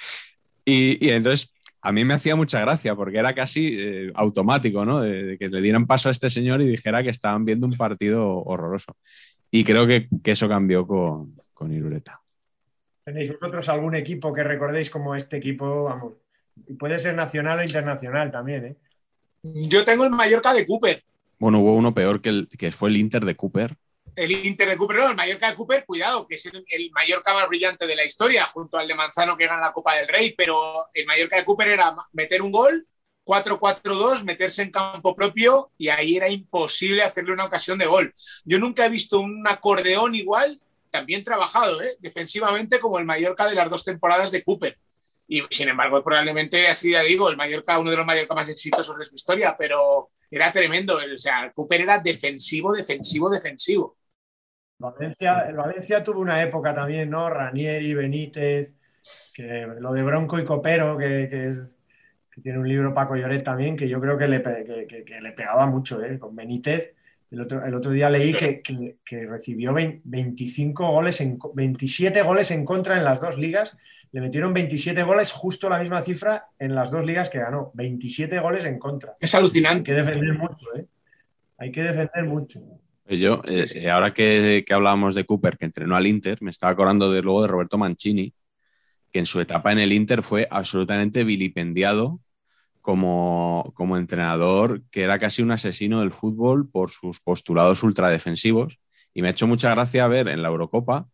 Y, 0.69 0.99
y 1.07 1.11
entonces 1.11 1.53
a 1.81 1.93
mí 1.93 2.05
me 2.05 2.15
hacía 2.15 2.35
mucha 2.35 2.59
gracia 2.61 2.97
porque 2.97 3.19
era 3.19 3.33
casi 3.35 3.77
eh, 3.79 4.11
automático, 4.17 4.85
¿no? 4.85 5.01
De, 5.01 5.23
de 5.23 5.39
que 5.39 5.49
le 5.49 5.61
dieran 5.61 5.87
paso 5.87 6.09
a 6.09 6.13
este 6.13 6.29
señor 6.29 6.61
y 6.61 6.67
dijera 6.67 7.05
que 7.05 7.11
estaban 7.11 7.45
viendo 7.45 7.69
un 7.69 7.77
partido 7.77 8.39
horroroso. 8.43 8.97
Y 9.51 9.65
creo 9.65 9.87
que, 9.87 10.09
que 10.23 10.33
eso 10.33 10.49
cambió 10.49 10.87
con, 10.87 11.41
con 11.55 11.73
Irureta. 11.73 12.21
¿Tenéis 13.05 13.33
vosotros 13.33 13.69
algún 13.69 13.95
equipo 13.95 14.33
que 14.35 14.43
recordéis 14.43 14.91
como 14.91 15.15
este 15.15 15.37
equipo? 15.37 15.85
Vamos, 15.85 16.15
puede 16.79 16.99
ser 16.99 17.15
nacional 17.15 17.61
o 17.61 17.63
internacional 17.63 18.31
también, 18.31 18.67
¿eh? 18.67 18.77
Yo 19.69 19.85
tengo 19.85 20.05
el 20.05 20.11
Mallorca 20.11 20.53
de 20.53 20.67
Cooper. 20.67 21.05
Bueno, 21.39 21.61
hubo 21.61 21.75
uno 21.75 21.95
peor 21.95 22.21
que, 22.21 22.31
el, 22.31 22.49
que 22.49 22.73
fue 22.73 22.89
el 22.89 22.97
Inter 22.97 23.25
de 23.25 23.37
Cooper. 23.37 23.77
El 24.17 24.33
Inter 24.33 24.71
de 24.71 24.77
Cooper, 24.77 24.97
no, 24.97 25.11
el 25.11 25.17
Mallorca 25.17 25.49
de 25.49 25.55
Cooper, 25.55 25.85
cuidado, 25.85 26.27
que 26.27 26.37
es 26.37 26.47
el, 26.47 26.65
el 26.69 26.91
Mallorca 26.91 27.35
más 27.35 27.47
brillante 27.47 27.87
de 27.87 27.95
la 27.95 28.05
historia, 28.05 28.47
junto 28.47 28.79
al 28.79 28.89
de 28.89 28.95
Manzano 28.95 29.37
que 29.37 29.47
gana 29.47 29.61
la 29.61 29.73
Copa 29.73 29.95
del 29.95 30.09
Rey, 30.09 30.35
pero 30.37 30.87
el 30.95 31.07
Mallorca 31.07 31.37
de 31.37 31.45
Cooper 31.45 31.69
era 31.69 31.95
meter 32.13 32.43
un 32.43 32.51
gol, 32.51 32.87
4-4-2, 33.27 34.25
meterse 34.25 34.63
en 34.63 34.71
campo 34.71 35.15
propio 35.15 35.73
y 35.77 35.89
ahí 35.89 36.17
era 36.17 36.29
imposible 36.29 37.03
hacerle 37.03 37.33
una 37.33 37.45
ocasión 37.45 37.77
de 37.77 37.87
gol. 37.87 38.13
Yo 38.45 38.59
nunca 38.59 38.87
he 38.87 38.89
visto 38.89 39.19
un 39.19 39.47
acordeón 39.47 40.15
igual, 40.15 40.61
también 40.91 41.25
trabajado, 41.25 41.83
¿eh? 41.83 41.97
defensivamente, 41.99 42.79
como 42.79 42.99
el 42.99 43.05
Mallorca 43.05 43.49
de 43.49 43.57
las 43.57 43.69
dos 43.69 43.85
temporadas 43.85 44.31
de 44.31 44.45
Cooper. 44.45 44.79
Y 45.29 45.43
sin 45.51 45.69
embargo, 45.69 46.03
probablemente, 46.05 46.69
así 46.69 46.93
ya 46.93 47.03
digo, 47.03 47.29
el 47.29 47.37
Mallorca, 47.37 47.81
uno 47.81 47.91
de 47.91 47.97
los 47.97 48.07
Mallorca 48.07 48.35
más 48.35 48.49
exitosos 48.49 48.97
de 48.97 49.05
su 49.05 49.17
historia, 49.17 49.57
pero 49.59 50.11
era 50.31 50.53
tremendo. 50.53 50.97
O 50.97 51.19
sea, 51.19 51.51
Cooper 51.53 51.81
era 51.81 51.99
defensivo, 51.99 52.73
defensivo, 52.73 53.29
defensivo. 53.29 53.97
Valencia, 54.79 55.51
Valencia 55.53 56.05
tuvo 56.05 56.21
una 56.21 56.41
época 56.43 56.73
también, 56.73 57.11
¿no? 57.11 57.29
Ranieri, 57.29 57.93
Benítez, 57.93 58.71
que 59.35 59.67
lo 59.81 59.93
de 59.93 60.03
Bronco 60.03 60.39
y 60.39 60.45
Copero, 60.45 60.97
que, 60.97 61.29
que 61.29 61.76
que 62.37 62.43
tiene 62.43 62.59
un 62.59 62.69
libro 62.69 62.93
Paco 62.95 63.17
Lloret 63.17 63.43
también, 63.43 63.77
que 63.77 63.89
yo 63.89 63.99
creo 64.01 64.17
que 64.19 64.29
le, 64.29 64.43
que, 64.43 64.87
que- 64.87 65.05
que 65.05 65.21
le 65.23 65.33
pegaba 65.33 65.67
mucho, 65.67 66.03
¿eh? 66.05 66.19
Con 66.19 66.37
Benítez. 66.37 66.93
El 67.31 67.41
otro, 67.41 67.65
el 67.65 67.75
otro 67.75 67.91
día 67.91 68.09
leí 68.11 68.35
que, 68.35 68.61
que- 68.61 68.97
que 69.05 69.27
recibió 69.27 69.73
20 69.73 70.03
25 70.05 70.87
goles, 70.93 71.21
en, 71.23 71.39
co- 71.39 71.53
27 71.55 72.23
goles 72.23 72.51
en 72.53 72.65
contra 72.65 72.97
en 72.99 73.05
las 73.05 73.21
dos 73.21 73.37
ligas. 73.39 73.75
Le 74.13 74.21
metieron 74.21 74.53
27 74.55 75.03
goles, 75.03 75.33
justo 75.33 75.69
la 75.69 75.79
misma 75.81 76.01
cifra 76.03 76.45
en 76.59 76.75
las 76.75 76.91
dos 76.91 77.05
ligas 77.05 77.29
que 77.31 77.39
ganó. 77.39 77.71
27 77.75 78.39
goles 78.39 78.65
en 78.67 78.79
contra. 78.79 79.15
Es 79.19 79.35
Hay 79.35 79.39
alucinante. 79.41 79.93
que 79.93 79.99
defender 79.99 80.35
mucho, 80.39 80.77
¿eh? 80.77 80.85
Hay 81.59 81.73
que 81.73 81.83
defender 81.83 82.25
mucho. 82.25 82.61
Yo, 83.09 83.41
eh, 83.49 83.65
eh, 83.75 83.89
ahora 83.91 84.13
que, 84.13 84.63
que 84.67 84.75
hablábamos 84.75 85.15
de 85.15 85.25
Cooper, 85.25 85.57
que 85.57 85.65
entrenó 85.65 85.97
al 85.97 86.07
Inter, 86.07 86.39
me 86.43 86.51
estaba 86.51 86.73
acordando 86.73 87.11
de 87.11 87.23
luego 87.23 87.43
de 87.43 87.49
Roberto 87.49 87.79
Mancini, 87.79 88.33
que 89.13 89.19
en 89.21 89.27
su 89.27 89.41
etapa 89.41 89.73
en 89.73 89.79
el 89.79 89.93
Inter 89.93 90.23
fue 90.23 90.47
absolutamente 90.51 91.25
vilipendiado 91.25 92.21
como, 92.87 93.73
como 93.75 93.97
entrenador, 93.97 94.81
que 94.93 95.03
era 95.03 95.19
casi 95.19 95.43
un 95.43 95.51
asesino 95.51 95.99
del 95.99 96.13
fútbol 96.13 96.69
por 96.71 96.93
sus 96.93 97.19
postulados 97.19 97.83
ultradefensivos. 97.83 98.79
Y 99.13 99.23
me 99.23 99.29
ha 99.29 99.31
hecho 99.33 99.49
mucha 99.49 99.71
gracia 99.71 100.07
ver 100.07 100.29
en 100.29 100.41
la 100.41 100.51
Eurocopa 100.51 101.09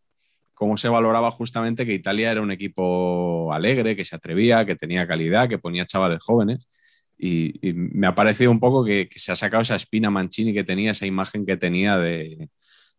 cómo 0.53 0.77
se 0.77 0.91
valoraba 0.91 1.31
justamente 1.31 1.87
que 1.87 1.95
Italia 1.95 2.31
era 2.31 2.43
un 2.43 2.51
equipo 2.53 3.55
alegre, 3.55 3.97
que 3.97 4.05
se 4.05 4.15
atrevía, 4.15 4.67
que 4.67 4.77
tenía 4.77 5.07
calidad, 5.09 5.49
que 5.49 5.57
ponía 5.57 5.87
chavales 5.87 6.23
jóvenes. 6.23 6.69
Y, 7.17 7.67
y 7.67 7.73
me 7.73 8.07
ha 8.07 8.15
parecido 8.15 8.51
un 8.51 8.61
poco 8.61 8.85
que, 8.85 9.09
que 9.09 9.19
se 9.19 9.33
ha 9.33 9.35
sacado 9.37 9.63
esa 9.63 9.77
espina 9.77 10.11
Mancini 10.11 10.53
que 10.53 10.65
tenía, 10.65 10.91
esa 10.91 11.07
imagen 11.07 11.47
que 11.47 11.57
tenía 11.57 11.97
de, 11.97 12.51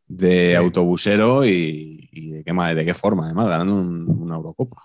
de 0.08 0.50
Sí. 0.50 0.56
autobusero 0.56 1.46
y, 1.46 2.10
y 2.12 2.32
de, 2.32 2.44
qué, 2.44 2.54
de 2.74 2.86
qué 2.86 2.94
forma, 2.96 3.26
además, 3.26 3.50
ganando 3.50 3.76
un- 3.76 4.10
una 4.10 4.36
Eurocopa. 4.38 4.82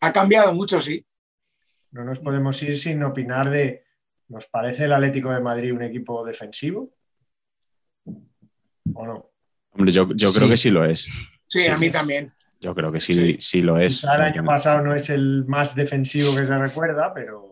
Ha 0.00 0.12
cambiado 0.12 0.54
mucho, 0.54 0.80
sí. 0.80 1.04
No 1.92 2.04
nos 2.04 2.20
podemos 2.20 2.62
ir 2.62 2.78
sin 2.78 3.02
opinar 3.02 3.50
de, 3.50 3.84
¿nos 4.28 4.46
parece 4.46 4.84
el 4.86 4.92
Atlético 4.92 5.30
de 5.32 5.40
Madrid 5.40 5.72
un 5.74 5.82
equipo 5.82 6.24
defensivo? 6.24 6.90
¿O 8.94 9.06
no? 9.06 9.30
Hombre, 9.72 9.92
yo, 9.92 10.08
yo 10.14 10.32
creo 10.32 10.46
Sí. 10.46 10.50
que 10.50 10.56
sí 10.56 10.70
lo 10.70 10.84
es. 10.84 11.02
Sí, 11.46 11.60
Sí. 11.60 11.68
a 11.68 11.76
mí 11.76 11.90
también. 11.90 12.32
Yo 12.60 12.74
creo 12.74 12.92
que 12.92 13.00
sí, 13.00 13.36
sí 13.40 13.60
lo 13.62 13.78
es. 13.78 14.00
Quizá 14.00 14.14
el 14.16 14.22
año 14.22 14.44
pasado 14.44 14.82
no 14.82 14.94
es 14.94 15.10
el 15.10 15.44
más 15.46 15.74
defensivo 15.74 16.30
que 16.34 16.46
se 16.46 16.58
recuerda, 16.58 17.12
pero 17.14 17.50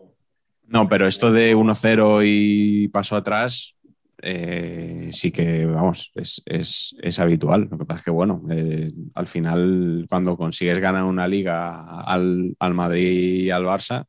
No, 0.67 0.87
pero 0.87 1.05
esto 1.05 1.33
de 1.33 1.53
1-0 1.53 2.21
y 2.23 2.87
paso 2.87 3.17
atrás, 3.17 3.75
eh, 4.21 5.09
sí 5.11 5.29
que, 5.29 5.65
vamos, 5.65 6.13
es, 6.15 6.41
es- 6.45 6.95
es 7.01 7.19
habitual. 7.19 7.67
Lo 7.69 7.77
que 7.77 7.83
pasa 7.85 7.97
es 7.97 8.03
que, 8.05 8.11
bueno, 8.11 8.41
eh, 8.49 8.89
al 9.15 9.27
final, 9.27 10.05
cuando 10.09 10.37
consigues 10.37 10.79
ganar 10.79 11.03
una 11.03 11.27
liga 11.27 11.99
al, 12.03 12.55
al 12.57 12.73
Madrid 12.73 13.43
y 13.43 13.49
al 13.51 13.65
Barça, 13.65 14.05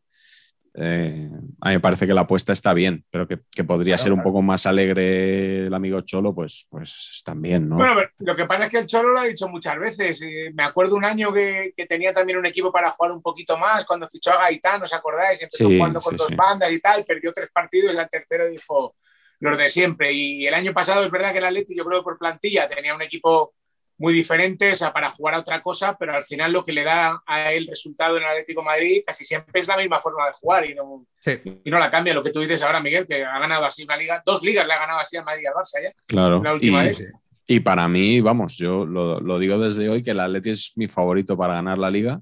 eh, 0.75 1.29
a 1.61 1.69
mí 1.69 1.75
me 1.75 1.81
parece 1.81 2.07
que 2.07 2.15
la 2.15 2.23
apuesta 2.23 2.53
está 2.53 2.73
bien, 2.73 3.05
pero 3.11 3.29
que, 3.29 3.41
que 3.55 3.65
podría 3.65 3.97
Claro, 3.97 4.03
ser 4.05 4.13
un 4.13 4.19
claro. 4.19 4.31
poco 4.31 4.43
más 4.43 4.65
alegre 4.67 5.67
el 5.67 5.75
amigo 5.75 6.01
Cholo, 6.01 6.35
pues, 6.35 6.67
pues 6.71 7.23
también, 7.25 7.69
¿no? 7.69 7.77
Bueno, 7.77 8.01
lo 8.19 8.35
que 8.37 8.47
pasa 8.47 8.65
es 8.65 8.71
que 8.71 8.79
el 8.79 8.87
Cholo 8.87 9.11
lo 9.11 9.21
ha 9.21 9.25
dicho 9.25 9.49
muchas 9.49 9.79
veces. 9.79 10.23
Eh, 10.23 10.51
me 10.55 10.63
acuerdo 10.63 10.97
un 10.97 11.05
año 11.05 11.33
que, 11.33 11.75
que 11.77 11.87
tenía 11.87 12.13
también 12.13 12.39
un 12.39 12.47
equipo 12.47 12.73
para 12.73 12.91
jugar 12.91 13.13
un 13.13 13.21
poquito 13.23 13.57
más, 13.59 13.85
cuando 13.85 14.09
fichó 14.09 14.33
a 14.33 14.39
Gaitán, 14.43 14.83
¿os 14.83 14.93
acordáis? 14.93 15.43
Empezó 15.43 15.69
Sí, 15.69 15.77
jugando 15.77 16.01
con 16.01 16.13
sí, 16.13 16.17
dos 16.19 16.29
sí. 16.29 16.35
bandas 16.35 16.73
y 16.73 16.81
tal, 16.81 17.05
perdió 17.05 17.33
tres 17.33 17.51
partidos 17.53 17.95
y 17.95 17.99
al 17.99 18.09
tercero 18.09 18.47
dijo 18.49 18.97
los 19.41 19.59
de 19.59 19.69
siempre. 19.69 20.13
Y 20.13 20.47
el 20.47 20.55
año 20.55 20.73
pasado 20.73 21.05
es 21.05 21.11
verdad 21.11 21.33
que 21.33 21.39
el 21.39 21.45
Atleti, 21.45 21.77
yo 21.77 21.85
creo 21.85 22.01
que 22.01 22.05
por 22.05 22.19
plantilla, 22.19 22.69
tenía 22.69 22.95
un 22.95 23.03
equipo 23.03 23.55
muy 23.99 24.13
diferente, 24.13 24.73
o 24.73 24.75
sea, 24.75 24.93
para 24.93 25.11
jugar 25.11 25.35
a 25.35 25.41
otra 25.41 25.63
cosa, 25.63 25.97
pero 25.99 26.15
al 26.15 26.25
final 26.25 26.53
lo 26.53 26.65
que 26.65 26.73
le 26.73 26.83
da 26.83 27.23
a 27.27 27.53
él 27.53 27.67
resultado 27.69 28.17
en 28.17 28.25
el 28.25 28.29
Atlético 28.31 28.61
de 28.63 28.67
Madrid 28.67 29.03
casi 29.07 29.25
siempre 29.25 29.61
es 29.61 29.69
la 29.69 29.77
misma 29.77 30.01
forma 30.01 30.27
de 30.27 30.33
jugar 30.33 30.69
y 30.69 30.75
no, 30.75 31.07
Sí. 31.21 31.33
y 31.65 31.71
no 31.71 31.79
la 31.79 31.89
cambia. 31.91 32.13
Lo 32.15 32.23
que 32.23 32.31
tú 32.31 32.41
dices 32.41 32.63
ahora, 32.63 32.81
Miguel, 32.81 33.07
que 33.07 33.25
ha 33.25 33.39
ganado 33.39 33.65
así 33.65 33.85
una 33.85 33.97
liga, 33.97 34.23
dos 34.27 34.43
ligas 34.43 34.67
le 34.67 34.73
ha 34.73 34.79
ganado 34.79 34.99
así 34.99 35.17
al 35.17 35.25
Madrid 35.25 35.43
y 35.45 35.47
al 35.47 35.55
Barça 35.55 35.83
ya. 35.83 35.93
Claro. 36.07 36.43
La 36.43 36.53
última 36.53 36.83
y, 36.83 36.87
vez. 36.89 37.13
y 37.47 37.61
para 37.61 37.87
mí, 37.87 38.21
vamos, 38.21 38.57
yo 38.57 38.85
lo, 38.87 39.21
lo 39.21 39.39
digo 39.39 39.59
desde 39.59 39.89
hoy 39.89 40.03
que 40.03 40.11
el 40.11 40.21
Atleti 40.21 40.51
es 40.51 40.73
mi 40.75 40.89
favorito 40.89 41.37
para 41.37 41.55
ganar 41.55 41.79
la 41.79 41.91
liga 41.91 42.21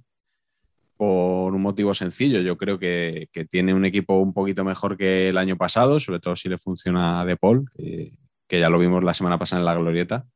por 0.97 1.55
un 1.55 1.63
motivo 1.63 1.95
sencillo. 1.95 2.41
Yo 2.43 2.59
creo 2.59 2.79
que, 2.79 3.29
que 3.33 3.47
tiene 3.47 3.73
un 3.73 3.87
equipo 3.87 4.19
un 4.19 4.35
poquito 4.35 4.65
mejor 4.65 4.99
que 4.99 5.29
el 5.31 5.39
año 5.39 5.57
pasado, 5.57 5.99
sobre 5.99 6.21
todo 6.21 6.37
si 6.37 6.51
le 6.51 6.59
funciona 6.59 7.23
a 7.23 7.25
De 7.25 7.39
Paul, 7.39 7.65
que, 7.75 8.13
que 8.47 8.61
ya 8.61 8.69
lo 8.69 8.79
vimos 8.79 9.03
la 9.03 9.15
semana 9.15 9.39
pasada 9.39 9.61
en 9.61 9.67
la 9.67 9.75
Glorieta. 9.77 10.27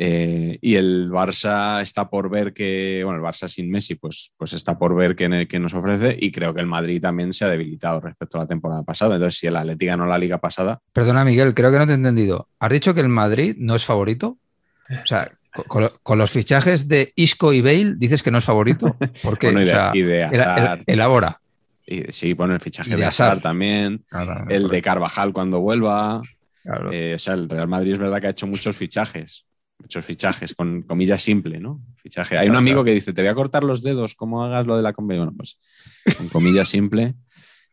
Eh, 0.00 0.58
y 0.62 0.76
el 0.76 1.10
Barça 1.10 1.82
está 1.82 2.08
por 2.08 2.30
ver 2.30 2.52
que, 2.52 3.02
bueno, 3.04 3.18
el 3.18 3.24
Barça 3.24 3.48
sin 3.48 3.68
Messi, 3.68 3.96
pues, 3.96 4.30
pues 4.36 4.52
está 4.52 4.78
por 4.78 4.94
ver 4.94 5.16
qué, 5.16 5.46
qué 5.48 5.58
nos 5.58 5.74
ofrece 5.74 6.16
y 6.20 6.30
creo 6.30 6.54
que 6.54 6.60
el 6.60 6.68
Madrid 6.68 7.00
también 7.00 7.32
se 7.32 7.44
ha 7.44 7.48
debilitado 7.48 8.00
respecto 8.00 8.38
a 8.38 8.42
la 8.42 8.46
temporada 8.46 8.84
pasada. 8.84 9.16
Entonces, 9.16 9.40
si 9.40 9.48
el 9.48 9.56
Atleti 9.56 9.86
ganó 9.86 10.06
la 10.06 10.16
liga 10.16 10.38
pasada, 10.38 10.80
Perdona, 10.92 11.24
Miguel, 11.24 11.52
creo 11.52 11.72
que 11.72 11.78
no 11.78 11.86
te 11.86 11.92
he 11.92 11.96
entendido. 11.96 12.46
¿Has 12.60 12.70
dicho 12.70 12.94
que 12.94 13.00
el 13.00 13.08
Madrid 13.08 13.56
no 13.58 13.74
es 13.74 13.84
favorito? 13.84 14.38
O 14.88 15.06
sea, 15.06 15.32
co- 15.52 15.64
con, 15.64 15.88
con 16.04 16.16
los 16.16 16.30
fichajes 16.30 16.86
de 16.86 17.12
Isco 17.16 17.52
y 17.52 17.60
Bale 17.60 17.94
dices 17.96 18.22
que 18.22 18.30
no 18.30 18.38
es 18.38 18.44
favorito. 18.44 18.96
¿Por 19.24 19.36
qué? 19.36 19.48
bueno, 19.50 19.62
y 19.62 19.64
O 19.64 19.66
de, 19.66 19.72
sea, 19.72 19.90
y 19.94 20.02
de 20.02 20.16
era- 20.20 20.28
Hazard, 20.54 20.78
el- 20.86 20.94
elabora. 20.94 21.40
Y, 21.84 22.04
sí, 22.12 22.34
bueno, 22.34 22.54
el 22.54 22.60
fichaje 22.60 22.90
de 22.94 23.04
de 23.04 23.40
también, 23.42 24.04
Claro, 24.08 24.44
el 24.48 24.68
de 24.68 24.80
Carvajal 24.80 25.32
cuando 25.32 25.58
vuelva. 25.58 26.22
claro. 26.62 26.92
Eh, 26.92 27.14
o 27.14 27.18
sea, 27.18 27.34
el 27.34 27.48
Real 27.48 27.66
Madrid 27.66 27.94
es 27.94 27.98
verdad 27.98 28.20
que 28.20 28.26
ha 28.28 28.30
hecho 28.30 28.46
muchos 28.46 28.76
fichajes, 28.76 29.46
muchos 29.78 30.04
fichajes, 30.04 30.54
con 30.54 30.82
comillas 30.82 31.22
simple, 31.22 31.58
¿no? 31.60 31.80
Fichaje. 31.96 32.36
Hay 32.36 32.48
un 32.48 32.56
amigo 32.56 32.76
claro. 32.76 32.84
que 32.86 32.92
dice, 32.94 33.12
te 33.12 33.22
voy 33.22 33.28
a 33.28 33.34
cortar 33.34 33.64
los 33.64 33.82
dedos, 33.82 34.14
como 34.14 34.44
hagas 34.44 34.66
lo 34.66 34.76
de 34.76 34.82
la 34.82 34.92
convención. 34.92 35.26
Bueno, 35.28 35.36
pues 35.36 35.58
con 36.16 36.28
comillas 36.28 36.68
simple, 36.68 37.14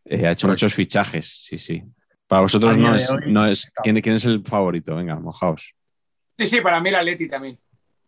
eh, 0.05 0.27
ha 0.27 0.31
hecho 0.31 0.47
muchos 0.47 0.73
fichajes, 0.73 1.43
sí, 1.43 1.57
sí. 1.59 1.83
Para 2.27 2.41
vosotros 2.41 2.77
no 2.77 2.95
es, 2.95 3.09
hoy, 3.11 3.31
no 3.31 3.45
es 3.45 3.71
¿quién, 3.83 4.01
quién 4.01 4.15
es 4.15 4.25
el 4.25 4.43
favorito? 4.43 4.95
Venga, 4.95 5.19
mojaos. 5.19 5.73
Sí, 6.37 6.47
sí, 6.47 6.61
para 6.61 6.79
mí 6.81 6.89
el 6.89 6.95
Atleti 6.95 7.27
también. 7.27 7.59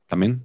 ¿También? 0.07 0.43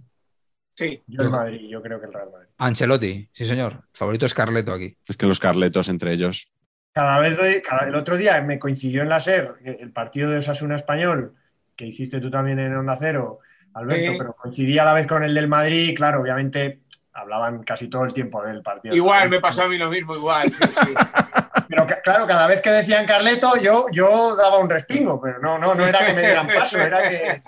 Sí. 0.74 1.02
yo 1.06 1.22
el 1.22 1.30
Madrid, 1.30 1.68
yo 1.68 1.82
creo 1.82 2.00
que 2.00 2.06
el 2.06 2.12
Real 2.12 2.30
Madrid. 2.32 2.48
Ancelotti, 2.58 3.28
sí, 3.32 3.44
señor. 3.44 3.84
Favorito 3.92 4.26
es 4.26 4.34
Carleto 4.34 4.72
aquí. 4.72 4.96
Es 5.06 5.16
que 5.16 5.26
los 5.26 5.38
carletos 5.38 5.88
entre 5.88 6.12
ellos. 6.12 6.52
Cada 6.92 7.18
vez 7.20 7.38
cada- 7.62 7.88
el 7.88 7.94
otro 7.94 8.16
día 8.16 8.40
me 8.42 8.58
coincidió 8.58 9.02
en 9.02 9.08
la 9.08 9.20
SER 9.20 9.54
el 9.64 9.90
partido 9.92 10.30
de 10.30 10.38
Osasuna 10.38 10.76
Español, 10.76 11.34
que 11.76 11.86
hiciste 11.86 12.20
tú 12.20 12.30
también 12.30 12.58
en 12.58 12.74
Onda 12.76 12.96
Cero, 12.98 13.38
Alberto, 13.74 14.12
Sí. 14.12 14.18
pero 14.18 14.34
coincidía 14.34 14.82
a 14.82 14.86
la 14.86 14.94
vez 14.94 15.06
con 15.06 15.22
el 15.24 15.34
del 15.34 15.48
Madrid, 15.48 15.88
y 15.90 15.94
claro, 15.94 16.20
obviamente 16.20 16.80
hablaban 17.14 17.62
casi 17.62 17.88
todo 17.88 18.04
el 18.04 18.12
tiempo 18.12 18.42
del 18.42 18.62
partido. 18.62 18.94
Igual, 18.94 19.28
me 19.28 19.40
pasó 19.40 19.62
a 19.62 19.68
mí 19.68 19.76
lo 19.78 19.90
mismo, 19.90 20.14
igual. 20.14 20.50
Sí, 20.50 20.64
sí. 20.64 20.94
Pero 21.68 21.86
claro, 22.02 22.26
cada 22.26 22.46
vez 22.46 22.60
que 22.60 22.70
decían 22.70 23.06
Carleto, 23.06 23.56
yo, 23.56 23.86
yo 23.92 24.36
daba 24.36 24.58
un 24.58 24.68
respingo, 24.68 25.18
pero 25.22 25.38
no, 25.38 25.58
no, 25.58 25.74
no 25.74 25.86
era 25.86 26.04
que 26.04 26.12
me 26.12 26.20
dieran 26.20 26.46
paso, 26.46 26.78
era 26.78 27.08
que, 27.08 27.42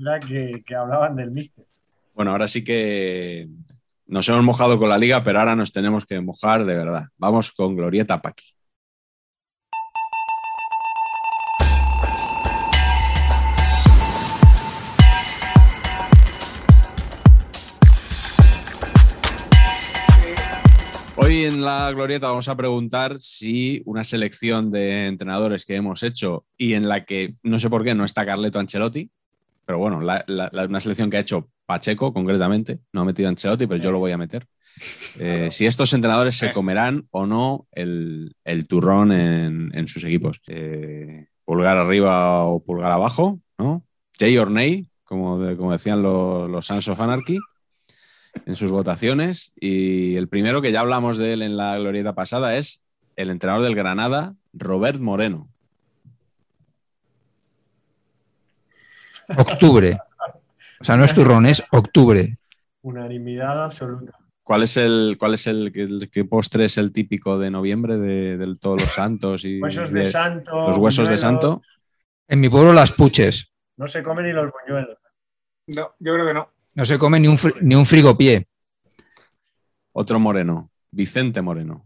era 0.00 0.20
que, 0.20 0.64
que 0.66 0.74
hablaban 0.74 1.14
del 1.14 1.30
míster. 1.30 1.64
Bueno, 2.14 2.32
ahora 2.32 2.48
sí 2.48 2.64
que 2.64 3.48
nos 4.06 4.28
hemos 4.28 4.42
mojado 4.42 4.76
con 4.78 4.88
la 4.88 4.98
liga, 4.98 5.22
pero 5.22 5.38
ahora 5.38 5.54
nos 5.54 5.72
tenemos 5.72 6.04
que 6.04 6.20
mojar 6.20 6.64
de 6.64 6.74
verdad. 6.74 7.04
Vamos 7.16 7.52
con 7.52 7.76
Glorieta 7.76 8.20
Paqui. 8.20 8.55
La 21.66 21.90
Glorieta 21.92 22.28
vamos 22.28 22.48
a 22.48 22.56
preguntar 22.56 23.16
si 23.20 23.82
una 23.84 24.04
selección 24.04 24.70
de 24.70 25.06
entrenadores 25.06 25.64
que 25.66 25.76
hemos 25.76 26.02
hecho 26.02 26.44
y 26.56 26.72
en 26.74 26.88
la 26.88 27.04
que 27.04 27.34
no 27.42 27.58
sé 27.58 27.68
por 27.68 27.84
qué 27.84 27.94
no 27.94 28.04
está 28.04 28.24
Carleto 28.24 28.58
Ancelotti, 28.58 29.10
pero 29.66 29.78
bueno, 29.78 30.00
la- 30.00 30.24
la- 30.28 30.48
la- 30.52 30.64
una 30.64 30.80
selección 30.80 31.10
que 31.10 31.16
ha 31.18 31.20
hecho 31.20 31.50
Pacheco 31.66 32.12
concretamente, 32.14 32.78
no 32.92 33.02
ha 33.02 33.04
metido 33.04 33.28
a 33.28 33.30
Ancelotti, 33.30 33.66
pero 33.66 33.82
yo 33.82 33.90
lo 33.90 33.98
voy 33.98 34.12
a 34.12 34.18
meter. 34.18 34.46
Eh, 35.18 35.48
si 35.50 35.64
estos 35.64 35.94
entrenadores 35.94 36.36
se 36.36 36.52
comerán 36.52 37.06
o 37.10 37.24
no 37.24 37.66
el, 37.72 38.34
el 38.44 38.66
turrón 38.66 39.10
en, 39.10 39.70
en 39.74 39.88
sus 39.88 40.04
equipos. 40.04 40.40
Eh, 40.48 41.26
pulgar 41.46 41.78
arriba 41.78 42.44
o 42.44 42.62
pulgar 42.62 42.92
abajo, 42.92 43.40
¿no? 43.56 43.82
Jay 44.18 44.36
or 44.36 44.50
nay, 44.50 44.90
como, 45.04 45.38
de- 45.38 45.56
como 45.56 45.72
decían 45.72 46.02
los, 46.02 46.50
los 46.50 46.66
Sons 46.66 46.86
of 46.88 47.00
Anarchy 47.00 47.38
en 48.44 48.56
sus 48.56 48.70
votaciones. 48.70 49.52
Y 49.58 50.16
el 50.16 50.28
primero 50.28 50.60
que 50.60 50.72
ya 50.72 50.80
hablamos 50.80 51.16
de 51.18 51.32
él 51.32 51.42
en 51.42 51.56
la 51.56 51.76
glorieta 51.78 52.14
pasada 52.14 52.56
es 52.56 52.82
el 53.16 53.30
entrenador 53.30 53.64
del 53.64 53.74
Granada, 53.74 54.34
Robert 54.52 54.98
Moreno. 55.00 55.48
Octubre. 59.36 59.98
O 60.80 60.84
sea, 60.84 60.96
no 60.96 61.04
es 61.04 61.14
turrón, 61.14 61.46
es 61.46 61.62
octubre. 61.70 62.36
Unanimidad 62.82 63.64
absoluta. 63.64 64.12
¿Cuál 64.44 64.62
es 64.62 64.76
el, 64.76 65.16
cuál 65.18 65.34
es 65.34 65.46
el, 65.48 65.72
el- 65.74 66.08
qué 66.12 66.24
postre 66.24 66.66
es 66.66 66.78
el 66.78 66.92
típico 66.92 67.36
de 67.38 67.50
noviembre 67.50 67.96
de, 67.98 68.36
del 68.36 68.60
Todos 68.60 68.82
los 68.82 68.92
Santos 68.92 69.44
y 69.44 69.60
Huesos 69.60 69.90
de 69.90 70.04
santo. 70.04 70.68
los 70.68 70.78
huesos 70.78 71.08
de 71.08 71.16
santo? 71.16 71.62
En 72.28 72.40
mi 72.40 72.48
pueblo, 72.48 72.72
las 72.72 72.92
puches. 72.92 73.52
No 73.76 73.88
se 73.88 74.02
comen 74.04 74.26
ni 74.26 74.32
los 74.32 74.52
buñuelos. 74.52 74.98
No, 75.68 75.94
yo 75.98 76.14
creo 76.14 76.26
que 76.26 76.34
no. 76.34 76.48
No 76.76 76.84
se 76.84 76.98
come 76.98 77.18
ni 77.18 77.26
un, 77.26 77.38
ni 77.62 77.74
un 77.74 77.84
frigopié. 77.86 78.46
Otro 79.92 80.20
Moreno, 80.20 80.70
Vicente 80.90 81.40
Moreno. 81.42 81.84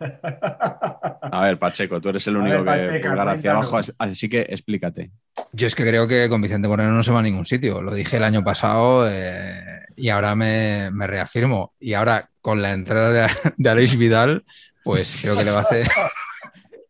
A 0.02 1.42
ver, 1.44 1.58
Pacheco, 1.58 2.00
tú 2.00 2.08
eres 2.08 2.26
el 2.26 2.36
único 2.36 2.64
ver, 2.64 3.00
que 3.00 3.08
pulgar 3.08 3.28
hacia 3.28 3.52
abajo, 3.52 3.78
así- 3.98 4.28
que 4.28 4.40
explícate. 4.40 5.12
Yo 5.52 5.66
es 5.66 5.74
que 5.74 5.84
creo 5.86 6.08
que 6.08 6.28
con 6.28 6.40
Vicente 6.42 6.66
Moreno 6.66 6.90
no 6.92 7.02
se 7.02 7.12
va 7.12 7.20
a 7.20 7.22
ningún 7.22 7.44
sitio. 7.44 7.80
Lo 7.82 7.94
dije 7.94 8.16
el 8.16 8.24
año 8.24 8.42
pasado 8.42 9.06
eh, 9.08 9.62
y 9.96 10.08
ahora 10.08 10.34
me, 10.34 10.90
me 10.90 11.06
reafirmo. 11.06 11.72
Y 11.78 11.92
ahora 11.94 12.30
con 12.40 12.60
la 12.62 12.72
entrada 12.72 13.10
de, 13.12 13.28
de 13.56 13.70
Aleix 13.70 13.96
Vidal, 13.96 14.44
pues 14.82 15.18
creo 15.22 15.36
que 15.36 15.44
le 15.44 15.50
va 15.52 15.58
a 15.60 15.62
hacer, 15.62 15.86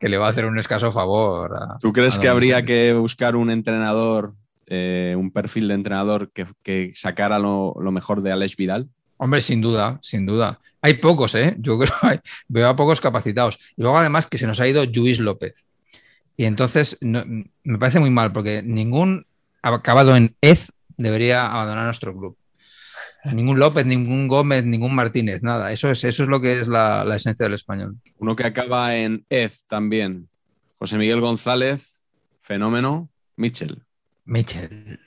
que 0.00 0.08
le 0.08 0.16
va 0.16 0.28
a 0.28 0.30
hacer 0.30 0.46
un 0.46 0.58
escaso 0.58 0.90
favor. 0.92 1.54
a- 1.60 1.78
¿Tú 1.80 1.92
crees 1.92 2.18
que 2.18 2.28
habría 2.28 2.64
que 2.64 2.94
buscar 2.94 3.36
un 3.36 3.50
entrenador, 3.50 4.34
eh, 4.74 5.14
un 5.18 5.30
perfil 5.30 5.68
de 5.68 5.74
entrenador 5.74 6.30
que, 6.32 6.46
que 6.62 6.92
sacara 6.94 7.38
lo, 7.38 7.74
lo 7.78 7.92
mejor 7.92 8.22
de 8.22 8.32
Alex 8.32 8.56
Vidal? 8.56 8.88
Hombre, 9.18 9.40
sin 9.42 9.60
duda, 9.60 9.98
sin 10.02 10.24
duda. 10.24 10.58
Hay 10.80 10.94
pocos, 10.94 11.34
¿eh? 11.34 11.54
Yo 11.58 11.78
creo 11.78 11.92
que 12.00 12.20
veo 12.48 12.68
a 12.68 12.74
pocos 12.74 13.00
capacitados. 13.00 13.58
Y 13.76 13.82
luego 13.82 13.98
además 13.98 14.26
que 14.26 14.38
se 14.38 14.46
nos 14.46 14.58
ha 14.60 14.66
ido 14.66 14.82
Luis 14.86 15.20
López. 15.20 15.54
Y 16.36 16.44
entonces 16.46 16.96
no- 17.02 17.24
me 17.26 17.78
parece 17.78 18.00
muy 18.00 18.10
mal 18.10 18.32
porque 18.32 18.62
ningún 18.62 19.26
acabado 19.62 20.16
en 20.16 20.34
EZ 20.40 20.70
debería 20.96 21.46
abandonar 21.52 21.84
nuestro 21.84 22.16
club. 22.16 22.36
Ningún 23.24 23.60
López, 23.60 23.86
ningún 23.86 24.26
Gómez, 24.26 24.64
ningún 24.64 24.94
Martínez, 24.94 25.42
nada. 25.42 25.70
Eso 25.70 25.88
es, 25.90 26.02
eso 26.02 26.22
es 26.24 26.28
lo 26.28 26.40
que 26.40 26.60
es 26.62 26.66
la, 26.66 27.04
la 27.04 27.14
esencia 27.16 27.44
del 27.44 27.54
español. 27.54 27.96
Uno 28.18 28.34
que 28.34 28.44
acaba 28.44 28.96
en 28.96 29.24
Ez 29.30 29.64
también. 29.66 30.28
José 30.78 30.98
Miguel 30.98 31.20
González, 31.20 32.02
fenómeno, 32.40 33.08
Mitchell. 33.36 33.82
Mitchell. 34.24 34.98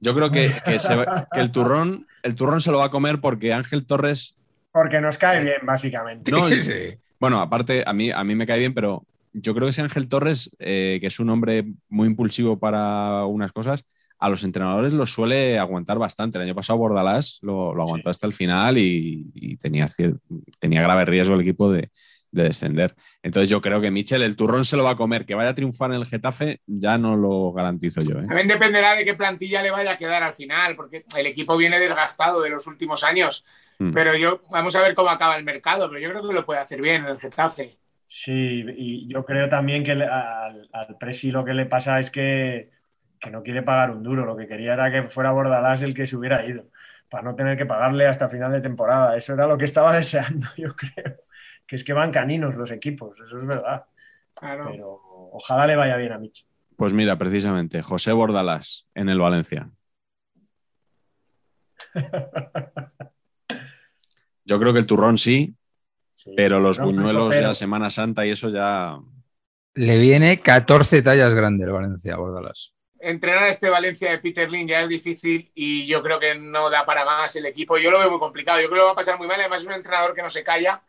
Yo 0.00 0.14
creo 0.14 0.30
que, 0.30 0.50
que 0.64 0.78
se 0.78 0.96
va- 0.96 1.28
que 1.32 1.40
el, 1.40 1.52
turrón, 1.52 2.06
el 2.22 2.34
turrón 2.34 2.60
se 2.60 2.72
lo 2.72 2.78
va 2.78 2.86
a 2.86 2.90
comer 2.90 3.20
porque 3.20 3.52
Ángel 3.52 3.86
Torres 3.86 4.34
Porque 4.72 5.00
nos 5.00 5.16
cae 5.18 5.42
bien, 5.44 5.60
básicamente. 5.64 6.30
No, 6.30 6.48
Sí. 6.62 6.96
Bueno, 7.20 7.40
aparte, 7.40 7.84
a 7.86 7.92
mí, 7.92 8.10
a 8.10 8.24
mí 8.24 8.34
me 8.34 8.46
cae 8.46 8.58
bien, 8.58 8.74
pero 8.74 9.04
yo 9.32 9.54
creo 9.54 9.66
que 9.66 9.70
ese 9.70 9.82
Ángel 9.82 10.08
Torres, 10.08 10.50
eh, 10.58 10.98
que 11.00 11.06
es 11.06 11.20
un 11.20 11.30
hombre 11.30 11.64
muy 11.88 12.08
impulsivo 12.08 12.58
para 12.58 13.24
unas 13.26 13.52
cosas, 13.52 13.84
a 14.18 14.28
los 14.28 14.42
entrenadores 14.42 14.92
los 14.92 15.12
suele 15.12 15.58
aguantar 15.58 15.98
bastante. 15.98 16.38
El 16.38 16.44
año 16.44 16.54
pasado 16.54 16.78
Bordalás 16.80 17.38
lo, 17.42 17.72
lo 17.74 17.82
aguantó 17.82 18.10
hasta 18.10 18.26
el 18.26 18.32
final 18.32 18.78
y, 18.78 19.30
y 19.34 19.56
tenía, 19.56 19.86
tenía 20.58 20.82
grave 20.82 21.04
riesgo 21.04 21.34
el 21.36 21.40
equipo 21.42 21.70
de, 21.70 21.90
de 22.32 22.42
descender. 22.44 22.94
Entonces 23.22 23.48
yo 23.48 23.60
creo 23.60 23.80
que 23.80 23.90
Michel 23.90 24.22
el 24.22 24.34
turrón 24.34 24.64
se 24.64 24.76
lo 24.76 24.82
va 24.84 24.90
a 24.90 24.96
comer. 24.96 25.24
Que 25.24 25.34
vaya 25.36 25.50
a 25.50 25.54
triunfar 25.54 25.90
en 25.92 25.98
el 25.98 26.06
Getafe 26.06 26.60
ya 26.66 26.98
no 26.98 27.14
lo 27.16 27.52
garantizo 27.52 28.00
yo. 28.00 28.18
¿eh? 28.18 28.26
También 28.26 28.48
dependerá 28.48 28.94
de 28.96 29.04
qué 29.04 29.14
plantilla 29.14 29.62
le 29.62 29.70
vaya 29.70 29.92
a 29.92 29.98
quedar 29.98 30.22
al 30.22 30.34
final, 30.34 30.74
porque 30.74 31.04
el 31.16 31.26
equipo 31.26 31.56
viene 31.56 31.78
desgastado 31.78 32.40
de 32.42 32.50
los 32.50 32.66
últimos 32.66 33.04
años. 33.04 33.44
Mm. 33.78 33.92
Pero 33.92 34.16
yo, 34.16 34.40
vamos 34.50 34.74
a 34.74 34.80
ver 34.82 34.94
cómo 34.94 35.10
acaba 35.10 35.36
el 35.36 35.44
mercado, 35.44 35.88
pero 35.88 36.00
yo 36.00 36.10
creo 36.10 36.26
que 36.28 36.34
lo 36.34 36.44
puede 36.44 36.60
hacer 36.60 36.80
bien 36.80 37.04
el 37.06 37.18
Getafe. 37.20 37.78
Sí, 38.06 38.64
y 38.76 39.08
yo 39.12 39.24
creo 39.24 39.48
también 39.48 39.84
que 39.84 39.94
le- 39.94 40.06
al, 40.06 40.68
al 40.72 40.98
Presi 40.98 41.30
lo 41.30 41.44
que 41.44 41.54
le 41.54 41.64
pasa 41.66 41.98
es 41.98 42.10
que, 42.10 42.70
que 43.18 43.30
no 43.30 43.42
quiere 43.42 43.62
pagar 43.62 43.90
un 43.90 44.02
duro. 44.02 44.24
Lo 44.26 44.36
que 44.36 44.46
quería 44.46 44.74
era 44.74 44.90
que 44.90 45.04
fuera 45.08 45.30
Bordalás 45.32 45.80
el 45.82 45.94
que 45.94 46.06
se 46.06 46.16
hubiera 46.16 46.44
ido, 46.46 46.66
para 47.08 47.22
no 47.24 47.34
tener 47.34 47.56
que 47.56 47.64
pagarle 47.66 48.06
hasta 48.06 48.28
final 48.28 48.52
de 48.52 48.60
temporada. 48.60 49.16
Eso 49.16 49.32
era 49.34 49.46
lo 49.46 49.56
que 49.56 49.64
estaba 49.64 49.92
deseando, 49.96 50.46
yo 50.56 50.74
creo. 50.76 51.16
Que 51.72 51.76
es 51.76 51.84
que 51.84 51.94
van 51.94 52.12
caninos 52.12 52.54
los 52.54 52.70
equipos, 52.70 53.18
eso 53.18 53.38
es 53.38 53.46
verdad. 53.46 53.86
Claro. 54.34 54.68
Pero 54.70 55.00
ojalá 55.32 55.66
le 55.66 55.74
vaya 55.74 55.96
bien 55.96 56.12
a 56.12 56.18
Mitch. 56.18 56.46
Pues 56.76 56.92
mira, 56.92 57.16
precisamente, 57.16 57.80
José 57.80 58.12
Bordalás 58.12 58.86
en 58.94 59.08
el 59.08 59.18
Valencia. 59.18 59.70
Yo 64.44 64.60
creo 64.60 64.74
que 64.74 64.80
el 64.80 64.86
turrón 64.86 65.16
sí, 65.16 65.56
Sí, 66.10 66.34
pero 66.36 66.60
los 66.60 66.78
no, 66.78 66.84
buñuelos 66.84 67.40
ya 67.40 67.54
Semana 67.54 67.88
Santa 67.88 68.26
y 68.26 68.32
eso 68.32 68.50
ya... 68.50 68.98
Le 69.72 69.96
viene 69.96 70.42
14 70.42 71.00
tallas 71.00 71.34
grande 71.34 71.64
el 71.64 71.72
Valencia, 71.72 72.16
Bordalas. 72.16 72.74
Entrenar 73.00 73.44
a 73.44 73.48
este 73.48 73.70
Valencia 73.70 74.10
de 74.10 74.18
Peter 74.18 74.52
Lin 74.52 74.68
ya 74.68 74.82
es 74.82 74.90
difícil 74.90 75.50
y 75.54 75.86
yo 75.86 76.02
creo 76.02 76.20
que 76.20 76.34
no 76.34 76.68
da 76.68 76.84
para 76.84 77.06
más 77.06 77.34
el 77.36 77.46
equipo. 77.46 77.78
Yo 77.78 77.90
lo 77.90 77.98
veo 77.98 78.10
muy 78.10 78.20
complicado. 78.20 78.60
Yo 78.60 78.66
creo 78.66 78.74
que 78.74 78.80
lo 78.80 78.86
va 78.88 78.92
a 78.92 78.96
pasar 78.96 79.16
muy 79.16 79.26
mal. 79.26 79.40
Además, 79.40 79.62
es 79.62 79.66
un 79.66 79.72
entrenador 79.72 80.14
que 80.14 80.20
no 80.20 80.28
se 80.28 80.44
calla 80.44 80.82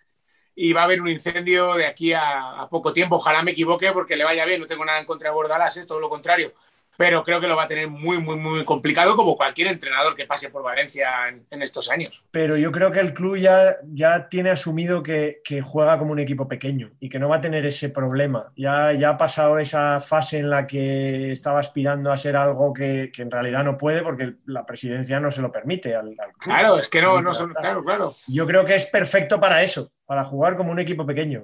y 0.56 0.74
va 0.74 0.82
a 0.82 0.84
haber 0.86 1.02
un 1.02 1.08
incendio 1.08 1.76
de 1.76 1.86
aquí 1.86 2.14
a, 2.14 2.62
a 2.62 2.70
poco 2.70 2.94
tiempo. 2.94 3.16
Ojalá 3.18 3.44
me 3.44 3.52
equivoque 3.52 3.92
porque 3.92 4.16
le 4.16 4.24
vaya 4.24 4.46
bien. 4.46 4.62
No 4.62 4.68
tengo 4.68 4.86
nada 4.86 5.00
en 5.00 5.06
contra 5.06 5.30
de 5.30 5.36
Bordalas, 5.36 5.78
es 5.78 5.88
todo 5.88 6.00
lo 6.00 6.10
contrario. 6.10 6.54
Pero 6.98 7.24
creo 7.24 7.40
que 7.41 7.48
lo 7.48 7.56
va 7.56 7.64
a 7.64 7.68
tener 7.68 7.88
muy, 7.88 8.20
muy, 8.20 8.36
muy 8.36 8.64
complicado 8.65 9.15
como 9.15 9.36
cualquier 9.36 9.68
entrenador 9.68 10.15
que 10.15 10.26
pase 10.26 10.49
por 10.49 10.64
Valencia 10.64 11.10
en, 11.28 11.45
en 11.49 11.61
estos 11.61 11.90
años. 11.90 12.24
Pero 12.32 12.56
yo 12.57 12.72
creo 12.72 12.91
que 12.91 12.99
el 12.99 13.14
club 13.14 13.38
ya, 13.38 13.78
ya 13.91 14.28
tiene 14.30 14.52
asumido 14.52 15.02
que, 15.02 15.41
que 15.44 15.61
juega 15.61 15.98
como 15.98 16.11
un 16.11 16.20
equipo 16.20 16.48
pequeño 16.48 16.91
y 16.99 17.10
que 17.10 17.20
no 17.20 17.30
va 17.30 17.38
a 17.38 17.41
tener 17.41 17.65
ese 17.65 17.90
problema. 17.90 18.52
Ya, 18.56 18.94
ya 18.94 19.10
ha 19.10 19.18
pasado 19.18 19.57
esa 19.60 19.99
fase 19.99 20.40
en 20.40 20.49
la 20.49 20.68
que 20.68 21.32
estaba 21.32 21.60
aspirando 21.60 22.11
a 22.11 22.18
ser 22.18 22.36
algo 22.36 22.74
que, 22.74 23.11
que 23.14 23.22
en 23.22 23.32
realidad 23.32 23.64
no 23.64 23.78
puede 23.78 24.02
porque 24.02 24.36
la 24.45 24.65
presidencia 24.65 25.20
no 25.20 25.32
se 25.32 25.41
lo 25.41 25.52
permite 25.52 25.95
al, 25.95 26.10
al 26.10 26.32
club. 26.34 26.40
Claro, 26.40 26.80
es 26.80 26.90
que 26.90 27.02
no, 27.02 27.22
no 27.22 27.34
son. 27.34 27.53
Claro, 27.53 27.84
claro. 27.84 28.14
Yo 28.28 28.45
creo 28.45 28.65
que 28.65 28.76
es 28.76 28.88
perfecto 28.88 29.40
para 29.40 29.64
eso, 29.64 29.91
para 30.06 30.24
jugar 30.24 30.56
como 30.56 30.72
un 30.72 30.80
equipo 30.80 31.06
pequeño. 31.06 31.44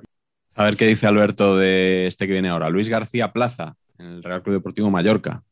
A 0.55 0.63
ver 0.65 0.75
qué 0.75 0.85
dice 0.85 1.07
Alberto 1.07 1.57
de 1.57 2.07
este 2.07 2.27
que 2.27 2.33
viene 2.33 2.49
ahora. 2.49 2.69
Luis 2.69 2.89
García 2.89 3.31
Plaza, 3.31 3.75
en 3.99 4.05
el 4.07 4.23
Real 4.23 4.41
Club 4.41 4.55
Deportivo 4.55 4.89
Mallorca. 4.89 5.43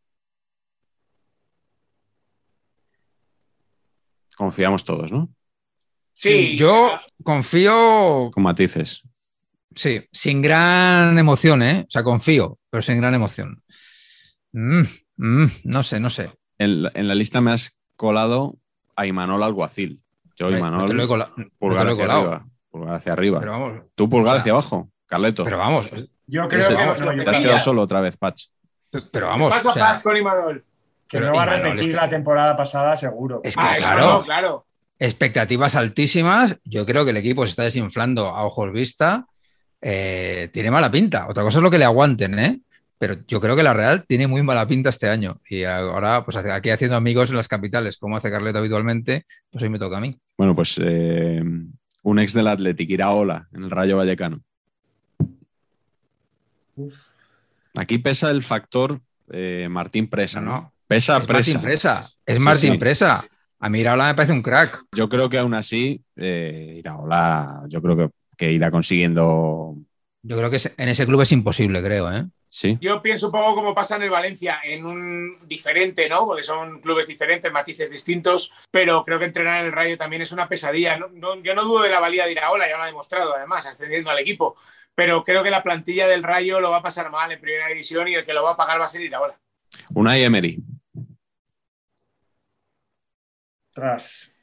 Confiamos 4.36 4.86
todos, 4.86 5.12
¿no? 5.12 5.30
Sí, 6.14 6.58
Yo 6.58 6.92
confío, 7.24 8.32
Con 8.32 8.44
matices. 8.44 9.04
sí, 9.76 10.02
sin 10.12 10.42
gran 10.42 11.18
emoción, 11.18 11.62
¿eh? 11.62 11.84
O 11.88 11.90
sea, 11.90 12.04
confío, 12.04 12.58
pero 12.70 12.82
sin 12.82 12.98
gran 12.98 13.14
emoción. 13.14 13.62
Mm, 14.54 14.82
mm, 15.18 15.46
no 15.66 15.84
sé, 15.84 16.00
no 16.00 16.10
sé. 16.10 16.32
En 16.58 16.84
la, 16.84 16.92
en 16.96 17.08
la 17.08 17.14
lista 17.16 17.40
me 17.42 17.52
has 17.52 17.80
colado 17.96 18.58
a 18.96 19.06
Imanol 19.06 19.44
Alguacil. 19.44 20.02
Yo, 20.36 20.50
Imanol, 20.50 20.82
no 20.82 20.86
te 20.88 20.94
lo 20.94 21.04
he 21.04 21.08
cola- 21.08 21.34
no 21.38 21.44
te 21.46 21.52
pulgar 21.60 21.86
lo 21.86 21.90
he 21.92 21.94
hacia 21.94 22.04
colado. 22.06 22.22
arriba. 22.32 22.48
Pulgar 22.70 22.94
hacia 22.96 23.14
arriba. 23.14 23.40
Pero 23.40 23.52
vamos, 23.52 23.82
Tú 23.96 24.10
pulgar 24.10 24.32
o 24.34 24.36
sea, 24.36 24.42
hacia 24.42 24.52
abajo, 24.54 24.92
Carleto. 25.08 25.44
pero 25.44 25.58
vamos, 25.58 25.90
Yo 26.28 26.48
creo 26.48 26.60
Ese- 26.60 26.70
que, 26.70 26.76
vamos, 26.76 27.00
no, 27.00 27.06
lo 27.08 27.14
yo 27.18 27.24
te 27.24 27.30
has 27.30 27.40
quedado 27.40 27.60
solo 27.60 27.82
otra 27.82 28.02
vez, 28.02 28.18
Patch. 28.18 28.46
pero 28.92 29.08
¿Qué 29.12 29.20
vamos, 29.22 29.50
pasa, 29.54 29.70
o 29.70 29.72
sea, 29.72 29.88
Pats, 29.88 30.04
con 30.04 30.16
Imanol? 30.18 30.64
que 31.08 31.20
no 31.22 31.34
va 31.34 31.44
a 31.44 31.46
repetir 31.46 31.80
es 31.80 31.88
que- 31.88 31.94
la 31.94 32.10
temporada 32.10 32.56
pasada 32.58 32.98
seguro. 32.98 33.40
Es 33.44 33.56
que 33.56 33.64
Ah, 33.66 33.76
claro. 33.78 34.22
claro. 34.24 34.66
expectativas 35.00 35.76
altísimas. 35.76 36.58
Yo 36.66 36.86
creo 36.86 37.06
que 37.06 37.12
el 37.12 37.18
equipo 37.18 37.46
se 37.46 37.52
está 37.52 37.64
desinflando 37.64 38.28
a 38.28 38.44
ojos 38.46 38.72
vista. 38.74 39.26
Eh, 39.82 40.50
tiene 40.52 40.72
mala 40.72 40.90
pinta. 40.92 41.28
Otra 41.30 41.44
cosa 41.44 41.60
es 41.60 41.64
lo 41.64 41.70
que 41.72 41.78
le 41.78 41.86
aguanten, 41.86 42.38
¿eh? 42.40 42.60
Pero 42.98 43.16
yo 43.28 43.40
creo 43.40 43.56
que 43.56 43.62
la 43.62 43.74
Real 43.76 44.06
tiene 44.08 44.26
muy 44.26 44.42
mala 44.42 44.66
pinta 44.66 44.90
este 44.90 45.08
año. 45.08 45.40
Y 45.50 45.64
ahora, 45.66 46.26
pues 46.26 46.36
aquí 46.38 46.72
haciendo 46.72 46.98
amigos 46.98 47.30
en 47.30 47.38
las 47.38 47.48
capitales, 47.48 47.98
como 48.00 48.18
hace 48.18 48.32
Carleto 48.32 48.58
habitualmente, 48.58 49.26
pues 49.52 49.62
hoy 49.64 49.70
me 49.70 49.78
toca 49.78 49.98
a 49.98 50.02
mí. 50.02 50.18
Bueno, 50.36 50.56
pues 50.56 50.80
eh, 50.84 51.44
un 52.04 52.20
ex 52.20 52.34
del 52.34 52.48
Athletic, 52.48 52.90
Iraola, 52.90 53.48
en 53.54 53.64
el 53.66 53.70
Rayo 53.70 53.98
Vallecano. 53.98 54.42
Aquí 57.76 57.98
pesa 58.00 58.32
el 58.32 58.44
factor 58.44 59.00
eh, 59.32 59.68
Martín 59.70 60.10
Presa, 60.10 60.42
¿no? 60.42 60.74
Pesa 60.88 61.18
es 61.18 61.28
Presa. 61.28 61.54
Martín 61.54 61.62
Presa. 61.70 62.00
Es 62.26 62.38
Sí, 62.38 62.44
Martín 62.44 62.72
sí. 62.74 62.78
Presa. 62.78 63.26
A 63.60 63.70
mí 63.70 63.80
Iraola 63.80 64.06
me 64.08 64.16
parece 64.16 64.34
un 64.34 64.42
crack. 64.44 64.84
Yo 64.96 65.10
creo 65.10 65.30
que 65.30 65.38
aún 65.40 65.54
así, 65.54 66.02
eh, 66.16 66.76
Iraola, 66.78 67.64
yo 67.68 67.82
creo 67.82 67.98
que, 67.98 68.10
que 68.38 68.52
irá 68.52 68.72
consiguiendo. 68.72 69.76
Yo 70.24 70.38
creo 70.38 70.50
que 70.50 70.60
en 70.78 70.90
ese 70.90 71.06
club 71.06 71.22
es 71.22 71.32
imposible, 71.32 71.82
creo, 71.84 72.12
¿eh? 72.12 72.26
Sí. 72.50 72.78
Yo 72.80 73.02
pienso 73.02 73.26
un 73.28 73.34
poco 73.34 73.56
como 73.56 73.76
pasa 73.76 73.98
en 73.98 74.04
el 74.04 74.10
Valencia, 74.10 74.60
en 74.64 74.86
un 74.86 75.38
diferente, 75.48 76.08
¿no? 76.08 76.26
Porque 76.26 76.44
son 76.44 76.80
clubes 76.80 77.06
diferentes, 77.06 77.52
matices 77.52 77.92
distintos, 77.92 78.52
pero 78.72 79.04
creo 79.04 79.20
que 79.20 79.26
entrenar 79.26 79.60
en 79.60 79.66
el 79.68 79.72
Rayo 79.74 79.98
también 79.98 80.22
es 80.22 80.32
una 80.32 80.48
pesadilla. 80.48 80.98
No- 80.98 81.10
no- 81.10 81.42
yo 81.44 81.54
no 81.54 81.64
dudo 81.64 81.84
de 81.84 81.90
la 81.90 82.00
valía 82.00 82.26
de 82.26 82.32
Iraola, 82.32 82.68
ya 82.70 82.78
lo 82.78 82.84
ha 82.84 82.88
demostrado 82.88 83.36
además, 83.36 83.66
ascendiendo 83.66 84.10
al 84.10 84.20
equipo, 84.20 84.56
pero 84.98 85.24
creo 85.24 85.44
que 85.44 85.52
la 85.52 85.62
plantilla 85.62 86.08
del 86.08 86.24
Rayo 86.24 86.60
lo 86.60 86.72
va 86.72 86.78
a 86.78 86.82
pasar 86.82 87.12
mal 87.12 87.32
en 87.32 87.40
primera 87.40 87.68
división 87.68 88.08
y 88.08 88.16
el 88.16 88.26
que 88.26 88.34
lo 88.34 88.44
va 88.44 88.54
a 88.54 88.58
pagar 88.58 88.82
va 88.82 88.86
a 88.86 88.90
ser 88.90 89.02
Iraola. 89.02 89.40
Unai 89.94 90.24
Emery. 90.24 90.58
Ostras. 93.70 94.34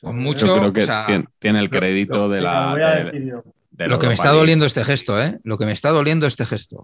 Con 0.00 0.18
mucho- 0.18 0.46
Yo 0.46 0.58
creo 0.58 0.72
que 0.72 0.82
o 0.82 0.86
sea, 0.86 1.06
tiene, 1.06 1.24
tiene 1.38 1.58
el 1.60 1.66
lo- 1.66 1.70
crédito 1.70 2.28
de 2.28 2.40
la. 2.40 2.74
lo 2.74 2.84
a 2.84 2.90
de- 2.96 3.98
que 4.00 4.08
me 4.08 4.14
está 4.14 4.30
doliendo 4.30 4.66
este 4.66 4.84
gesto, 4.84 5.22
¿eh? 5.22 5.38
Lo 5.44 5.56
que 5.56 5.66
me 5.66 5.72
está 5.72 5.90
doliendo 5.90 6.26
este 6.26 6.44
gesto. 6.46 6.80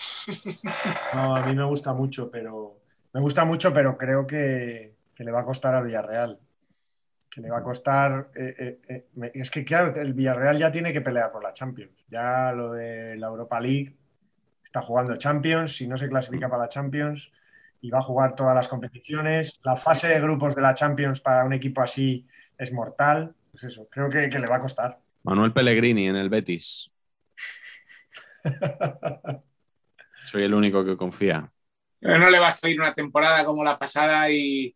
No, 1.15 1.35
a 1.35 1.45
mí 1.45 1.57
me 1.57 1.65
gusta 1.65 1.93
mucho, 1.93 2.31
pero 2.31 2.79
me 3.13 3.21
gusta 3.21 3.45
mucho, 3.45 3.73
pero 3.75 3.99
creo 3.99 4.27
que, 4.29 4.95
que 5.17 5.25
le 5.25 5.33
va 5.33 5.41
a 5.41 5.45
costar 5.45 5.75
al 5.75 5.85
Villarreal. 5.85 6.39
Que 7.39 7.43
le 7.43 7.51
va 7.51 7.59
a 7.59 7.63
costar. 7.63 8.33
eh, 8.35 8.81
eh, 8.89 9.07
eh, 9.23 9.31
es 9.33 9.49
que, 9.49 9.65
claro, 9.65 9.95
el 9.95 10.13
Villarreal 10.13 10.59
ya 10.59 10.73
tiene 10.73 10.93
que 10.93 11.01
pelear 11.01 11.31
por 11.31 11.41
la 11.41 11.53
Champions. 11.53 12.05
Ya 12.11 12.51
lo 12.51 12.73
de 12.73 13.15
la 13.17 13.29
Europa 13.29 13.61
League 13.61 13.95
está 14.65 14.83
jugando 14.83 15.17
Champions. 15.17 15.77
Si 15.77 15.87
no 15.87 15.97
se 15.97 16.09
clasifica 16.09 16.49
para 16.49 16.65
la 16.65 16.69
Champions 16.69 17.31
y 17.81 17.91
va 17.91 17.99
a 17.99 18.03
jugar 18.03 18.35
todas 18.35 18.57
las 18.57 18.67
competiciones. 18.67 19.61
La 19.63 19.77
fase 19.77 20.09
de 20.09 20.21
grupos 20.21 20.57
de 20.57 20.63
la 20.63 20.75
Champions 20.75 21.21
para 21.21 21.45
un 21.45 21.53
equipo 21.53 21.81
así 21.81 22.27
es 22.59 22.73
mortal. 22.73 23.33
Pues 23.53 23.63
eso, 23.63 23.87
creo 23.89 24.11
que, 24.11 24.29
que 24.29 24.41
le 24.41 24.49
va 24.49 24.57
a 24.57 24.61
costar. 24.61 24.99
Manuel 25.23 25.53
Pellegrini 25.53 26.09
en 26.09 26.17
el 26.17 26.31
Betis. 26.31 26.91
Soy 30.25 30.43
el 30.43 30.55
único 30.55 30.85
que 30.85 30.97
confía. 30.97 31.53
Pero 32.01 32.19
no 32.19 32.31
le 32.31 32.41
va 32.41 32.49
a 32.49 32.51
salir 32.51 32.81
una 32.81 32.95
temporada 32.95 33.45
como 33.45 33.63
la 33.63 33.79
pasada 33.79 34.29
y 34.29 34.75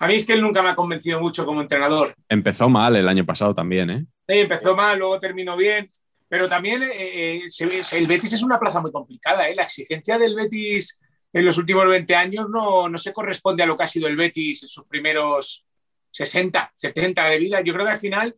a 0.00 0.06
mí 0.06 0.14
es 0.14 0.26
que 0.26 0.32
él 0.32 0.42
nunca 0.42 0.62
me 0.62 0.70
ha 0.70 0.76
convencido 0.76 1.20
mucho 1.20 1.44
como 1.44 1.60
entrenador. 1.60 2.14
Empezó 2.28 2.68
mal 2.68 2.96
el 2.96 3.08
año 3.08 3.24
pasado 3.24 3.54
también, 3.54 3.90
¿eh? 3.90 4.06
Sí, 4.28 4.38
empezó 4.38 4.74
mal, 4.74 4.98
luego 4.98 5.20
terminó 5.20 5.56
bien, 5.56 5.88
pero 6.28 6.48
también 6.48 6.82
eh, 6.82 7.36
eh, 7.36 7.82
el 7.92 8.06
Betis 8.06 8.32
es 8.32 8.42
una 8.42 8.58
plaza 8.58 8.80
muy 8.80 8.92
complicada. 8.92 9.48
¿eh? 9.48 9.54
La 9.54 9.64
exigencia 9.64 10.18
del 10.18 10.34
Betis 10.34 11.00
en 11.32 11.44
los 11.44 11.58
últimos 11.58 11.86
20 11.86 12.14
años 12.14 12.48
no, 12.48 12.88
no 12.88 12.98
se 12.98 13.12
corresponde 13.12 13.62
a 13.62 13.66
lo 13.66 13.76
que 13.76 13.84
ha 13.84 13.86
sido 13.86 14.08
el 14.08 14.16
Betis 14.16 14.62
en 14.62 14.68
sus 14.68 14.84
primeros 14.86 15.66
60, 16.10 16.72
70 16.74 17.24
de 17.24 17.38
vida. 17.38 17.60
Yo 17.60 17.74
creo 17.74 17.84
que 17.84 17.92
al 17.92 17.98
final 17.98 18.34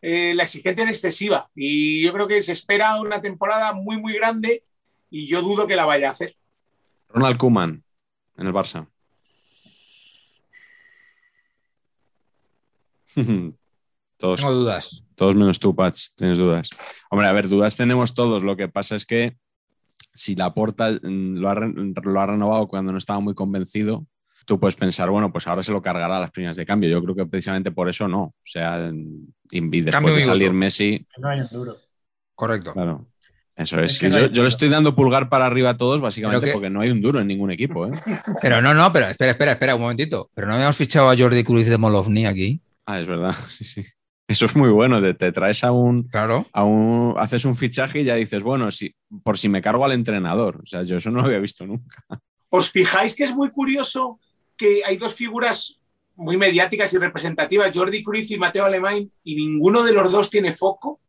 eh, 0.00 0.32
la 0.34 0.44
exigencia 0.44 0.84
es 0.84 0.90
excesiva 0.90 1.50
y 1.54 2.02
yo 2.02 2.12
creo 2.12 2.28
que 2.28 2.40
se 2.40 2.52
espera 2.52 3.00
una 3.00 3.20
temporada 3.20 3.72
muy, 3.72 3.96
muy 3.96 4.12
grande 4.12 4.64
y 5.10 5.26
yo 5.26 5.42
dudo 5.42 5.66
que 5.66 5.74
la 5.74 5.86
vaya 5.86 6.08
a 6.08 6.12
hacer. 6.12 6.36
Ronald 7.08 7.38
Koeman 7.38 7.82
en 8.36 8.46
el 8.46 8.52
Barça. 8.52 8.86
Todos, 14.16 14.40
Tengo 14.40 14.52
dudas. 14.54 15.04
todos 15.14 15.34
menos 15.36 15.58
tú, 15.60 15.74
Patch, 15.74 16.08
tienes 16.16 16.38
dudas. 16.38 16.70
Hombre, 17.10 17.26
a 17.28 17.32
ver, 17.32 17.48
dudas 17.48 17.76
tenemos 17.76 18.14
todos. 18.14 18.42
Lo 18.42 18.56
que 18.56 18.68
pasa 18.68 18.96
es 18.96 19.06
que 19.06 19.36
si 20.14 20.34
la 20.34 20.52
porta 20.54 20.90
lo 20.90 21.48
ha, 21.48 21.54
lo 21.54 22.20
ha 22.20 22.26
renovado 22.26 22.66
cuando 22.68 22.92
no 22.92 22.98
estaba 22.98 23.20
muy 23.20 23.34
convencido, 23.34 24.06
tú 24.46 24.58
puedes 24.58 24.74
pensar, 24.76 25.10
bueno, 25.10 25.30
pues 25.30 25.46
ahora 25.46 25.62
se 25.62 25.72
lo 25.72 25.80
cargará 25.82 26.16
a 26.16 26.20
las 26.20 26.30
primeras 26.30 26.56
de 26.56 26.66
cambio. 26.66 26.88
Yo 26.90 27.02
creo 27.02 27.14
que 27.14 27.26
precisamente 27.26 27.70
por 27.70 27.88
eso 27.88 28.08
no. 28.08 28.22
O 28.22 28.34
sea, 28.44 28.90
después 29.50 29.86
Cambio 29.92 30.14
de 30.14 30.20
salir. 30.20 30.52
Messi, 30.52 31.06
no 31.18 31.28
hay 31.28 31.40
un 31.40 31.48
duro. 31.52 31.76
Correcto. 32.34 32.72
claro. 32.72 33.06
Eso 33.54 33.80
es. 33.80 33.92
Es 33.94 33.98
que 33.98 34.08
no 34.08 34.26
yo, 34.28 34.42
le 34.42 34.48
estoy 34.48 34.68
dando 34.68 34.94
pulgar 34.94 35.28
para 35.28 35.44
arriba 35.44 35.70
a 35.70 35.76
todos, 35.76 36.00
básicamente 36.00 36.46
que- 36.46 36.52
porque 36.52 36.70
no 36.70 36.80
hay 36.80 36.90
un 36.90 37.00
duro 37.00 37.18
en 37.20 37.26
ningún 37.26 37.50
equipo. 37.50 37.86
¿eh? 37.86 37.90
Pero 38.40 38.62
no, 38.62 38.72
no, 38.72 38.92
pero 38.92 39.08
espera, 39.08 39.32
espera, 39.32 39.52
espera 39.52 39.74
un 39.74 39.80
momentito. 39.82 40.30
Pero 40.32 40.46
no 40.46 40.54
habíamos 40.54 40.76
fichado 40.76 41.10
a 41.10 41.16
Jordi 41.16 41.42
Cruz 41.42 41.66
de 41.66 41.76
Molovni 41.76 42.24
aquí. 42.24 42.60
Ah, 42.90 42.98
es 43.00 43.06
verdad. 43.06 43.34
Sí, 43.48 43.64
sí. 43.64 43.82
Eso 44.26 44.44
es 44.46 44.56
muy 44.56 44.68
bueno. 44.70 45.00
Te, 45.00 45.14
te 45.14 45.32
traes 45.32 45.64
a 45.64 45.72
un, 45.72 46.02
Claro. 46.04 46.46
a 46.52 46.64
un- 46.64 47.14
haces 47.18 47.44
un 47.44 47.54
fichaje 47.56 48.00
y 48.00 48.04
ya 48.04 48.14
dices, 48.14 48.42
bueno, 48.42 48.70
si, 48.70 48.94
por 49.22 49.38
si 49.38 49.48
me 49.48 49.62
cargo 49.62 49.84
al 49.84 49.92
entrenador. 49.92 50.60
O 50.62 50.66
sea, 50.66 50.82
yo 50.82 50.96
eso 50.96 51.10
no 51.10 51.20
lo 51.20 51.26
había 51.26 51.38
visto 51.38 51.66
nunca. 51.66 52.04
¿Os 52.50 52.70
fijáis 52.70 53.14
que 53.14 53.24
es 53.24 53.34
muy 53.34 53.50
curioso 53.50 54.20
que 54.56 54.82
hay 54.84 54.96
dos 54.96 55.14
figuras 55.14 55.78
muy 56.16 56.36
mediáticas 56.36 56.92
y 56.92 56.98
representativas, 56.98 57.74
Jordi 57.74 58.02
Cruz 58.02 58.30
y 58.30 58.38
Mateo 58.38 58.64
Alemán, 58.64 59.10
y 59.22 59.34
ninguno 59.36 59.82
de 59.82 59.92
los 59.92 60.10
dos 60.12 60.30
tiene 60.30 60.52
foco? 60.52 61.00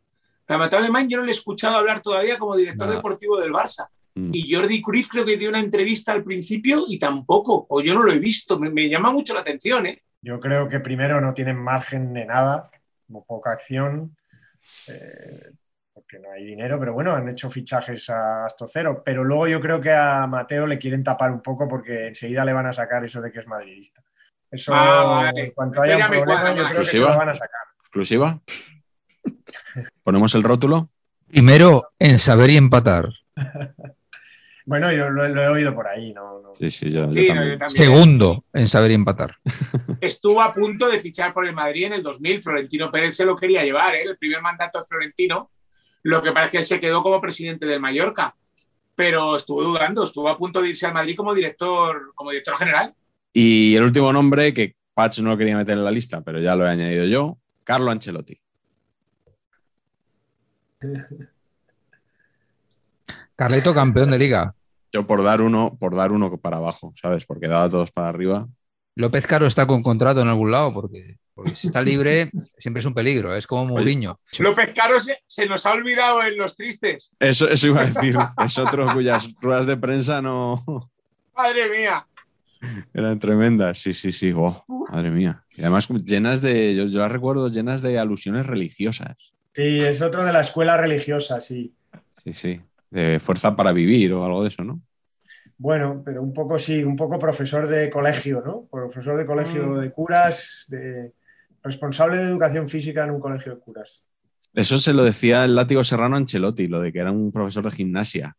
A 0.48 0.58
Mateo 0.58 0.80
Alemán 0.80 1.08
yo 1.10 1.18
no 1.18 1.24
le 1.26 1.32
he 1.32 1.36
escuchado 1.36 1.76
hablar 1.78 2.02
todavía 2.02 2.38
como 2.40 2.56
director 2.56 2.88
Nada. 2.88 2.98
deportivo 2.98 3.40
del 3.40 3.52
Barça. 3.52 3.88
Mm. 4.16 4.30
Y 4.34 4.54
Jordi 4.54 4.82
Cruz 4.82 5.08
creo 5.10 5.26
que 5.26 5.38
dio 5.38 5.50
una 5.50 5.60
entrevista 5.60 6.12
al 6.14 6.24
principio 6.24 6.86
y 6.88 6.98
tampoco, 7.00 7.66
o 7.70 7.82
yo 7.82 7.94
no 7.94 8.04
lo 8.04 8.12
he 8.12 8.20
visto. 8.20 8.58
Me, 8.60 8.70
me 8.70 8.88
llama 8.90 9.12
mucho 9.12 9.34
la 9.34 9.42
atención, 9.42 9.86
¿eh? 9.88 10.02
Yo 10.22 10.40
creo 10.40 10.68
que 10.68 10.80
primero 10.80 11.22
no 11.22 11.34
tienen 11.34 11.58
margen 11.58 12.14
de 12.14 12.26
nada, 12.26 12.70
como 13.08 13.26
poca 13.26 13.52
acción, 13.52 14.18
eh, 14.88 15.52
porque 15.94 16.20
no 16.20 16.32
hay 16.32 16.44
dinero, 16.46 16.80
pero 16.80 16.94
bueno, 16.94 17.14
han 17.14 17.30
hecho 17.30 17.50
fichajes 17.50 18.10
a 18.10 18.46
hasta 18.46 18.66
cero. 18.68 19.02
Pero 19.04 19.24
luego 19.24 19.48
yo 19.48 19.62
creo 19.62 19.80
que 19.80 19.92
a 19.92 20.28
Mateo 20.28 20.68
le 20.68 20.78
quieren 20.78 21.04
tapar 21.04 21.32
un 21.32 21.42
poco 21.42 21.68
porque 21.68 22.08
enseguida 22.08 22.44
le 22.46 22.54
van 22.54 22.66
a 22.68 22.74
sacar 22.74 23.04
eso 23.06 23.22
de 23.22 23.32
que 23.32 23.40
es 23.40 23.48
madridista. 23.48 24.04
Eso, 24.52 24.74
Ah, 24.74 25.04
vale. 25.26 25.46
en 25.46 25.52
cuanto 25.52 25.82
haya 25.82 25.98
ya 26.00 26.06
un 26.06 26.12
problema, 26.12 26.42
cuadra 26.42 26.56
yo 26.56 26.68
creo 26.70 26.80
que 26.82 26.86
se 26.86 27.00
lo 27.00 27.08
van 27.08 27.30
a 27.30 27.34
sacar. 27.34 27.62
¿Exclusiva? 27.82 28.40
¿Ponemos 30.04 30.36
el 30.36 30.44
rótulo? 30.44 30.90
Primero 31.28 31.92
en 32.00 32.18
saber 32.18 32.50
y 32.50 32.58
empatar. 32.58 33.10
Bueno, 34.70 34.92
yo 34.92 35.10
lo, 35.10 35.28
lo 35.28 35.42
he 35.42 35.48
oído 35.48 35.74
por 35.74 35.88
ahí, 35.88 36.14
no, 36.14 36.42
no. 36.44 36.54
Sí, 36.54 36.70
sí, 36.70 36.92
yo, 36.92 37.08
yo 37.08 37.14
Sí, 37.14 37.22
no, 37.28 37.34
también. 37.34 37.54
yo 37.54 37.58
también. 37.58 37.68
Segundo 37.70 38.46
en 38.54 38.68
saber 38.68 38.92
y 38.92 38.94
empatar. 38.94 39.36
Estuvo 40.00 40.44
a 40.44 40.54
punto 40.54 40.88
de 40.88 41.00
fichar 41.00 41.34
por 41.34 41.48
el 41.48 41.56
Madrid 41.56 41.86
en 41.86 41.94
el 41.94 42.04
2000. 42.04 42.44
Florentino 42.44 42.92
Pérez 42.92 43.16
se 43.16 43.26
lo 43.26 43.36
quería 43.36 43.64
llevar, 43.64 43.96
¿eh? 43.96 44.04
el 44.04 44.16
primer 44.20 44.44
mandato 44.44 44.78
de 44.80 44.86
Florentino. 44.86 45.50
Lo 46.04 46.22
que 46.22 46.32
parece 46.32 46.52
que 46.52 46.58
él 46.60 46.66
se 46.66 46.80
quedó 46.80 47.02
como 47.02 47.20
presidente 47.20 47.66
del 47.66 47.80
Mallorca. 47.80 48.36
Pero 48.94 49.38
estuvo 49.38 49.64
dudando, 49.64 50.04
estuvo 50.04 50.30
a 50.30 50.38
punto 50.38 50.62
de 50.62 50.70
irse 50.70 50.86
al 50.86 50.94
Madrid 50.94 51.16
como 51.16 51.34
director, 51.34 52.12
como 52.14 52.30
director 52.30 52.56
general. 52.56 52.94
Y 53.34 53.76
el 53.76 53.82
último 53.82 54.14
nombre 54.14 54.54
que 54.54 54.76
Patch 54.94 55.22
no 55.22 55.32
lo 55.32 55.38
quería 55.38 55.58
meter 55.58 55.80
en 55.80 55.84
la 55.84 55.90
lista, 55.90 56.22
pero 56.22 56.40
ya 56.40 56.56
lo 56.56 56.68
he 56.68 56.70
añadido 56.70 57.06
yo, 57.06 57.40
Carlo 57.64 57.90
Ancelotti. 57.90 58.40
Carleto, 63.36 63.74
campeón 63.74 64.12
de 64.12 64.20
liga. 64.20 64.54
Yo 64.92 65.06
por 65.06 65.24
dar 65.24 65.42
uno, 65.42 65.78
por 65.80 65.96
dar 65.96 66.12
uno 66.12 66.36
para 66.38 66.58
abajo, 66.58 66.94
¿sabes? 67.00 67.26
Porque 67.26 67.48
daba 67.48 67.70
todos 67.70 67.92
para 67.92 68.10
arriba. 68.10 68.48
López 68.96 69.26
Caro 69.28 69.46
está 69.46 69.66
con 69.68 69.82
contrato 69.84 70.22
en 70.22 70.28
algún 70.28 70.52
lado 70.52 70.74
porque, 70.74 71.18
porque 71.34 71.52
si 71.52 71.68
está 71.68 71.82
libre 71.82 72.32
siempre 72.58 72.80
es 72.80 72.86
un 72.86 72.94
peligro. 72.94 73.36
Es 73.36 73.48
como 73.48 73.66
Mourinho. 73.66 74.20
López 74.40 74.72
Caro 74.76 75.00
se, 75.00 75.18
se 75.26 75.46
nos 75.46 75.66
ha 75.66 75.72
olvidado 75.74 76.24
en 76.24 76.38
los 76.38 76.56
tristes. 76.56 77.16
Eso, 77.20 77.48
eso 77.50 77.68
iba 77.68 77.82
a 77.82 77.86
decir. 77.94 78.18
Es 78.44 78.58
otro 78.58 78.92
cuyas 78.94 79.30
ruedas 79.42 79.66
de 79.68 79.78
prensa 79.78 80.22
no 80.22 80.64
Madre 81.36 81.70
mía. 81.70 82.06
eran 82.94 83.20
tremendas. 83.20 83.80
Sí, 83.80 83.94
sí, 83.94 84.12
sí. 84.12 84.34
Oh, 84.36 84.66
madre 84.92 85.12
mía. 85.12 85.44
Y 85.52 85.62
además 85.62 85.88
llenas 86.04 86.42
de, 86.42 86.76
yo, 86.76 86.86
yo 86.88 87.00
las 87.00 87.12
recuerdo 87.12 87.48
llenas 87.50 87.82
de 87.82 87.98
alusiones 88.00 88.46
religiosas. 88.48 89.16
Sí, 89.54 89.80
es 89.80 90.02
otro 90.02 90.26
de 90.26 90.34
la 90.34 90.42
escuela 90.42 90.76
religiosa, 90.78 91.40
sí. 91.40 91.74
Sí, 92.24 92.34
sí. 92.34 92.62
De 92.92 93.20
fuerza 93.20 93.56
para 93.56 93.72
vivir 93.72 94.14
o 94.14 94.26
algo 94.26 94.42
de 94.42 94.48
eso, 94.48 94.64
¿no? 94.64 94.82
Bueno, 95.58 96.02
pero 96.04 96.24
un 96.24 96.34
poco 96.34 96.58
sí, 96.58 96.84
un 96.84 96.96
poco 96.96 97.20
profesor 97.20 97.68
de 97.68 97.90
colegio, 97.90 98.42
¿no? 98.46 98.68
Profesor 98.72 99.18
de 99.18 99.26
colegio 99.26 99.66
Mm, 99.68 99.80
de 99.82 99.92
curas, 99.92 100.66
de 100.70 101.12
responsable 101.62 102.18
de 102.18 102.24
educación 102.24 102.70
física 102.70 103.04
en 103.04 103.12
un 103.12 103.20
colegio 103.20 103.56
de 103.56 103.60
curas. 103.60 104.06
Eso 104.54 104.78
se 104.78 104.94
lo 104.94 105.04
decía 105.04 105.46
el 105.46 105.56
látigo 105.56 105.84
serrano 105.84 106.16
Ancelotti, 106.16 106.68
lo 106.68 106.82
de 106.82 106.92
que 106.92 107.00
era 107.00 107.12
un 107.12 107.32
profesor 107.32 107.64
de 107.66 107.72
gimnasia. 107.72 108.36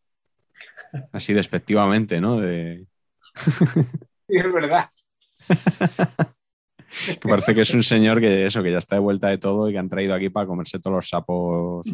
Así 1.11 1.33
despectivamente, 1.33 2.19
¿no? 2.19 2.39
De, 2.39 2.85
Sí, 4.27 4.37
es 4.37 4.53
verdad. 4.53 4.89
que 7.21 7.27
parece 7.29 7.55
que 7.55 7.61
es 7.61 7.73
un 7.73 7.83
señor 7.83 8.19
que 8.19 8.45
eso, 8.45 8.61
que 8.61 8.71
ya 8.71 8.77
está 8.77 8.95
de 8.95 9.01
vuelta 9.01 9.29
de 9.29 9.37
todo 9.37 9.69
y 9.69 9.73
que 9.73 9.79
han 9.79 9.89
traído 9.89 10.13
aquí 10.13 10.29
para 10.29 10.45
comerse 10.47 10.79
todos 10.79 10.95
los 10.95 11.09
sapos 11.09 11.87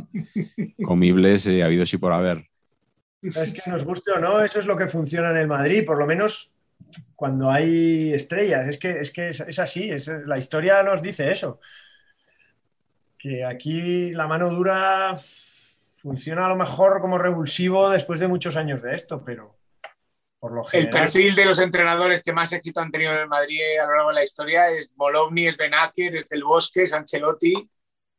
comibles 0.83 1.45
y 1.47 1.61
habidos 1.61 1.93
y 1.93 1.97
por 1.97 2.13
haber. 2.13 2.47
Es 3.21 3.51
que 3.51 3.69
nos 3.69 3.83
guste 3.83 4.11
o 4.11 4.19
no, 4.19 4.41
eso 4.43 4.59
es 4.59 4.65
lo 4.65 4.75
que 4.77 4.87
funciona 4.87 5.31
en 5.31 5.37
el 5.37 5.47
Madrid, 5.47 5.85
por 5.85 5.97
lo 5.97 6.05
menos 6.05 6.51
cuando 7.15 7.49
hay 7.51 8.13
estrellas. 8.13 8.67
Es 8.67 8.77
que 8.77 8.99
es, 8.99 9.11
que 9.11 9.29
es, 9.29 9.39
es 9.41 9.59
así, 9.59 9.89
es- 9.89 10.11
la 10.25 10.37
historia 10.37 10.83
nos 10.83 11.01
dice 11.01 11.31
eso. 11.31 11.59
Que 13.17 13.43
aquí 13.43 14.11
la 14.11 14.27
mano 14.27 14.49
dura 14.49 15.13
funciona 16.01 16.45
a 16.45 16.49
lo 16.49 16.55
mejor 16.55 17.01
como 17.01 17.17
revulsivo 17.17 17.89
después 17.89 18.19
de 18.19 18.27
muchos 18.27 18.55
años 18.55 18.81
de 18.81 18.93
esto, 18.93 19.23
pero 19.25 19.55
por 20.39 20.53
lo 20.53 20.63
El 20.71 20.89
perfil 20.89 21.35
de 21.35 21.45
los 21.45 21.59
entrenadores 21.59 22.21
que 22.21 22.33
más 22.33 22.51
éxito 22.53 22.79
han 22.79 22.91
tenido 22.91 23.13
en 23.13 23.19
el 23.19 23.27
Madrid 23.27 23.59
a 23.81 23.85
lo 23.85 23.95
largo 23.95 24.09
de 24.09 24.15
la 24.15 24.23
historia 24.23 24.69
es 24.69 24.91
Molovni, 24.95 25.47
es 25.47 25.57
Benaker, 25.57 26.15
es 26.15 26.29
Del 26.29 26.43
Bosque, 26.43 26.83
es 26.83 26.93
Ancelotti, 26.93 27.69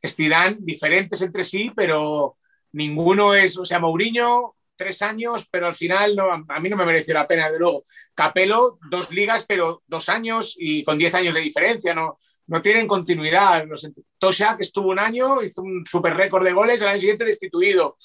es 0.02 0.16
Zidane, 0.16 0.56
diferentes 0.60 1.20
entre 1.22 1.44
sí, 1.44 1.72
pero 1.74 2.36
ninguno 2.72 3.34
es, 3.34 3.56
o 3.56 3.64
sea, 3.64 3.78
Mourinho, 3.78 4.56
tres 4.76 5.02
años, 5.02 5.48
pero 5.50 5.66
al 5.66 5.74
final 5.74 6.14
no, 6.14 6.44
a 6.48 6.60
mí 6.60 6.68
no 6.68 6.76
me 6.76 6.86
mereció 6.86 7.14
la 7.14 7.26
pena, 7.26 7.50
de 7.50 7.58
luego. 7.58 7.82
Capello, 8.14 8.78
dos 8.90 9.10
ligas, 9.10 9.44
pero 9.46 9.82
dos 9.86 10.08
años 10.08 10.54
y 10.56 10.84
con 10.84 10.98
diez 10.98 11.14
años 11.14 11.34
de 11.34 11.40
diferencia, 11.40 11.94
no, 11.94 12.16
no 12.46 12.62
tienen 12.62 12.86
continuidad. 12.86 13.64
Ent- 13.64 14.04
Toshak 14.18 14.60
estuvo 14.60 14.90
un 14.90 14.98
año, 15.00 15.42
hizo 15.42 15.62
un 15.62 15.84
super 15.84 16.14
récord 16.16 16.44
de 16.44 16.52
goles, 16.52 16.80
el 16.80 16.88
año 16.88 17.00
siguiente 17.00 17.24
destituido. 17.24 17.96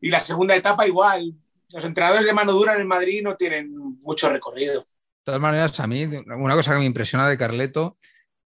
Y 0.00 0.10
la 0.10 0.20
segunda 0.20 0.56
etapa 0.56 0.86
igual. 0.86 1.32
Los 1.72 1.84
entrenadores 1.84 2.26
de 2.26 2.32
mano 2.32 2.52
dura 2.52 2.74
en 2.74 2.80
el 2.80 2.86
Madrid 2.86 3.22
no 3.22 3.36
tienen 3.36 3.72
mucho 4.02 4.30
recorrido. 4.30 4.80
De 4.80 4.86
todas 5.24 5.40
maneras, 5.40 5.78
a 5.80 5.86
mí 5.86 6.04
una 6.04 6.54
cosa 6.54 6.72
que 6.72 6.78
me 6.78 6.84
impresiona 6.84 7.28
de 7.28 7.36
Carleto 7.36 7.98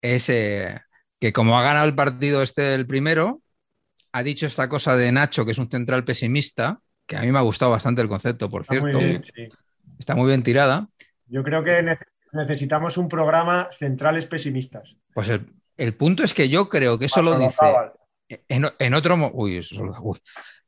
es 0.02 0.30
eh, 0.30 0.78
que 1.20 1.32
como 1.32 1.58
ha 1.58 1.64
ganado 1.64 1.86
el 1.86 1.96
partido 1.96 2.42
este 2.42 2.74
el 2.76 2.86
primero, 2.86 3.42
ha 4.12 4.24
dicho 4.24 4.46
esta 4.46 4.68
cosa 4.68 4.96
de 4.96 5.12
Nacho, 5.12 5.46
que 5.46 5.52
es 5.52 5.58
un 5.58 5.70
central 5.70 6.04
pesimista, 6.04 6.80
que 7.06 7.16
a 7.16 7.22
mí 7.22 7.32
me 7.32 7.40
ha 7.40 7.44
gustado 7.44 7.72
bastante 7.72 8.02
el 8.02 8.10
concepto, 8.10 8.50
por 8.50 8.62
Está 8.64 8.74
cierto. 8.74 8.98
muy 8.98 9.06
bien, 9.06 9.24
sí. 9.24 9.48
Está 9.98 10.16
muy 10.16 10.28
bien 10.28 10.44
tirada. 10.44 10.90
Yo 11.28 11.44
creo 11.44 11.64
que 11.64 11.82
nece- 11.82 12.08
necesitamos 12.34 12.98
un 12.98 13.08
programa 13.08 13.70
centrales 13.72 14.26
pesimistas. 14.26 14.96
Pues 15.14 15.30
el, 15.30 15.46
el 15.78 15.96
punto 15.96 16.24
es 16.24 16.34
que 16.34 16.50
yo 16.50 16.68
creo 16.68 17.00
que 17.00 17.06
eso 17.06 17.22
lo 17.22 17.40
dice 17.40 17.66
en, 18.50 18.66
en 18.80 18.94
otro... 18.94 19.16
Uy, 19.34 19.58
eso 19.58 19.84
uy. 20.02 20.20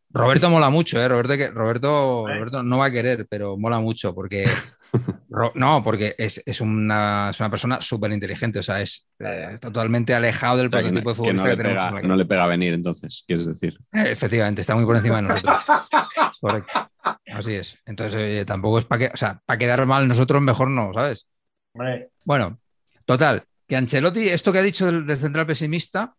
Roberto 0.09 0.49
mola 0.49 0.69
mucho, 0.69 0.99
¿eh? 1.01 1.07
Roberto, 1.07 1.35
que- 1.37 1.49
Roberto, 1.51 2.27
¿Eh? 2.29 2.33
Roberto 2.35 2.63
no 2.63 2.77
va 2.77 2.85
a 2.85 2.91
querer, 2.91 3.27
pero 3.29 3.57
mola 3.57 3.79
mucho 3.79 4.13
porque... 4.15 4.45
Ro- 5.29 5.51
no, 5.55 5.83
porque 5.83 6.15
es, 6.17 6.41
es 6.45 6.61
una, 6.61 7.29
es 7.31 7.39
una 7.41 7.49
persona 7.49 7.81
súper 7.81 8.11
inteligente, 8.13 8.59
o 8.59 8.63
sea, 8.63 8.79
es, 8.81 9.05
eh, 9.19 9.49
está 9.53 9.67
totalmente 9.67 10.13
alejado 10.15 10.57
del 10.57 10.69
prototipo 10.69 10.95
de 10.95 11.01
que 11.03 11.09
no, 11.09 11.15
futbolista 11.15 11.47
le 11.49 11.57
que, 11.57 11.63
tenemos. 11.63 11.87
pega, 11.89 11.99
en 11.99 12.07
no 12.07 12.15
le 12.15 12.25
pega 12.25 12.47
venir, 12.47 12.73
entonces, 12.73 13.23
quieres 13.27 13.45
decir. 13.45 13.77
Eh, 13.93 14.05
Efectivamente, 14.11 14.61
está 14.61 14.75
muy 14.75 14.85
por 14.85 14.95
encima 14.95 15.17
de 15.17 15.23
nosotros. 15.23 15.57
Correcto. 16.39 16.89
Así 17.33 17.53
es. 17.55 17.77
Entonces, 17.85 18.15
oye, 18.15 18.45
tampoco 18.45 18.79
es 18.79 18.85
para 18.85 18.99
que, 18.99 19.13
o 19.13 19.17
sea, 19.17 19.41
para 19.45 19.57
quedar 19.57 19.85
mal 19.85 20.07
nosotros, 20.07 20.41
mejor 20.41 20.69
no, 20.69 20.93
¿sabes? 20.93 21.27
Bueno, 22.25 22.59
total, 23.05 23.43
que 23.67 23.75
Ancelotti, 23.75 24.29
esto 24.29 24.51
que 24.53 24.59
ha 24.59 24.63
dicho 24.63 24.85
del, 24.85 25.05
del 25.05 25.17
central 25.17 25.45
pesimista, 25.45 26.15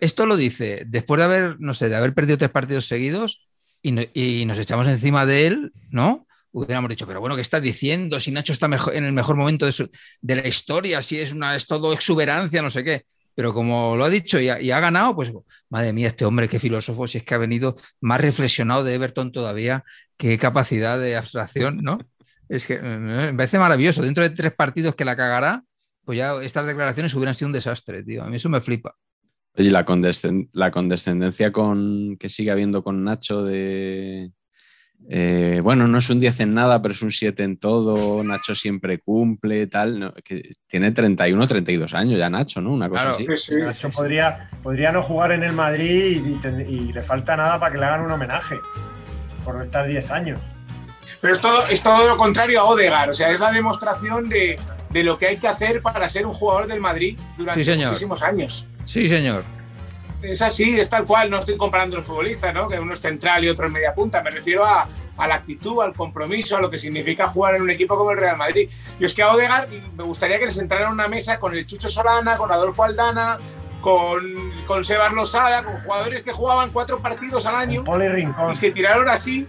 esto 0.00 0.26
lo 0.26 0.36
dice 0.36 0.84
después 0.86 1.18
de 1.18 1.24
haber, 1.24 1.56
no 1.60 1.74
sé, 1.74 1.88
de 1.88 1.96
haber 1.96 2.14
perdido 2.14 2.38
tres 2.38 2.50
partidos 2.50 2.86
seguidos 2.86 3.46
y, 3.82 4.40
y 4.40 4.44
nos 4.46 4.58
echamos 4.58 4.86
encima 4.88 5.26
de 5.26 5.46
él, 5.46 5.72
¿no? 5.90 6.26
Hubiéramos 6.52 6.88
dicho, 6.88 7.06
pero 7.06 7.20
bueno, 7.20 7.36
¿qué 7.36 7.42
estás 7.42 7.60
diciendo? 7.62 8.18
Si 8.18 8.30
Nacho 8.30 8.52
está 8.52 8.66
mejor, 8.68 8.94
en 8.96 9.04
el 9.04 9.12
mejor 9.12 9.36
momento 9.36 9.66
de, 9.66 9.72
su- 9.72 9.90
de 10.22 10.36
la 10.36 10.48
historia, 10.48 11.02
si 11.02 11.18
es, 11.20 11.32
una, 11.32 11.54
es 11.54 11.66
todo 11.66 11.92
exuberancia, 11.92 12.62
no 12.62 12.70
sé 12.70 12.82
qué. 12.82 13.04
Pero 13.34 13.52
como 13.52 13.94
lo 13.96 14.04
ha 14.04 14.08
dicho 14.08 14.40
y 14.40 14.48
ha, 14.48 14.58
y 14.60 14.70
ha 14.70 14.80
ganado, 14.80 15.14
pues 15.14 15.30
madre 15.68 15.92
mía, 15.92 16.06
este 16.08 16.24
hombre, 16.24 16.48
qué 16.48 16.58
filósofo, 16.58 17.06
si 17.06 17.18
es 17.18 17.24
que 17.24 17.34
ha 17.34 17.38
venido 17.38 17.76
más 18.00 18.20
reflexionado 18.20 18.82
de 18.84 18.94
Everton 18.94 19.30
todavía, 19.32 19.84
qué 20.16 20.38
capacidad 20.38 20.98
de 20.98 21.16
abstracción, 21.16 21.78
¿no? 21.82 21.98
Es 22.48 22.66
que 22.66 22.74
eh, 22.74 22.80
me 22.80 23.34
parece 23.34 23.58
maravilloso. 23.58 24.02
Dentro 24.02 24.22
de 24.22 24.30
tres 24.30 24.54
partidos 24.54 24.94
que 24.94 25.04
la 25.04 25.16
cagará, 25.16 25.62
pues 26.04 26.16
ya 26.18 26.42
estas 26.42 26.66
declaraciones 26.66 27.12
hubieran 27.14 27.34
sido 27.34 27.48
un 27.48 27.52
desastre, 27.52 28.02
tío. 28.02 28.22
A 28.22 28.28
mí 28.30 28.36
eso 28.36 28.48
me 28.48 28.60
flipa. 28.62 28.94
Oye, 29.58 29.70
la, 29.70 29.84
condescend- 29.86 30.48
la 30.52 30.70
condescendencia 30.70 31.50
con, 31.52 32.16
que 32.18 32.28
sigue 32.28 32.50
habiendo 32.50 32.82
con 32.82 33.02
Nacho 33.04 33.42
de... 33.44 34.30
eh, 35.08 35.60
bueno, 35.62 35.86
no 35.88 35.98
es 35.98 36.10
un 36.10 36.20
10 36.20 36.40
en 36.40 36.54
nada, 36.54 36.82
pero 36.82 36.92
es 36.92 37.02
un 37.02 37.10
7 37.10 37.42
en 37.42 37.56
todo. 37.58 38.22
Nacho 38.22 38.54
siempre 38.54 38.98
cumple, 38.98 39.66
tal. 39.66 39.98
no, 39.98 40.12
que 40.24 40.50
tiene 40.66 40.92
31, 40.92 41.46
32 41.46 41.94
años 41.94 42.18
ya 42.18 42.28
Nacho, 42.28 42.60
¿no? 42.60 42.72
Una 42.72 42.88
cosa 42.88 43.02
Claro. 43.02 43.16
así. 43.16 43.26
Sí, 43.36 43.54
sí. 43.54 43.60
Nacho 43.62 43.90
podría, 43.90 44.50
podría 44.62 44.92
no 44.92 45.02
jugar 45.02 45.32
en 45.32 45.42
el 45.42 45.52
Madrid 45.52 46.22
y, 46.68 46.92
le 46.92 47.02
falta 47.02 47.36
nada 47.36 47.58
para 47.58 47.72
que 47.72 47.78
le 47.78 47.84
hagan 47.86 48.02
un 48.02 48.12
homenaje 48.12 48.56
por 49.44 49.60
estar 49.62 49.86
10 49.86 50.10
años. 50.10 50.40
Pero 51.20 51.34
es 51.34 51.40
todo, 51.40 51.66
es 51.68 51.82
todo 51.82 52.08
lo 52.08 52.16
contrario 52.16 52.60
a 52.60 52.64
Odegar. 52.64 53.08
O 53.10 53.14
sea, 53.14 53.30
es 53.30 53.40
la 53.40 53.52
demostración 53.52 54.28
de, 54.28 54.58
de 54.90 55.02
lo 55.04 55.16
que 55.16 55.26
hay 55.28 55.36
que 55.38 55.48
hacer 55.48 55.80
para 55.80 56.08
ser 56.08 56.26
un 56.26 56.34
jugador 56.34 56.66
del 56.66 56.80
Madrid 56.80 57.16
durante 57.38 57.62
Sí, 57.64 57.70
señor. 57.70 57.88
muchísimos 57.88 58.22
años. 58.22 58.66
Sí, 58.86 59.08
señor. 59.08 59.44
Es 60.22 60.40
así, 60.40 60.80
es 60.80 60.88
tal 60.88 61.04
cual. 61.04 61.30
No 61.30 61.38
estoy 61.38 61.56
comparando 61.58 61.96
los 61.98 62.06
futbolistas, 62.06 62.54
¿no? 62.54 62.68
Que 62.68 62.80
uno 62.80 62.94
es 62.94 63.00
central 63.00 63.44
y 63.44 63.48
otro 63.48 63.66
es 63.66 63.72
media 63.72 63.94
punta. 63.94 64.22
Me 64.22 64.30
refiero 64.30 64.64
a, 64.64 64.88
a 65.16 65.28
la 65.28 65.34
actitud, 65.34 65.82
al 65.82 65.92
compromiso, 65.92 66.56
a 66.56 66.60
lo 66.60 66.70
que 66.70 66.78
significa 66.78 67.28
jugar 67.28 67.56
en 67.56 67.62
un 67.62 67.70
equipo 67.70 67.96
como 67.98 68.10
el 68.12 68.16
Real 68.16 68.36
Madrid. 68.36 68.70
Y 68.98 69.04
es 69.04 69.12
que 69.14 69.22
a 69.22 69.32
Odegar 69.32 69.68
me 69.68 70.02
gustaría 70.04 70.38
que 70.38 70.46
les 70.46 70.56
entrara 70.56 70.86
en 70.86 70.92
una 70.92 71.06
mesa 71.08 71.38
con 71.38 71.54
el 71.54 71.66
Chucho 71.66 71.88
Solana, 71.88 72.38
con 72.38 72.50
Adolfo 72.50 72.82
Aldana, 72.84 73.38
con, 73.82 74.22
con 74.66 74.82
Sebas 74.84 75.12
Losada, 75.12 75.62
con 75.62 75.74
jugadores 75.82 76.22
que 76.22 76.32
jugaban 76.32 76.70
cuatro 76.70 77.00
partidos 77.00 77.44
al 77.46 77.56
año 77.56 77.84
Poli 77.84 78.08
Rincón. 78.08 78.52
y 78.52 78.56
se 78.56 78.70
tiraron 78.70 79.08
así. 79.08 79.46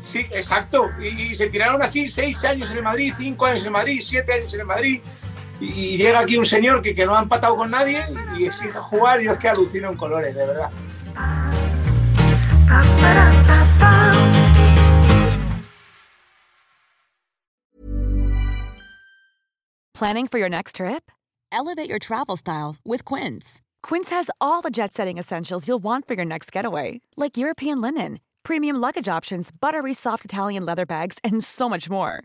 Sí, 0.00 0.26
exacto. 0.30 0.90
Y, 1.00 1.08
y 1.08 1.34
se 1.34 1.48
tiraron 1.48 1.82
así 1.82 2.06
seis 2.06 2.44
años 2.44 2.70
en 2.70 2.76
el 2.78 2.82
Madrid, 2.82 3.12
cinco 3.16 3.46
años 3.46 3.62
en 3.62 3.66
el 3.66 3.72
Madrid, 3.72 4.00
siete 4.02 4.32
años 4.34 4.54
en 4.54 4.60
el 4.60 4.66
Madrid. 4.66 5.00
Y, 5.64 5.96
llega 5.96 6.20
aquí 6.20 6.36
un 6.36 6.44
señor 6.44 6.82
que, 6.82 6.94
que 6.94 7.06
no 7.06 7.16
ha 7.16 7.22
empatado 7.22 7.56
con 7.56 7.70
nadie 7.70 8.04
y 8.38 8.46
exige 8.46 8.78
jugar. 8.78 9.22
Y 9.22 9.28
es 9.28 9.38
que 9.38 9.48
alucino 9.48 9.90
en 9.90 9.96
colores, 9.96 10.34
de 10.34 10.46
verdad. 10.46 10.70
Planning 19.94 20.26
for 20.26 20.38
your 20.38 20.48
next 20.48 20.76
trip? 20.76 21.10
Elevate 21.52 21.88
your 21.88 22.00
travel 22.00 22.36
style 22.36 22.76
with 22.84 23.04
Quince. 23.04 23.62
Quince 23.82 24.10
has 24.10 24.28
all 24.40 24.60
the 24.60 24.70
jet 24.70 24.92
setting 24.92 25.18
essentials 25.18 25.68
you'll 25.68 25.82
want 25.82 26.08
for 26.08 26.14
your 26.14 26.24
next 26.24 26.50
getaway, 26.50 27.00
like 27.16 27.36
European 27.36 27.80
linen, 27.80 28.18
premium 28.42 28.76
luggage 28.76 29.08
options, 29.08 29.50
buttery 29.52 29.92
soft 29.92 30.24
Italian 30.24 30.66
leather 30.66 30.84
bags, 30.84 31.18
and 31.22 31.44
so 31.44 31.68
much 31.68 31.88
more. 31.88 32.24